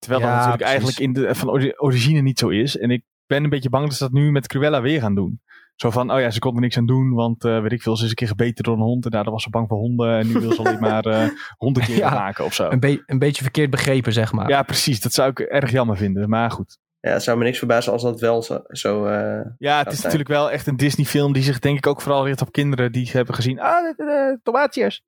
Terwijl 0.01 0.20
dat 0.22 0.30
Ja, 0.30 0.36
natuurlijk 0.36 0.62
precies. 0.62 0.80
eigenlijk 0.98 0.98
in 0.98 1.12
de, 1.28 1.34
van 1.34 1.48
ori- 1.51 1.72
origine 1.76 2.20
niet 2.20 2.38
zo 2.38 2.48
is. 2.48 2.78
En 2.78 2.90
ik 2.90 3.05
ben 3.26 3.44
een 3.44 3.51
beetje 3.51 3.68
bang 3.68 3.84
dat 3.86 3.94
ze 3.96 4.03
dat 4.03 4.12
nu 4.12 4.30
met 4.30 4.46
Cruella 4.46 4.80
weer 4.80 5.01
gaan 5.01 5.14
doen. 5.14 5.40
Zo 5.74 5.90
van, 5.90 6.12
oh 6.12 6.20
ja, 6.20 6.30
ze 6.30 6.38
kon 6.38 6.55
er 6.55 6.61
niks 6.61 6.76
aan 6.76 6.86
doen. 6.86 7.14
Want 7.14 7.44
eh, 7.44 7.61
weet 7.61 7.72
ik 7.72 7.82
veel, 7.82 7.96
ze 7.96 8.03
is 8.05 8.09
een 8.11 8.14
keer 8.14 8.28
gebeten 8.28 8.64
door 8.64 8.74
een 8.74 8.80
hond. 8.82 9.05
En 9.05 9.11
daardoor 9.11 9.32
was 9.32 9.42
ze 9.42 9.51
bang 9.51 9.68
voor 9.68 9.78
honden. 9.78 10.18
En 10.18 10.26
nu 10.26 10.32
wil 10.32 10.53
ze 10.53 10.59
alleen 10.59 10.80
maar 10.80 11.05
eh 11.05 11.28
hondenkleren 11.57 12.03
Ja. 12.03 12.14
maken 12.14 12.44
of 12.44 12.55
zo. 12.55 12.68
Een, 12.70 12.80
be- 12.80 13.03
een 13.07 13.18
beetje 13.18 13.42
verkeerd 13.42 13.70
begrepen, 13.70 14.12
zeg 14.12 14.32
maar. 14.32 14.48
Ja, 14.48 14.62
precies. 14.62 15.01
Dat 15.01 15.12
zou 15.12 15.30
ik 15.30 15.38
erg 15.38 15.70
jammer 15.70 15.96
vinden. 15.96 16.28
Maar 16.28 16.51
goed. 16.51 16.78
Ja, 17.01 17.11
het 17.12 17.22
zou 17.22 17.38
me 17.38 17.44
niks 17.44 17.59
verbazen 17.59 17.92
als 17.92 18.03
dat 18.03 18.20
wel 18.20 18.42
zo... 18.42 18.61
zo 18.68 19.05
eh, 19.07 19.46
Ja, 19.59 19.78
het 19.78 19.86
is 19.86 19.92
zijn- 19.92 20.03
natuurlijk 20.03 20.28
wel 20.28 20.51
echt 20.51 20.66
een 20.66 20.76
Disney 20.76 21.07
film 21.07 21.32
die 21.32 21.42
zich 21.42 21.59
denk 21.59 21.76
ik 21.78 21.86
ook 21.86 22.01
vooral 22.01 22.26
richt 22.26 22.40
op 22.40 22.53
kinderen 22.53 22.92
die 22.92 23.11
hebben 23.12 23.34
gezien. 23.34 23.61
Ah, 23.61 23.82
de, 23.82 23.94
de, 23.96 24.05
de 24.05 24.40
tomaatjes. 24.42 25.03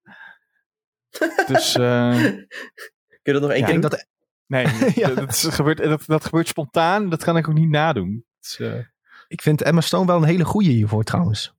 dus 1.53 1.75
eh, 1.77 2.11
Kun 3.23 3.33
je 3.33 3.33
dat 3.33 3.41
nog 3.43 3.51
één 3.51 3.61
Ja, 3.61 3.67
keer 3.67 3.75
ik 3.75 3.81
doen? 3.81 3.91
denk 3.91 4.03
dat, 4.03 4.07
nee, 4.53 4.67
Ja. 4.95 5.09
dat, 5.09 5.29
is 5.31 5.45
gebeurt, 5.45 5.79
dat, 5.79 6.03
dat 6.07 6.25
gebeurt 6.25 6.49
spontaan. 6.49 7.09
Dat 7.09 7.25
kan 7.25 7.37
ik 7.37 7.49
ook 7.49 7.55
niet 7.55 7.69
nadoen. 7.69 8.25
Is, 8.41 8.59
eh, 8.61 8.79
ik 9.29 9.43
vind 9.43 9.63
Emma 9.63 9.81
Stone 9.81 10.07
wel 10.07 10.17
een 10.17 10.25
hele 10.29 10.45
goeie 10.45 10.71
hiervoor 10.71 11.05
trouwens. 11.05 11.55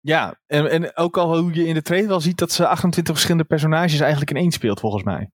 ja, 0.00 0.40
en, 0.46 0.70
en 0.70 0.96
ook 0.96 1.16
al 1.16 1.38
hoe 1.38 1.54
je 1.54 1.66
in 1.66 1.74
de 1.74 1.82
trailer 1.82 2.08
wel 2.08 2.20
ziet 2.20 2.38
dat 2.38 2.52
ze 2.52 2.66
28 2.66 3.14
verschillende 3.14 3.46
personages 3.48 4.00
eigenlijk 4.00 4.30
in 4.30 4.36
één 4.36 4.50
speelt 4.52 4.80
volgens 4.80 5.02
mij. 5.02 5.30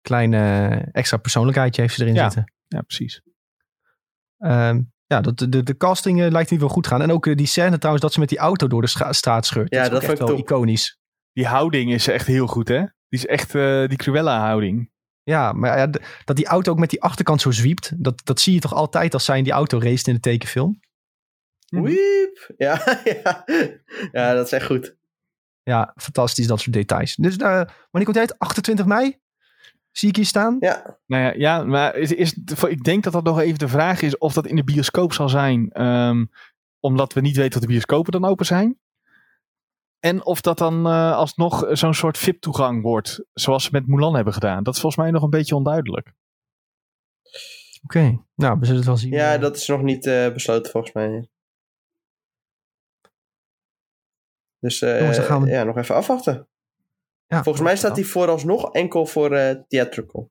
Klein 0.00 0.34
eh, 0.34 0.94
extra 0.94 1.16
persoonlijkheidje 1.16 1.80
heeft 1.82 1.94
ze 1.94 2.02
erin 2.02 2.14
Ja. 2.14 2.22
zitten. 2.30 2.52
Ja, 2.66 2.80
precies. 2.82 3.22
Ehm, 4.38 4.82
ja, 5.06 5.20
dat, 5.20 5.38
de, 5.38 5.62
de 5.62 5.76
casting 5.76 6.22
eh, 6.22 6.30
lijkt 6.30 6.50
niet 6.50 6.60
wel 6.60 6.68
goed 6.68 6.86
gaan. 6.86 7.02
En 7.02 7.12
ook 7.12 7.36
die 7.36 7.46
scène 7.46 7.76
trouwens 7.78 8.04
dat 8.04 8.12
ze 8.12 8.20
met 8.20 8.28
die 8.28 8.38
auto 8.38 8.66
door 8.66 8.80
de 8.82 8.86
straat 9.10 9.46
scheurt. 9.46 9.74
Ja, 9.74 9.82
is 9.82 9.88
dat 9.88 9.96
ook 10.02 10.08
echt 10.08 10.18
vond 10.18 10.20
ik 10.20 10.26
wel 10.26 10.36
top. 10.36 10.38
iconisch. 10.38 10.98
Die 11.32 11.46
houding 11.46 11.92
is 11.92 12.08
echt 12.08 12.26
heel 12.26 12.46
goed, 12.46 12.68
hè? 12.68 12.84
Die 13.08 13.18
is 13.18 13.26
echt 13.26 13.54
eh, 13.54 13.88
die 13.88 13.96
Cruella 13.96 14.40
houding. 14.40 14.90
Ja, 15.22 15.52
maar 15.52 15.78
ja, 15.78 15.90
dat 16.24 16.36
die 16.36 16.46
auto 16.46 16.72
ook 16.72 16.78
met 16.78 16.90
die 16.90 17.02
achterkant 17.02 17.40
zo 17.40 17.50
zwiept. 17.50 17.92
Dat, 17.96 18.20
dat 18.24 18.40
zie 18.40 18.54
je 18.54 18.60
toch 18.60 18.74
altijd 18.74 19.14
als 19.14 19.24
zij 19.24 19.38
in 19.38 19.44
die 19.44 19.52
auto 19.52 19.78
race 19.78 20.08
in 20.08 20.14
de 20.14 20.20
tekenfilm. 20.20 20.80
Wiep. 21.68 22.54
Ja, 22.56 22.82
ja. 23.22 23.44
ja, 24.12 24.34
dat 24.34 24.46
is 24.46 24.52
echt 24.52 24.66
goed. 24.66 24.96
Ja, 25.62 25.92
fantastisch 25.96 26.46
dat 26.46 26.60
soort 26.60 26.76
details. 26.76 27.14
Dus 27.14 27.36
eh, 27.36 27.62
wanneer 27.90 28.04
komt 28.04 28.14
hij 28.14 28.20
uit? 28.20 28.38
28 28.38 28.86
mei? 28.86 29.18
Zie 29.92 30.08
ik 30.08 30.16
hier 30.16 30.24
staan? 30.24 30.56
Ja, 30.60 30.98
Nou 31.06 31.22
ja, 31.22 31.32
ja 31.36 31.64
maar 31.64 31.96
is, 31.96 32.12
is, 32.12 32.38
ik 32.68 32.84
denk 32.84 33.04
dat 33.04 33.12
dat 33.12 33.24
nog 33.24 33.40
even 33.40 33.58
de 33.58 33.68
vraag 33.68 34.02
is 34.02 34.18
of 34.18 34.32
dat 34.32 34.46
in 34.46 34.56
de 34.56 34.64
bioscoop 34.64 35.12
zal 35.12 35.28
zijn. 35.28 35.70
ehm, 35.70 36.24
omdat 36.80 37.12
we 37.12 37.20
niet 37.20 37.36
weten 37.36 37.54
of 37.54 37.60
de 37.60 37.72
bioscopen 37.72 38.12
dan 38.12 38.24
open 38.24 38.46
zijn. 38.46 38.78
En 40.00 40.24
of 40.24 40.40
dat 40.40 40.58
dan 40.58 40.86
eh, 40.86 41.12
alsnog 41.16 41.66
zo'n 41.70 41.94
soort 41.94 42.18
VIP-toegang 42.18 42.82
wordt. 42.82 43.24
Zoals 43.32 43.64
ze 43.64 43.68
met 43.72 43.86
Mulan 43.86 44.14
hebben 44.14 44.32
gedaan. 44.32 44.62
Dat 44.62 44.74
is 44.74 44.80
volgens 44.80 45.02
mij 45.02 45.10
nog 45.12 45.22
een 45.22 45.30
beetje 45.30 45.54
onduidelijk. 45.56 46.12
Oké, 47.84 48.24
nou, 48.34 48.58
we 48.58 48.64
zullen 48.64 48.76
het 48.80 48.86
wel 48.88 48.96
zien. 48.96 49.12
ja 49.12 49.34
Eh, 49.34 49.40
dat 49.40 49.56
is 49.56 49.66
nog 49.66 49.82
niet 49.82 50.06
eh, 50.06 50.32
besloten 50.32 50.70
volgens 50.72 50.92
mij. 50.92 51.28
Dus 54.58 54.80
eh, 54.82 54.98
Jongens, 54.98 55.16
dan 55.16 55.26
gaan 55.26 55.42
we- 55.42 55.50
ja, 55.50 55.64
nog 55.64 55.76
even 55.76 55.94
afwachten. 55.94 56.48
ja, 57.26 57.42
Volgens 57.42 57.64
mij 57.64 57.76
staat 57.76 57.94
die 57.94 58.06
vooralsnog 58.06 58.72
enkel 58.72 59.06
voor 59.06 59.32
eh, 59.32 59.56
theatrical. 59.68 60.30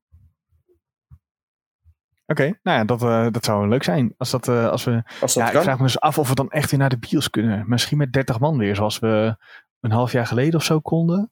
Oké, 2.28 2.44
nou 2.64 2.78
ja, 2.78 2.84
dat, 2.86 3.02
eh, 3.04 3.28
dat 3.32 3.46
zou 3.46 3.68
leuk 3.68 3.84
zijn. 3.84 4.14
Als, 4.18 4.30
dat, 4.32 4.48
eh, 4.48 4.70
als 4.70 4.84
we, 4.84 5.04
Als 5.22 5.34
dat 5.34 5.48
ja, 5.48 5.52
ik 5.54 5.62
vraag 5.64 5.78
me 5.78 5.84
dus 5.84 6.00
af 6.00 6.18
of 6.18 6.30
we 6.30 6.36
dan 6.36 6.50
echt 6.52 6.70
weer 6.72 6.80
naar 6.80 6.90
de 6.90 6.98
bios 7.10 7.30
kunnen. 7.30 7.64
Misschien 7.68 7.98
met 7.98 8.14
30 8.14 8.40
man 8.40 8.58
weer, 8.58 8.76
zoals 8.76 9.00
we 9.00 9.36
een 9.80 9.92
half 9.92 10.12
jaar 10.12 10.26
geleden 10.28 10.56
of 10.56 10.64
zo 10.64 10.80
konden. 10.80 11.32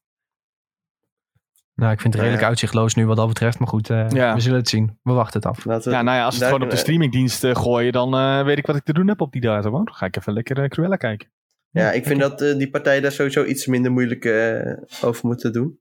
Nou, 1.74 1.91
ik 1.91 2.00
vind 2.00 2.14
het 2.14 2.22
redelijk 2.22 2.43
Ja. 2.43 2.50
uitzichtloos 2.50 2.96
nu 2.96 3.06
wat 3.06 3.18
dat 3.18 3.28
betreft. 3.28 3.60
Maar 3.60 3.68
goed, 3.68 3.89
eh, 3.89 4.10
Ja. 4.10 4.34
we 4.34 4.39
zullen 4.39 4.58
het 4.60 4.70
zien. 4.70 5.00
We 5.04 5.12
wachten 5.12 5.39
het 5.39 5.50
af. 5.50 5.64
We- 5.64 5.91
Ja, 5.91 6.02
nou 6.02 6.18
ja, 6.18 6.26
als 6.26 6.34
we 6.38 6.39
het 6.43 6.50
gewoon 6.54 6.68
op 6.68 6.74
de 6.74 6.80
streamingdienst 6.82 7.43
eh, 7.43 7.56
gooien, 7.56 7.91
dan 7.91 8.14
eh, 8.16 8.43
weet 8.43 8.58
ik 8.58 8.66
wat 8.66 8.76
ik 8.76 8.84
te 8.84 8.93
doen 8.93 9.08
heb 9.08 9.22
op 9.22 9.32
die 9.32 9.41
datum. 9.41 9.72
Hoor. 9.74 9.86
Dan 9.86 9.93
ga 9.96 10.06
ik 10.06 10.16
even 10.18 10.34
lekker 10.34 10.70
Cruella 10.70 10.96
kijken. 10.96 11.30
Ja, 11.70 11.91
ik 11.91 12.06
vind 12.06 12.20
dat 12.20 12.41
eh, 12.41 12.58
die 12.58 12.70
partijen 12.70 13.02
daar 13.02 13.12
sowieso 13.12 13.43
iets 13.43 13.66
minder 13.66 13.91
moeilijk 13.91 14.26
eh, 14.26 14.74
over 15.02 15.28
moeten 15.28 15.54
doen. 15.54 15.80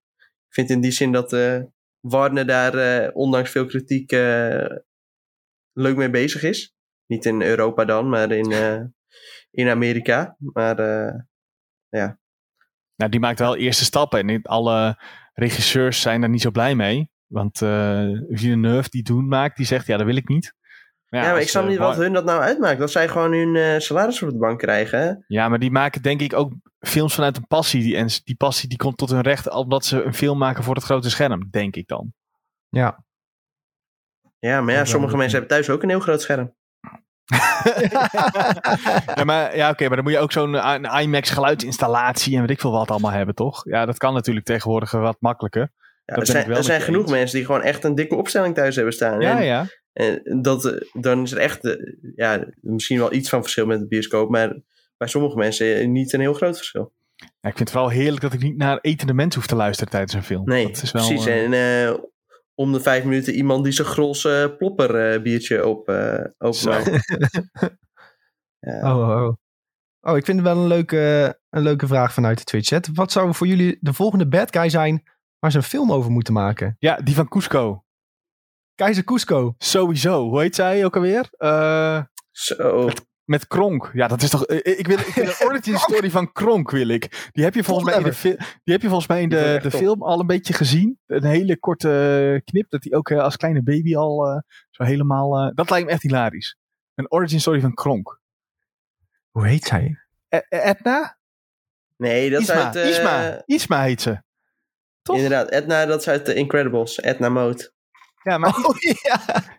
Ik 0.49 0.55
vind 0.55 0.71
in 0.71 0.81
die 0.81 0.91
zin 0.91 1.13
dat 1.13 1.33
eh, 1.33 1.61
Warner 2.01 2.47
daar 2.47 2.75
eh, 2.75 3.11
ondanks 3.17 3.51
veel 3.51 3.67
kritiek 3.67 4.13
eh, 4.13 4.77
leuk 5.75 5.97
mee 5.97 6.11
bezig 6.11 6.43
is. 6.43 6.75
Niet 7.07 7.25
in 7.25 7.43
Europa 7.43 7.85
dan, 7.85 8.09
maar 8.09 8.31
in, 8.31 8.53
eh, 8.63 8.81
in 9.51 9.69
Amerika. 9.69 10.37
Maar 10.39 10.79
eh, 10.79 11.21
Nou, 12.97 13.11
die 13.11 13.21
maakt 13.21 13.39
wel 13.39 13.57
eerste 13.57 13.85
stappen. 13.85 14.19
En 14.19 14.27
niet 14.27 14.47
alle 14.47 15.03
regisseurs 15.33 16.01
zijn 16.01 16.21
daar 16.21 16.31
niet 16.31 16.43
zo 16.43 16.51
blij 16.51 16.75
mee. 16.75 17.13
Want 17.27 17.63
eh 17.63 18.09
Villeneuve, 18.29 18.89
die 18.91 19.03
doen 19.03 19.29
maakt, 19.29 19.57
die 19.57 19.67
zegt, 19.67 19.87
ja, 19.87 19.97
dat 19.97 20.07
wil 20.07 20.17
ik 20.17 20.29
niet. 20.29 20.55
ja, 21.09 21.21
maar 21.21 21.33
als, 21.33 21.43
ik 21.43 21.49
snap 21.49 21.69
niet 21.69 21.79
wat 21.79 21.97
hun 21.97 22.13
dat 22.13 22.25
nou 22.25 22.41
uitmaakt. 22.41 22.79
Dat 22.79 22.91
zij 22.91 23.09
gewoon 23.09 23.33
hun 23.33 23.57
eh, 23.57 23.79
salaris 23.79 24.23
op 24.23 24.31
de 24.31 24.39
bank 24.39 24.59
krijgen. 24.59 24.99
Hè? 24.99 25.13
Ja, 25.27 25.49
maar 25.49 25.59
die 25.59 25.71
maken 25.71 26.03
denk 26.03 26.21
ik 26.21 26.33
ook 26.33 26.53
films 26.79 27.15
vanuit 27.15 27.37
een 27.37 27.47
passie. 27.47 27.83
Die, 27.83 27.97
en 27.97 28.09
die 28.25 28.37
passie 28.37 28.69
die 28.69 28.79
komt 28.79 28.97
tot 28.97 29.11
hun 29.11 29.21
recht 29.21 29.51
omdat 29.51 29.85
ze 29.85 30.03
een 30.03 30.15
film 30.15 30.39
maken 30.39 30.65
voor 30.65 30.75
het 30.75 30.85
grote 30.85 31.11
scherm, 31.11 31.49
denk 31.51 31.77
ik 31.77 31.87
dan. 31.87 32.13
Ja. 32.69 33.04
Ja, 34.45 34.61
maar 34.61 34.75
ja, 34.75 34.85
sommige 34.85 35.17
mensen 35.17 35.39
hebben 35.39 35.57
thuis 35.57 35.71
ook 35.71 35.83
een 35.83 35.89
heel 35.89 36.01
groot 36.01 36.23
scherm. 36.23 36.55
ja, 39.15 39.25
maar, 39.25 39.57
ja, 39.57 39.71
oké, 39.71 39.87
maar 39.87 39.95
dan 39.97 40.05
moet 40.05 40.13
je 40.13 40.19
ook 40.19 40.33
zo'n 40.33 40.55
eh, 40.55 41.01
IMAX 41.03 41.31
geluidsinstallatie 41.31 42.35
en 42.35 42.41
weet 42.41 42.51
ik 42.51 42.61
veel 42.61 42.71
wat 42.71 42.91
allemaal 42.91 43.11
hebben, 43.11 43.35
toch? 43.35 43.65
Ja, 43.69 43.87
dat 43.87 43.99
kan 43.99 44.15
natuurlijk 44.15 44.47
tegenwoordig 44.47 44.91
wat 44.91 45.17
makkelijker. 45.21 45.73
Ja, 46.05 46.15
Dat 46.15 46.19
er 46.19 46.27
zijn, 46.27 46.51
er 46.51 46.65
zijn 46.65 46.81
genoeg 46.81 47.11
mensen 47.11 47.37
die 47.37 47.47
gewoon 47.47 47.63
echt 47.63 47.85
een 47.85 47.95
dikke 47.95 48.15
opstelling 48.15 48.55
thuis 48.55 48.75
hebben 48.77 48.95
staan. 48.95 49.21
Ja, 49.21 49.39
en, 49.39 49.45
ja. 49.45 49.67
en 49.93 50.23
dat, 50.43 50.65
eh, 50.65 50.81
dan 50.93 51.23
is 51.23 51.33
er 51.33 51.39
echt 51.39 51.65
eh, 51.65 51.73
ja, 52.17 52.45
misschien 52.61 52.99
wel 52.99 53.13
iets 53.13 53.29
van 53.29 53.43
verschil 53.43 53.67
met 53.67 53.79
de 53.81 53.87
bioscoop. 53.87 54.31
Maar 54.31 54.57
bij 54.97 55.09
sommige 55.09 55.37
mensen 55.37 55.77
eh, 55.77 55.87
niet 55.89 56.13
een 56.13 56.21
heel 56.21 56.35
groot 56.35 56.57
verschil. 56.57 56.93
Ja, 57.17 57.27
Ik 57.27 57.57
vind 57.57 57.59
het 57.59 57.71
vooral 57.71 57.89
heerlijk 57.91 58.23
dat 58.23 58.33
ik 58.33 58.43
niet 58.43 58.57
naar 58.57 58.79
etende 58.81 59.15
mensen 59.15 59.41
hoef 59.41 59.49
te 59.49 59.57
luisteren 59.57 59.93
tijdens 59.93 60.13
een 60.15 60.23
film. 60.23 60.45
Nee, 60.45 60.67
dat 60.67 60.83
is 60.83 60.93
wel, 60.93 61.07
precies. 61.07 61.27
eh, 61.27 61.45
En 61.45 61.53
eh, 61.89 61.95
om 62.55 62.73
de 62.73 62.81
vijf 62.81 63.05
minuten 63.05 63.35
iemand 63.35 63.65
die 63.65 63.73
zijn 63.73 63.87
gros 63.89 64.29
plopper 64.59 65.13
eh, 65.13 65.23
biertje 65.23 65.67
op, 65.67 65.89
eh 65.89 66.25
openmaakt. 66.39 66.91
Ja. 68.59 68.95
Oh, 68.97 69.09
oh, 69.09 69.23
oh. 69.23 69.35
Oh, 70.01 70.17
ik 70.17 70.25
vind 70.25 70.39
het 70.39 70.47
wel 70.47 70.57
een 70.57 70.67
leuke, 70.67 71.39
een 71.51 71.63
leuke 71.63 71.87
vraag 71.87 72.13
vanuit 72.13 72.39
de 72.39 72.45
Twitch 72.45 72.69
chat. 72.69 72.89
Wat 72.95 73.13
zou 73.13 73.35
voor 73.35 73.47
jullie 73.47 73.79
de 73.81 73.93
volgende 73.93 74.29
bad 74.29 74.57
guy 74.57 74.69
zijn 74.69 75.03
waar 75.39 75.51
ze 75.51 75.57
een 75.57 75.63
film 75.63 75.93
over 75.93 76.11
moeten 76.11 76.33
maken? 76.33 76.77
Ja, 76.79 76.97
die 76.97 77.15
van 77.15 77.29
Cusco. 77.29 77.85
Keizer 78.75 79.05
Cusco. 79.05 79.55
Sowieso. 79.59 80.29
Hoe 80.29 80.41
heet 80.41 80.55
zij 80.55 80.85
ook 80.85 80.97
alweer? 80.97 81.29
Eh, 81.37 82.03
Zo. 82.31 82.89
Met 83.25 83.47
Kronk. 83.47 83.91
Ja, 83.93 84.09
dat 84.09 84.23
is 84.23 84.31
toch. 84.31 84.45
eh, 84.47 84.79
Ik 84.79 84.87
wil, 84.87 84.99
ik 84.99 85.15
wil 85.15 85.25
een 85.27 85.47
origin 85.49 85.79
story 85.79 86.11
van 86.11 86.33
Kronk, 86.33 86.71
wil 86.71 86.89
ik. 86.89 87.29
Die 87.33 87.45
heb 87.45 87.55
je 87.55 87.65
volgens 87.65 87.87
mij 87.87 87.97
in 87.97 88.03
de, 88.03 88.37
die 88.65 88.73
heb 88.75 88.83
je 88.83 88.89
volgens 88.89 89.09
mij 89.09 89.23
in 89.23 89.29
de, 89.29 89.59
de 89.63 89.71
film 89.71 90.03
al 90.03 90.21
een 90.21 90.27
beetje 90.27 90.53
gezien. 90.53 90.99
Een 91.07 91.25
hele 91.25 91.59
korte 91.59 91.89
eh, 92.35 92.45
knip. 92.45 92.71
Dat 92.71 92.85
hij 92.85 92.93
ook 92.99 93.11
eh, 93.11 93.19
als 93.19 93.37
kleine 93.37 93.63
baby 93.63 93.97
al 93.97 94.27
eh, 94.27 94.39
zo 94.71 94.83
helemaal. 94.85 95.37
eh, 95.39 95.51
dat 95.55 95.71
lijkt 95.71 95.87
me 95.87 95.93
echt 95.93 96.03
hilarisch. 96.03 96.57
Een 96.95 97.11
origin 97.13 97.41
story 97.41 97.61
van 97.61 97.75
Kronk. 97.75 98.21
Hoe 99.31 99.47
heet 99.47 99.65
zij? 99.65 99.99
E- 100.29 100.37
E- 100.49 100.59
Edna? 100.59 101.19
Nee, 101.97 102.31
dat 102.31 102.41
is 102.41 102.49
Isma. 102.49 102.65
uit... 102.65 102.77
eh, 102.77 102.89
Isma. 102.89 103.43
Isma 103.47 103.83
heet 103.83 104.03
ze. 104.03 104.23
Toch? 105.03 105.17
Inderdaad, 105.17 105.51
Edna, 105.51 105.87
dat 105.87 106.01
is 106.01 106.09
uit 106.09 106.25
The 106.25 106.35
Incredibles. 106.35 107.03
Edna 107.03 107.29
Mode. 107.29 107.73
Ja, 108.23 108.39
maar 108.39 108.57
Oh 108.57 108.77
ja. 109.03 109.17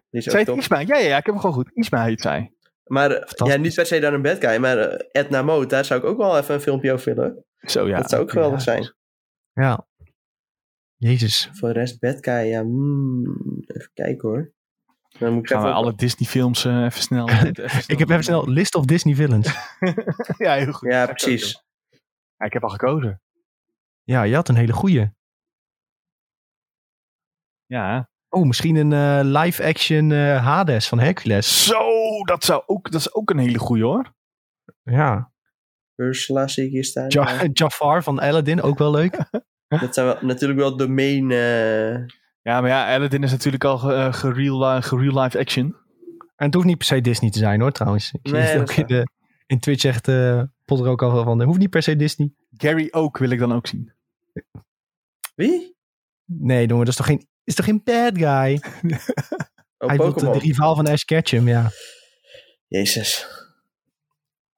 Die 0.09 0.21
is 0.21 0.23
zij 0.23 0.31
ook 0.31 0.37
heet 0.37 0.45
top. 0.45 0.57
Isma. 0.57 0.79
Ja, 0.79 0.97
ja, 0.97 1.07
ja, 1.07 1.17
ik 1.17 1.25
heb 1.25 1.33
hem 1.33 1.39
gewoon 1.39 1.55
goed. 1.55 1.71
Isma 1.73 2.03
heet 2.03 2.21
zij. 2.21 2.53
Maar 2.85 3.11
eh, 3.11 3.47
ja, 3.47 3.55
niet 3.57 3.73
per 3.73 3.85
se 3.85 3.99
dan 3.99 4.13
een 4.13 4.21
bad 4.21 4.39
guy, 4.39 4.57
maar 4.57 4.77
eh, 4.77 5.23
Edna 5.23 5.41
Mode, 5.41 5.65
daar 5.65 5.85
zou 5.85 5.99
ik 5.99 6.05
ook 6.05 6.17
wel 6.17 6.37
even 6.37 6.53
een 6.55 6.61
filmpje 6.61 6.93
over 6.93 7.15
willen. 7.15 7.45
Zo 7.57 7.87
ja. 7.87 7.97
dat 7.97 8.09
zou 8.09 8.21
ook 8.21 8.31
geweldig 8.31 8.57
ja. 8.57 8.63
zijn. 8.63 8.93
Ja. 9.53 9.87
Jezus. 10.95 11.49
Voor 11.53 11.73
de 11.73 11.79
rest 11.79 11.99
bad 11.99 12.17
guy, 12.21 12.33
ja, 12.33 12.63
mm, 12.63 13.63
even 13.65 13.91
kijken 13.93 14.29
hoor. 14.29 14.53
Dan 15.19 15.33
moet 15.33 15.43
ik 15.43 15.49
Gaan 15.49 15.61
we 15.61 15.67
op- 15.67 15.73
alle 15.73 15.95
Disney 15.95 16.29
films 16.29 16.65
even 16.65 17.01
snel. 17.01 17.29
even 17.39 17.83
Ik 17.87 17.99
heb 17.99 18.09
even 18.09 18.23
snel 18.23 18.49
list 18.49 18.75
of 18.75 18.85
Disney 18.85 19.15
villains. 19.15 19.47
ja, 20.37 20.53
heel 20.53 20.71
goed. 20.71 20.91
Ja, 20.91 21.05
precies. 21.05 21.63
Ja, 22.37 22.45
ik 22.45 22.53
heb 22.53 22.63
al 22.63 22.69
gekozen. 22.69 23.21
Ja, 24.03 24.23
je 24.23 24.35
had 24.35 24.49
een 24.49 24.55
hele 24.55 24.73
goeie. 24.73 25.13
Ja. 27.65 28.09
Oh, 28.29 28.45
misschien 28.45 28.75
een 28.75 28.93
eh, 28.93 29.41
live-action 29.41 30.11
eh, 30.11 30.43
Hades 30.45 30.87
van 30.87 30.99
Hercules. 30.99 31.63
Zo, 31.65 31.79
dat, 32.23 32.43
zou 32.43 32.63
ook, 32.65 32.91
dat 32.91 32.99
is 33.01 33.13
ook 33.13 33.29
een 33.29 33.37
hele 33.37 33.59
goeie 33.59 33.83
hoor. 33.83 34.13
Ja. 34.83 35.31
Ursula 35.95 36.47
zie 36.47 36.65
ik 36.65 36.71
hier 36.71 36.83
staan. 36.83 37.05
Ja, 37.07 37.29
Ja. 37.31 37.47
Jafar 37.53 38.03
van 38.03 38.19
Aladdin, 38.19 38.61
ook 38.61 38.77
wel 38.77 38.91
leuk. 38.91 39.17
Dat 39.67 39.93
zijn 39.93 40.05
wel, 40.05 40.17
natuurlijk 40.21 40.59
wel 40.59 40.77
de 40.77 40.87
main... 40.87 41.31
eh, 41.31 41.93
Ja, 42.41 42.61
maar 42.61 42.67
ja, 42.69 42.95
Aladdin 42.95 43.23
is 43.23 43.31
natuurlijk 43.31 43.63
al 43.63 43.77
ge- 43.77 44.09
gereal, 44.13 44.81
gereal 44.81 45.21
live 45.21 45.39
action. 45.39 45.75
En 46.35 46.45
het 46.45 46.53
hoeft 46.53 46.65
niet 46.65 46.77
per 46.77 46.85
se 46.87 47.01
Disney 47.01 47.29
te 47.31 47.37
zijn 47.37 47.61
hoor, 47.61 47.71
trouwens. 47.71 48.11
Ik 48.11 48.19
zie 48.23 48.33
Nee, 48.37 48.43
het 48.47 48.59
ook 48.61 48.71
in, 48.75 48.85
de, 48.85 49.07
in 49.45 49.59
Twitch 49.59 49.81
zegt 49.81 50.07
eh 50.07 50.41
Potter 50.65 50.87
ook 50.87 51.01
al 51.01 51.23
van, 51.23 51.37
het 51.39 51.47
hoeft 51.47 51.59
niet 51.59 51.69
per 51.69 51.83
se 51.83 51.95
Disney. 51.95 52.33
Gary 52.57 52.87
ook 52.91 53.17
wil 53.17 53.29
ik 53.29 53.39
dan 53.39 53.53
ook 53.53 53.67
zien. 53.67 53.93
Wie? 55.35 55.75
Nee, 56.25 56.65
jongen, 56.67 56.85
dat 56.85 56.93
is 56.93 56.95
toch 56.95 57.05
geen, 57.05 57.27
is 57.45 57.55
toch 57.55 57.65
geen 57.65 57.81
bad 57.83 58.17
guy? 58.17 58.59
Oh, 59.77 59.87
Hij 59.87 59.97
wordt 59.97 60.19
de 60.19 60.31
rivaal 60.31 60.75
van 60.75 60.87
Ash 60.87 61.03
Ketchum, 61.03 61.47
ja. 61.47 61.69
Jezus. 62.67 63.27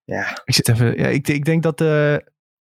Ja, 0.04 0.42
Ik 0.46 0.54
zit 0.54 0.68
even, 0.70 0.98
ja, 0.98 1.08
ik, 1.08 1.28
ik 1.28 1.46
denk 1.46 1.64
dat, 1.64 1.82
eh, 1.82 2.18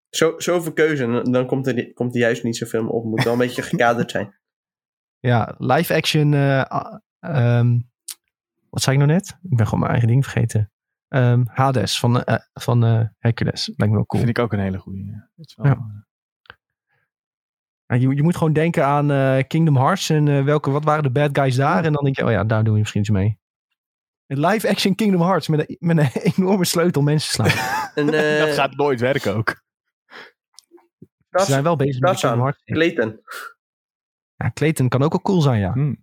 zo, 0.09 0.33
zoveel 0.39 0.73
keuze. 0.73 1.21
Dan 1.31 1.45
komt 1.45 1.67
er, 1.67 1.93
komt 1.93 2.13
er 2.15 2.21
juist 2.21 2.43
niet 2.43 2.57
zoveel 2.57 2.81
meer 2.83 2.91
op. 2.91 3.01
Het 3.01 3.11
moet 3.11 3.23
wel 3.23 3.33
een 3.33 3.39
beetje 3.39 3.61
gekaderd 3.61 4.11
zijn. 4.11 4.39
ja, 5.31 5.55
live-action, 5.57 6.33
eh, 6.33 6.63
ah, 6.63 6.99
ehm, 7.19 7.79
wat 8.69 8.81
zei 8.81 8.95
ik 8.97 9.01
nou 9.01 9.13
net? 9.13 9.37
Ik 9.43 9.55
ben 9.57 9.65
gewoon 9.65 9.79
mijn 9.79 9.91
eigen 9.91 10.09
ding 10.09 10.23
vergeten. 10.23 10.71
Ehm, 11.07 11.43
Hades 11.45 11.99
van, 11.99 12.23
eh, 12.23 12.37
van 12.53 12.83
eh, 12.83 13.01
Hercules, 13.19 13.67
lijkt 13.67 13.87
me 13.93 13.97
wel 13.97 14.05
cool. 14.05 14.23
Vind 14.23 14.37
ik 14.37 14.43
ook 14.43 14.53
een 14.53 14.59
hele 14.59 14.77
goeie. 14.77 15.05
ja. 15.05 15.29
Dat 15.35 15.47
is 15.47 15.55
wel, 15.55 15.65
Ja. 15.65 15.71
Ja, 15.71 16.05
je, 17.87 18.15
je 18.15 18.23
moet 18.23 18.37
gewoon 18.37 18.53
denken 18.53 18.85
aan 18.85 19.11
eh, 19.11 19.43
Kingdom 19.47 19.75
Hearts 19.77 20.09
en 20.09 20.27
eh, 20.27 20.43
welke, 20.43 20.71
wat 20.71 20.83
waren 20.83 21.03
de 21.03 21.11
bad 21.11 21.29
guys 21.37 21.55
daar? 21.55 21.85
En 21.85 21.93
dan 21.93 22.03
denk 22.03 22.15
je, 22.15 22.25
oh 22.25 22.31
ja, 22.31 22.43
daar 22.43 22.63
doe 22.63 22.73
je 22.73 22.79
misschien 22.79 23.01
iets 23.01 23.09
mee. 23.09 23.39
Een 24.27 24.39
live-action 24.39 24.95
Kingdom 24.95 25.21
Hearts 25.21 25.47
met 25.47 25.69
een, 25.69 25.75
met 25.79 25.97
een 25.97 26.21
enorme 26.35 26.65
sleutel 26.65 27.01
mensen 27.01 27.31
slaan. 27.31 27.73
En, 27.95 28.13
eh, 28.13 28.39
dat 28.45 28.55
gaat 28.55 28.75
nooit 28.75 28.99
werken 28.99 29.35
ook. 29.35 29.63
Ze 31.29 31.45
zijn 31.45 31.63
wel 31.63 31.75
bezig 31.75 32.01
met. 32.01 32.19
Kingdom 32.19 32.39
Hearts. 32.39 32.63
Clayton. 32.63 33.21
Ja, 34.35 34.51
Clayton 34.53 34.89
kan 34.89 35.03
ook 35.03 35.11
wel 35.11 35.21
cool 35.21 35.41
zijn, 35.41 35.59
ja. 35.59 35.71
Hm. 35.71 35.95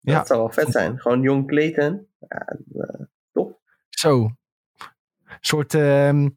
Ja. 0.00 0.18
Dat 0.18 0.26
zou 0.26 0.40
wel 0.40 0.50
vet 0.50 0.72
zijn. 0.72 1.00
Gewoon 1.00 1.20
jong 1.20 1.46
Clayton. 1.46 2.06
Ja, 2.28 2.58
eh, 2.74 3.46
Zo. 3.88 4.22
Een 4.22 5.36
soort 5.40 5.74
ehm, 5.74 6.28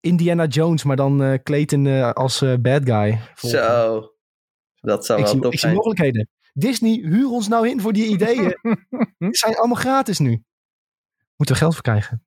Indiana 0.00 0.46
Jones, 0.46 0.84
maar 0.84 0.96
dan 0.96 1.22
eh, 1.22 1.34
Clayton 1.42 1.86
eh, 1.86 2.10
als 2.12 2.42
eh, 2.42 2.54
bad 2.60 2.82
guy. 2.84 3.20
Volgen. 3.34 3.58
zo. 3.58 4.12
Dat 4.80 5.06
zou 5.06 5.18
Ik 5.18 5.24
wel 5.24 5.34
zie, 5.34 5.42
top 5.42 5.52
ik 5.52 5.58
zie 5.58 5.68
zijn. 5.68 5.74
mogelijkheden. 5.74 6.28
Disney, 6.52 6.92
huur 6.92 7.28
ons 7.30 7.48
nou 7.48 7.68
in 7.68 7.80
voor 7.80 7.92
die 7.92 8.06
ideeën. 8.06 8.58
Die 9.18 9.36
zijn 9.36 9.56
allemaal 9.56 9.76
gratis 9.76 10.18
nu. 10.18 10.30
Moeten 11.36 11.54
we 11.56 11.60
geld 11.62 11.74
voor 11.74 11.82
krijgen. 11.82 12.24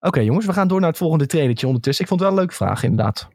Oké 0.00 0.20
jongens, 0.20 0.46
we 0.46 0.52
gaan 0.52 0.68
door 0.68 0.80
naar 0.80 0.88
het 0.88 0.98
volgende 0.98 1.26
trailertje 1.26 1.66
ondertussen. 1.66 2.02
Ik 2.04 2.10
vond 2.10 2.20
het 2.20 2.28
wel 2.30 2.38
een 2.38 2.44
leuke 2.44 2.58
vraag 2.64 2.82
inderdaad. 2.82 3.28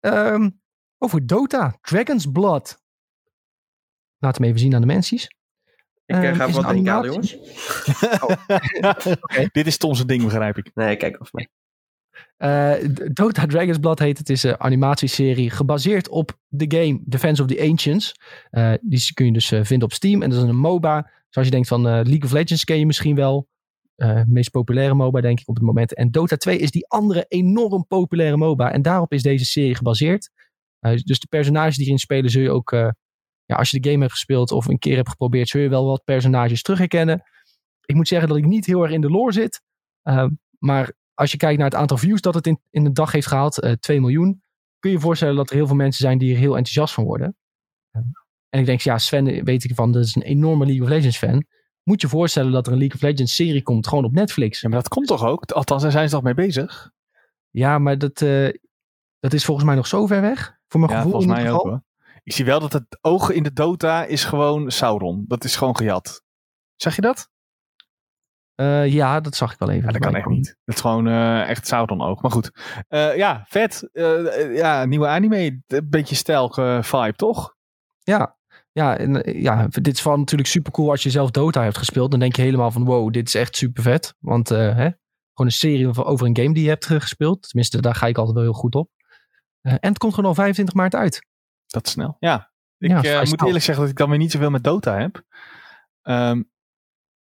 Ehm, 0.00 0.50
over 0.98 1.26
Dota, 1.26 1.78
Dragon's 1.80 2.26
Blood. 2.32 2.78
Laat 4.18 4.36
hem 4.38 4.46
even 4.46 4.60
zien 4.60 4.74
aan 4.74 4.80
de 4.80 4.86
mensies. 4.86 5.24
Ik 6.06 6.16
Ehm, 6.16 6.34
ga 6.34 6.50
wat 6.50 6.64
animatie. 6.64 7.10
jongens. 7.10 7.36
Dit 9.52 9.66
is 9.66 9.76
Tom 9.76 9.94
zijn 9.94 10.06
ding, 10.06 10.22
begrijp 10.24 10.58
ik. 10.58 10.70
Nee, 10.74 10.96
kijk 10.96 11.20
of 11.20 11.32
mij. 11.32 11.48
Eh, 12.40 12.74
Dota 13.12 13.46
Dragon's 13.46 13.78
Blood 13.78 13.98
heet 13.98 14.18
het. 14.18 14.30
Is 14.30 14.42
een 14.42 14.60
animatieserie 14.60 15.50
gebaseerd 15.50 16.08
op 16.08 16.38
de 16.48 16.76
game 16.78 17.00
Defense 17.04 17.42
of 17.42 17.48
the 17.48 17.60
Ancients. 17.60 18.14
Eh, 18.50 18.72
die 18.80 19.14
kun 19.14 19.26
je 19.26 19.32
dus 19.32 19.52
eh, 19.52 19.64
vinden 19.64 19.88
op 19.88 19.94
Steam. 19.94 20.22
En 20.22 20.30
dat 20.30 20.42
is 20.42 20.48
een 20.48 20.56
MOBA. 20.56 21.10
Zoals 21.28 21.48
je 21.48 21.54
denkt 21.54 21.68
van 21.68 21.82
League 21.82 22.22
of 22.22 22.32
Legends 22.32 22.64
ken 22.64 22.78
je 22.78 22.86
misschien 22.86 23.14
wel. 23.14 23.48
Meest 24.26 24.50
populaire 24.50 24.94
MOBA 24.94 25.20
denk 25.20 25.40
ik 25.40 25.48
op 25.48 25.54
het 25.54 25.64
moment. 25.64 25.94
En 25.94 26.10
Dota 26.10 26.36
2 26.36 26.58
is 26.58 26.70
die 26.70 26.88
andere 26.88 27.24
enorm 27.28 27.86
populaire 27.86 28.36
MOBA. 28.36 28.72
En 28.72 28.82
daarop 28.82 29.12
is 29.12 29.22
deze 29.22 29.44
serie 29.44 29.74
gebaseerd. 29.74 30.30
Dus 30.80 31.18
de 31.18 31.26
personages 31.28 31.76
die 31.76 31.84
erin 31.84 31.98
spelen 31.98 32.30
zul 32.30 32.42
je 32.42 32.50
ook... 32.50 32.70
ja, 33.44 33.56
als 33.56 33.70
je 33.70 33.80
de 33.80 33.88
game 33.88 34.00
hebt 34.00 34.12
gespeeld 34.12 34.52
of 34.52 34.66
een 34.66 34.78
keer 34.78 34.96
hebt 34.96 35.08
geprobeerd... 35.08 35.48
zul 35.48 35.60
je 35.60 35.68
wel 35.68 35.86
wat 35.86 36.04
personages 36.04 36.62
terug 36.62 36.78
herkennen. 36.78 37.22
Ik 37.84 37.94
moet 37.94 38.08
zeggen 38.08 38.28
dat 38.28 38.36
ik 38.36 38.46
niet 38.46 38.66
heel 38.66 38.82
erg 38.82 38.92
in 38.92 39.00
de 39.00 39.10
lore 39.10 39.32
zit. 39.32 39.62
Maar 40.58 40.92
als 41.20 41.30
je 41.30 41.36
kijkt 41.36 41.58
naar 41.58 41.70
het 41.70 41.78
aantal 41.78 41.96
views 41.96 42.20
dat 42.20 42.34
het 42.34 42.46
in, 42.46 42.60
in 42.70 42.84
de 42.84 42.92
dag 42.92 43.12
heeft 43.12 43.26
gehaald, 43.26 43.60
eh 43.60 43.72
2 43.72 44.00
miljoen, 44.00 44.42
kun 44.78 44.90
je 44.90 44.96
je 44.96 45.02
voorstellen 45.02 45.36
dat 45.36 45.50
er 45.50 45.56
heel 45.56 45.66
veel 45.66 45.76
mensen 45.76 46.04
zijn 46.04 46.18
die 46.18 46.32
er 46.32 46.38
heel 46.38 46.56
enthousiast 46.56 46.94
van 46.94 47.04
worden. 47.04 47.36
Eh, 47.90 48.02
en 48.48 48.60
ik 48.60 48.66
denk, 48.66 48.80
ja, 48.80 48.98
Sven 48.98 49.44
weet 49.44 49.64
ik 49.64 49.74
van, 49.74 49.92
dat 49.92 50.04
is 50.04 50.14
een 50.14 50.22
enorme 50.22 50.66
League 50.66 50.82
of 50.82 50.88
Legends 50.88 51.18
fan. 51.18 51.44
Moet 51.82 52.00
je 52.00 52.08
voorstellen 52.08 52.52
dat 52.52 52.66
er 52.66 52.72
een 52.72 52.78
League 52.78 52.96
of 52.96 53.02
Legends 53.02 53.34
serie 53.34 53.62
komt, 53.62 53.86
gewoon 53.86 54.04
op 54.04 54.12
Netflix. 54.12 54.60
Ja, 54.60 54.68
maar 54.68 54.78
dat 54.78 54.88
komt 54.88 55.06
toch 55.06 55.24
ook? 55.24 55.50
Althans, 55.50 55.82
daar 55.82 55.90
zijn 55.90 56.08
ze 56.08 56.14
toch 56.14 56.24
mee 56.24 56.34
bezig? 56.34 56.90
Ja, 57.50 57.78
maar 57.78 57.98
dat, 57.98 58.22
eh, 58.22 58.48
dat 59.18 59.32
is 59.32 59.44
volgens 59.44 59.66
mij 59.66 59.76
nog 59.76 59.86
zo 59.86 60.06
ver 60.06 60.20
weg. 60.20 60.58
Voor 60.68 60.80
mijn 60.80 60.92
Ja, 60.92 60.98
gevoel 60.98 61.12
volgens 61.12 61.32
mij 61.32 61.52
ook 61.52 61.62
hoor. 61.62 61.82
Ik 62.22 62.32
zie 62.32 62.44
wel 62.44 62.60
dat 62.60 62.72
het 62.72 62.98
oog 63.00 63.30
in 63.30 63.42
de 63.42 63.52
Dota 63.52 64.04
is 64.04 64.24
gewoon 64.24 64.70
Sauron. 64.70 65.24
Dat 65.28 65.44
is 65.44 65.56
gewoon 65.56 65.76
gejat. 65.76 66.22
Zeg 66.76 66.94
je 66.94 67.00
dat? 67.00 67.30
Eh, 68.60 68.92
ja, 68.92 69.20
dat 69.20 69.36
zag 69.36 69.52
ik 69.52 69.58
wel 69.58 69.70
even. 69.70 69.86
Ja, 69.86 69.92
dat 69.92 70.02
kan 70.02 70.14
echt 70.14 70.26
niet. 70.26 70.56
Dat 70.64 70.74
is 70.74 70.80
gewoon 70.80 71.06
eh, 71.06 71.48
echt 71.48 71.66
Sauron 71.66 72.02
oog. 72.02 72.22
Maar 72.22 72.30
goed. 72.30 72.50
Eh, 72.88 73.16
ja, 73.16 73.44
vet. 73.48 73.88
Ja, 74.52 74.84
nieuwe 74.84 75.06
anime. 75.06 75.62
Een 75.66 75.88
beetje 75.90 76.34
eh, 76.34 76.82
vibe, 76.82 77.16
toch? 77.16 77.56
Ja, 77.98 78.36
ja, 78.72 78.96
en, 78.96 79.40
ja, 79.40 79.66
dit 79.70 79.94
is 79.94 80.00
vooral 80.00 80.18
natuurlijk 80.18 80.48
super 80.48 80.72
cool 80.72 80.90
als 80.90 81.02
je 81.02 81.10
zelf 81.10 81.30
Dota 81.30 81.62
hebt 81.62 81.78
gespeeld. 81.78 82.10
Dan 82.10 82.20
denk 82.20 82.36
je 82.36 82.42
helemaal 82.42 82.70
van 82.70 82.84
wow, 82.84 83.12
dit 83.12 83.26
is 83.26 83.34
echt 83.34 83.56
super 83.56 83.82
vet. 83.82 84.14
Want 84.18 84.48
hè, 84.48 84.74
gewoon 84.74 84.92
een 85.34 85.50
serie 85.50 86.04
over, 86.04 86.26
een 86.26 86.36
game 86.36 86.54
die 86.54 86.62
je 86.62 86.68
hebt 86.68 86.86
gespeeld. 86.86 87.48
Tenminste, 87.48 87.80
daar 87.80 87.94
ga 87.94 88.06
ik 88.06 88.18
altijd 88.18 88.36
wel 88.36 88.44
heel 88.44 88.60
goed 88.60 88.74
op. 88.74 88.90
En 89.60 89.78
het 89.80 89.98
komt 89.98 90.14
gewoon 90.14 90.28
al 90.28 90.36
25 90.36 90.74
maart 90.74 90.94
uit. 90.94 91.26
Dat 91.66 91.86
is 91.86 91.92
snel. 91.92 92.16
Ja. 92.18 92.52
Ik 92.78 92.90
Ja, 93.02 93.22
moet 93.24 93.44
eerlijk 93.44 93.64
zeggen 93.64 93.84
dat 93.84 93.92
ik 93.92 93.98
dan 93.98 94.08
weer 94.08 94.18
niet 94.18 94.32
zoveel 94.32 94.50
met 94.50 94.64
Dota 94.64 94.98
heb. 94.98 95.22
Ehm, 96.02 96.42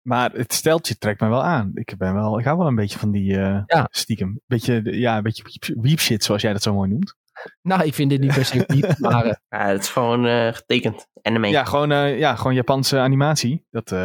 maar 0.04 0.32
het 0.32 0.54
steltje 0.54 0.98
trekt 0.98 1.20
mij 1.20 1.30
wel 1.30 1.44
aan. 1.44 1.72
Ik, 1.74 1.98
ben 1.98 2.14
wel, 2.14 2.40
ik 2.40 2.46
hou 2.46 2.58
wel 2.58 2.68
een 2.68 2.76
beetje 2.76 3.00
van 3.00 3.12
die 3.12 3.38
eh, 3.38 3.62
Ja. 3.66 3.88
stiekem. 3.92 4.42
Beetje, 4.46 4.82
ja, 5.00 5.18
een 5.18 5.24
beetje 5.24 5.44
weep- 5.44 5.84
weep 5.84 6.00
shit, 6.00 6.24
zoals 6.24 6.42
jij 6.42 6.54
dat 6.54 6.62
zo 6.62 6.74
mooi 6.74 6.90
noemt. 6.90 7.16
Nou, 7.62 7.84
ik 7.84 7.94
vind 7.94 8.10
dit 8.10 8.20
niet 8.20 8.34
per 8.34 8.46
se 8.46 8.64
diep, 8.68 8.98
maar 9.00 9.26
eh, 9.26 9.34
Ja, 9.50 9.66
het 9.68 9.82
is 9.82 9.90
gewoon 9.90 10.26
eh, 10.26 10.54
getekend. 10.54 11.08
Anime. 11.22 11.48
Ja, 11.48 11.64
gewoon, 11.64 11.92
eh, 11.92 12.18
ja, 12.20 12.36
gewoon 12.36 12.54
Japanse 12.54 13.00
animatie. 13.00 13.66
Dat, 13.70 13.92
eh, 13.92 14.00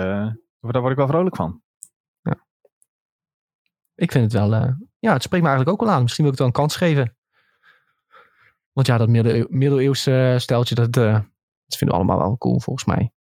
daar 0.61 0.81
word 0.81 0.91
ik 0.91 0.97
wel 0.97 1.07
vrolijk 1.07 1.37
van. 1.37 1.63
ik 3.95 4.13
vind 4.13 4.25
het 4.25 4.33
wel... 4.33 4.55
eh, 4.55 4.73
ja, 4.99 5.13
het 5.13 5.23
spreekt 5.23 5.45
me 5.45 5.49
eigenlijk 5.51 5.81
ook 5.81 5.87
wel 5.89 5.97
aan. 5.97 6.03
Misschien 6.03 6.25
wil 6.25 6.33
ik 6.33 6.39
het 6.41 6.49
wel 6.49 6.63
een 6.63 6.69
kans 6.69 6.77
geven. 6.77 7.17
Want 8.73 8.87
ja, 8.87 8.99
dat 8.99 9.09
middeleeuw, 9.09 9.47
middeleeuwse 9.49 10.35
steltje, 10.39 10.75
dat, 10.75 10.97
eh, 10.97 11.13
dat 11.67 11.77
vinden 11.79 11.97
we 11.97 12.03
allemaal 12.03 12.19
wel 12.19 12.39
cool 12.39 12.61
volgens 12.61 12.85
mij. 12.87 13.13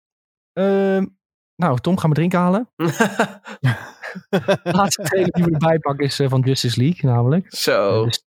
Nou, 1.58 1.78
Tom, 1.78 1.98
gaan 1.98 2.10
we 2.10 2.16
drinken 2.16 2.38
halen. 2.38 2.70
De 2.76 4.58
laatste 4.62 5.02
trailer 5.02 5.30
die 5.30 5.44
we 5.44 5.50
erbij 5.50 5.78
pakken 5.78 6.04
is 6.04 6.18
eh, 6.20 6.28
van 6.28 6.40
Justice 6.40 6.80
League, 6.80 7.10
namelijk. 7.10 7.54
Zo, 7.54 8.04
Dus 8.04 8.24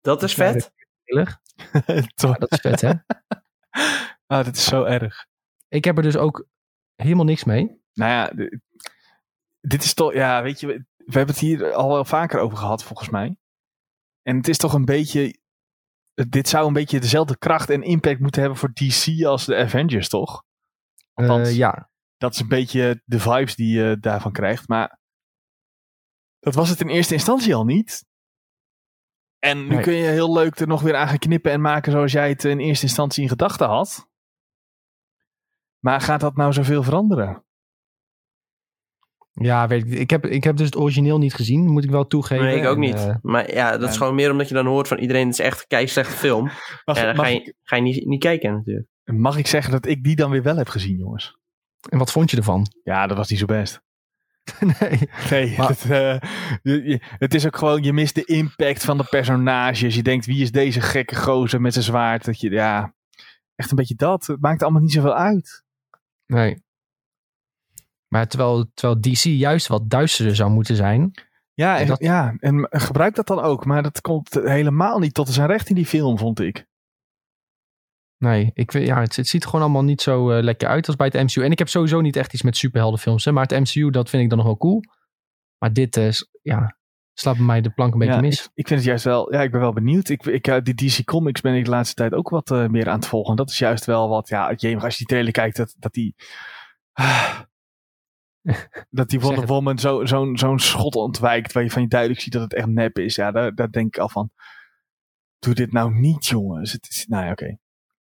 dat 0.00 0.22
is 0.22 0.34
vet. 0.34 0.72
trailer. 1.04 1.40
Toch? 2.14 2.30
Ja, 2.30 2.38
dat 2.38 2.52
is 2.52 2.60
vet, 2.60 2.80
hè? 2.80 2.92
Ah, 4.26 4.44
dat 4.44 4.56
is 4.56 4.64
zo 4.64 4.84
erg. 4.84 5.26
Ik 5.68 5.84
heb 5.84 5.96
er 5.96 6.02
dus 6.02 6.16
ook 6.16 6.46
helemaal 6.94 7.24
niks 7.24 7.44
mee. 7.44 7.80
Nou 7.92 8.10
ja, 8.10 8.48
dit 9.60 9.84
is 9.84 9.94
toch, 9.94 10.12
ja, 10.12 10.42
weet 10.42 10.60
je, 10.60 10.66
we, 10.66 10.84
hebben 11.04 11.26
het 11.34 11.38
hier 11.38 11.72
al 11.72 11.88
wel 11.88 12.04
vaker 12.04 12.40
over 12.40 12.58
gehad, 12.58 12.84
volgens 12.84 13.08
mij. 13.08 13.36
En 14.22 14.36
het 14.36 14.48
is 14.48 14.56
toch 14.56 14.72
een 14.72 14.84
beetje, 14.84 15.38
dit 16.28 16.48
zou 16.48 16.66
een 16.66 16.72
beetje 16.72 17.00
dezelfde 17.00 17.38
kracht 17.38 17.70
en 17.70 17.82
impact 17.82 18.20
moeten 18.20 18.40
hebben 18.40 18.58
voor 18.58 18.72
DC 18.72 19.24
als 19.24 19.44
de 19.44 19.56
Avengers, 19.56 20.08
toch? 20.08 20.44
Althans, 21.14 21.48
Eh, 21.48 21.56
ja, 21.56 21.87
dat 22.18 22.32
is 22.34 22.40
een 22.40 22.48
beetje 22.48 23.02
de 23.04 23.20
vibes 23.20 23.54
die 23.56 23.78
je 23.80 23.96
daarvan 24.00 24.32
krijgt. 24.32 24.68
Maar 24.68 24.98
dat 26.38 26.54
was 26.54 26.68
het 26.68 26.80
in 26.80 26.88
eerste 26.88 27.14
instantie 27.14 27.54
al 27.54 27.64
niet. 27.64 28.06
En 29.38 29.66
nu 29.66 29.74
Nee. 29.74 29.82
kun 29.82 29.92
je 29.92 30.08
heel 30.08 30.32
leuk 30.32 30.58
er 30.58 30.66
nog 30.66 30.82
weer 30.82 30.96
aan 30.96 31.08
gaan 31.08 31.18
knippen 31.18 31.52
en 31.52 31.60
maken 31.60 31.92
zoals 31.92 32.12
jij 32.12 32.28
het 32.28 32.44
in 32.44 32.58
eerste 32.58 32.86
instantie 32.86 33.22
in 33.22 33.28
gedachten 33.28 33.68
had. 33.68 34.08
Maar 35.78 36.00
gaat 36.00 36.20
dat 36.20 36.36
nou 36.36 36.52
zoveel 36.52 36.82
veranderen? 36.82 37.42
ja 39.32 39.66
weet 39.68 39.84
ik, 39.86 39.98
ik, 39.98 40.10
heb, 40.10 40.26
ik 40.26 40.44
heb 40.44 40.56
dus 40.56 40.66
het 40.66 40.76
origineel 40.76 41.18
niet 41.18 41.34
gezien, 41.34 41.66
moet 41.66 41.84
ik 41.84 41.90
wel 41.90 42.06
toegeven. 42.06 42.44
Nee, 42.44 42.56
ik 42.60 42.66
ook 42.66 42.74
En, 42.74 42.80
niet. 42.80 42.94
eh, 42.94 43.16
maar 43.22 43.52
ja, 43.54 43.76
dat 43.76 43.90
is 43.90 43.96
gewoon 43.96 44.14
meer 44.14 44.30
omdat 44.30 44.48
je 44.48 44.54
dan 44.54 44.66
hoort 44.66 44.88
van 44.88 44.98
iedereen, 44.98 45.26
het 45.26 45.38
is 45.38 45.44
echt 45.44 45.60
een 45.60 45.66
kei 45.66 45.86
slechte 45.88 46.16
film. 46.16 46.44
Mag, 46.44 46.96
dan 47.00 47.16
ga 47.16 47.26
ik, 47.26 47.44
je, 47.44 47.54
ga 47.62 47.76
je 47.76 47.82
niet, 47.82 48.06
niet 48.06 48.20
kijken 48.20 48.52
natuurlijk. 48.54 48.86
mag 49.04 49.36
ik 49.36 49.46
zeggen 49.46 49.72
dat 49.72 49.86
ik 49.86 50.02
die 50.04 50.16
dan 50.16 50.30
weer 50.30 50.42
wel 50.42 50.56
heb 50.56 50.68
gezien, 50.68 50.96
jongens? 50.96 51.37
En 51.90 51.98
wat 51.98 52.12
vond 52.12 52.30
je 52.30 52.36
ervan? 52.36 52.66
Ja, 52.84 53.06
dat 53.06 53.16
was 53.16 53.28
niet 53.30 53.38
zo 53.38 53.46
best. 53.46 53.80
nee. 54.80 55.08
Nee, 55.30 55.56
Maar- 55.56 55.68
het, 55.68 55.82
eh, 55.82 56.18
je- 56.62 56.82
je- 56.88 57.00
het 57.18 57.34
is 57.34 57.46
ook 57.46 57.56
gewoon, 57.56 57.82
je 57.82 57.92
mist 57.92 58.14
de 58.14 58.24
impact 58.24 58.84
van 58.84 58.96
de 58.98 59.04
personages. 59.04 59.94
Je 59.94 60.02
denkt, 60.02 60.26
wie 60.26 60.42
is 60.42 60.50
deze 60.52 60.80
gekke 60.80 61.14
gozer 61.16 61.60
met 61.60 61.72
zijn 61.72 61.84
zwaard? 61.84 62.24
Dat 62.24 62.40
je, 62.40 62.50
ja, 62.50 62.94
echt 63.54 63.70
een 63.70 63.76
beetje 63.76 63.94
dat. 63.94 64.26
Het 64.26 64.40
maakt 64.40 64.62
allemaal 64.62 64.82
niet 64.82 64.92
zoveel 64.92 65.14
uit. 65.14 65.64
nee. 66.26 66.62
Maar 68.08 68.26
terwijl, 68.26 68.70
terwijl 68.74 69.00
DC 69.00 69.22
juist 69.24 69.66
wat 69.66 69.90
duisterder 69.90 70.36
zou 70.36 70.50
moeten 70.50 70.76
zijn. 70.76 71.10
Ja, 71.54 71.78
en, 71.78 71.86
Dat- 71.86 72.00
ja, 72.00 72.34
en 72.38 72.66
gebruik 72.70 73.14
dat 73.14 73.26
dan 73.26 73.40
ook. 73.40 73.64
Maar 73.64 73.82
dat 73.82 74.00
komt 74.00 74.34
helemaal 74.34 74.98
niet 74.98 75.14
tot 75.14 75.28
zijn 75.28 75.46
recht 75.46 75.68
in 75.68 75.74
die 75.74 75.86
film, 75.86 76.18
vond 76.18 76.40
ik. 76.40 76.66
Nee, 78.18 78.50
ik, 78.54 78.70
vind- 78.72 78.86
ja, 78.86 79.00
het, 79.00 79.16
het 79.16 79.28
ziet 79.28 79.42
er 79.42 79.48
gewoon 79.48 79.64
allemaal 79.64 79.84
niet 79.84 80.02
zo 80.02 80.30
eh, 80.30 80.42
lekker 80.42 80.68
uit 80.68 80.86
als 80.86 80.96
bij 80.96 81.06
het 81.12 81.22
MCU. 81.22 81.44
En 81.44 81.50
ik 81.50 81.58
heb 81.58 81.68
sowieso 81.68 82.00
niet 82.00 82.16
echt 82.16 82.32
iets 82.34 82.42
met 82.42 82.56
superheldenfilms. 82.56 83.24
Hè, 83.24 83.32
maar 83.32 83.46
het 83.46 83.60
MCU, 83.60 83.90
dat 83.90 84.10
vind 84.10 84.22
ik 84.22 84.28
dan 84.28 84.38
nog 84.38 84.46
wel 84.46 84.56
cool. 84.56 84.82
Maar 85.58 85.72
dit, 85.72 85.96
is- 85.96 86.28
ja, 86.42 86.76
slaat 87.12 87.36
bij 87.36 87.44
mij 87.44 87.60
de 87.60 87.70
plank 87.70 87.92
een 87.92 87.98
beetje 87.98 88.14
ja, 88.14 88.20
mis. 88.20 88.44
Ik, 88.44 88.50
ik 88.54 88.66
vind 88.66 88.80
het 88.80 88.88
juist 88.88 89.04
wel, 89.04 89.32
ja, 89.32 89.42
ik 89.42 89.50
ben 89.50 89.60
wel 89.60 89.72
benieuwd. 89.72 90.08
Ik, 90.08 90.26
ik, 90.26 90.46
eh, 90.46 90.56
die 90.62 90.74
DC 90.74 91.04
Comics 91.04 91.40
ben 91.40 91.54
ik 91.54 91.64
de 91.64 91.70
laatste 91.70 91.94
tijd 91.94 92.12
ook 92.12 92.28
wat 92.28 92.48
meer 92.70 92.88
aan 92.88 92.98
het 92.98 93.06
volgen. 93.06 93.36
Dat 93.36 93.50
is 93.50 93.58
juist 93.58 93.84
wel 93.84 94.08
wat, 94.08 94.28
ja, 94.28 94.46
als 94.48 94.60
je 94.60 94.76
die 94.96 95.06
trailer 95.06 95.32
kijkt, 95.32 95.56
dat, 95.56 95.74
dat 95.78 95.92
die... 95.92 96.14
dat 98.90 99.08
die 99.08 99.20
Wonder. 99.20 99.46
Woman 99.46 99.78
zo- 99.78 100.04
zo'n 100.04 100.38
zo'n 100.38 100.58
schot 100.58 100.94
ontwijkt, 100.94 101.52
waar 101.52 101.62
je 101.62 101.70
van 101.70 101.82
je 101.82 101.88
duidelijk 101.88 102.20
ziet 102.20 102.32
dat 102.32 102.42
het 102.42 102.54
echt 102.54 102.66
nep 102.66 102.98
is. 102.98 103.14
Ja, 103.14 103.30
daar, 103.30 103.54
daar 103.54 103.70
denk 103.70 103.86
ik 103.86 103.98
al 104.02 104.08
van, 104.08 104.30
doe 105.38 105.54
dit 105.54 105.72
nou 105.72 105.94
niet, 105.94 106.26
jongens. 106.26 106.72
Het 106.72 106.86
is, 106.88 107.06
nou 107.06 107.24
ja, 107.24 107.30
oké. 107.30 107.58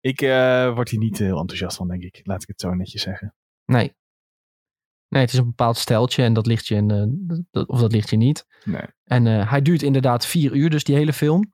Ik 0.02 0.22
eh, 0.22 0.74
word 0.74 0.90
hier 0.90 1.00
niet 1.00 1.18
heel 1.18 1.40
enthousiast 1.40 1.78
van, 1.78 1.88
denk 1.88 2.04
ik. 2.04 2.20
Laat 2.24 2.42
ik 2.42 2.48
het 2.48 2.62
zo 2.62 2.74
netjes 2.74 3.02
zeggen. 3.02 3.36
Nee. 3.66 3.96
Nee, 5.08 5.22
het 5.22 5.32
is 5.34 5.40
een 5.40 5.46
bepaald 5.46 5.78
steltje 5.78 6.24
en 6.24 6.34
dat 6.34 6.46
ligt 6.46 6.68
je, 6.68 6.76
in, 6.76 6.92
eh, 6.92 7.04
dat, 7.52 7.68
of 7.68 7.80
dat 7.80 7.92
ligt 7.92 8.10
je 8.10 8.18
niet. 8.18 8.46
Nee. 8.66 8.82
En 9.04 9.28
eh, 9.28 9.50
hij 9.50 9.62
duurt 9.62 9.82
inderdaad 9.82 10.26
vier 10.26 10.54
uur, 10.54 10.70
dus 10.70 10.84
die 10.84 10.96
hele 10.96 11.14
film. 11.14 11.54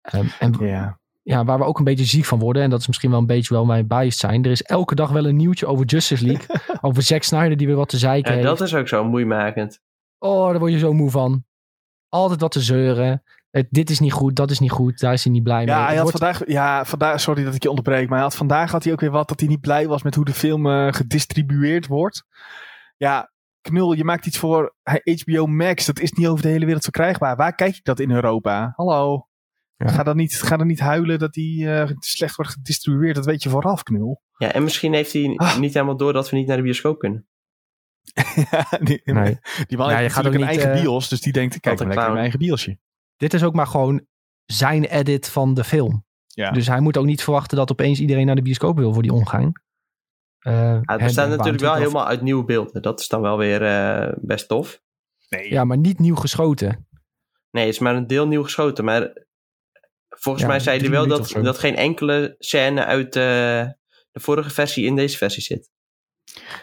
Ehm, 0.00 0.26
en 0.38 0.52
Ja. 0.66 1.00
ja, 1.22 1.44
waar 1.44 1.58
we 1.58 1.64
ook 1.64 1.78
een 1.78 1.84
beetje 1.84 2.04
ziek 2.04 2.24
van 2.24 2.38
worden, 2.38 2.62
en 2.62 2.70
dat 2.70 2.80
is 2.80 2.86
misschien 2.86 3.10
wel 3.10 3.18
een 3.18 3.26
beetje 3.26 3.54
wel 3.54 3.64
mijn 3.64 3.86
bias 3.86 4.18
zijn. 4.18 4.44
Er 4.44 4.50
is 4.50 4.62
elke 4.62 4.94
dag 4.94 5.10
wel 5.10 5.26
een 5.26 5.36
nieuwtje 5.36 5.66
over 5.66 5.86
Justice 5.86 6.26
League. 6.26 6.56
over 6.86 7.02
Zack 7.02 7.22
Snyder 7.22 7.56
die 7.56 7.66
weer 7.66 7.76
wat 7.76 7.88
te 7.88 7.98
zeiken 7.98 8.30
Ja, 8.30 8.36
heeft. 8.36 8.48
dat 8.58 8.60
is 8.60 8.74
ook 8.74 8.88
zo 8.88 9.04
moeimakend. 9.04 9.80
Oh, 10.18 10.50
daar 10.50 10.58
word 10.58 10.72
je 10.72 10.78
zo 10.78 10.92
moe 10.92 11.10
van. 11.10 11.44
Altijd 12.08 12.40
wat 12.40 12.52
te 12.52 12.60
zeuren. 12.60 13.22
Het, 13.50 13.66
dit 13.70 13.90
is 13.90 13.98
niet 14.00 14.12
goed, 14.12 14.36
dat 14.36 14.50
is 14.50 14.58
niet 14.58 14.70
goed, 14.70 14.98
daar 14.98 15.12
is 15.12 15.24
hij 15.24 15.32
niet 15.32 15.42
blij 15.42 15.64
mee. 15.64 15.74
Ja, 15.74 15.80
hij 15.80 15.86
Het 15.94 15.94
had 16.02 16.02
wordt- 16.10 16.18
vandaag, 16.18 16.48
ja, 16.48 16.84
vandaag, 16.84 17.20
sorry 17.20 17.44
dat 17.44 17.54
ik 17.54 17.62
je 17.62 17.68
onderbreek, 17.68 18.04
maar 18.08 18.14
hij 18.18 18.26
had, 18.26 18.36
vandaag 18.36 18.70
had 18.70 18.84
hij 18.84 18.92
ook 18.92 19.00
weer 19.00 19.10
wat 19.10 19.28
dat 19.28 19.40
hij 19.40 19.48
niet 19.48 19.60
blij 19.60 19.86
was 19.88 20.02
met 20.02 20.14
hoe 20.14 20.24
de 20.24 20.32
film 20.34 20.66
eh, 20.66 20.92
gedistribueerd 20.92 21.86
wordt. 21.86 22.24
Ja, 22.96 23.32
knul, 23.60 23.92
je 23.92 24.04
maakt 24.04 24.26
iets 24.26 24.38
voor 24.38 24.74
HBO 25.24 25.46
Max, 25.46 25.86
dat 25.86 26.00
is 26.00 26.12
niet 26.12 26.26
over 26.26 26.42
de 26.42 26.48
hele 26.48 26.64
wereld 26.64 26.82
verkrijgbaar. 26.82 27.36
Waar 27.36 27.54
kijk 27.54 27.76
ik 27.76 27.84
dat 27.84 28.00
in 28.00 28.10
Europa? 28.10 28.72
Hallo? 28.76 29.26
Ja. 29.76 29.88
Ga, 29.88 30.02
dan 30.02 30.16
niet, 30.16 30.42
ga 30.42 30.56
dan 30.56 30.66
niet 30.66 30.80
huilen 30.80 31.18
dat 31.18 31.32
die 31.32 31.70
eh, 31.72 31.90
slecht 31.98 32.36
wordt 32.36 32.52
gedistribueerd, 32.52 33.14
dat 33.14 33.24
weet 33.24 33.42
je 33.42 33.48
vooraf, 33.48 33.82
knul. 33.82 34.22
Ja, 34.36 34.52
en 34.52 34.62
misschien 34.62 34.92
heeft 34.92 35.12
hij 35.12 35.32
Ah. 35.36 35.58
niet 35.58 35.74
helemaal 35.74 35.96
door 35.96 36.12
dat 36.12 36.30
we 36.30 36.36
niet 36.36 36.46
naar 36.46 36.56
de 36.56 36.62
bioscoop 36.62 36.98
kunnen. 36.98 37.26
Ja, 38.50 38.66
die, 38.80 39.00
Nee. 39.04 39.38
die 39.66 39.76
man 39.78 39.88
Ja, 39.88 39.94
je 39.94 40.00
heeft 40.02 40.14
gaat 40.14 40.24
natuurlijk 40.24 40.26
ook 40.26 40.32
een 40.34 40.38
niet, 40.40 40.48
eigen 40.48 40.72
eh, 40.72 40.80
bios, 40.82 41.08
dus 41.08 41.20
die 41.20 41.32
denkt, 41.32 41.54
ik 41.54 41.60
kijk 41.60 41.78
maar 41.78 41.86
lekker 41.86 42.04
in 42.06 42.10
mijn 42.12 42.22
eigen 42.22 42.38
biosje. 42.38 42.78
Dit 43.20 43.34
is 43.34 43.44
ook 43.44 43.54
maar 43.54 43.66
gewoon 43.66 44.06
zijn 44.46 44.84
edit 44.84 45.28
van 45.28 45.54
de 45.54 45.64
film. 45.64 46.04
Ja. 46.26 46.50
Dus 46.50 46.66
hij 46.66 46.80
moet 46.80 46.96
ook 46.96 47.04
niet 47.04 47.22
verwachten 47.22 47.56
dat 47.56 47.70
opeens 47.70 48.00
iedereen 48.00 48.26
naar 48.26 48.34
de 48.34 48.42
bioscoop 48.42 48.76
wil 48.78 48.92
voor 48.92 49.02
die 49.02 49.12
ongein. 49.12 49.52
Eh, 50.38 50.52
Ja, 50.52 50.80
het 50.84 51.02
bestaat 51.02 51.28
natuurlijk 51.28 51.62
wel 51.62 51.74
helemaal 51.74 52.06
uit 52.06 52.20
nieuwe 52.20 52.44
beelden. 52.44 52.82
Dat 52.82 53.00
is 53.00 53.08
dan 53.08 53.20
wel 53.20 53.38
weer 53.38 53.62
eh, 53.62 54.12
best 54.20 54.48
tof. 54.48 54.80
Nee, 55.28 55.50
Ja, 55.50 55.64
maar 55.64 55.78
niet 55.78 55.98
nieuw 55.98 56.14
geschoten. 56.14 56.88
Nee, 57.50 57.64
het 57.64 57.74
is 57.74 57.80
maar 57.80 57.94
een 57.94 58.06
deel 58.06 58.26
nieuw 58.26 58.42
geschoten. 58.42 58.84
Maar 58.84 59.12
volgens 60.08 60.44
Ja, 60.44 60.50
mij 60.50 60.60
zei 60.60 60.80
hij 60.80 60.90
wel 60.90 61.06
dat, 61.06 61.28
dat 61.42 61.58
geen 61.58 61.76
enkele 61.76 62.34
scène 62.38 62.84
uit 62.84 63.16
eh, 63.16 63.22
de 64.10 64.20
vorige 64.20 64.50
versie 64.50 64.84
in 64.84 64.96
deze 64.96 65.16
versie 65.16 65.42
zit. 65.42 65.70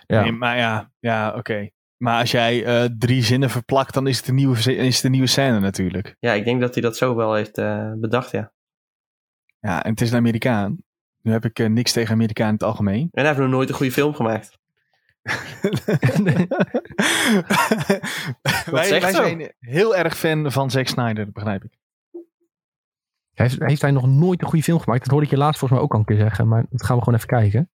Ja. 0.07 0.21
Nee, 0.21 0.31
maar 0.31 0.57
ja, 0.57 0.91
ja 0.99 1.33
oké. 1.35 1.69
Maar 1.97 2.19
als 2.19 2.31
jij 2.31 2.65
eh, 2.65 2.89
drie 2.97 3.23
zinnen 3.23 3.49
verplakt, 3.49 3.93
dan 3.93 4.07
is 4.07 4.17
het 4.17 4.27
een 4.27 4.35
nieuwe, 4.35 4.75
is 4.75 4.95
het 4.95 5.03
een 5.03 5.11
nieuwe 5.11 5.27
scène 5.27 5.59
natuurlijk. 5.59 6.15
Ja, 6.19 6.33
ik 6.33 6.45
denk 6.45 6.61
dat 6.61 6.73
hij 6.73 6.83
dat 6.83 6.97
zo 6.97 7.15
wel 7.15 7.33
heeft 7.33 7.57
eh, 7.57 7.91
bedacht, 7.95 8.31
ja. 8.31 8.51
Ja, 9.59 9.83
en 9.83 9.91
het 9.91 10.01
is 10.01 10.11
een 10.11 10.17
Amerikaan. 10.17 10.77
Nu 11.21 11.31
heb 11.31 11.45
ik 11.45 11.59
eh, 11.59 11.69
niks 11.69 11.91
tegen 11.91 12.13
Amerikaan 12.13 12.47
in 12.47 12.53
het 12.53 12.63
algemeen. 12.63 13.01
En 13.01 13.09
hij 13.11 13.25
heeft 13.25 13.39
nog 13.39 13.49
nooit 13.49 13.69
een 13.69 13.75
goede 13.75 13.91
film 13.91 14.13
gemaakt. 14.13 14.57
wij 18.71 18.83
zegt 18.83 19.01
wij 19.01 19.11
zijn 19.11 19.53
heel 19.59 19.95
erg 19.95 20.17
fan 20.17 20.51
van 20.51 20.71
Zack 20.71 20.87
Snyder, 20.87 21.31
begrijp 21.31 21.63
ik. 21.63 21.77
Heeft, 23.33 23.59
heeft 23.59 23.81
hij 23.81 23.91
nog 23.91 24.07
nooit 24.07 24.41
een 24.41 24.47
goede 24.47 24.63
film 24.63 24.79
gemaakt? 24.79 25.01
Dat 25.01 25.09
hoorde 25.09 25.25
ik 25.25 25.31
je 25.31 25.37
laatst 25.37 25.59
volgens 25.59 25.79
mij 25.79 25.89
ook 25.89 25.93
al 25.93 25.99
een 25.99 26.05
keer 26.05 26.17
zeggen. 26.17 26.47
Maar 26.47 26.65
dat 26.69 26.83
gaan 26.83 26.95
we 26.95 27.03
gewoon 27.03 27.19
even 27.19 27.29
kijken. 27.29 27.69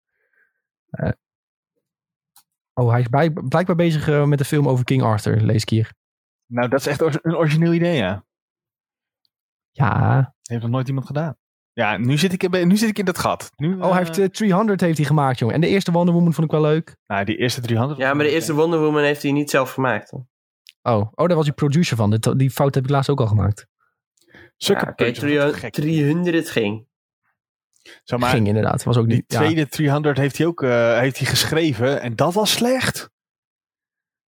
Eh, 2.79 2.85
oh, 2.85 2.91
hij 2.91 3.01
is 3.01 3.09
bij, 3.09 3.31
blijkbaar 3.31 3.77
bezig 3.77 4.09
eh, 4.09 4.25
met 4.25 4.39
de 4.39 4.45
film 4.45 4.69
over 4.69 4.85
King 4.85 5.03
Arthur, 5.03 5.41
lees 5.41 5.63
ik 5.63 5.69
hier. 5.69 5.93
Nou, 6.47 6.69
dat 6.69 6.81
is 6.81 6.87
echt 6.87 7.01
een 7.01 7.37
origineel 7.37 7.73
idee, 7.73 7.97
ja. 7.97 8.25
Ja. 9.71 10.35
Heeft 10.43 10.63
nog 10.63 10.71
nooit 10.71 10.89
iemand 10.89 11.07
gedaan. 11.07 11.37
Ja, 11.73 11.97
nu 11.97 12.19
zit 12.19 12.33
ik 12.33 12.43
in, 12.43 12.69
nu 12.69 12.77
zit 12.77 12.89
ik 12.89 12.99
in 12.99 13.05
dat 13.05 13.19
gat. 13.19 13.51
Nu, 13.57 13.75
Oh, 13.75 13.91
hij 13.91 13.99
heeft 13.99 14.19
eh, 14.19 14.27
300 14.27 14.81
heeft 14.81 14.97
hij 14.99 15.07
gemaakt, 15.07 15.39
jongen. 15.39 15.55
En 15.55 15.61
de 15.61 15.67
eerste 15.69 15.93
Wonder 15.93 16.15
Woman 16.15 16.33
vond 16.33 16.47
ik 16.47 16.53
wel 16.53 16.61
leuk. 16.61 16.97
Nou, 17.07 17.25
die 17.25 17.37
eerste 17.37 17.61
300. 17.61 18.01
Ja, 18.01 18.15
maar 18.15 18.25
de 18.25 18.31
eerste 18.31 18.55
Wonder 18.55 18.81
Woman 18.81 19.03
heeft 19.03 19.23
hij 19.23 19.33
niet 19.33 19.51
zelf 19.51 19.73
gemaakt. 19.73 20.11
hoor. 20.11 20.27
Oh, 20.83 21.01
oh 21.15 21.27
daar 21.27 21.37
was 21.37 21.47
hij 21.47 21.55
producer 21.55 21.97
van. 21.97 22.21
Die 22.37 22.51
fout 22.51 22.75
heb 22.75 22.85
ik 22.85 22.91
laatst 22.91 23.11
ook 23.11 23.21
al 23.21 23.27
gemaakt. 23.27 23.67
Sucker 24.57 24.85
Ja, 24.85 24.91
oké, 24.91 25.05
Punch, 25.05 25.17
wat 25.17 25.25
300 25.25 25.59
gek. 25.59 25.73
300 25.73 26.51
ging. 26.51 26.88
Zo, 28.05 28.19
maar 28.19 28.31
Ging 28.31 28.47
inderdaad. 28.47 28.85
Was 28.85 28.97
ook 28.97 29.07
die 29.07 29.17
niet. 29.17 29.33
ja. 29.33 29.39
tweede 29.39 29.69
300 29.69 30.19
heeft 30.19 30.39
hij 30.39 30.47
ook 30.47 30.63
eh, 30.63 30.99
heeft 30.99 31.19
hij 31.19 31.27
geschreven. 31.27 32.01
En 32.01 32.17
dat 32.17 32.35
was 32.35 32.51
slecht. 32.53 33.11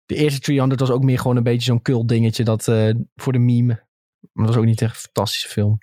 De 0.05 0.15
eerste 0.15 0.39
300 0.39 0.79
was 0.79 0.89
ook 0.89 1.03
meer 1.03 1.19
gewoon 1.19 1.37
een 1.37 1.43
beetje 1.43 1.65
zo'n 1.65 1.81
cult 1.81 2.07
dingetje 2.07 2.43
dat, 2.43 2.67
eh, 2.67 2.93
voor 3.15 3.33
de 3.33 3.39
meme. 3.39 3.87
Maar 4.31 4.45
dat 4.45 4.55
was 4.55 4.63
ook 4.63 4.69
niet 4.69 4.81
echt 4.81 4.95
een 4.95 5.01
fantastische 5.01 5.47
film. 5.47 5.77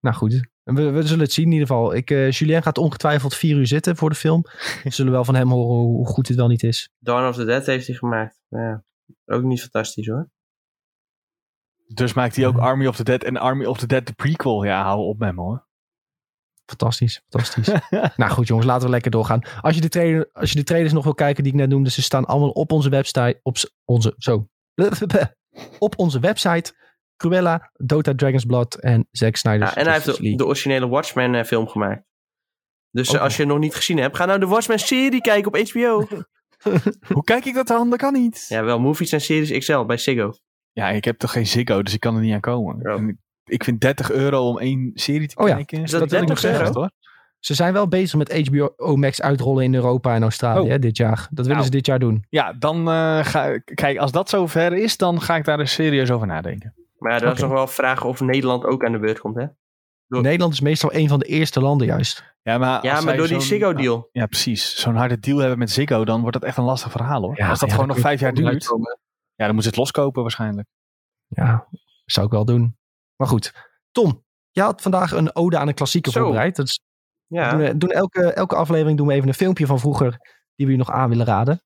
Nou 0.00 0.16
goed, 0.16 0.48
we, 0.62 0.90
we 0.90 1.02
zullen 1.02 1.24
het 1.24 1.32
zien 1.32 1.44
in 1.44 1.52
ieder 1.52 1.66
geval. 1.66 1.94
Ik, 1.94 2.10
eh, 2.10 2.30
Julien 2.30 2.62
gaat 2.62 2.78
ongetwijfeld 2.78 3.34
vier 3.34 3.56
uur 3.56 3.66
zitten 3.66 3.96
voor 3.96 4.10
de 4.10 4.16
film. 4.16 4.42
We 4.82 4.90
zullen 4.90 5.12
wel 5.12 5.24
van 5.24 5.34
hem 5.34 5.50
horen 5.50 5.86
hoe 5.86 6.06
goed 6.06 6.28
het 6.28 6.36
wel 6.36 6.48
niet 6.48 6.62
is. 6.62 6.90
Dawn 6.98 7.28
of 7.28 7.36
the 7.36 7.44
Dead 7.44 7.66
heeft 7.66 7.86
hij 7.86 7.96
gemaakt. 7.96 8.40
Ja, 8.48 8.84
ook 9.24 9.42
niet 9.42 9.60
fantastisch 9.60 10.06
hoor. 10.06 10.30
Dus 11.86 12.12
maakt 12.14 12.36
hij 12.36 12.46
ook 12.46 12.58
Army 12.58 12.86
of 12.86 12.96
the 12.96 13.04
Dead 13.04 13.24
en 13.24 13.36
Army 13.36 13.64
of 13.64 13.78
the 13.78 13.86
Dead 13.86 14.06
de 14.06 14.12
prequel. 14.12 14.64
Ja, 14.64 14.82
hou 14.82 15.00
op 15.00 15.18
met 15.18 15.34
me 15.34 15.40
hoor. 15.40 15.65
Fantastisch, 16.66 17.22
fantastisch. 17.28 17.80
nou 18.16 18.30
goed 18.30 18.46
jongens, 18.46 18.66
laten 18.66 18.84
we 18.84 18.90
lekker 18.90 19.10
doorgaan. 19.10 19.40
Als 19.60 19.74
je, 19.74 19.80
de 19.80 19.88
trailer, 19.88 20.28
als 20.32 20.50
je 20.50 20.56
de 20.56 20.64
trailers 20.64 20.92
nog 20.92 21.04
wil 21.04 21.14
kijken 21.14 21.42
die 21.42 21.52
ik 21.52 21.58
net 21.58 21.68
noemde, 21.68 21.90
ze 21.90 22.02
staan 22.02 22.24
allemaal 22.24 22.50
op 22.50 22.72
onze 22.72 22.88
website. 22.88 23.40
Op 23.42 23.56
onze, 23.84 24.14
zo. 24.18 24.48
Op 25.78 25.98
onze 25.98 26.20
website. 26.20 26.74
Cruella, 27.16 27.70
Dota 27.72 28.14
Dragon's 28.14 28.44
Blood 28.44 28.74
en 28.74 29.08
Zack 29.10 29.36
Snyder's 29.36 29.70
Ja, 29.70 29.76
en 29.76 29.84
hij 29.84 29.94
heeft 29.94 30.38
de, 30.38 30.46
originele 30.46 30.88
Watchmen 30.88 31.34
eh, 31.34 31.44
film 31.44 31.68
gemaakt. 31.68 32.04
Dus 32.90 33.12
eh, 33.12 33.20
als 33.20 33.36
je 33.36 33.42
het 33.42 33.50
nog 33.50 33.60
niet 33.60 33.74
gezien 33.74 33.98
hebt, 33.98 34.16
ga 34.16 34.24
nou 34.24 34.38
de 34.38 34.46
Watchmen 34.46 34.78
serie 34.78 35.20
kijken 35.20 35.46
op 35.46 35.68
HBO. 35.68 36.06
Hoe 37.14 37.24
kijk 37.24 37.44
ik 37.44 37.54
dat 37.54 37.66
dan? 37.66 37.90
Dat 37.90 37.98
kan 37.98 38.12
niet. 38.12 38.44
ja, 38.48 38.64
wel 38.64 38.80
movies 38.80 39.12
en 39.12 39.20
series 39.20 39.58
XL 39.58 39.84
bij 39.84 39.96
Ziggo. 39.96 40.32
Ja, 40.72 40.88
ik 40.88 41.04
heb 41.04 41.18
toch 41.18 41.32
geen 41.32 41.46
Ziggo, 41.46 41.82
dus 41.82 41.94
ik 41.94 42.00
kan 42.00 42.14
er 42.14 42.20
niet 42.20 42.34
aan 42.34 42.40
komen. 42.40 42.78
Ja. 42.82 43.14
Ik, 43.48 43.64
vind 43.64 43.80
30 43.80 44.10
euro 44.10 44.48
om 44.48 44.58
één 44.58 44.90
serie 44.94 45.28
te 45.28 45.36
Oh 45.36 45.48
ja, 45.48 45.54
kijken. 45.54 45.82
is 45.82 45.90
dat 45.90 46.00
dat 46.00 46.10
wil 46.10 46.22
ik 46.22 46.28
nog 46.28 46.40
30 46.40 46.56
zeggen. 46.58 46.66
euro? 46.76 46.80
hoor. 46.80 46.90
Ze 47.38 47.54
zijn 47.54 47.72
wel 47.72 47.88
bezig 47.88 48.18
met 48.18 48.46
HBO 48.48 48.96
Max 48.96 49.22
uitrollen 49.22 49.64
in 49.64 49.74
Europa 49.74 50.14
en 50.14 50.22
Australië 50.22 50.60
Oh. 50.60 50.68
hè, 50.68 50.78
dit 50.78 50.96
jaar. 50.96 51.16
Dat 51.16 51.28
willen 51.36 51.50
Nou. 51.52 51.64
ze 51.64 51.70
dit 51.70 51.86
jaar 51.86 51.98
doen. 51.98 52.24
Ja, 52.28 52.52
dan 52.52 52.78
eh, 52.90 53.24
ga 53.24 53.58
Kijk, 53.64 53.98
als 53.98 54.12
dat 54.12 54.28
zover 54.28 54.72
is, 54.72 54.96
dan 54.96 55.20
ga 55.20 55.36
ik 55.36 55.44
daar 55.44 55.60
eens 55.60 55.72
serieus 55.72 56.10
over 56.10 56.26
nadenken. 56.26 56.74
Maar 56.98 57.12
ja, 57.12 57.18
dat 57.18 57.34
is 57.34 57.40
nog 57.40 57.50
wel 57.50 57.66
vragen 57.66 58.08
of 58.08 58.20
Nederland 58.20 58.64
ook 58.64 58.84
aan 58.84 58.92
de 58.92 58.98
beurt 58.98 59.18
komt, 59.20 59.36
hè? 59.36 59.46
Door- 60.08 60.22
Nederland 60.22 60.52
is 60.52 60.60
meestal 60.60 60.94
een 60.94 61.08
van 61.08 61.18
de 61.18 61.24
eerste 61.24 61.60
landen 61.60 61.86
juist. 61.86 62.34
Ja, 62.42 62.58
maar, 62.58 62.84
Ja, 62.84 63.00
maar 63.00 63.16
door 63.16 63.28
die 63.28 63.40
Ziggo-deal. 63.40 64.08
Ja, 64.12 64.26
precies. 64.26 64.80
Zo'n 64.80 64.94
harde 64.96 65.18
deal 65.18 65.38
hebben 65.38 65.58
met 65.58 65.70
Ziggo, 65.70 66.04
dan 66.04 66.20
wordt 66.20 66.32
dat 66.40 66.44
echt 66.48 66.56
een 66.56 66.64
lastig 66.64 66.90
verhaal 66.90 67.20
hoor. 67.22 67.36
Ja, 67.38 67.48
als 67.48 67.58
dat 67.58 67.68
ja, 67.68 67.74
gewoon 67.74 67.88
nog 67.90 67.98
vijf 67.98 68.20
jaar 68.20 68.34
duurt, 68.34 68.48
uitkomen. 68.52 68.98
ja, 69.34 69.44
dan 69.46 69.54
moet 69.54 69.62
ze 69.62 69.68
het 69.68 69.78
loskopen 69.78 70.22
waarschijnlijk. 70.22 70.68
Ja, 71.26 71.66
zou 72.04 72.26
ik 72.26 72.32
wel 72.32 72.44
doen. 72.44 72.76
Maar 73.16 73.28
goed. 73.28 73.52
Tom, 73.90 74.24
jij 74.50 74.64
had 74.64 74.82
vandaag 74.82 75.12
een 75.12 75.36
ode 75.36 75.58
aan 75.58 75.68
een 75.68 75.74
klassieker 75.74 76.12
Zo. 76.12 76.20
voorbereid. 76.22 76.56
Dat 76.56 76.66
is, 76.66 76.80
Ja. 77.26 77.50
doen, 77.50 77.60
we- 77.60 77.76
doen 77.76 77.90
elke, 77.90 78.32
elke 78.32 78.56
aflevering 78.56 78.98
doen 78.98 79.06
we 79.06 79.12
even 79.14 79.28
een 79.28 79.34
filmpje 79.34 79.66
van 79.66 79.78
vroeger 79.80 80.16
die 80.54 80.66
we 80.66 80.72
je 80.72 80.78
nog 80.78 80.90
aan 80.90 81.08
willen 81.08 81.26
raden. 81.26 81.62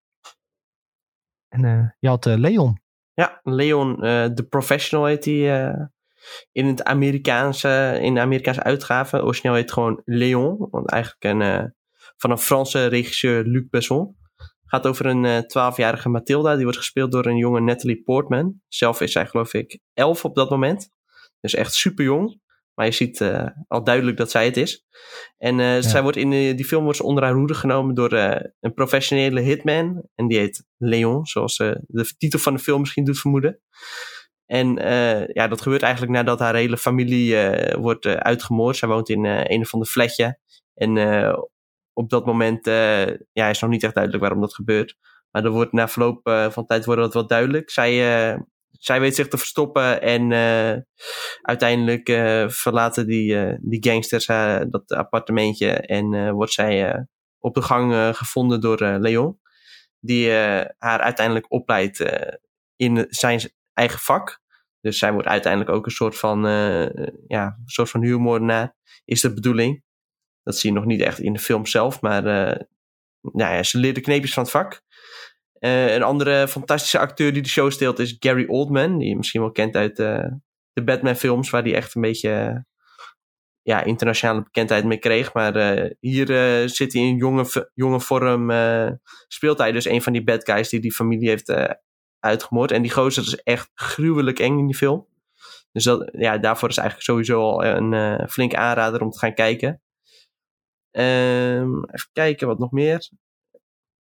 En 1.49 1.65
eh, 1.65 1.89
je 1.99 2.09
had 2.09 2.27
eh, 2.27 2.37
Leon. 2.37 2.81
Ja, 3.15 3.41
Leon, 3.43 4.03
eh 4.05 4.25
The 4.25 4.43
Professional 4.49 5.07
heet 5.07 5.25
hij 5.25 5.65
eh, 5.69 5.85
in, 6.53 6.67
het 6.67 6.85
Amerikaanse, 6.85 7.99
in 8.01 8.15
de 8.15 8.21
Amerikaanse 8.21 8.63
uitgave. 8.63 9.23
Origineel 9.23 9.55
heet 9.55 9.65
het 9.65 9.73
gewoon 9.73 10.03
Leon, 10.05 10.69
want 10.71 10.91
eigenlijk 10.91 11.25
een, 11.43 11.75
van 12.17 12.31
een 12.31 12.39
Franse 12.39 12.87
regisseur 12.87 13.45
Luc 13.45 13.69
Besson. 13.71 14.17
gaat 14.65 14.87
over 14.87 15.07
een 15.07 15.25
eh 15.25 15.39
12-jarige 15.73 16.09
Mathilda, 16.09 16.55
die 16.55 16.63
wordt 16.63 16.79
gespeeld 16.79 17.13
door 17.13 17.27
een 17.27 17.37
jonge 17.37 17.61
Natalie 17.61 18.03
Portman. 18.03 18.61
Zelf 18.69 19.01
is 19.01 19.13
zij 19.13 19.27
geloof 19.27 19.55
ik 19.55 19.81
11 19.93 20.25
op 20.25 20.35
dat 20.35 20.51
moment. 20.51 20.91
Dus 21.41 21.55
echt 21.55 21.74
super 21.74 22.05
jong. 22.05 22.41
Maar 22.80 22.88
je 22.88 22.95
ziet 22.95 23.20
eh, 23.20 23.47
al 23.68 23.84
duidelijk 23.84 24.16
dat 24.16 24.30
zij 24.30 24.45
het 24.45 24.57
is. 24.57 24.84
En 25.38 25.61
eh, 25.61 25.80
zij 25.80 26.03
wordt 26.03 26.16
in 26.16 26.32
eh, 26.32 26.57
die 26.57 26.64
film 26.64 26.82
wordt 26.82 26.99
ze 26.99 27.05
onder 27.05 27.24
haar 27.24 27.34
hoede 27.34 27.55
genomen 27.55 27.95
door 27.95 28.12
een 28.61 28.74
professionele 28.74 29.41
hitman. 29.41 30.03
En 30.14 30.28
die 30.28 30.38
heet 30.38 30.64
Leon, 30.76 31.26
zoals 31.26 31.57
de 31.86 32.14
titel 32.18 32.38
van 32.38 32.55
de 32.55 32.61
film 32.61 32.80
misschien 32.80 33.05
doet 33.05 33.20
vermoeden. 33.20 33.61
En 34.47 34.74
ja, 35.32 35.49
dat 35.49 35.61
gebeurt 35.61 35.82
eigenlijk 35.82 36.12
nadat 36.12 36.38
haar 36.38 36.55
hele 36.55 36.76
familie 36.76 37.36
wordt 37.76 38.07
uitgemoord. 38.07 38.76
Zij 38.76 38.88
woont 38.88 39.09
in 39.09 39.24
een 39.24 39.61
of 39.61 39.72
ander 39.74 39.88
flatje. 39.88 40.38
En 40.74 40.99
op 41.93 42.11
dat 42.11 42.26
moment 42.26 42.66
ja, 43.32 43.49
is 43.49 43.61
nog 43.61 43.70
niet 43.70 43.82
echt 43.82 43.95
duidelijk 43.95 44.22
waarom 44.22 44.41
dat 44.41 44.55
gebeurt. 44.55 44.97
Maar 45.30 45.45
er 45.45 45.51
wordt 45.51 45.72
na 45.72 45.88
verloop 45.88 46.20
van 46.51 46.66
tijd 46.66 46.84
wordt 46.84 47.01
dat 47.01 47.14
wel 47.14 47.26
duidelijk. 47.26 47.70
Zij, 47.70 47.93
zij 48.81 49.01
weet 49.01 49.14
zich 49.14 49.28
te 49.28 49.39
verstoppen 49.39 50.03
en 50.03 50.33
eh, 50.33 50.76
uiteindelijk 51.43 52.09
eh, 52.09 52.49
verlaten 52.49 53.07
die, 53.07 53.39
eh, 53.39 53.59
die 53.61 53.85
gangsters 53.91 54.26
dat 54.70 54.93
appartementje 54.93 55.70
en 55.70 56.33
wordt 56.33 56.53
zij 56.53 57.07
op 57.39 57.55
de 57.55 57.62
gang 57.62 58.16
gevonden 58.16 58.61
door 58.61 58.83
Leon. 58.83 59.39
Die 60.01 60.31
haar 60.78 61.01
uiteindelijk 61.01 61.53
opleidt 61.53 62.05
in 62.76 63.07
zijn 63.09 63.41
eigen 63.72 63.99
vak. 63.99 64.41
Dus 64.81 64.99
zij 64.99 65.12
wordt 65.12 65.28
uiteindelijk 65.28 65.72
ook 65.72 65.87
een 65.87 65.93
soort 65.93 66.18
van, 66.18 66.47
eh, 66.47 67.07
ja, 67.26 67.59
soort 67.64 67.91
van 67.91 68.03
huurmoordenaar, 68.03 68.74
is 69.05 69.20
de 69.20 69.35
bedoeling. 69.35 69.83
Dat 70.43 70.57
zie 70.57 70.70
je 70.70 70.76
nog 70.76 70.85
niet 70.85 71.01
echt 71.01 71.18
in 71.18 71.33
de 71.33 71.39
film 71.39 71.66
zelf, 71.66 72.01
maar 72.01 72.22
nou 73.20 73.55
ja, 73.55 73.62
ze 73.62 73.78
leert 73.78 73.95
de 73.95 74.01
kneepjes 74.01 74.33
van 74.35 74.43
het 74.43 74.53
vak. 74.53 74.83
Eh, 75.61 75.95
een 75.95 76.03
andere 76.03 76.49
fantastische 76.49 76.99
acteur 76.99 77.33
die 77.33 77.43
de 77.43 77.49
show 77.49 77.71
steelt 77.71 77.99
is 77.99 78.17
Gary 78.19 78.47
Oldman, 78.49 78.99
die 78.99 79.09
je 79.09 79.17
misschien 79.17 79.41
wel 79.41 79.53
kent 79.53 79.77
uit 79.77 79.99
eh, 79.99 80.29
de 80.73 80.85
Batman-films, 80.85 81.51
waar 81.51 81.63
hij 81.63 81.75
echt 81.75 81.95
een 81.95 82.01
beetje 82.01 82.31
eh, 82.31 82.57
ja, 83.63 83.83
internationale 83.83 84.43
bekendheid 84.43 84.85
mee 84.85 84.99
kreeg. 84.99 85.35
Maar 85.35 85.55
hier 86.01 86.27
zit 86.69 86.93
hij 86.93 87.03
in 87.03 87.17
jonge, 87.17 87.71
jonge 87.75 88.01
vorm, 88.01 88.51
speelt 89.29 89.59
hij 89.59 89.73
dus 89.73 89.85
een 89.85 90.03
van 90.03 90.13
die 90.13 90.25
bad 90.25 90.45
guys 90.45 90.69
die 90.69 90.81
die 90.81 90.93
familie 90.93 91.29
heeft 91.29 91.53
uitgemoord. 92.19 92.71
En 92.71 92.83
die 92.83 92.91
gozer 92.91 93.23
is 93.23 93.37
echt 93.37 93.71
gruwelijk 93.75 94.39
eng 94.39 94.59
in 94.59 94.67
die 94.67 94.77
film. 94.77 95.07
Dus 95.73 95.85
dat, 95.85 96.11
ja, 96.13 96.39
daarvoor 96.39 96.69
is 96.69 96.77
eigenlijk 96.77 97.09
sowieso 97.09 97.41
al 97.41 97.65
een 97.65 98.29
flinke 98.29 98.57
aanrader 98.57 99.01
om 99.01 99.11
te 99.11 99.19
gaan 99.19 99.35
kijken. 99.35 99.83
Ehm, 100.91 101.85
even 101.85 102.11
kijken, 102.13 102.47
wat 102.47 102.59
nog 102.59 102.71
meer. 102.71 103.09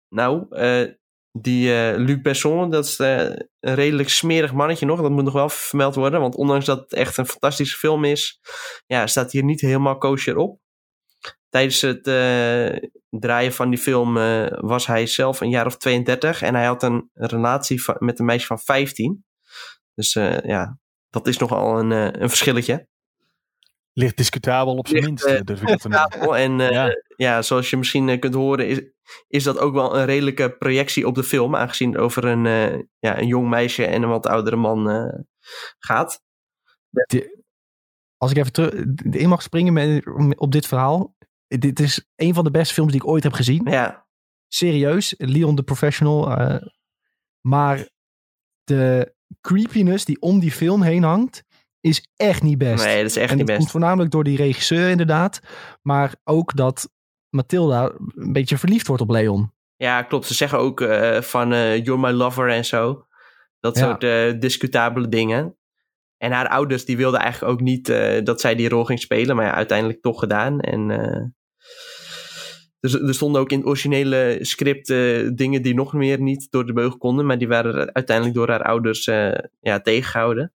Nou, 0.10 0.45
eh, 0.49 0.93
die 1.32 1.73
eh, 1.73 1.97
Luc 1.97 2.21
Besson, 2.21 2.69
dat 2.69 2.86
is 2.86 2.99
eh, 2.99 3.19
een 3.59 3.75
redelijk 3.75 4.09
smerig 4.09 4.53
mannetje 4.53 4.86
nog. 4.86 5.01
Dat 5.01 5.11
moet 5.11 5.23
nog 5.23 5.34
wel 5.34 5.49
vermeld 5.49 5.95
worden. 5.95 6.19
Want 6.19 6.36
ondanks 6.36 6.65
dat 6.65 6.80
het 6.80 6.93
echt 6.93 7.17
een 7.17 7.27
fantastische 7.27 7.77
film 7.77 8.03
is, 8.05 8.39
ja, 8.86 9.07
staat 9.07 9.32
hier 9.32 9.43
niet 9.43 9.61
helemaal 9.61 9.97
kosher 9.97 10.38
op. 10.38 10.59
Tijdens 11.49 11.82
het 11.82 12.07
eh, 12.07 12.89
draaien 13.09 13.53
van 13.53 13.69
die 13.69 13.80
film 13.80 14.13
was 14.59 14.88
hij 14.88 15.05
zelf 15.07 15.41
een 15.41 15.49
jaar 15.49 15.65
of 15.65 15.77
32. 15.77 16.41
En 16.41 16.55
hij 16.55 16.65
had 16.65 16.84
een 16.84 17.09
relatie 17.13 17.82
met 17.97 18.19
een 18.19 18.25
meisje 18.25 18.47
van 18.47 18.59
15. 18.59 19.25
Dus 19.93 20.13
ja, 20.43 20.80
dat 21.09 21.27
is 21.27 21.38
nogal 21.38 21.80
een, 21.80 21.91
een 22.21 22.30
verschilletje. 22.30 22.88
Ligt 24.00 24.18
discutabel 24.18 24.76
op 24.76 24.88
zijn 24.88 25.04
minst, 25.04 25.26
eh, 25.26 25.41
durf 25.41 25.62
ik 25.62 25.68
dat 25.68 25.82
te. 25.82 26.36
En 26.36 26.60
eh, 26.60 26.70
Ja. 26.72 26.89
ja. 27.16 27.41
zoals 27.41 27.70
je 27.70 27.78
misschien 27.78 28.10
eh, 28.10 28.20
kunt 28.20 28.34
horen, 28.34 28.68
is, 28.68 28.82
is 29.28 29.43
dat 29.43 29.58
ook 29.58 29.74
wel 29.74 29.97
een 29.97 30.06
redelijke 30.06 30.50
projectie 30.58 31.08
op 31.08 31.16
de 31.16 31.24
film. 31.24 31.56
Aangezien 31.56 31.91
het 31.91 32.02
over 32.02 32.26
een, 32.26 32.45
eh, 32.45 32.80
ja, 33.00 33.20
een 33.20 33.28
jong 33.28 33.50
meisje 33.50 33.86
en 33.86 34.02
een 34.04 34.10
wat 34.10 34.26
oudere 34.28 34.56
man 34.56 34.89
eh, 34.89 35.20
gaat. 35.80 36.22
Als 38.18 38.32
ik 38.32 38.38
even 38.38 38.52
terug 38.52 38.74
in 39.12 39.30
mag 39.30 39.41
springen 39.41 39.74
met, 39.74 40.38
op 40.39 40.52
dit 40.52 40.68
verhaal. 40.68 41.16
Dit 41.47 41.80
is 41.80 42.06
een 42.16 42.34
van 42.34 42.43
de 42.43 42.52
beste 42.52 42.74
films 42.74 42.91
die 42.91 43.02
ik 43.02 43.08
ooit 43.08 43.24
heb 43.24 43.34
gezien. 43.34 43.68
Ja, 43.70 44.08
Serieus, 44.47 45.14
Leon 45.18 45.56
the 45.56 45.64
Professional. 45.64 46.32
eh, 46.32 46.68
maar 47.41 47.89
de 48.64 49.14
creepiness 49.41 50.06
die 50.06 50.22
om 50.22 50.39
die 50.39 50.52
film 50.52 50.82
heen 50.82 51.04
hangt, 51.04 51.43
is 51.82 52.07
echt 52.15 52.41
niet 52.43 52.57
best. 52.57 52.86
nee, 52.86 52.97
dat 53.01 53.05
is 53.09 53.15
echt 53.17 53.32
en 53.32 53.38
niet 53.38 53.47
dat 53.47 53.55
komt 53.55 53.59
best. 53.59 53.71
voornamelijk 53.71 54.11
door 54.11 54.23
die 54.23 54.38
regisseur 54.38 54.89
inderdaad. 54.89 55.39
Maar 55.82 56.15
ook 56.23 56.55
dat 56.55 56.89
Mathilda 57.30 57.91
een 58.15 58.34
beetje 58.34 58.57
verliefd 58.57 58.88
wordt 58.88 59.01
op 59.01 59.09
Leon. 59.09 59.53
Ja, 59.75 60.01
klopt. 60.03 60.25
Ze 60.25 60.34
zeggen 60.34 60.59
ook 60.59 60.82
eh, 60.82 61.21
van 61.21 61.53
eh, 61.53 61.84
You're 61.86 62.01
my 62.01 62.11
lover 62.11 62.49
en 62.49 62.65
zo. 62.65 63.05
Dat 63.59 63.77
Ja. 63.77 63.84
soort 63.86 64.03
eh, 64.03 64.39
discutabele 64.39 65.07
dingen. 65.09 65.57
En 66.17 66.32
haar 66.32 66.47
ouders 66.47 66.86
die 66.86 66.97
wilden 66.97 67.19
eigenlijk 67.19 67.53
ook 67.53 67.61
niet 67.61 67.86
dat 68.25 68.41
zij 68.41 68.55
die 68.55 68.69
rol 68.69 68.86
ging 68.86 68.99
spelen. 68.99 69.36
Maar 69.36 69.45
ja, 69.45 69.53
uiteindelijk 69.53 70.01
toch 70.01 70.19
gedaan. 70.19 70.59
En 70.59 70.88
dus, 72.80 72.93
er 72.93 73.13
stonden 73.13 73.41
ook 73.41 73.51
in 73.51 73.57
het 73.57 73.67
originele 73.67 74.38
script 74.41 74.88
dingen 75.38 75.61
die 75.61 75.73
nog 75.73 75.93
meer 75.93 76.21
niet 76.21 76.47
door 76.51 76.65
de 76.65 76.74
beugel 76.74 76.97
konden. 76.97 77.25
Maar 77.25 77.37
die 77.37 77.47
waren 77.47 77.93
uiteindelijk 77.93 78.36
door 78.36 78.49
haar 78.49 78.63
ouders 78.63 79.05
ja, 79.59 79.79
tegengehouden. 79.83 80.54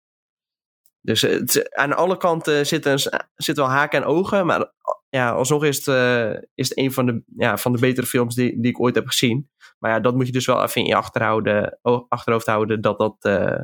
Dus 1.03 1.23
eh, 1.23 1.31
het- 1.39 1.75
aan 1.77 1.97
alle 1.97 2.17
kanten 2.17 2.67
zitten, 2.67 2.99
zitten 3.35 3.65
wel 3.65 3.73
haken 3.73 4.03
en 4.03 4.07
ogen. 4.09 4.47
Maar 4.47 4.73
ja, 5.09 5.31
alsnog 5.31 5.65
is 5.65 5.77
het, 5.77 5.89
eh, 5.89 6.43
is 6.55 6.69
het 6.69 6.79
een 6.79 6.93
van 6.93 7.07
de, 7.07 7.23
ja, 7.37 7.57
van 7.57 7.73
de 7.73 7.79
betere 7.79 8.07
films 8.07 8.35
die, 8.35 8.61
die 8.61 8.71
ik 8.71 8.81
ooit 8.81 8.95
heb 8.95 9.07
gezien. 9.07 9.51
Maar 9.79 9.91
ja, 9.91 10.01
dat 10.01 10.15
moet 10.15 10.27
je 10.27 10.33
dus 10.33 10.47
wel 10.47 10.63
even 10.63 10.81
in 10.81 10.87
je 10.87 10.95
achterhouden, 10.97 11.79
achterhoofd 12.09 12.47
houden. 12.47 12.81
Dat, 12.81 12.99
dat, 12.99 13.17
eh, 13.21 13.61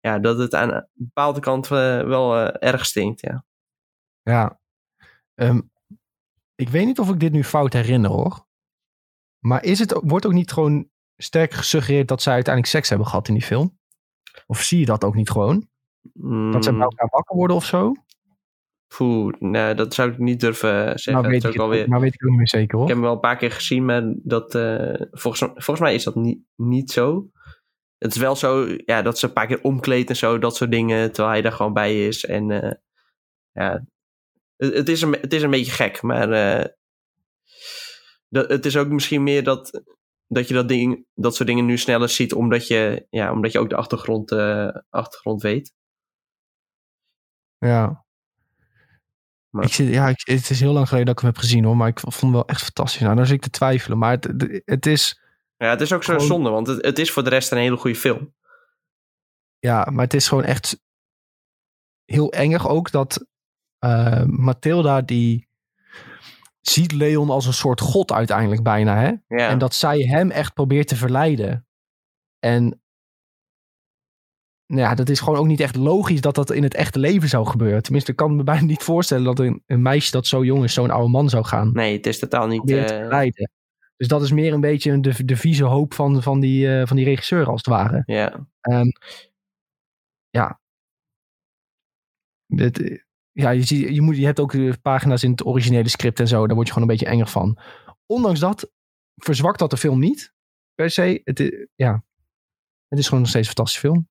ja, 0.00 0.18
dat 0.18 0.38
het 0.38 0.54
aan 0.54 0.72
een 0.72 0.88
bepaalde 0.92 1.40
kant 1.40 1.68
wel 1.68 2.36
erg 2.50 2.86
stinkt. 2.86 3.20
Ja. 3.20 3.44
Ja. 4.22 4.60
Ehm, 5.34 5.60
ik 6.54 6.68
weet 6.68 6.86
niet 6.86 6.98
of 6.98 7.10
ik 7.10 7.20
dit 7.20 7.32
nu 7.32 7.44
fout 7.44 7.72
herinner 7.72 8.10
hoor. 8.10 8.46
Maar 9.38 9.64
is 9.64 9.78
het, 9.78 10.00
wordt 10.02 10.26
ook 10.26 10.32
niet 10.32 10.52
gewoon 10.52 10.88
sterk 11.16 11.52
gesuggereerd 11.52 12.08
dat 12.08 12.22
zij 12.22 12.32
uiteindelijk 12.34 12.74
seks 12.74 12.88
hebben 12.88 13.06
gehad 13.06 13.28
in 13.28 13.34
die 13.34 13.42
film? 13.42 13.78
Of 14.46 14.62
zie 14.62 14.78
je 14.78 14.86
dat 14.86 15.04
ook 15.04 15.14
niet 15.14 15.30
gewoon? 15.30 15.68
Dat 16.52 16.64
ze 16.64 16.70
bij 16.70 16.78
Mm, 16.78 16.82
elkaar 16.82 17.08
wakker 17.10 17.36
worden 17.36 17.56
of 17.56 17.64
zo? 17.64 17.92
poeh, 18.96 19.34
nee, 19.38 19.74
dat 19.74 19.94
zou 19.94 20.10
ik 20.12 20.18
niet 20.18 20.40
durven 20.40 20.68
zeggen. 20.70 21.12
Nou 21.12 21.22
dat 21.22 21.32
weet, 21.32 21.40
is 21.40 21.48
ook 21.48 21.54
ik 21.54 21.72
het, 21.72 21.82
ook- 21.82 21.88
nou 21.88 22.02
weet 22.02 22.14
ik 22.14 22.22
ook 22.24 22.28
niet 22.30 22.38
meer 22.38 22.48
zeker 22.48 22.64
Ik 22.66 22.70
hoor. 22.72 22.80
heb 22.86 22.92
hem 22.92 23.00
wel 23.04 23.12
een 23.12 23.20
paar 23.20 23.36
keer 23.36 23.50
gezien, 23.50 23.84
maar 23.84 24.14
dat, 24.22 24.54
eh, 24.54 25.00
volgens, 25.10 25.42
volgens 25.52 25.80
mij 25.80 25.94
is 25.94 26.04
dat 26.04 26.14
niet, 26.14 26.38
niet 26.56 26.90
zo. 26.90 27.30
Het 27.98 28.14
is 28.14 28.20
wel 28.20 28.36
zo 28.36 28.66
ja, 28.84 29.02
dat 29.02 29.18
ze 29.18 29.26
een 29.26 29.32
paar 29.32 29.46
keer 29.46 29.62
omkleedt 29.62 30.08
en 30.08 30.16
zo, 30.16 30.38
dat 30.38 30.56
soort 30.56 30.70
dingen, 30.70 31.12
terwijl 31.12 31.28
hij 31.34 31.42
daar 31.42 31.52
gewoon 31.52 31.72
bij 31.72 32.06
is. 32.06 32.24
En 32.24 32.50
eh, 32.50 32.72
ja, 33.52 33.84
het, 34.56 34.74
het, 34.74 34.88
is 34.88 35.02
een, 35.02 35.12
het 35.20 35.32
is 35.32 35.42
een 35.42 35.50
beetje 35.50 35.72
gek, 35.72 36.02
maar 36.02 36.30
eh, 36.32 36.64
dat, 38.28 38.48
het 38.50 38.66
is 38.66 38.76
ook 38.76 38.88
misschien 38.88 39.22
meer 39.22 39.44
dat, 39.44 39.82
dat 40.26 40.48
je 40.48 40.54
dat, 40.54 40.68
ding, 40.68 41.06
dat 41.14 41.34
soort 41.36 41.48
dingen 41.48 41.66
nu 41.66 41.78
sneller 41.78 42.08
ziet, 42.08 42.32
omdat 42.34 42.66
je, 42.66 43.06
ja, 43.10 43.32
omdat 43.32 43.52
je 43.52 43.58
ook 43.58 43.70
de 43.70 43.76
achtergrond, 43.76 44.30
eh, 44.32 44.68
achtergrond 44.90 45.42
weet. 45.42 45.74
Ja. 47.58 48.04
Maar- 49.50 49.64
Ik 49.64 49.72
zit, 49.72 49.88
ja, 49.88 50.08
ik, 50.08 50.20
het 50.24 50.50
is 50.50 50.60
heel 50.60 50.72
lang 50.72 50.86
geleden 50.88 51.06
dat 51.06 51.14
ik 51.16 51.20
hem 51.22 51.32
heb 51.32 51.40
gezien 51.42 51.64
hoor. 51.64 51.76
Maar 51.76 51.88
ik 51.88 52.00
vond 52.00 52.20
hem 52.20 52.32
wel 52.32 52.46
echt 52.46 52.62
fantastisch. 52.62 53.00
Nou, 53.00 53.16
dan 53.16 53.26
zit 53.26 53.34
ik 53.36 53.42
te 53.42 53.50
twijfelen. 53.50 53.98
Maar 53.98 54.10
het, 54.10 54.62
het, 54.64 54.86
is... 54.86 55.20
Ja, 55.56 55.70
het 55.70 55.80
is 55.80 55.92
ook 55.92 56.04
zo 56.04 56.12
Gewoon- 56.12 56.26
zonde, 56.26 56.50
want 56.50 56.66
het, 56.66 56.84
het 56.84 56.98
is 56.98 57.12
voor 57.12 57.24
de 57.24 57.30
rest 57.30 57.52
een 57.52 57.58
hele 57.58 57.76
goede 57.76 57.96
film. 57.96 58.34
Ja, 59.58 59.88
maar 59.90 60.04
het 60.04 60.14
is 60.14 60.28
gewoon 60.28 60.44
echt 60.44 60.80
heel 62.04 62.32
engig 62.32 62.68
ook 62.68 62.90
dat 62.90 63.26
eh, 63.78 64.22
Mathilda 64.24 65.00
die... 65.00 65.48
ziet 66.60 66.92
Leon 66.92 67.30
als 67.30 67.46
een 67.46 67.52
soort 67.52 67.80
god 67.80 68.12
uiteindelijk 68.12 68.62
bijna. 68.62 68.96
Hè? 68.96 69.36
Ja. 69.36 69.48
En 69.48 69.58
dat 69.58 69.74
zij 69.74 69.98
hem 70.00 70.30
echt 70.30 70.54
probeert 70.54 70.88
te 70.88 70.96
verleiden. 70.96 71.66
En 72.38 72.80
ja, 74.66 74.94
dat 74.94 75.08
is 75.08 75.20
gewoon 75.20 75.38
ook 75.38 75.46
niet 75.46 75.60
echt 75.60 75.76
logisch 75.76 76.20
dat 76.20 76.34
dat 76.34 76.50
in 76.50 76.62
het 76.62 76.74
echte 76.74 76.98
leven 76.98 77.28
zou 77.28 77.46
gebeuren. 77.46 77.82
Tenminste, 77.82 78.10
ik 78.10 78.16
kan 78.16 78.36
me 78.36 78.42
bijna 78.52 78.64
niet 78.64 78.82
voorstellen 78.82 79.24
dat 79.24 79.38
een, 79.38 79.62
een 79.66 79.82
meisje 79.82 80.10
dat 80.10 80.26
zo 80.26 80.44
jong 80.44 80.64
is, 80.64 80.72
zo'n 80.74 80.90
oude 80.90 81.10
man 81.10 81.28
zou 81.28 81.44
gaan 81.44 81.72
Nee, 81.72 81.96
het 81.96 82.06
is 82.06 82.18
totaal 82.18 82.46
niet... 82.46 82.66
te 82.66 82.80
eh. 82.80 83.46
Dus 83.96 84.08
dat 84.08 84.22
is 84.22 84.32
meer 84.32 84.52
een 84.52 84.60
beetje 84.60 85.00
de, 85.00 85.24
de 85.24 85.36
vieze 85.36 85.64
hoop 85.64 85.94
van, 85.94 86.22
van, 86.22 86.40
die, 86.40 86.78
eh, 86.80 86.86
van 86.86 86.96
die 86.96 87.04
regisseur 87.04 87.46
als 87.46 87.56
het 87.56 87.66
ware. 87.66 88.02
ja. 88.06 88.46
Ehm, 88.60 88.88
ja. 90.30 90.60
Dit, 92.46 93.04
ja, 93.32 93.50
je, 93.50 93.62
ziet, 93.62 93.94
je, 93.94 94.00
moet, 94.00 94.16
je 94.16 94.24
hebt 94.24 94.40
ook 94.40 94.54
eh, 94.54 94.72
pagina's 94.82 95.22
in 95.22 95.30
het 95.30 95.46
originele 95.46 95.88
script 95.88 96.20
en 96.20 96.28
zo. 96.28 96.46
Daar 96.46 96.54
word 96.54 96.66
je 96.66 96.72
gewoon 96.72 96.88
een 96.88 96.94
beetje 96.96 97.12
enger 97.12 97.26
van. 97.28 97.58
Ondanks 98.06 98.40
dat 98.40 98.70
verzwakt 99.16 99.58
dat 99.58 99.70
de 99.70 99.76
film 99.76 99.98
niet. 99.98 100.34
Per 100.74 100.90
se. 100.90 101.20
Het, 101.24 101.40
is- 101.40 101.66
ja. 101.74 102.04
het 102.88 102.98
is 102.98 103.04
gewoon 103.04 103.20
nog 103.20 103.28
steeds 103.28 103.48
een 103.48 103.54
fantastische 103.54 103.88
film. 103.88 104.08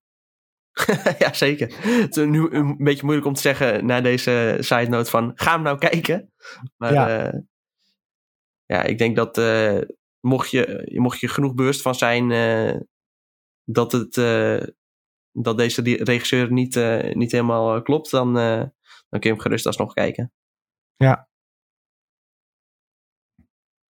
ja, 1.18 1.32
zeker. 1.32 1.74
Het 2.02 2.16
is 2.16 2.26
nu 2.26 2.50
een 2.50 2.76
beetje 2.76 3.02
moeilijk 3.04 3.26
om 3.26 3.34
te 3.34 3.40
zeggen 3.40 3.86
na 3.86 4.00
deze 4.00 4.56
side 4.60 4.88
note 4.88 5.10
van 5.10 5.32
ga 5.34 5.52
hem 5.52 5.62
nou 5.62 5.78
kijken. 5.78 6.32
Maar 6.76 6.92
Ja. 6.92 7.08
ja, 7.08 7.42
ja 8.66 8.82
ik 8.82 8.98
denk 8.98 9.16
dat 9.16 9.38
eh, 9.38 9.78
mocht, 10.20 10.50
je, 10.50 10.92
mocht 11.00 11.20
je 11.20 11.28
genoeg 11.28 11.54
bewust 11.54 11.82
van 11.82 11.94
zijn 11.94 12.30
eh, 12.30 12.80
dat, 13.64 13.92
het, 13.92 14.16
eh, 14.16 14.62
dat 15.32 15.56
deze 15.58 15.82
re- 15.82 16.02
regisseur 16.04 16.52
niet, 16.52 16.76
eh, 16.76 17.14
niet 17.14 17.32
helemaal 17.32 17.76
eh, 17.76 17.82
klopt, 17.82 18.10
dan, 18.10 18.38
eh, 18.38 18.58
dan 19.08 19.20
kun 19.20 19.20
je 19.20 19.28
hem 19.28 19.40
gerust 19.40 19.66
alsnog 19.66 19.92
kijken. 19.92 20.32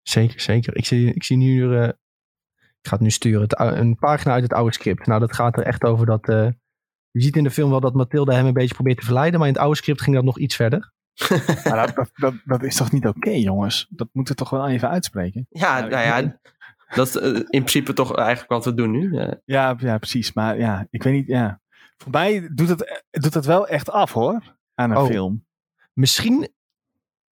Zeker, 0.02 0.40
zeker. 0.40 0.77
Ik 0.77 0.85
zie, 0.85 1.15
ik 1.15 1.24
zie 1.24 1.36
nu... 1.36 1.77
eh, 1.77 1.89
ik 2.59 2.90
ga 2.90 2.97
het 2.97 3.01
nu 3.01 3.11
sturen. 3.11 3.40
Het, 3.40 3.59
een 3.59 3.97
pagina 3.97 4.32
uit 4.32 4.43
het 4.43 4.52
oude 4.52 4.73
script. 4.73 5.06
Nou, 5.06 5.20
dat 5.20 5.32
gaat 5.35 5.56
er 5.56 5.62
echt 5.65 5.82
over 5.85 6.06
dat... 6.06 6.28
je 7.15 7.23
ziet 7.23 7.36
in 7.36 7.45
de 7.45 7.51
film 7.51 7.70
wel 7.70 7.81
dat 7.81 7.95
Mathilde 7.95 8.35
hem 8.35 8.47
een 8.47 8.53
beetje 8.53 8.74
probeert 8.74 8.99
te 8.99 9.05
verleiden. 9.05 9.39
Maar 9.39 9.49
in 9.49 9.55
het 9.55 9.62
oude 9.62 9.77
script 9.77 10.03
ging 10.03 10.16
dat 10.16 10.24
nog 10.24 10.39
iets 10.39 10.57
verder. 10.57 10.93
Maar 11.65 11.86
dat, 11.86 11.95
dat, 11.95 12.11
dat, 12.15 12.35
dat 12.45 12.62
is 12.62 12.77
toch 12.77 12.93
niet 12.93 13.07
oké, 13.07 13.31
jongens? 13.31 13.86
Dat 13.91 14.09
moeten 14.12 14.35
we 14.36 14.41
toch 14.43 14.51
wel 14.51 14.69
even 14.69 14.89
uitspreken? 14.89 15.47
Ja, 15.51 15.78
Ja, 15.78 15.86
nou 15.86 16.05
ja, 16.24 16.39
dat 16.95 17.07
is 17.09 17.16
eh, 17.16 17.31
in 17.35 17.45
principe 17.45 17.93
toch 17.93 18.16
eigenlijk 18.16 18.51
wat 18.51 18.65
we 18.65 18.74
doen 18.74 18.91
nu. 18.91 19.19
Ja, 19.45 19.74
ja, 19.78 19.99
precies. 19.99 20.32
Maar 20.32 20.59
ja, 20.59 20.86
ik 20.91 21.03
weet 21.03 21.12
niet. 21.12 21.27
Ja. 21.27 21.61
Voor 21.97 22.11
mij 22.12 22.49
doet 22.55 22.69
het, 22.69 23.03
doet 23.11 23.35
het 23.35 23.45
wel 23.45 23.69
echt 23.69 23.91
af, 23.91 24.12
hoor. 24.12 24.57
Aan 24.74 24.91
een 24.91 24.97
Oh. 24.97 25.07
film. 25.07 25.45
Misschien. 25.93 26.49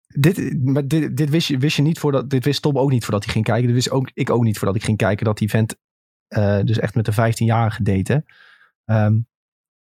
Dit, 0.07 0.63
maar 0.65 0.87
dit, 0.87 1.17
dit 1.17 1.29
wist, 1.29 1.47
je, 1.47 1.57
wist 1.57 1.75
je 1.75 1.81
niet 1.81 1.99
voordat. 1.99 2.29
Dit 2.29 2.43
wist 2.45 2.61
Tom 2.61 2.77
ook 2.77 2.89
niet 2.91 3.03
voordat 3.03 3.23
hij 3.23 3.33
ging 3.33 3.45
kijken. 3.45 3.65
Dit 3.65 3.75
wist 3.75 3.91
ook, 3.91 4.11
ik 4.13 4.29
ook 4.29 4.43
niet 4.43 4.57
voordat 4.57 4.75
ik 4.75 4.83
ging 4.83 4.97
kijken. 4.97 5.25
Dat 5.25 5.37
die 5.37 5.49
vent. 5.49 5.75
eh, 6.27 6.59
dus 6.63 6.79
echt 6.79 6.95
met 6.95 7.07
een 7.07 7.33
15-jarige 7.33 7.83
date. 7.83 8.23
Ehm, 8.85 9.19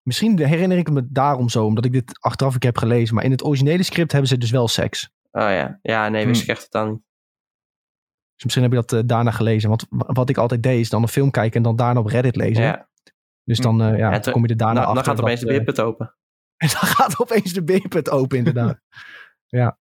misschien 0.05 0.39
herinner 0.47 0.79
ik 0.79 0.91
me 0.91 1.07
daarom 1.11 1.49
zo. 1.49 1.65
Omdat 1.65 1.85
ik 1.85 1.93
dit 1.93 2.19
achteraf 2.21 2.55
ik 2.55 2.63
heb 2.63 2.79
gelezen. 2.79 3.15
Maar 3.15 3.25
in 3.25 3.31
het 3.31 3.45
originele 3.45 3.83
script 3.83 4.13
hebben 4.13 4.29
ze 4.31 4.39
dus 4.39 4.51
wel 4.51 4.69
seks. 4.69 5.11
oh 5.31 5.43
ja, 5.43 5.79
ja 5.83 6.09
nee, 6.09 6.27
wist 6.27 6.43
Hm. 6.45 6.51
ik 6.51 6.57
echt 6.57 6.71
totaal 6.71 6.91
niet. 6.91 7.03
Dus 8.35 8.43
misschien 8.45 8.63
heb 8.63 8.73
je 8.73 8.79
dat 8.81 8.93
eh, 8.93 9.01
daarna 9.09 9.31
gelezen. 9.31 9.69
Want 9.69 9.87
wa- 9.89 10.13
wat 10.13 10.29
ik 10.29 10.37
altijd 10.37 10.63
deed 10.63 10.81
is 10.81 10.91
dan 10.91 11.03
een 11.03 11.09
film 11.09 11.31
kijken. 11.31 11.57
En 11.57 11.63
dan 11.63 11.77
daarna 11.77 12.01
op 12.01 12.07
Reddit 12.07 12.37
lezen. 12.37 12.63
Ja, 12.65 12.89
Dus 13.45 13.59
dan 13.59 13.83
eh, 13.83 13.99
ja, 13.99 14.13
Ja, 14.13 14.19
toen- 14.19 14.33
kom 14.33 14.43
je 14.43 14.49
er 14.49 14.57
daarna 14.57 14.81
nou, 14.81 14.95
dan 14.95 15.05
gaat 15.05 15.21
opeens 15.21 15.41
de 15.41 15.47
dat, 15.47 15.55
eh, 15.55 15.61
beerput 15.65 15.85
open. 15.85 16.15
En 16.65 16.69
dan 16.69 16.77
gaat 16.89 17.21
opeens 17.21 17.53
de 17.53 17.65
beerput 17.65 18.11
open, 18.11 18.39
inderdaad. 18.39 18.81
ja. 19.61 19.79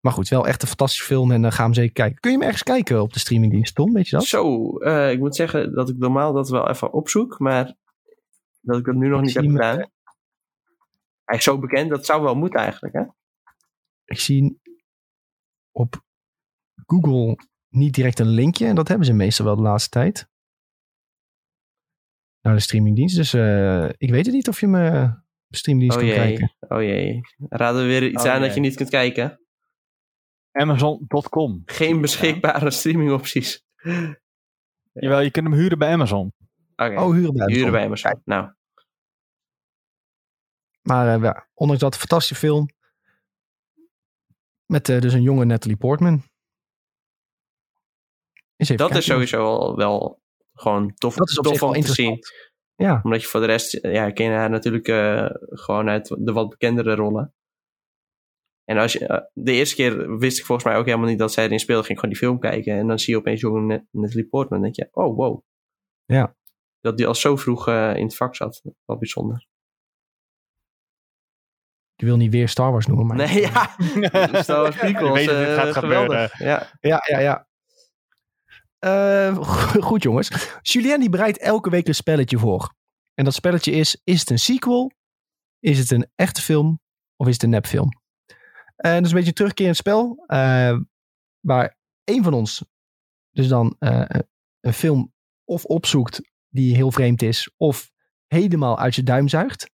Maar 0.00 0.12
goed, 0.12 0.28
wel 0.28 0.46
echt 0.46 0.62
een 0.62 0.68
fantastische 0.68 1.04
film 1.04 1.30
en 1.32 1.42
uh, 1.44 1.50
ga 1.50 1.62
hem 1.62 1.74
zeker 1.74 1.92
kijken. 1.92 2.20
Kun 2.20 2.30
je 2.30 2.36
hem 2.36 2.46
ergens 2.46 2.62
kijken 2.62 3.02
op 3.02 3.12
de 3.12 3.18
streamingdienst, 3.18 3.74
Tom? 3.74 3.92
Weet 3.92 4.08
je 4.08 4.16
dat? 4.16 4.24
Zo, 4.24 4.68
ik 5.10 5.18
moet 5.18 5.36
zeggen 5.36 5.74
dat 5.74 5.88
ik 5.88 5.96
normaal 5.96 6.32
dat 6.32 6.48
wel 6.48 6.68
even 6.68 6.92
opzoek, 6.92 7.38
maar 7.38 7.74
dat 8.66 8.78
ik 8.78 8.84
dat 8.84 8.94
nu 8.94 9.08
nog 9.08 9.18
Ik 9.18 9.24
niet 9.24 9.34
heb 9.34 9.44
gedaan. 9.44 9.90
Hij 11.24 11.36
is 11.36 11.44
zo 11.44 11.58
bekend, 11.58 11.90
dat 11.90 12.06
zou 12.06 12.22
wel 12.22 12.34
moeten 12.34 12.60
eigenlijk, 12.60 12.94
hè? 12.94 13.02
Ik 14.04 14.18
zie 14.18 14.60
op 15.72 16.04
Google 16.86 17.38
niet 17.68 17.94
direct 17.94 18.18
een 18.18 18.28
linkje. 18.28 18.66
En 18.66 18.74
dat 18.74 18.88
hebben 18.88 19.06
ze 19.06 19.12
meestal 19.12 19.44
wel 19.44 19.56
de 19.56 19.62
laatste 19.62 19.90
tijd. 19.90 20.28
Naar 22.40 22.54
de 22.54 22.60
streamingdienst. 22.60 23.16
Dus 23.16 23.34
eh, 23.34 23.88
ik 23.96 24.10
weet 24.10 24.26
het 24.26 24.34
niet 24.34 24.48
of 24.48 24.60
je 24.60 24.66
de 25.46 25.56
streamingdienst 25.56 25.98
Oh 25.98 26.14
kunt 26.14 26.26
jee, 26.26 26.36
kijken. 26.36 26.76
oh 26.76 26.82
jee. 26.82 27.20
Raden 27.48 27.80
we 27.82 27.86
weer 27.86 28.08
iets 28.08 28.24
Oh 28.24 28.30
aan 28.30 28.40
dat 28.40 28.54
je 28.54 28.60
niet 28.60 28.76
kunt 28.76 28.88
kijken? 28.88 29.40
Amazon.com. 30.50 31.62
Geen 31.64 32.00
beschikbare 32.00 32.70
streamingopties. 32.70 33.64
Jawel, 34.92 35.20
je 35.20 35.30
kunt 35.30 35.46
hem 35.46 35.54
huren 35.54 35.78
bij 35.78 35.92
Amazon. 35.92 36.32
Oké, 36.76 37.00
Oh, 37.00 37.12
huren 37.12 37.34
bij 37.34 37.54
huren 37.54 37.72
bij 37.72 37.84
Amazon. 37.84 38.20
Nou, 38.24 38.52
Maar 40.82 41.14
eh, 41.14 41.22
ja, 41.22 41.48
ondanks 41.54 41.82
dat 41.82 41.92
een 41.92 41.98
fantastische 42.00 42.34
film. 42.46 42.68
Met 44.66 44.88
eh, 44.88 45.00
dus 45.00 45.12
een 45.12 45.22
jonge 45.22 45.44
Natalie 45.44 45.76
Portman. 45.76 46.22
Dat 48.56 48.68
is 48.68 48.76
kijken. 48.76 49.02
sowieso 49.02 49.38
wel, 49.38 49.76
wel 49.76 50.20
gewoon 50.52 50.94
tof, 50.94 51.14
Dat 51.14 51.28
is 51.28 51.34
tof 51.34 51.46
om 51.46 51.72
te 51.72 51.92
zien. 51.92 52.06
interessant. 52.10 52.54
Ja, 52.74 53.00
Omdat 53.02 53.22
je 53.22 53.28
voor 53.28 53.40
de 53.40 53.46
rest, 53.46 53.78
ja, 53.82 54.10
ken 54.10 54.26
je 54.26 54.32
haar 54.32 54.50
natuurlijk 54.50 54.88
eh, 54.88 55.26
gewoon 55.40 55.88
uit 55.88 56.16
de 56.18 56.32
wat 56.32 56.48
bekendere 56.48 56.94
rollen. 56.94 57.34
En 58.64 58.78
als 58.78 58.92
je, 58.92 59.30
de 59.32 59.52
eerste 59.52 59.74
keer 59.74 60.18
wist 60.18 60.38
ik 60.38 60.44
volgens 60.44 60.66
mij 60.68 60.76
ook 60.76 60.84
helemaal 60.86 61.08
niet 61.08 61.18
dat 61.18 61.32
zij 61.32 61.44
erin 61.44 61.58
speelde. 61.58 61.84
Ging 61.84 61.98
ik 61.98 62.04
gewoon 62.04 62.14
die 62.14 62.24
film 62.24 62.38
kijken. 62.40 62.74
En 62.74 62.86
dan 62.86 62.98
zie 62.98 63.12
je 63.12 63.18
opeens 63.18 63.40
jonge 63.40 63.86
Natalie 63.90 64.28
Portman. 64.28 64.60
Dan 64.62 64.72
denk 64.72 64.88
je, 64.88 65.02
oh 65.02 65.16
wow. 65.16 65.42
Ja. 66.04 66.36
Dat 66.86 66.96
die 66.96 67.06
al 67.06 67.14
zo 67.14 67.36
vroeg 67.36 67.68
eh, 67.68 67.96
in 67.96 68.04
het 68.04 68.16
vak 68.16 68.36
zat. 68.36 68.62
Wel 68.84 68.98
bijzonder. 68.98 69.46
ik 71.96 72.04
wil 72.04 72.16
niet 72.16 72.30
weer 72.32 72.48
Star 72.48 72.72
Wars 72.72 72.86
noemen. 72.86 73.06
Maar... 73.06 73.16
Nee, 73.16 73.40
ja. 73.40 73.76
Star 74.42 74.60
Wars 74.62 74.76
prequels, 74.76 75.20
Je 75.20 75.26
weet 75.34 75.46
eh, 75.46 75.54
gaat 75.54 75.76
geweldig. 75.76 76.38
Ja. 76.38 76.70
Ja, 76.80 77.02
ja, 77.06 77.18
ja. 77.18 77.48
Eh, 78.78 79.36
go- 79.36 79.80
goed 79.90 80.02
jongens. 80.02 80.58
Julien 80.62 81.00
die 81.00 81.10
bereidt 81.10 81.38
elke 81.38 81.70
week 81.70 81.88
een 81.88 81.94
spelletje 81.94 82.38
voor. 82.38 82.74
En 83.14 83.24
dat 83.24 83.34
spelletje 83.34 83.72
is, 83.72 84.00
is 84.04 84.20
het 84.20 84.30
een 84.30 84.38
sequel? 84.38 84.90
Is 85.60 85.78
het 85.78 85.90
een 85.90 86.10
echte 86.14 86.42
film? 86.42 86.80
Of 87.16 87.26
is 87.26 87.32
het 87.32 87.42
een 87.42 87.50
nepfilm? 87.50 87.88
En 88.76 88.94
dat 88.94 89.02
is 89.04 89.08
een 89.08 89.14
beetje 89.14 89.28
een 89.28 89.34
terugkerend 89.34 89.76
spel. 89.76 90.24
waar 91.40 91.76
één 92.04 92.22
van 92.22 92.32
ons 92.34 92.64
dus 93.30 93.48
dan 93.48 93.76
een 94.60 94.72
film 94.72 95.12
of 95.44 95.64
opzoekt 95.64 96.20
die 96.56 96.74
heel 96.74 96.92
vreemd 96.92 97.22
is. 97.22 97.50
Of 97.56 97.90
helemaal 98.26 98.78
uit 98.78 98.94
zijn 98.94 99.06
duim 99.06 99.28
zuigt. 99.28 99.70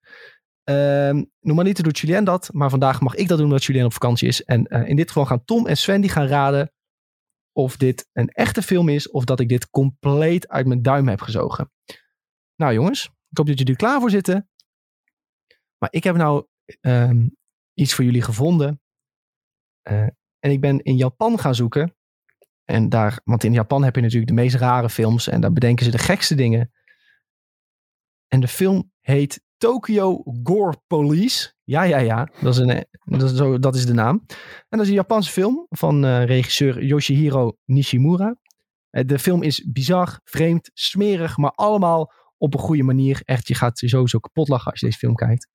Ehm 0.64 1.22
normaliter 1.40 1.84
doet 1.84 1.98
Julien 1.98 2.24
dat. 2.24 2.52
Maar 2.52 2.70
vandaag 2.70 3.00
mag 3.00 3.14
ik 3.14 3.28
dat 3.28 3.36
doen 3.36 3.46
omdat 3.46 3.64
Julien 3.64 3.84
op 3.84 3.92
vakantie 3.92 4.28
is. 4.28 4.44
En 4.44 4.66
eh, 4.66 4.88
in 4.88 4.96
dit 4.96 5.08
geval 5.08 5.26
gaan 5.26 5.44
Tom 5.44 5.66
en 5.66 5.76
Sven 5.76 6.00
die 6.00 6.10
gaan 6.10 6.26
raden 6.26 6.72
of 7.52 7.76
dit 7.76 8.08
een 8.12 8.28
echte 8.28 8.62
film 8.62 8.88
is 8.88 9.10
of 9.10 9.24
dat 9.24 9.40
ik 9.40 9.48
dit 9.48 9.70
compleet 9.70 10.48
uit 10.48 10.66
mijn 10.66 10.82
duim 10.82 11.08
heb 11.08 11.20
gezogen. 11.20 11.70
Nou 12.56 12.72
jongens, 12.72 13.04
ik 13.04 13.36
hoop 13.36 13.46
dat 13.46 13.58
jullie 13.58 13.72
er 13.72 13.78
klaar 13.78 14.00
voor 14.00 14.10
zitten. 14.10 14.50
Maar 15.78 15.92
ik 15.92 16.04
heb 16.04 16.16
nou 16.16 16.46
ehm, 16.80 17.28
iets 17.74 17.94
voor 17.94 18.04
jullie 18.04 18.22
gevonden. 18.22 18.80
Eh, 19.82 20.06
en 20.38 20.50
ik 20.50 20.60
ben 20.60 20.82
in 20.82 20.96
Japan 20.96 21.38
gaan 21.38 21.54
zoeken. 21.54 21.96
En 22.64 22.88
daar, 22.88 23.20
want 23.24 23.44
in 23.44 23.52
Japan 23.52 23.84
heb 23.84 23.94
je 23.94 24.00
natuurlijk 24.00 24.28
de 24.28 24.36
meest 24.36 24.54
rare 24.54 24.88
films 24.88 25.28
en 25.28 25.40
daar 25.40 25.52
bedenken 25.52 25.84
ze 25.84 25.90
de 25.90 25.98
gekste 25.98 26.34
dingen. 26.34 26.72
En 28.28 28.40
de 28.40 28.48
film 28.48 28.92
heet 29.00 29.42
Tokyo 29.56 30.22
Gore 30.42 30.82
Police. 30.86 31.52
Ja, 31.64 31.82
ja, 31.82 31.98
ja. 31.98 32.28
Dat 32.40 32.54
is, 32.54 32.60
een, 32.60 32.86
dat 33.04 33.30
zo, 33.30 33.58
dat 33.58 33.74
is 33.74 33.86
de 33.86 33.92
naam. 33.92 34.24
En 34.28 34.36
dat 34.68 34.80
is 34.80 34.88
een 34.88 34.94
Japanse 34.94 35.30
film 35.30 35.66
van 35.68 36.04
eh, 36.04 36.24
regisseur 36.24 36.84
Yoshihiro 36.84 37.56
Nishimura. 37.64 38.36
Eh, 38.90 39.04
de 39.06 39.18
film 39.18 39.42
is 39.42 39.70
bizar, 39.72 40.20
vreemd, 40.24 40.70
smerig, 40.74 41.36
maar 41.36 41.50
allemaal 41.50 42.12
op 42.36 42.54
een 42.54 42.60
goede 42.60 42.82
manier. 42.82 43.20
Echt, 43.24 43.48
je 43.48 43.54
gaat 43.54 43.78
sowieso 43.78 44.18
kapot 44.18 44.48
lachen 44.48 44.70
als 44.70 44.80
je 44.80 44.86
deze 44.86 44.98
film 44.98 45.14
kijkt. 45.14 45.48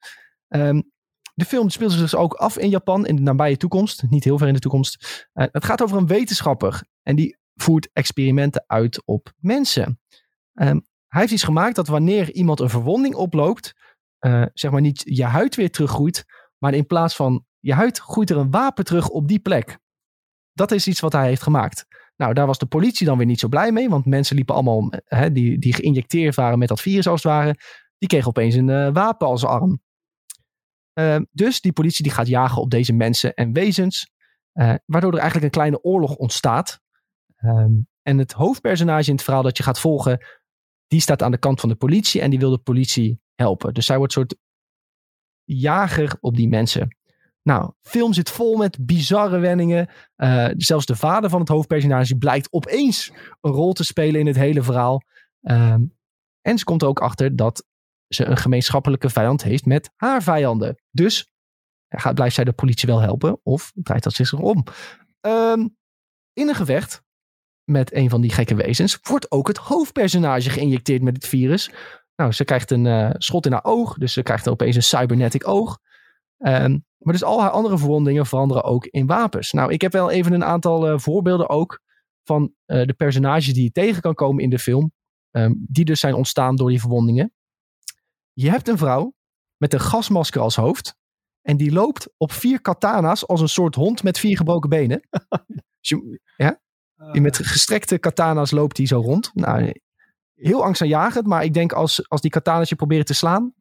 Ehm, 0.48 0.82
de 1.38 1.46
film 1.46 1.70
speelt 1.70 1.92
zich 1.92 2.02
dus 2.02 2.16
ook 2.16 2.34
af 2.34 2.58
in 2.58 2.70
Japan 2.70 3.06
in 3.06 3.16
de 3.16 3.22
nabije 3.22 3.58
toekomst. 3.58 4.04
Niet 4.10 4.24
heel 4.24 4.38
ver 4.38 4.48
in 4.48 4.54
de 4.54 4.60
toekomst. 4.60 5.28
Eh, 5.34 5.46
het 5.52 5.66
gaat 5.66 5.82
over 5.82 5.98
een 5.98 6.08
wetenschapper. 6.08 6.84
En 7.04 7.16
die 7.16 7.38
voert 7.56 7.90
experimenten 7.94 8.64
uit 8.68 9.02
op 9.06 9.34
mensen. 9.40 10.00
Ehm, 10.54 10.80
hij 11.08 11.22
heeft 11.22 11.34
iets 11.34 11.44
gemaakt 11.44 11.76
dat 11.76 11.88
wanneer 11.88 12.32
iemand 12.32 12.60
een 12.60 12.70
verwonding 12.70 13.16
oploopt, 13.16 13.74
eh, 14.18 14.46
zeg 14.54 14.72
maar 14.72 14.82
niet 14.82 15.02
je 15.06 15.24
huid 15.24 15.56
weer 15.56 15.72
teruggroeit, 15.72 16.26
maar 16.58 16.74
in 16.74 16.86
plaats 16.86 17.16
van 17.16 17.46
je 17.60 17.74
huid 17.74 18.00
groeit 18.00 18.30
er 18.30 18.38
een 18.38 18.52
wapen 18.52 18.86
terug 18.86 19.10
op 19.10 19.28
die 19.28 19.40
plek. 19.40 19.80
Dat 20.54 20.72
is 20.72 20.88
iets 20.88 21.00
wat 21.00 21.14
hij 21.14 21.28
heeft 21.28 21.44
gemaakt. 21.44 21.86
Nou, 22.16 22.34
daar 22.34 22.48
was 22.48 22.58
de 22.58 22.66
politie 22.66 23.06
dan 23.06 23.18
weer 23.18 23.28
niet 23.28 23.40
zo 23.40 23.48
blij 23.48 23.72
mee, 23.72 23.90
want 23.90 24.06
mensen 24.06 24.36
liepen 24.36 24.56
allemaal, 24.56 24.90
eh, 24.90 25.20
hè, 25.20 25.32
die, 25.32 25.60
die 25.60 25.74
geïnjecteerd 25.74 26.36
waren 26.36 26.60
met 26.60 26.68
dat 26.68 26.82
virus 26.82 27.08
als 27.08 27.24
het 27.24 27.32
ware, 27.32 27.56
die 27.98 28.10
kregen 28.10 28.28
opeens 28.28 28.56
een 28.56 28.94
wapen 28.94 29.28
als 29.28 29.46
arm. 29.46 29.82
Eh, 30.98 31.20
dus 31.32 31.62
die 31.62 31.74
politie 31.74 32.04
die 32.04 32.12
gaat 32.12 32.28
jagen 32.28 32.62
op 32.62 32.70
deze 32.70 32.94
mensen 32.94 33.34
en 33.34 33.54
wezens. 33.54 34.10
Eh, 34.52 34.74
waardoor 34.86 35.12
er 35.12 35.20
eigenlijk 35.20 35.46
een 35.46 35.60
kleine 35.60 35.82
oorlog 35.82 36.16
ontstaat. 36.16 36.80
Ehm, 37.36 37.72
en 38.02 38.18
het 38.18 38.32
hoofdpersonage 38.32 39.10
in 39.10 39.16
het 39.16 39.24
verhaal 39.24 39.44
dat 39.44 39.58
je 39.58 39.64
gaat 39.64 39.80
volgen, 39.80 40.26
die 40.88 41.02
staat 41.02 41.24
aan 41.24 41.32
de 41.32 41.38
kant 41.38 41.60
van 41.60 41.70
de 41.70 41.76
politie 41.76 42.22
en 42.22 42.30
die 42.30 42.40
wil 42.40 42.50
de 42.50 42.58
politie 42.58 43.20
helpen. 43.36 43.74
Dus 43.74 43.86
zij 43.86 43.98
wordt 43.98 44.16
een 44.16 44.22
soort 44.22 44.40
jager 45.44 46.18
op 46.20 46.36
die 46.36 46.48
mensen. 46.48 46.98
Nou, 47.42 47.72
film 47.82 48.14
zit 48.14 48.30
vol 48.30 48.58
met 48.58 48.86
bizarre 48.86 49.40
wendingen. 49.40 49.90
Uh, 50.18 50.50
zelfs 50.58 50.86
de 50.86 50.96
vader 50.96 51.30
van 51.30 51.40
het 51.40 51.50
hoofdpersonage 51.50 52.18
blijkt 52.18 52.54
opeens 52.54 53.12
een 53.42 53.52
rol 53.52 53.74
te 53.74 53.84
spelen 53.84 54.20
in 54.20 54.28
het 54.28 54.36
hele 54.36 54.62
verhaal. 54.62 55.02
Um, 55.42 55.96
en 56.42 56.58
ze 56.58 56.64
komt 56.64 56.82
er 56.82 56.88
ook 56.88 57.00
achter 57.00 57.36
dat 57.36 57.66
ze 58.08 58.26
een 58.26 58.38
gemeenschappelijke 58.38 59.10
vijand 59.10 59.44
heeft 59.44 59.66
met 59.66 59.92
haar 59.96 60.24
vijanden. 60.24 60.82
Dus 60.92 61.32
gaat, 61.90 62.16
blijft 62.16 62.36
zij 62.36 62.44
de 62.44 62.54
politie 62.54 62.88
wel 62.88 63.00
helpen 63.00 63.40
of 63.44 63.72
draait 63.76 64.04
dat 64.04 64.14
zich 64.14 64.34
om? 64.34 64.64
Um, 65.22 65.78
in 66.34 66.48
een 66.48 66.56
gevecht 66.56 67.04
met 67.64 67.94
een 67.94 68.10
van 68.10 68.22
die 68.22 68.32
gekke 68.32 68.56
wezens 68.56 69.00
wordt 69.02 69.32
ook 69.32 69.48
het 69.48 69.58
hoofdpersonage 69.58 70.50
geïnjecteerd 70.50 71.02
met 71.02 71.16
het 71.16 71.28
virus. 71.28 71.72
Nou, 72.16 72.32
ze 72.32 72.44
krijgt 72.44 72.72
een 72.72 72.86
uh, 72.86 73.10
schot 73.14 73.46
in 73.46 73.52
haar 73.52 73.64
oog, 73.64 73.98
dus 73.98 74.14
ze 74.14 74.24
krijgt 74.24 74.48
opeens 74.48 74.76
een 74.76 74.84
cybernetic 74.84 75.48
oog. 75.48 75.80
Um, 76.38 76.86
maar 76.98 77.14
dus 77.14 77.24
al 77.24 77.42
haar 77.42 77.50
andere 77.50 77.78
verwondingen 77.78 78.26
veranderen 78.26 78.64
ook 78.64 78.86
in 78.86 79.06
wapens. 79.06 79.52
Nou, 79.52 79.72
ik 79.72 79.82
heb 79.82 79.92
wel 79.92 80.12
even 80.12 80.34
een 80.34 80.44
aantal 80.44 80.92
uh, 80.92 81.00
voorbeelden 81.00 81.50
ook 81.50 81.82
van 82.24 82.54
uh, 82.66 82.86
de 82.86 82.94
personages 82.94 83.54
die 83.54 83.64
je 83.64 83.72
tegen 83.72 84.02
kan 84.02 84.14
komen 84.14 84.44
in 84.44 84.50
de 84.50 84.60
film. 84.60 84.92
Um, 85.32 85.66
die 85.70 85.86
dus 85.86 86.00
zijn 86.00 86.14
ontstaan 86.14 86.56
door 86.56 86.70
die 86.70 86.80
verwondingen. 86.80 87.34
Je 88.40 88.50
hebt 88.50 88.68
een 88.68 88.78
vrouw 88.78 89.14
met 89.58 89.74
een 89.74 89.80
gasmasker 89.80 90.42
als 90.42 90.56
hoofd. 90.56 90.96
En 91.42 91.58
die 91.58 91.72
loopt 91.72 92.10
op 92.18 92.32
vier 92.32 92.62
katana's 92.62 93.28
als 93.28 93.42
een 93.42 93.50
soort 93.50 93.76
hond 93.76 94.04
met 94.04 94.20
vier 94.20 94.38
gebroken 94.38 94.70
benen. 94.70 95.02
ja? 96.38 96.60
Met 97.12 97.38
gestrekte 97.38 97.98
katana's 97.98 98.52
loopt 98.52 98.76
die 98.76 98.88
zo 98.88 99.00
rond. 99.00 99.32
Nou, 99.34 99.82
heel 100.36 100.64
angstaanjagend. 100.64 101.28
Maar 101.28 101.44
ik 101.44 101.54
denk 101.54 101.72
als, 101.72 102.10
als 102.10 102.22
die 102.22 102.32
katana's 102.32 102.70
je 102.70 102.76
proberen 102.76 103.06
te 103.06 103.14
slaan. 103.14 103.54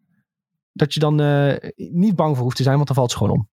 Dat 0.72 0.94
je 0.94 1.00
dan 1.00 1.20
uh, 1.20 1.56
niet 1.76 2.16
bang 2.16 2.34
voor 2.34 2.44
hoeft 2.44 2.56
te 2.56 2.62
zijn. 2.62 2.74
Want 2.74 2.86
dan 2.86 2.96
valt 2.96 3.10
ze 3.10 3.16
gewoon 3.16 3.32
om. 3.32 3.48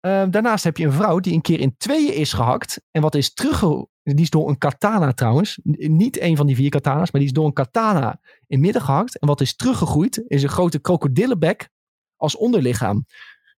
Uh, 0.00 0.24
daarnaast 0.30 0.64
heb 0.64 0.76
je 0.76 0.84
een 0.84 0.92
vrouw 0.92 1.20
die 1.20 1.32
een 1.32 1.40
keer 1.40 1.60
in 1.60 1.76
tweeën 1.76 2.14
is 2.14 2.32
gehakt. 2.32 2.82
En 2.90 3.02
wat 3.02 3.14
is 3.14 3.34
terugge... 3.34 3.88
Die 4.02 4.20
is 4.20 4.30
door 4.30 4.48
een 4.48 4.58
katana 4.58 5.12
trouwens. 5.12 5.58
Niet 5.62 6.20
een 6.20 6.36
van 6.36 6.46
die 6.46 6.56
vier 6.56 6.70
katana's. 6.70 7.10
Maar 7.10 7.20
die 7.20 7.30
is 7.30 7.36
door 7.36 7.46
een 7.46 7.52
katana 7.52 8.20
in 8.46 8.60
midden 8.60 8.82
gehakt. 8.82 9.18
En 9.18 9.28
wat 9.28 9.40
is 9.40 9.56
teruggegroeid 9.56 10.24
is 10.26 10.42
een 10.42 10.48
grote 10.48 10.78
krokodillenbek 10.78 11.68
als 12.16 12.36
onderlichaam. 12.36 13.06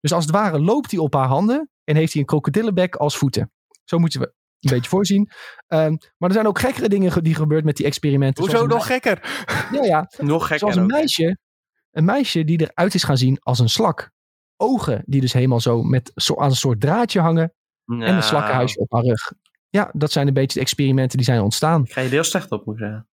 Dus 0.00 0.12
als 0.12 0.24
het 0.24 0.34
ware 0.34 0.60
loopt 0.60 0.90
hij 0.90 1.00
op 1.00 1.14
haar 1.14 1.28
handen. 1.28 1.68
En 1.84 1.96
heeft 1.96 2.12
hij 2.12 2.20
een 2.20 2.26
krokodillenbek 2.26 2.94
als 2.96 3.16
voeten. 3.16 3.50
Zo 3.84 3.98
moeten 3.98 4.20
we 4.20 4.26
een 4.60 4.70
beetje 4.70 4.90
voorzien. 4.90 5.30
Um, 5.68 5.98
maar 6.18 6.28
er 6.28 6.34
zijn 6.34 6.46
ook 6.46 6.58
gekkere 6.58 6.88
dingen 6.88 7.22
die 7.22 7.34
gebeurd 7.34 7.64
met 7.64 7.76
die 7.76 7.86
experimenten. 7.86 8.44
Hoezo 8.44 8.66
nog 8.66 8.86
gekker? 8.86 9.44
Ja, 9.72 9.84
ja. 9.84 10.10
nog 10.18 10.42
gekker 10.42 10.58
Zoals 10.58 10.76
een 10.76 10.86
meisje, 10.86 11.38
een 11.90 12.04
meisje 12.04 12.44
die 12.44 12.60
eruit 12.60 12.94
is 12.94 13.04
gaan 13.04 13.18
zien 13.18 13.38
als 13.40 13.58
een 13.58 13.68
slak. 13.68 14.10
Ogen 14.56 15.02
die 15.06 15.20
dus 15.20 15.32
helemaal 15.32 15.60
zo 15.60 15.82
met 15.82 16.12
zo 16.14 16.34
aan 16.34 16.50
een 16.50 16.56
soort 16.56 16.80
draadje 16.80 17.20
hangen. 17.20 17.54
Nou, 17.84 18.02
En 18.02 18.14
een 18.14 18.22
slakkenhuisje 18.22 18.78
op 18.78 18.92
haar 18.92 19.02
rug. 19.02 19.32
Ja, 19.74 19.90
dat 19.92 20.12
zijn 20.12 20.26
een 20.26 20.34
beetje 20.34 20.58
de 20.58 20.64
experimenten 20.64 21.16
die 21.16 21.26
zijn 21.26 21.40
ontstaan. 21.40 21.84
Ik 21.84 21.92
ga 21.92 22.00
je 22.00 22.06
er 22.06 22.12
heel 22.12 22.24
slecht 22.24 22.50
op 22.50 22.66
moeten 22.66 22.86
zeggen. 22.86 23.08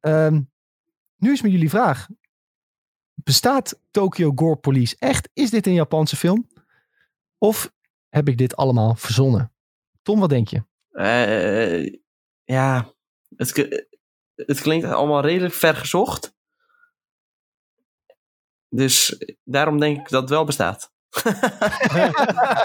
Um, 0.00 0.50
nu 1.16 1.32
is 1.32 1.42
me 1.42 1.50
jullie 1.50 1.70
vraag. 1.70 2.08
Bestaat 3.14 3.80
Tokyo 3.90 4.32
Gore 4.34 4.56
Police 4.56 4.96
echt? 4.98 5.28
Is 5.32 5.50
dit 5.50 5.66
een 5.66 5.72
Japanse 5.72 6.16
film? 6.16 6.48
Of 7.38 7.72
heb 8.08 8.28
ik 8.28 8.38
dit 8.38 8.56
allemaal 8.56 8.94
verzonnen? 8.94 9.52
Tom, 10.02 10.20
wat 10.20 10.28
denk 10.28 10.48
je? 10.48 10.62
Uh, 10.90 11.98
ja, 12.44 12.92
het, 13.36 13.80
het 14.34 14.60
klinkt 14.60 14.86
allemaal 14.86 15.20
redelijk 15.20 15.54
vergezocht. 15.54 16.34
Dus 18.68 19.24
daarom 19.44 19.80
denk 19.80 19.98
ik 20.00 20.08
dat 20.08 20.20
het 20.20 20.30
wel 20.30 20.44
bestaat. 20.44 20.92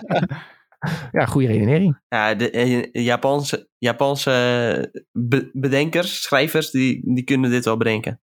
ja, 1.11 1.25
goede 1.25 1.47
redenering. 1.47 2.01
Ja, 2.07 2.35
de, 2.35 2.49
de 2.91 3.01
Japanse, 3.01 3.69
Japanse 3.77 5.05
be 5.11 5.49
bedenkers, 5.53 6.21
schrijvers, 6.21 6.71
die, 6.71 7.13
die 7.13 7.23
kunnen 7.23 7.49
dit 7.49 7.65
wel 7.65 7.77
bedenken. 7.77 8.21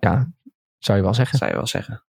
Ja, 0.00 0.32
zou 0.78 0.98
je 0.98 1.04
wel 1.04 1.14
zeggen. 1.14 1.38
Zou 1.38 1.50
je 1.50 1.56
wel 1.56 1.66
zeggen. 1.66 2.02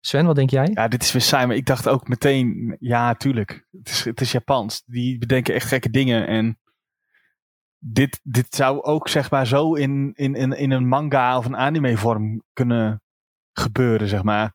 Sven, 0.00 0.26
wat 0.26 0.36
denk 0.36 0.50
jij? 0.50 0.70
Ja, 0.72 0.88
dit 0.88 1.02
is 1.02 1.12
weer 1.12 1.22
saai, 1.22 1.46
maar 1.46 1.56
ik 1.56 1.66
dacht 1.66 1.88
ook 1.88 2.08
meteen, 2.08 2.76
ja, 2.80 3.14
tuurlijk. 3.14 3.66
Het 3.70 3.88
is, 3.88 4.04
het 4.04 4.20
is 4.20 4.32
Japans. 4.32 4.82
Die 4.86 5.18
bedenken 5.18 5.54
echt 5.54 5.68
gekke 5.68 5.90
dingen. 5.90 6.26
En 6.26 6.58
dit, 7.78 8.20
dit 8.22 8.54
zou 8.54 8.82
ook, 8.82 9.08
zeg 9.08 9.30
maar, 9.30 9.46
zo 9.46 9.74
in, 9.74 10.12
in, 10.14 10.34
in, 10.34 10.52
in 10.52 10.70
een 10.70 10.88
manga 10.88 11.38
of 11.38 11.44
een 11.44 11.56
anime 11.56 11.96
vorm 11.96 12.42
kunnen 12.52 13.02
gebeuren, 13.52 14.08
zeg 14.08 14.22
maar. 14.22 14.54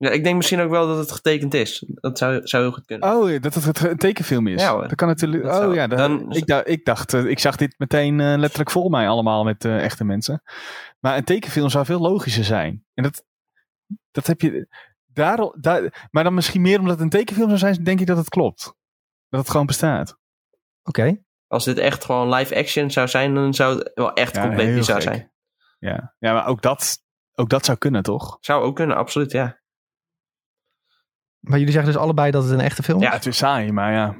Ja, 0.00 0.10
ik 0.10 0.24
denk 0.24 0.36
misschien 0.36 0.60
ook 0.60 0.70
wel 0.70 0.86
dat 0.86 0.98
het 0.98 1.12
getekend 1.12 1.54
is. 1.54 1.84
Dat 1.88 2.18
zou, 2.18 2.40
zou 2.46 2.62
heel 2.62 2.72
goed 2.72 2.84
kunnen. 2.84 3.12
Oh, 3.14 3.40
dat 3.40 3.54
het 3.54 3.80
een 3.80 3.96
tekenfilm 3.96 4.46
is. 4.46 4.62
Ja, 4.62 4.72
hoor. 4.72 4.82
dat 4.82 4.94
kan 4.94 5.08
natuurlijk. 5.08 5.42
Dat 5.42 5.52
oh 5.52 5.58
zou- 5.58 5.74
ja, 5.74 5.86
dan, 5.86 5.98
dan- 5.98 6.32
ik, 6.32 6.46
dacht, 6.46 6.68
ik 6.68 6.84
dacht, 6.84 7.14
eh, 7.14 7.24
ik 7.24 7.38
zag 7.38 7.56
dit 7.56 7.74
meteen 7.78 8.20
eh, 8.20 8.34
letterlijk 8.36 8.70
voor 8.70 8.90
mij 8.90 9.08
allemaal 9.08 9.44
met 9.44 9.64
eh, 9.64 9.84
echte 9.84 10.04
mensen. 10.04 10.42
Maar 11.00 11.16
een 11.16 11.24
tekenfilm 11.24 11.68
zou 11.70 11.84
veel 11.84 12.00
logischer 12.00 12.44
zijn. 12.44 12.84
En 12.94 13.02
dat, 13.02 13.24
dat 14.10 14.26
heb 14.26 14.40
je. 14.40 14.68
Daar, 15.06 15.52
daar, 15.60 16.08
maar 16.10 16.24
dan 16.24 16.34
misschien 16.34 16.60
meer 16.60 16.78
omdat 16.78 16.94
het 16.94 17.02
een 17.02 17.10
tekenfilm 17.10 17.48
zou 17.48 17.58
zijn, 17.58 17.84
denk 17.84 18.00
ik 18.00 18.06
dat 18.06 18.16
het 18.16 18.28
klopt. 18.28 18.74
Dat 19.28 19.40
het 19.40 19.50
gewoon 19.50 19.66
bestaat. 19.66 20.18
Oké. 20.82 21.22
Als 21.46 21.64
dit 21.64 21.78
echt 21.78 22.04
gewoon 22.04 22.34
live 22.34 22.56
action 22.56 22.90
zou 22.90 23.08
zijn, 23.08 23.34
dan 23.34 23.54
zou 23.54 23.78
het 23.78 23.90
wel 23.94 24.12
echt 24.12 24.34
Ja, 24.34 24.42
compleet 24.42 24.74
bizar 24.74 25.02
gek. 25.02 25.12
zijn. 25.12 25.32
Ja, 25.78 26.14
ja 26.18 26.32
maar 26.32 26.46
ook 26.46 26.62
dat, 26.62 26.98
ook 27.34 27.48
dat 27.48 27.64
zou 27.64 27.78
kunnen, 27.78 28.02
toch? 28.02 28.36
Zou 28.40 28.62
ook 28.64 28.76
kunnen, 28.76 28.96
absoluut, 28.96 29.32
ja. 29.32 29.59
Maar 31.40 31.58
jullie 31.58 31.72
zeggen 31.72 31.92
dus 31.92 32.00
allebei 32.02 32.30
dat 32.30 32.42
het 32.42 32.52
een 32.52 32.60
echte 32.60 32.82
film 32.82 32.98
is? 33.00 33.06
Ja, 33.06 33.12
het 33.12 33.26
is 33.26 33.36
saai, 33.36 33.72
maar 33.72 33.92
ja. 33.92 34.16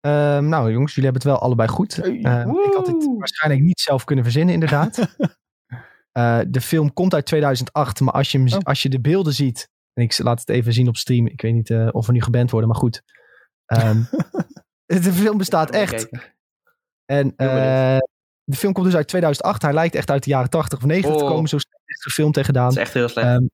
Ehm, 0.00 0.48
nou 0.48 0.72
jongens, 0.72 0.94
jullie 0.94 1.10
hebben 1.10 1.22
het 1.22 1.30
wel 1.32 1.38
allebei 1.48 1.68
goed. 1.68 1.96
Hey, 1.96 2.20
Ehm, 2.22 2.48
ik 2.50 2.72
had 2.74 2.86
het 2.86 3.08
waarschijnlijk 3.18 3.62
niet 3.62 3.80
zelf 3.80 4.04
kunnen 4.04 4.24
verzinnen, 4.24 4.54
inderdaad. 4.54 4.96
Eh, 6.12 6.40
de 6.48 6.60
film 6.60 6.92
komt 6.92 7.14
uit 7.14 7.26
2008, 7.26 8.00
maar 8.00 8.14
als 8.14 8.32
je, 8.32 8.38
hem, 8.38 8.52
Oh. 8.52 8.58
als 8.62 8.82
je 8.82 8.88
de 8.88 9.00
beelden 9.00 9.32
ziet... 9.32 9.68
En 9.92 10.02
ik 10.02 10.18
laat 10.18 10.38
het 10.40 10.48
even 10.48 10.72
zien 10.72 10.88
op 10.88 10.96
stream. 10.96 11.26
Ik 11.26 11.40
weet 11.40 11.52
niet 11.54 11.70
eh, 11.70 11.88
of 11.90 12.06
we 12.06 12.12
nu 12.12 12.22
geband 12.22 12.50
worden, 12.50 12.68
maar 12.68 12.78
goed. 12.78 13.02
Ehm, 13.66 14.02
de 15.02 15.12
film 15.12 15.38
bestaat 15.38 15.70
echt. 15.70 16.08
En 17.04 17.36
eh, 17.36 17.98
de 18.44 18.56
film 18.56 18.72
komt 18.72 18.86
dus 18.86 18.94
uit 18.94 19.08
2008. 19.08 19.62
Hij 19.62 19.72
lijkt 19.72 19.94
echt 19.94 20.10
uit 20.10 20.24
de 20.24 20.30
jaren 20.30 20.50
80 20.50 20.78
of 20.78 20.84
90 20.84 21.16
te 21.16 21.22
Oh. 21.24 21.30
komen. 21.30 21.48
Zo 21.48 21.58
slecht 21.58 21.82
is 21.86 21.94
het 21.94 22.02
gefilmd 22.02 22.36
en 22.36 22.44
gedaan. 22.44 22.64
Dat 22.64 22.72
is 22.76 22.82
echt 22.82 22.94
heel 22.94 23.08
slecht. 23.08 23.26
Ehm, 23.28 23.46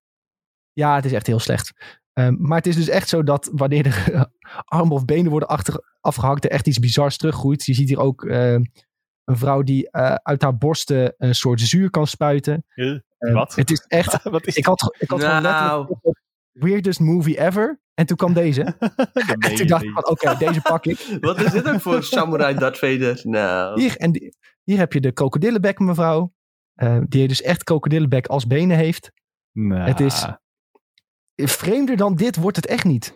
ja, 0.73 0.95
het 0.95 1.05
is 1.05 1.13
echt 1.13 1.27
heel 1.27 1.39
slecht. 1.41 1.73
Ehm, 2.15 2.35
maar 2.39 2.57
het 2.59 2.67
is 2.67 2.77
dus 2.77 2.89
echt 2.89 3.09
zo 3.09 3.23
dat 3.23 3.51
wanneer 3.53 3.87
er 3.87 4.29
armen 4.65 4.93
of 4.95 5.05
benen 5.05 5.31
worden 5.31 5.49
achter, 5.49 5.97
afgehakt, 6.01 6.45
er 6.45 6.51
echt 6.51 6.67
iets 6.67 6.79
bizars 6.79 7.17
teruggroeit. 7.17 7.65
Je 7.65 7.75
ziet 7.75 7.89
hier 7.89 7.99
ook 8.01 8.25
eh, 8.25 8.53
een 9.25 9.37
vrouw 9.37 9.63
die 9.63 9.91
eh, 9.91 10.15
uit 10.15 10.43
haar 10.43 10.57
borsten 10.57 11.15
een 11.17 11.35
soort 11.35 11.61
zuur 11.61 11.91
kan 11.91 12.07
spuiten. 12.07 12.65
Ehm, 12.75 12.99
Wat? 13.33 13.55
Het 13.55 13.71
is 13.71 13.85
echt. 13.89 14.23
Wat 14.31 14.47
is 14.47 14.57
Ik 14.57 14.65
had, 14.67 14.97
ik 14.99 15.11
had 15.11 15.21
gewoon 15.21 15.43
Nou. 15.43 15.55
letterlijk 15.79 16.05
op 16.05 16.17
weirdest 16.53 17.01
movie 17.01 17.41
ever. 17.41 17.81
En 17.95 18.07
toen 18.07 18.17
kwam 18.17 18.33
deze. 18.43 18.63
En 18.63 19.55
toen 19.57 19.67
dacht 19.67 19.83
ik 19.85 19.91
van, 19.93 20.09
oké, 20.09 20.35
deze 20.39 20.61
pak 20.63 20.87
ik. 20.87 21.17
Wat 21.21 21.41
is 21.43 21.51
dit 21.53 21.69
ook 21.69 21.81
voor 21.81 22.03
Samurai 22.03 22.55
Darth 22.55 22.79
Vader? 22.79 23.21
Nou, 23.23 23.81
Hier, 23.81 23.97
en 23.97 24.13
die- 24.13 24.37
hier 24.63 24.79
heb 24.79 24.93
je 24.93 25.01
de 25.01 25.13
krokodillenbek 25.13 25.79
mevrouw. 25.79 26.33
eh, 26.75 26.99
die 27.09 27.29
dus 27.29 27.43
echt 27.43 27.65
krokodillenbek 27.65 28.27
als 28.27 28.47
benen 28.47 28.77
heeft. 28.77 29.13
Nou, 29.53 29.89
Het 29.89 30.01
is- 30.01 30.27
Vreemder 31.37 31.97
dan 31.97 32.15
dit 32.15 32.37
wordt 32.37 32.57
het 32.57 32.67
echt 32.67 32.85
niet. 32.85 33.15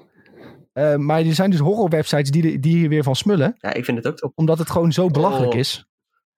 Eh, 0.72 0.94
maar 0.96 1.20
er 1.20 1.34
zijn 1.34 1.50
dus 1.50 1.60
horrorwebsites 1.60 2.30
die, 2.30 2.58
die 2.58 2.76
hier 2.76 2.88
weer 2.88 3.02
van 3.02 3.16
smullen. 3.16 3.54
ja, 3.58 3.72
ik 3.74 3.84
vind 3.84 3.96
het 3.96 4.06
ook 4.06 4.16
top. 4.16 4.32
Omdat 4.34 4.58
het 4.58 4.70
gewoon 4.70 4.92
zo 4.92 5.06
belachelijk 5.08 5.52
Oh. 5.52 5.58
is. 5.58 5.86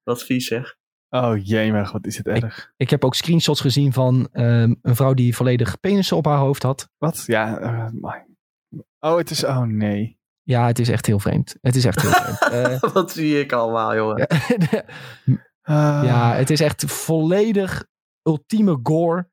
Wat 0.02 0.23
vies 0.24 0.47
zeg. 0.47 0.78
Oh 1.09 1.44
jemig, 1.44 1.93
wat 1.93 2.07
is 2.07 2.16
het 2.16 2.27
erg. 2.27 2.73
Ik 2.77 2.90
heb 2.90 3.05
ook 3.05 3.15
screenshots 3.15 3.61
gezien 3.61 3.93
van 3.93 4.28
ehm, 4.32 4.74
een 4.82 4.97
vrouw 4.97 5.15
die 5.15 5.36
volledig 5.36 5.81
penissen 5.81 6.16
op 6.16 6.24
haar 6.24 6.39
hoofd 6.39 6.62
had. 6.62 6.89
Wat? 6.98 7.23
Ja. 7.27 7.59
eh, 7.59 7.86
maar- 8.01 8.27
oh, 9.01 9.16
het 9.16 9.31
is. 9.31 9.44
Oh 9.44 9.62
nee. 9.62 10.19
Ja, 10.43 10.66
het 10.66 10.78
is 10.78 10.89
echt 10.89 11.07
heel 11.07 11.19
vreemd. 11.19 11.57
Het 11.61 11.77
is 11.77 11.85
echt 11.85 12.02
heel 12.02 12.11
vreemd. 12.11 12.39
Eh, 12.82 12.93
Wat 12.93 13.11
zie 13.12 13.40
ik 13.40 13.52
allemaal, 13.52 13.94
jongen. 13.94 14.27
Ah. 15.62 16.01
ja, 16.05 16.35
het 16.35 16.51
is 16.51 16.61
echt 16.61 16.85
volledig 16.85 17.86
ultieme 18.23 18.78
gore. 18.82 19.31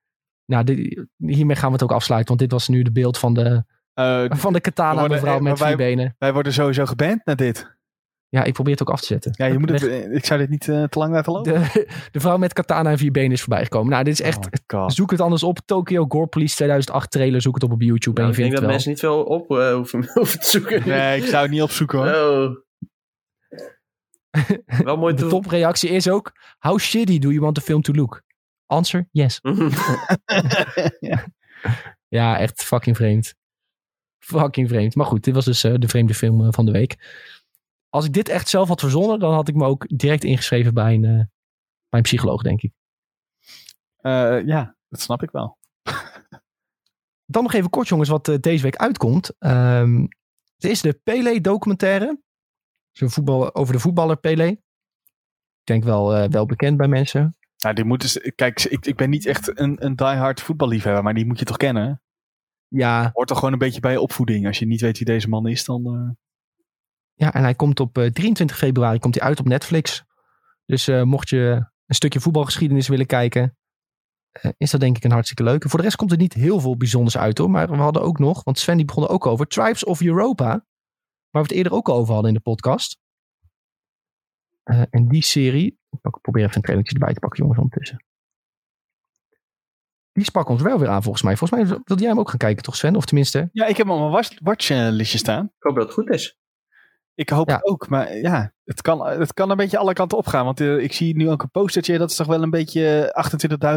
Nou, 0.47 0.63
dit- 0.63 1.05
hiermee 1.17 1.55
gaan 1.55 1.67
we 1.67 1.73
het 1.73 1.83
ook 1.83 1.91
afsluiten. 1.91 2.27
Want 2.27 2.39
dit 2.39 2.51
was 2.51 2.67
nu 2.67 2.81
de 2.81 2.91
beeld 2.91 3.17
van 3.17 3.33
de, 3.33 3.63
Eh, 3.93 4.23
van 4.29 4.53
de 4.53 4.59
katana 4.61 4.93
worden- 4.99 5.11
mevrouw 5.17 5.35
eh, 5.35 5.41
met 5.41 5.57
vier 5.57 5.77
benen. 5.77 6.15
wij 6.17 6.33
worden 6.33 6.53
sowieso 6.53 6.85
geband 6.85 7.25
naar 7.25 7.35
dit. 7.35 7.75
Ja, 8.29 8.43
ik 8.43 8.53
probeer 8.53 8.71
het 8.73 8.81
ook 8.81 8.89
af 8.89 8.99
te 8.99 9.05
zetten. 9.05 9.31
Ja, 9.35 9.45
je 9.45 9.59
moet 9.59 9.69
het, 9.69 9.87
eh, 9.87 10.11
ik 10.11 10.25
zou 10.25 10.39
dit 10.39 10.49
niet 10.49 10.61
te 10.61 10.87
lang 10.89 11.13
laten 11.13 11.33
lopen. 11.33 11.53
de, 11.53 11.87
de 12.11 12.19
vrouw 12.19 12.37
met 12.37 12.53
katana 12.53 12.89
en 12.89 12.97
vier 12.97 13.11
benen 13.11 13.31
is 13.31 13.39
voorbij 13.41 13.63
gekomen. 13.63 13.91
Nou, 13.91 14.03
dit 14.03 14.13
is 14.13 14.21
echt... 14.21 14.37
Oh 14.37 14.81
God. 14.81 14.93
Zoek 14.93 15.11
het 15.11 15.21
anders 15.21 15.43
op. 15.43 15.59
Tokyo 15.65 16.05
Gore 16.07 16.27
Police 16.27 16.55
2008 16.55 17.11
trailer. 17.11 17.41
Zoek 17.41 17.53
het 17.53 17.63
op 17.63 17.71
op 17.71 17.81
YouTube 17.81 18.21
Nou, 18.21 18.33
en 18.33 18.39
je 18.39 18.43
ik 18.45 18.51
denk 18.51 18.51
dat 18.51 18.61
wel. 18.61 18.69
mensen 18.71 18.89
niet 18.89 18.99
veel 18.99 19.23
op 19.23 19.51
eh, 19.57 19.73
hoeven, 19.73 20.09
hoeven 20.13 20.39
te 20.39 20.45
zoeken. 20.49 20.87
Nee, 20.89 21.21
ik 21.21 21.25
zou 21.27 21.41
het 21.41 21.51
niet 21.51 21.61
opzoeken 21.61 21.97
hoor. 21.99 22.45
Oh. 22.45 22.55
Wel 24.83 24.97
mooi 24.97 25.13
De 25.13 25.27
topreactie 25.27 25.89
is 25.89 26.09
ook... 26.09 26.31
How 26.59 26.79
shitty 26.79 27.19
do 27.19 27.27
you 27.29 27.39
want 27.39 27.55
the 27.55 27.61
film 27.61 27.81
to 27.81 27.93
look? 27.93 28.21
Answer, 28.67 29.07
yes. 29.11 29.39
Ja, 32.07 32.39
echt 32.39 32.63
fucking 32.63 32.95
vreemd. 32.95 33.35
Fucking 34.19 34.67
vreemd. 34.67 34.95
Maar 34.95 35.05
goed, 35.05 35.23
dit 35.23 35.33
was 35.33 35.45
dus 35.45 35.63
eh, 35.63 35.73
de 35.77 35.87
vreemde 35.87 36.13
film 36.13 36.45
eh, 36.45 36.47
van 36.51 36.65
de 36.65 36.71
week. 36.71 36.95
Als 37.89 38.05
ik 38.05 38.13
dit 38.13 38.29
echt 38.29 38.49
zelf 38.49 38.67
had 38.67 38.79
verzonnen, 38.79 39.19
dan 39.19 39.33
had 39.33 39.47
ik 39.47 39.55
me 39.55 39.65
ook 39.65 39.85
direct 39.87 40.23
ingeschreven 40.23 40.73
bij 40.73 40.93
een, 40.93 41.03
eh, 41.03 41.25
bij 41.89 41.99
een 41.99 42.01
psycholoog, 42.01 42.41
denk 42.41 42.61
ik. 42.61 42.71
Eh, 43.97 44.45
ja, 44.45 44.75
dat 44.89 45.01
snap 45.01 45.23
ik 45.23 45.31
wel. 45.31 45.57
Dan 47.25 47.43
nog 47.43 47.53
even 47.53 47.69
kort, 47.69 47.87
jongens, 47.87 48.09
wat 48.09 48.27
eh, 48.27 48.35
deze 48.39 48.63
week 48.63 48.75
uitkomt. 48.75 49.35
Ehm 49.39 50.05
het 50.57 50.71
is 50.71 50.81
de 50.81 50.99
Pele-documentaire. 51.03 52.21
Zo'n 52.91 53.09
voetbal, 53.09 53.55
over 53.55 53.73
de 53.73 53.79
voetballer 53.79 54.17
Pele. 54.17 54.47
Ik 54.47 54.59
denk 55.63 55.83
wel, 55.83 56.15
eh, 56.15 56.29
wel 56.29 56.45
bekend 56.45 56.77
bij 56.77 56.87
mensen. 56.87 57.36
Nou, 57.63 57.75
die 57.75 57.83
moet 57.83 58.01
dus, 58.01 58.31
kijk, 58.35 58.63
ik, 58.63 58.85
ik 58.85 58.95
ben 58.95 59.09
niet 59.09 59.25
echt 59.25 59.59
een, 59.59 59.85
een 59.85 59.95
diehard 59.95 60.41
voetballiefhebber, 60.41 61.03
maar 61.03 61.13
die 61.13 61.25
moet 61.25 61.39
je 61.39 61.45
toch 61.45 61.57
kennen? 61.57 62.01
Ja, 62.67 63.09
Hoort 63.13 63.27
toch 63.27 63.37
gewoon 63.37 63.53
een 63.53 63.59
beetje 63.59 63.79
bij 63.79 63.91
je 63.91 64.01
opvoeding. 64.01 64.47
Als 64.47 64.59
je 64.59 64.65
niet 64.65 64.81
weet 64.81 64.97
wie 64.97 65.05
deze 65.05 65.29
man 65.29 65.47
is, 65.47 65.65
dan... 65.65 65.85
eh, 65.85 66.09
ja 67.13 67.33
en 67.33 67.41
hij 67.41 67.55
komt 67.55 67.79
op 67.79 67.97
eh, 67.97 68.11
23 68.11 68.57
februari 68.57 68.99
komt 68.99 69.15
hij 69.15 69.23
uit 69.23 69.39
op 69.39 69.47
Netflix. 69.47 70.05
Dus 70.65 70.87
eh, 70.87 71.03
mocht 71.03 71.29
je 71.29 71.69
een 71.85 71.95
stukje 71.95 72.19
voetbalgeschiedenis 72.19 72.87
willen 72.87 73.05
kijken, 73.05 73.57
eh, 74.41 74.51
is 74.57 74.71
dat 74.71 74.79
denk 74.79 74.97
ik 74.97 75.03
een 75.03 75.11
hartstikke 75.11 75.43
leuke. 75.43 75.69
Voor 75.69 75.79
de 75.79 75.85
rest 75.85 75.97
komt 75.97 76.11
er 76.11 76.17
niet 76.17 76.33
heel 76.33 76.59
veel 76.59 76.77
bijzonders 76.77 77.17
uit 77.17 77.37
hoor. 77.37 77.49
Maar 77.49 77.69
we 77.69 77.75
hadden 77.75 78.01
ook 78.01 78.19
nog, 78.19 78.43
want 78.43 78.59
Sven 78.59 78.77
die 78.77 78.85
begon 78.85 79.03
er 79.03 79.09
ook 79.09 79.25
over, 79.25 79.47
Tribes 79.47 79.83
of 79.83 80.01
Europa. 80.01 80.47
Waar 81.29 81.41
we 81.41 81.47
het 81.47 81.51
eerder 81.51 81.73
ook 81.73 81.89
al 81.89 81.95
over 81.95 82.13
hadden 82.13 82.31
in 82.31 82.37
de 82.37 82.43
podcast. 82.43 82.99
Eh, 84.63 84.81
en 84.89 85.07
die 85.07 85.23
serie, 85.23 85.79
ik 86.01 86.21
probeer 86.21 86.43
even 86.43 86.55
een 86.55 86.61
trailertje 86.61 86.93
erbij 86.93 87.13
te 87.13 87.19
pakken 87.19 87.39
jongens 87.39 87.59
ondertussen. 87.59 88.05
Die 90.11 90.23
sprak 90.25 90.49
ons 90.49 90.61
wel 90.61 90.79
weer 90.79 90.89
aan 90.89 91.03
volgens 91.03 91.23
mij. 91.23 91.37
Volgens 91.37 91.59
mij 91.59 91.79
wilde 91.85 92.01
jij 92.01 92.11
hem 92.11 92.19
ook 92.19 92.29
gaan 92.29 92.37
kijken 92.37 92.63
toch 92.63 92.75
Sven? 92.75 92.95
Of 92.95 93.05
tenminste, 93.05 93.49
Ja, 93.51 93.65
ik 93.65 93.77
heb 93.77 93.85
hem 93.87 93.95
op 93.95 94.01
mijn 94.01 94.11
watch- 94.11 94.39
watchlistje 94.41 95.17
staan. 95.17 95.45
Ik 95.45 95.51
hoop 95.63 95.75
dat 95.75 95.83
het 95.85 95.93
goed 95.93 96.09
is. 96.09 96.37
Ik 97.13 97.29
hoop 97.29 97.49
Ja. 97.49 97.55
het 97.55 97.65
ook, 97.65 97.89
maar 97.89 98.15
ja, 98.17 98.53
het 98.63 98.81
kan, 98.81 99.07
het 99.07 99.33
kan 99.33 99.49
een 99.49 99.57
beetje 99.57 99.77
alle 99.77 99.93
kanten 99.93 100.17
opgaan. 100.17 100.45
Want 100.45 100.59
eh, 100.61 100.77
ik 100.77 100.93
zie 100.93 101.15
nu 101.15 101.29
ook 101.29 101.41
een 101.43 101.49
postertje, 101.51 101.97
dat 101.97 102.09
is 102.09 102.15
toch 102.15 102.27
wel 102.27 102.43
een 102.43 102.49
beetje 102.49 103.11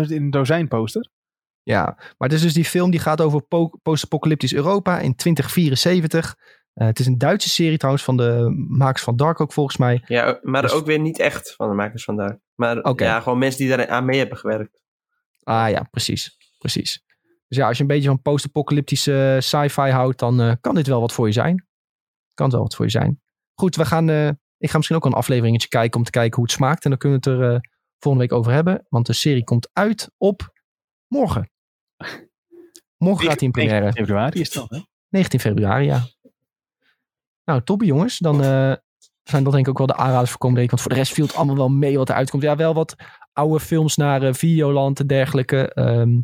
28.000 0.06 0.10
in 0.16 0.22
een 0.22 0.30
dozijn 0.30 0.68
poster. 0.68 1.10
Ja, 1.62 1.84
maar 1.96 2.28
het 2.28 2.32
is 2.32 2.42
dus 2.42 2.52
die 2.54 2.64
film 2.64 2.90
die 2.90 3.00
gaat 3.00 3.20
over 3.20 3.42
po- 3.42 3.78
post-apocalyptisch 3.82 4.54
Europa 4.54 4.98
in 4.98 5.14
2074. 5.14 6.36
Eh, 6.74 6.86
het 6.86 6.98
is 6.98 7.06
een 7.06 7.18
Duitse 7.18 7.48
serie 7.48 7.76
trouwens 7.76 8.04
van 8.04 8.16
de 8.16 8.64
makers 8.68 9.02
van 9.02 9.16
Dark 9.16 9.40
ook 9.40 9.52
volgens 9.52 9.76
mij. 9.76 10.02
Ja, 10.06 10.38
maar 10.42 10.62
Dus- 10.62 10.72
ook 10.72 10.86
weer 10.86 11.00
niet 11.00 11.18
echt 11.18 11.54
van 11.54 11.68
de 11.68 11.74
makers 11.74 12.04
vandaar. 12.04 12.40
Maar 12.54 12.78
Oké. 12.82 13.04
ja, 13.04 13.20
gewoon 13.20 13.38
mensen 13.38 13.60
die 13.60 13.68
daar 13.76 13.88
aan 13.88 14.04
mee 14.04 14.18
hebben 14.18 14.38
gewerkt. 14.38 14.78
Ah 15.42 15.70
ja, 15.70 15.82
precies. 15.90 16.36
precies. 16.58 17.04
Dus 17.48 17.58
ja, 17.58 17.66
als 17.66 17.76
je 17.76 17.82
een 17.82 17.88
beetje 17.88 18.08
van 18.08 18.22
post-apocalyptische 18.22 19.34
eh, 19.34 19.40
sci-fi 19.40 19.90
houdt, 19.90 20.18
dan 20.18 20.40
eh, 20.40 20.52
kan 20.60 20.74
dit 20.74 20.86
wel 20.86 21.00
wat 21.00 21.12
voor 21.12 21.26
je 21.26 21.32
zijn. 21.32 21.66
Kan 22.34 22.46
het 22.46 22.54
wel 22.54 22.64
wat 22.64 22.74
voor 22.74 22.84
je 22.84 22.90
zijn. 22.90 23.20
Goed, 23.54 23.76
we 23.76 23.84
gaan, 23.84 24.10
eh, 24.10 24.28
ik 24.58 24.70
ga 24.70 24.76
misschien 24.76 24.96
ook 24.96 25.02
wel 25.02 25.12
een 25.12 25.18
afleveringetje 25.18 25.68
kijken 25.68 25.98
om 25.98 26.04
te 26.04 26.10
kijken 26.10 26.34
hoe 26.36 26.44
het 26.44 26.52
smaakt. 26.52 26.84
En 26.84 26.90
dan 26.90 26.98
kunnen 26.98 27.20
we 27.22 27.30
het 27.30 27.40
er 27.40 27.54
eh, 27.54 27.60
volgende 27.98 28.26
week 28.28 28.38
over 28.38 28.52
hebben. 28.52 28.86
Want 28.88 29.06
de 29.06 29.12
serie 29.12 29.44
komt 29.44 29.70
uit 29.72 30.10
op 30.16 30.52
morgen. 31.06 31.50
Morgen 32.96 33.26
gaat 33.26 33.38
hij 33.38 33.46
in 33.46 33.52
première. 33.52 33.80
19 33.80 34.04
februari 34.04 34.40
is 34.40 34.50
dat, 34.50 34.70
hè? 34.70 34.78
19 35.08 35.40
februari, 35.40 35.84
ja. 35.84 36.02
Nou, 37.50 37.62
toppie 37.62 37.88
jongens. 37.88 38.18
Dan 38.18 38.42
eh, 38.42 38.72
zijn 39.22 39.44
dat 39.44 39.52
denk 39.52 39.64
ik 39.64 39.68
ook 39.68 39.78
wel 39.78 39.86
de 39.86 39.96
aanraders 39.96 40.30
voor 40.30 40.38
komende 40.38 40.60
week. 40.60 40.70
Want 40.70 40.82
voor 40.82 40.90
de 40.90 40.96
rest 40.96 41.12
viel 41.12 41.26
het 41.26 41.34
allemaal 41.34 41.56
wel 41.56 41.68
mee 41.68 41.96
wat 41.98 42.08
eruit 42.08 42.30
komt. 42.30 42.42
Ja, 42.42 42.56
wel 42.56 42.74
wat 42.74 42.94
oude 43.32 43.60
films 43.60 43.96
naar 43.96 44.22
eh, 44.22 44.32
Videoland 44.32 45.00
en 45.00 45.06
dergelijke. 45.06 45.72
Ehm, 45.72 46.20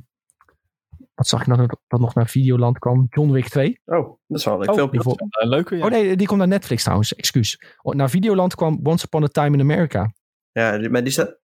wat 1.14 1.26
zag 1.26 1.40
ik 1.40 1.46
nou 1.46 1.60
dat, 1.66 1.78
dat 1.86 2.00
nog 2.00 2.14
naar 2.14 2.28
Videoland 2.28 2.78
kwam? 2.78 3.06
John 3.08 3.30
Wick 3.30 3.48
2. 3.48 3.80
Oh, 3.84 4.18
dat 4.26 4.38
is 4.38 4.44
wel 4.44 4.54
een 4.54 4.60
leuk 4.60 4.68
Oh, 4.68 4.74
filmpje. 4.74 4.98
Uh, 4.98 5.78
ja. 5.78 5.84
Oh 5.84 5.90
nee, 5.90 6.16
die 6.16 6.26
komt 6.26 6.38
naar 6.38 6.48
Netflix 6.48 6.82
trouwens. 6.82 7.14
Excuus. 7.14 7.62
Oh, 7.82 7.94
naar 7.94 8.10
Videoland 8.10 8.54
kwam 8.54 8.80
Once 8.82 9.04
Upon 9.06 9.22
a 9.22 9.26
Time 9.26 9.56
in 9.56 9.60
America. 9.60 10.12
Ja, 10.52 10.78
die- 10.78 10.90
maar 10.90 11.02
die 11.02 11.12
staat... 11.12 11.38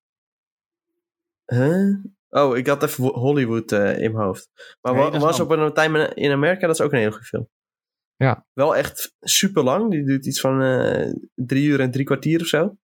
Huh? 1.45 1.95
Oh, 2.29 2.57
ik 2.57 2.67
had 2.67 2.83
even 2.83 3.05
Hollywood 3.05 3.73
eh, 3.73 3.99
in 3.99 4.13
mijn 4.13 4.25
hoofd. 4.25 4.51
Maar 4.81 4.95
Nee, 4.95 5.21
was 5.21 5.41
op 5.41 5.51
een 5.51 5.73
time 5.73 6.15
in 6.15 6.33
Amerika, 6.33 6.67
dat 6.67 6.79
is 6.79 6.81
ook 6.81 6.93
een 6.93 6.99
hele 6.99 7.11
goede 7.11 7.27
film. 7.27 7.49
Ja. 8.23 8.47
Wel 8.53 8.77
echt 8.77 9.15
super 9.21 9.63
lang. 9.63 9.91
Die 9.91 10.05
duurt 10.05 10.27
iets 10.27 10.41
van 10.41 10.63
eh, 10.63 11.13
drie 11.35 11.65
uur 11.67 11.81
en 11.81 11.91
drie 11.91 12.05
kwartier 12.05 12.41
of 12.41 12.47
zo. 12.47 12.77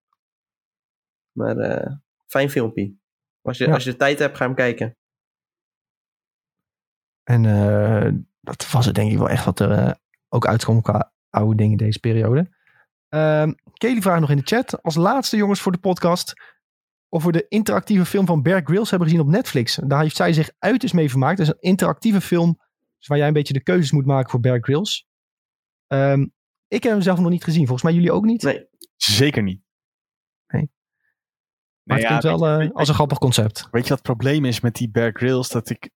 Maar 1.32 1.56
eh, 1.56 1.94
fijn 2.26 2.50
filmpje. 2.50 2.94
Als 3.42 3.58
je, 3.58 3.66
Ja. 3.66 3.72
als 3.72 3.84
je 3.84 3.90
de 3.90 3.96
tijd 3.96 4.18
hebt, 4.18 4.36
ga 4.36 4.44
hem 4.44 4.54
kijken. 4.54 4.96
En 7.24 7.44
eh, 7.44 8.12
dat 8.40 8.70
was 8.70 8.86
het 8.86 8.94
denk 8.94 9.10
ik 9.12 9.18
wel 9.18 9.28
echt 9.28 9.44
wat 9.44 9.60
er 9.60 9.98
ook 10.28 10.46
uitkwam 10.46 10.82
qua 10.82 11.12
oude 11.30 11.56
dingen 11.56 11.76
deze 11.76 12.00
periode. 12.00 12.56
Ehm 13.08 13.52
Kelly 13.72 14.00
vraagt 14.02 14.20
nog 14.20 14.30
in 14.30 14.36
de 14.36 14.42
chat. 14.46 14.82
Als 14.82 14.94
laatste 14.94 15.36
jongens 15.36 15.60
voor 15.60 15.72
de 15.72 15.78
podcast. 15.78 16.32
Of 17.08 17.24
we 17.24 17.32
de 17.32 17.46
interactieve 17.48 18.04
film 18.04 18.26
van 18.26 18.42
Bear 18.42 18.62
Grylls 18.64 18.90
hebben 18.90 19.08
gezien 19.08 19.22
op 19.24 19.30
Netflix. 19.30 19.74
Daar 19.86 20.02
heeft 20.02 20.16
zij 20.16 20.32
zich 20.32 20.50
uiterst 20.58 20.94
mee 20.94 21.10
vermaakt. 21.10 21.38
Het 21.38 21.46
is 21.46 21.52
een 21.52 21.60
interactieve 21.60 22.20
film. 22.20 22.58
Dus 22.98 23.06
waar 23.06 23.18
jij 23.18 23.26
een 23.26 23.32
beetje 23.32 23.52
de 23.52 23.62
keuzes 23.62 23.92
moet 23.92 24.06
maken 24.06 24.30
voor 24.30 24.40
Bear 24.40 24.58
Grylls. 24.60 25.07
Ehm, 25.88 26.26
ik 26.68 26.82
heb 26.82 26.92
hem 26.92 27.00
zelf 27.02 27.18
nog 27.18 27.30
niet 27.30 27.44
gezien. 27.44 27.62
Volgens 27.66 27.82
mij 27.82 27.92
jullie 27.92 28.12
ook 28.12 28.24
niet. 28.24 28.42
Nee. 28.42 28.66
Zeker 28.96 29.42
niet. 29.42 29.60
Nee. 30.46 30.60
Nee, 30.62 30.70
Maar 31.82 31.96
het 31.98 32.06
ja, 32.08 32.18
klinkt 32.18 32.40
wel 32.40 32.60
je- 32.60 32.68
eh, 32.68 32.74
als 32.74 32.88
een 32.88 32.94
grappig 32.94 33.18
concept. 33.18 33.68
Weet 33.70 33.82
je 33.82 33.88
wat 33.88 33.98
het 33.98 34.02
probleem 34.16 34.44
is 34.44 34.60
met 34.60 34.74
die 34.74 34.90
Bear 34.90 35.10
Grylls? 35.12 35.48
Dat 35.48 35.70
ik, 35.70 35.90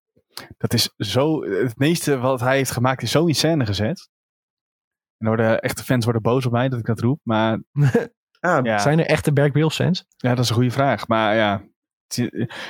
dat 0.57 0.73
is 0.73 0.93
zo, 0.97 1.43
het 1.43 1.77
meeste 1.77 2.17
wat 2.17 2.39
hij 2.39 2.55
heeft 2.57 2.71
gemaakt 2.71 3.01
is 3.01 3.11
zo 3.11 3.25
in 3.25 3.35
scène 3.35 3.65
gezet. 3.65 4.09
En 5.17 5.27
worden, 5.27 5.59
echte 5.61 5.83
fans 5.83 6.03
worden 6.03 6.21
boos 6.21 6.45
op 6.45 6.51
mij 6.51 6.69
dat 6.69 6.79
ik 6.79 6.85
dat 6.85 6.99
roep. 6.99 7.19
Maar 7.23 7.61
Ah, 8.39 8.65
ja, 8.65 8.77
Zijn 8.77 8.99
er 8.99 9.05
echte 9.05 9.33
Bear 9.33 9.49
Grylls 9.49 9.75
fans? 9.75 10.05
ja 10.17 10.29
dat 10.35 10.43
is 10.43 10.49
een 10.49 10.55
goede 10.55 10.71
vraag. 10.71 11.07
Maar 11.07 11.35
ja, 11.35 11.63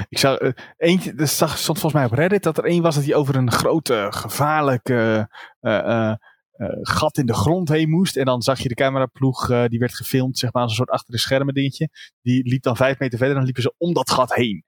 ik 0.09 0.17
zou, 0.19 0.37
eh, 0.37 0.51
eentje, 0.77 1.13
er 1.13 1.27
zag- 1.27 1.57
stond 1.57 1.79
volgens 1.79 2.01
mij 2.01 2.11
op 2.11 2.17
Reddit 2.17 2.43
dat 2.43 2.57
er 2.57 2.63
één 2.65 2.81
was 2.81 2.95
dat 2.95 3.03
hij 3.03 3.15
over 3.15 3.35
een 3.35 3.51
grote, 3.51 4.07
gevaarlijke 4.09 5.29
eh, 5.59 5.77
eh, 6.09 6.15
eh, 6.53 6.67
gat 6.81 7.17
in 7.17 7.25
de 7.25 7.33
grond 7.33 7.69
heen 7.69 7.89
moest. 7.89 8.17
En 8.17 8.25
dan 8.25 8.41
zag 8.41 8.59
je 8.59 8.67
de 8.67 8.73
cameraploeg, 8.73 9.49
eh, 9.49 9.65
die 9.67 9.79
werd 9.79 9.95
gefilmd, 9.95 10.37
zeg 10.37 10.53
maar, 10.53 10.61
als 10.61 10.71
een 10.71 10.77
soort 10.77 10.89
achter 10.89 11.13
de 11.13 11.19
schermen 11.19 11.53
dingetje. 11.53 11.89
Die 12.21 12.47
liep 12.47 12.61
dan 12.61 12.75
vijf 12.75 12.99
meter 12.99 13.17
verder 13.17 13.29
en 13.29 13.35
dan 13.35 13.43
liepen 13.43 13.63
ze 13.63 13.73
om 13.77 13.93
dat 13.93 14.11
gat 14.11 14.33
heen. 14.33 14.65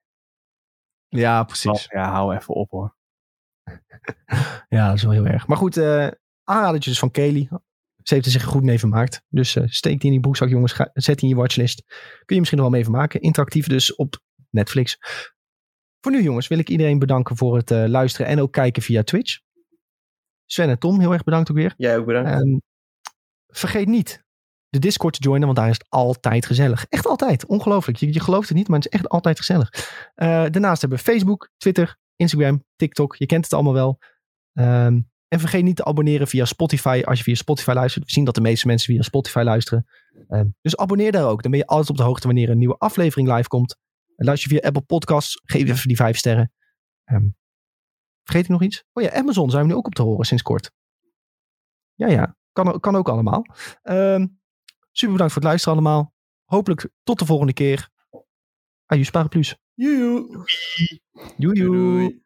Ja, 1.07 1.43
precies. 1.43 1.85
Ja, 1.89 2.11
hou 2.11 2.35
even 2.35 2.53
op 2.53 2.69
hoor. 2.69 2.95
Ja, 4.69 4.87
dat 4.87 4.95
is 4.95 5.03
wel 5.03 5.11
heel 5.11 5.25
erg. 5.25 5.47
Maar 5.47 5.57
goed, 5.57 5.77
aanradertjes 6.43 6.93
dus 6.93 6.99
van 6.99 7.11
Kelly. 7.11 7.47
Ze 8.03 8.13
heeft 8.13 8.25
er 8.25 8.31
zich 8.31 8.43
goed 8.43 8.63
mee 8.63 8.79
vermaakt. 8.79 9.21
Dus 9.29 9.57
steek 9.65 9.95
die 9.95 10.05
in 10.05 10.11
die 10.11 10.19
broekzak, 10.19 10.49
jongens. 10.49 10.71
Ga, 10.71 10.89
zet 10.93 11.19
die 11.19 11.29
in 11.29 11.35
je 11.35 11.41
watchlist. 11.41 11.83
Kun 12.25 12.35
je 12.35 12.39
misschien 12.39 12.57
nog 12.57 12.67
wel 12.67 12.75
mee 12.75 12.83
vermaken. 12.83 13.21
Interactief 13.21 13.67
dus 13.67 13.95
op 13.95 14.19
Netflix. 14.49 14.97
Voor 15.99 16.11
nu, 16.11 16.21
jongens, 16.23 16.47
wil 16.47 16.59
ik 16.59 16.69
iedereen 16.69 16.99
bedanken 16.99 17.37
voor 17.37 17.57
het 17.57 17.69
luisteren 17.69 18.27
en 18.27 18.41
ook 18.41 18.51
kijken 18.51 18.81
via 18.81 19.03
Twitch. 19.03 19.39
Sven 20.45 20.69
en 20.69 20.79
Tom, 20.79 20.99
heel 20.99 21.13
erg 21.13 21.23
bedankt 21.23 21.49
ook 21.51 21.57
weer. 21.57 21.73
jij 21.77 21.97
ook 21.97 22.05
bedankt. 22.05 22.29
Ehm, 22.29 22.57
vergeet 23.47 23.87
niet 23.87 24.23
de 24.69 24.79
Discord 24.79 25.13
te 25.13 25.21
joinen, 25.21 25.45
want 25.45 25.57
daar 25.57 25.69
is 25.69 25.77
het 25.77 25.89
altijd 25.89 26.45
gezellig. 26.45 26.85
Echt 26.89 27.07
altijd. 27.07 27.45
Ongelooflijk. 27.45 27.97
Je, 27.97 28.13
je 28.13 28.19
gelooft 28.19 28.47
het 28.47 28.57
niet, 28.57 28.67
maar 28.67 28.77
het 28.77 28.87
is 28.93 28.99
echt 28.99 29.09
altijd 29.09 29.37
gezellig. 29.37 29.69
Eh, 30.15 30.27
daarnaast 30.27 30.81
hebben 30.81 30.97
we 30.97 31.03
Facebook, 31.03 31.49
Twitter, 31.57 31.97
Instagram, 32.15 32.63
TikTok. 32.75 33.15
Je 33.15 33.25
kent 33.25 33.43
het 33.43 33.53
allemaal 33.53 33.73
wel. 33.73 33.99
Ehm, 34.53 35.01
en 35.27 35.39
vergeet 35.39 35.63
niet 35.63 35.75
te 35.75 35.85
abonneren 35.85 36.27
via 36.27 36.45
Spotify 36.45 37.01
als 37.05 37.17
je 37.17 37.23
via 37.23 37.35
Spotify 37.35 37.71
luistert. 37.71 38.05
We 38.05 38.11
zien 38.11 38.25
dat 38.25 38.35
de 38.35 38.41
meeste 38.41 38.67
mensen 38.67 38.93
via 38.93 39.01
Spotify 39.01 39.41
luisteren. 39.43 39.85
Ehm, 40.27 40.45
dus 40.61 40.77
abonneer 40.77 41.11
daar 41.11 41.27
ook. 41.27 41.41
Dan 41.41 41.51
ben 41.51 41.59
je 41.59 41.65
altijd 41.65 41.89
op 41.89 41.97
de 41.97 42.03
hoogte 42.03 42.27
wanneer 42.27 42.49
een 42.49 42.57
nieuwe 42.57 42.77
aflevering 42.77 43.35
live 43.35 43.47
komt. 43.47 43.77
En 44.15 44.25
luister 44.25 44.51
je 44.51 44.57
via 44.57 44.67
Apple 44.67 44.81
Podcasts, 44.81 45.41
geef 45.43 45.69
even 45.69 45.87
die 45.87 45.95
vijf 45.95 46.17
sterren. 46.17 46.51
Vergeet 48.25 48.43
ik 48.43 48.49
nog 48.49 48.61
iets? 48.61 48.83
Oh 48.93 49.03
ja, 49.03 49.11
Amazon 49.13 49.49
zijn 49.49 49.61
we 49.63 49.69
nu 49.71 49.75
ook 49.75 49.85
op 49.85 49.95
te 49.95 50.01
horen 50.01 50.25
sinds 50.25 50.43
kort. 50.43 50.71
Ja, 51.93 52.07
ja. 52.07 52.35
Kan, 52.51 52.73
ook- 52.73 52.81
kan 52.81 52.95
ook 52.95 53.09
allemaal. 53.09 53.45
Ehm, 53.81 54.27
super 54.91 55.11
bedankt 55.13 55.33
voor 55.33 55.41
het 55.41 55.51
luisteren 55.51 55.73
allemaal. 55.79 56.13
Hopelijk 56.43 56.89
tot 57.03 57.19
de 57.19 57.25
volgende 57.25 57.53
keer. 57.53 57.89
Ajus 58.85 59.09
Paraplu's. 59.09 59.57
Joejoe. 59.73 60.45
Joe, 61.37 61.53
joe. 61.55 61.65
Doei. 61.71 62.23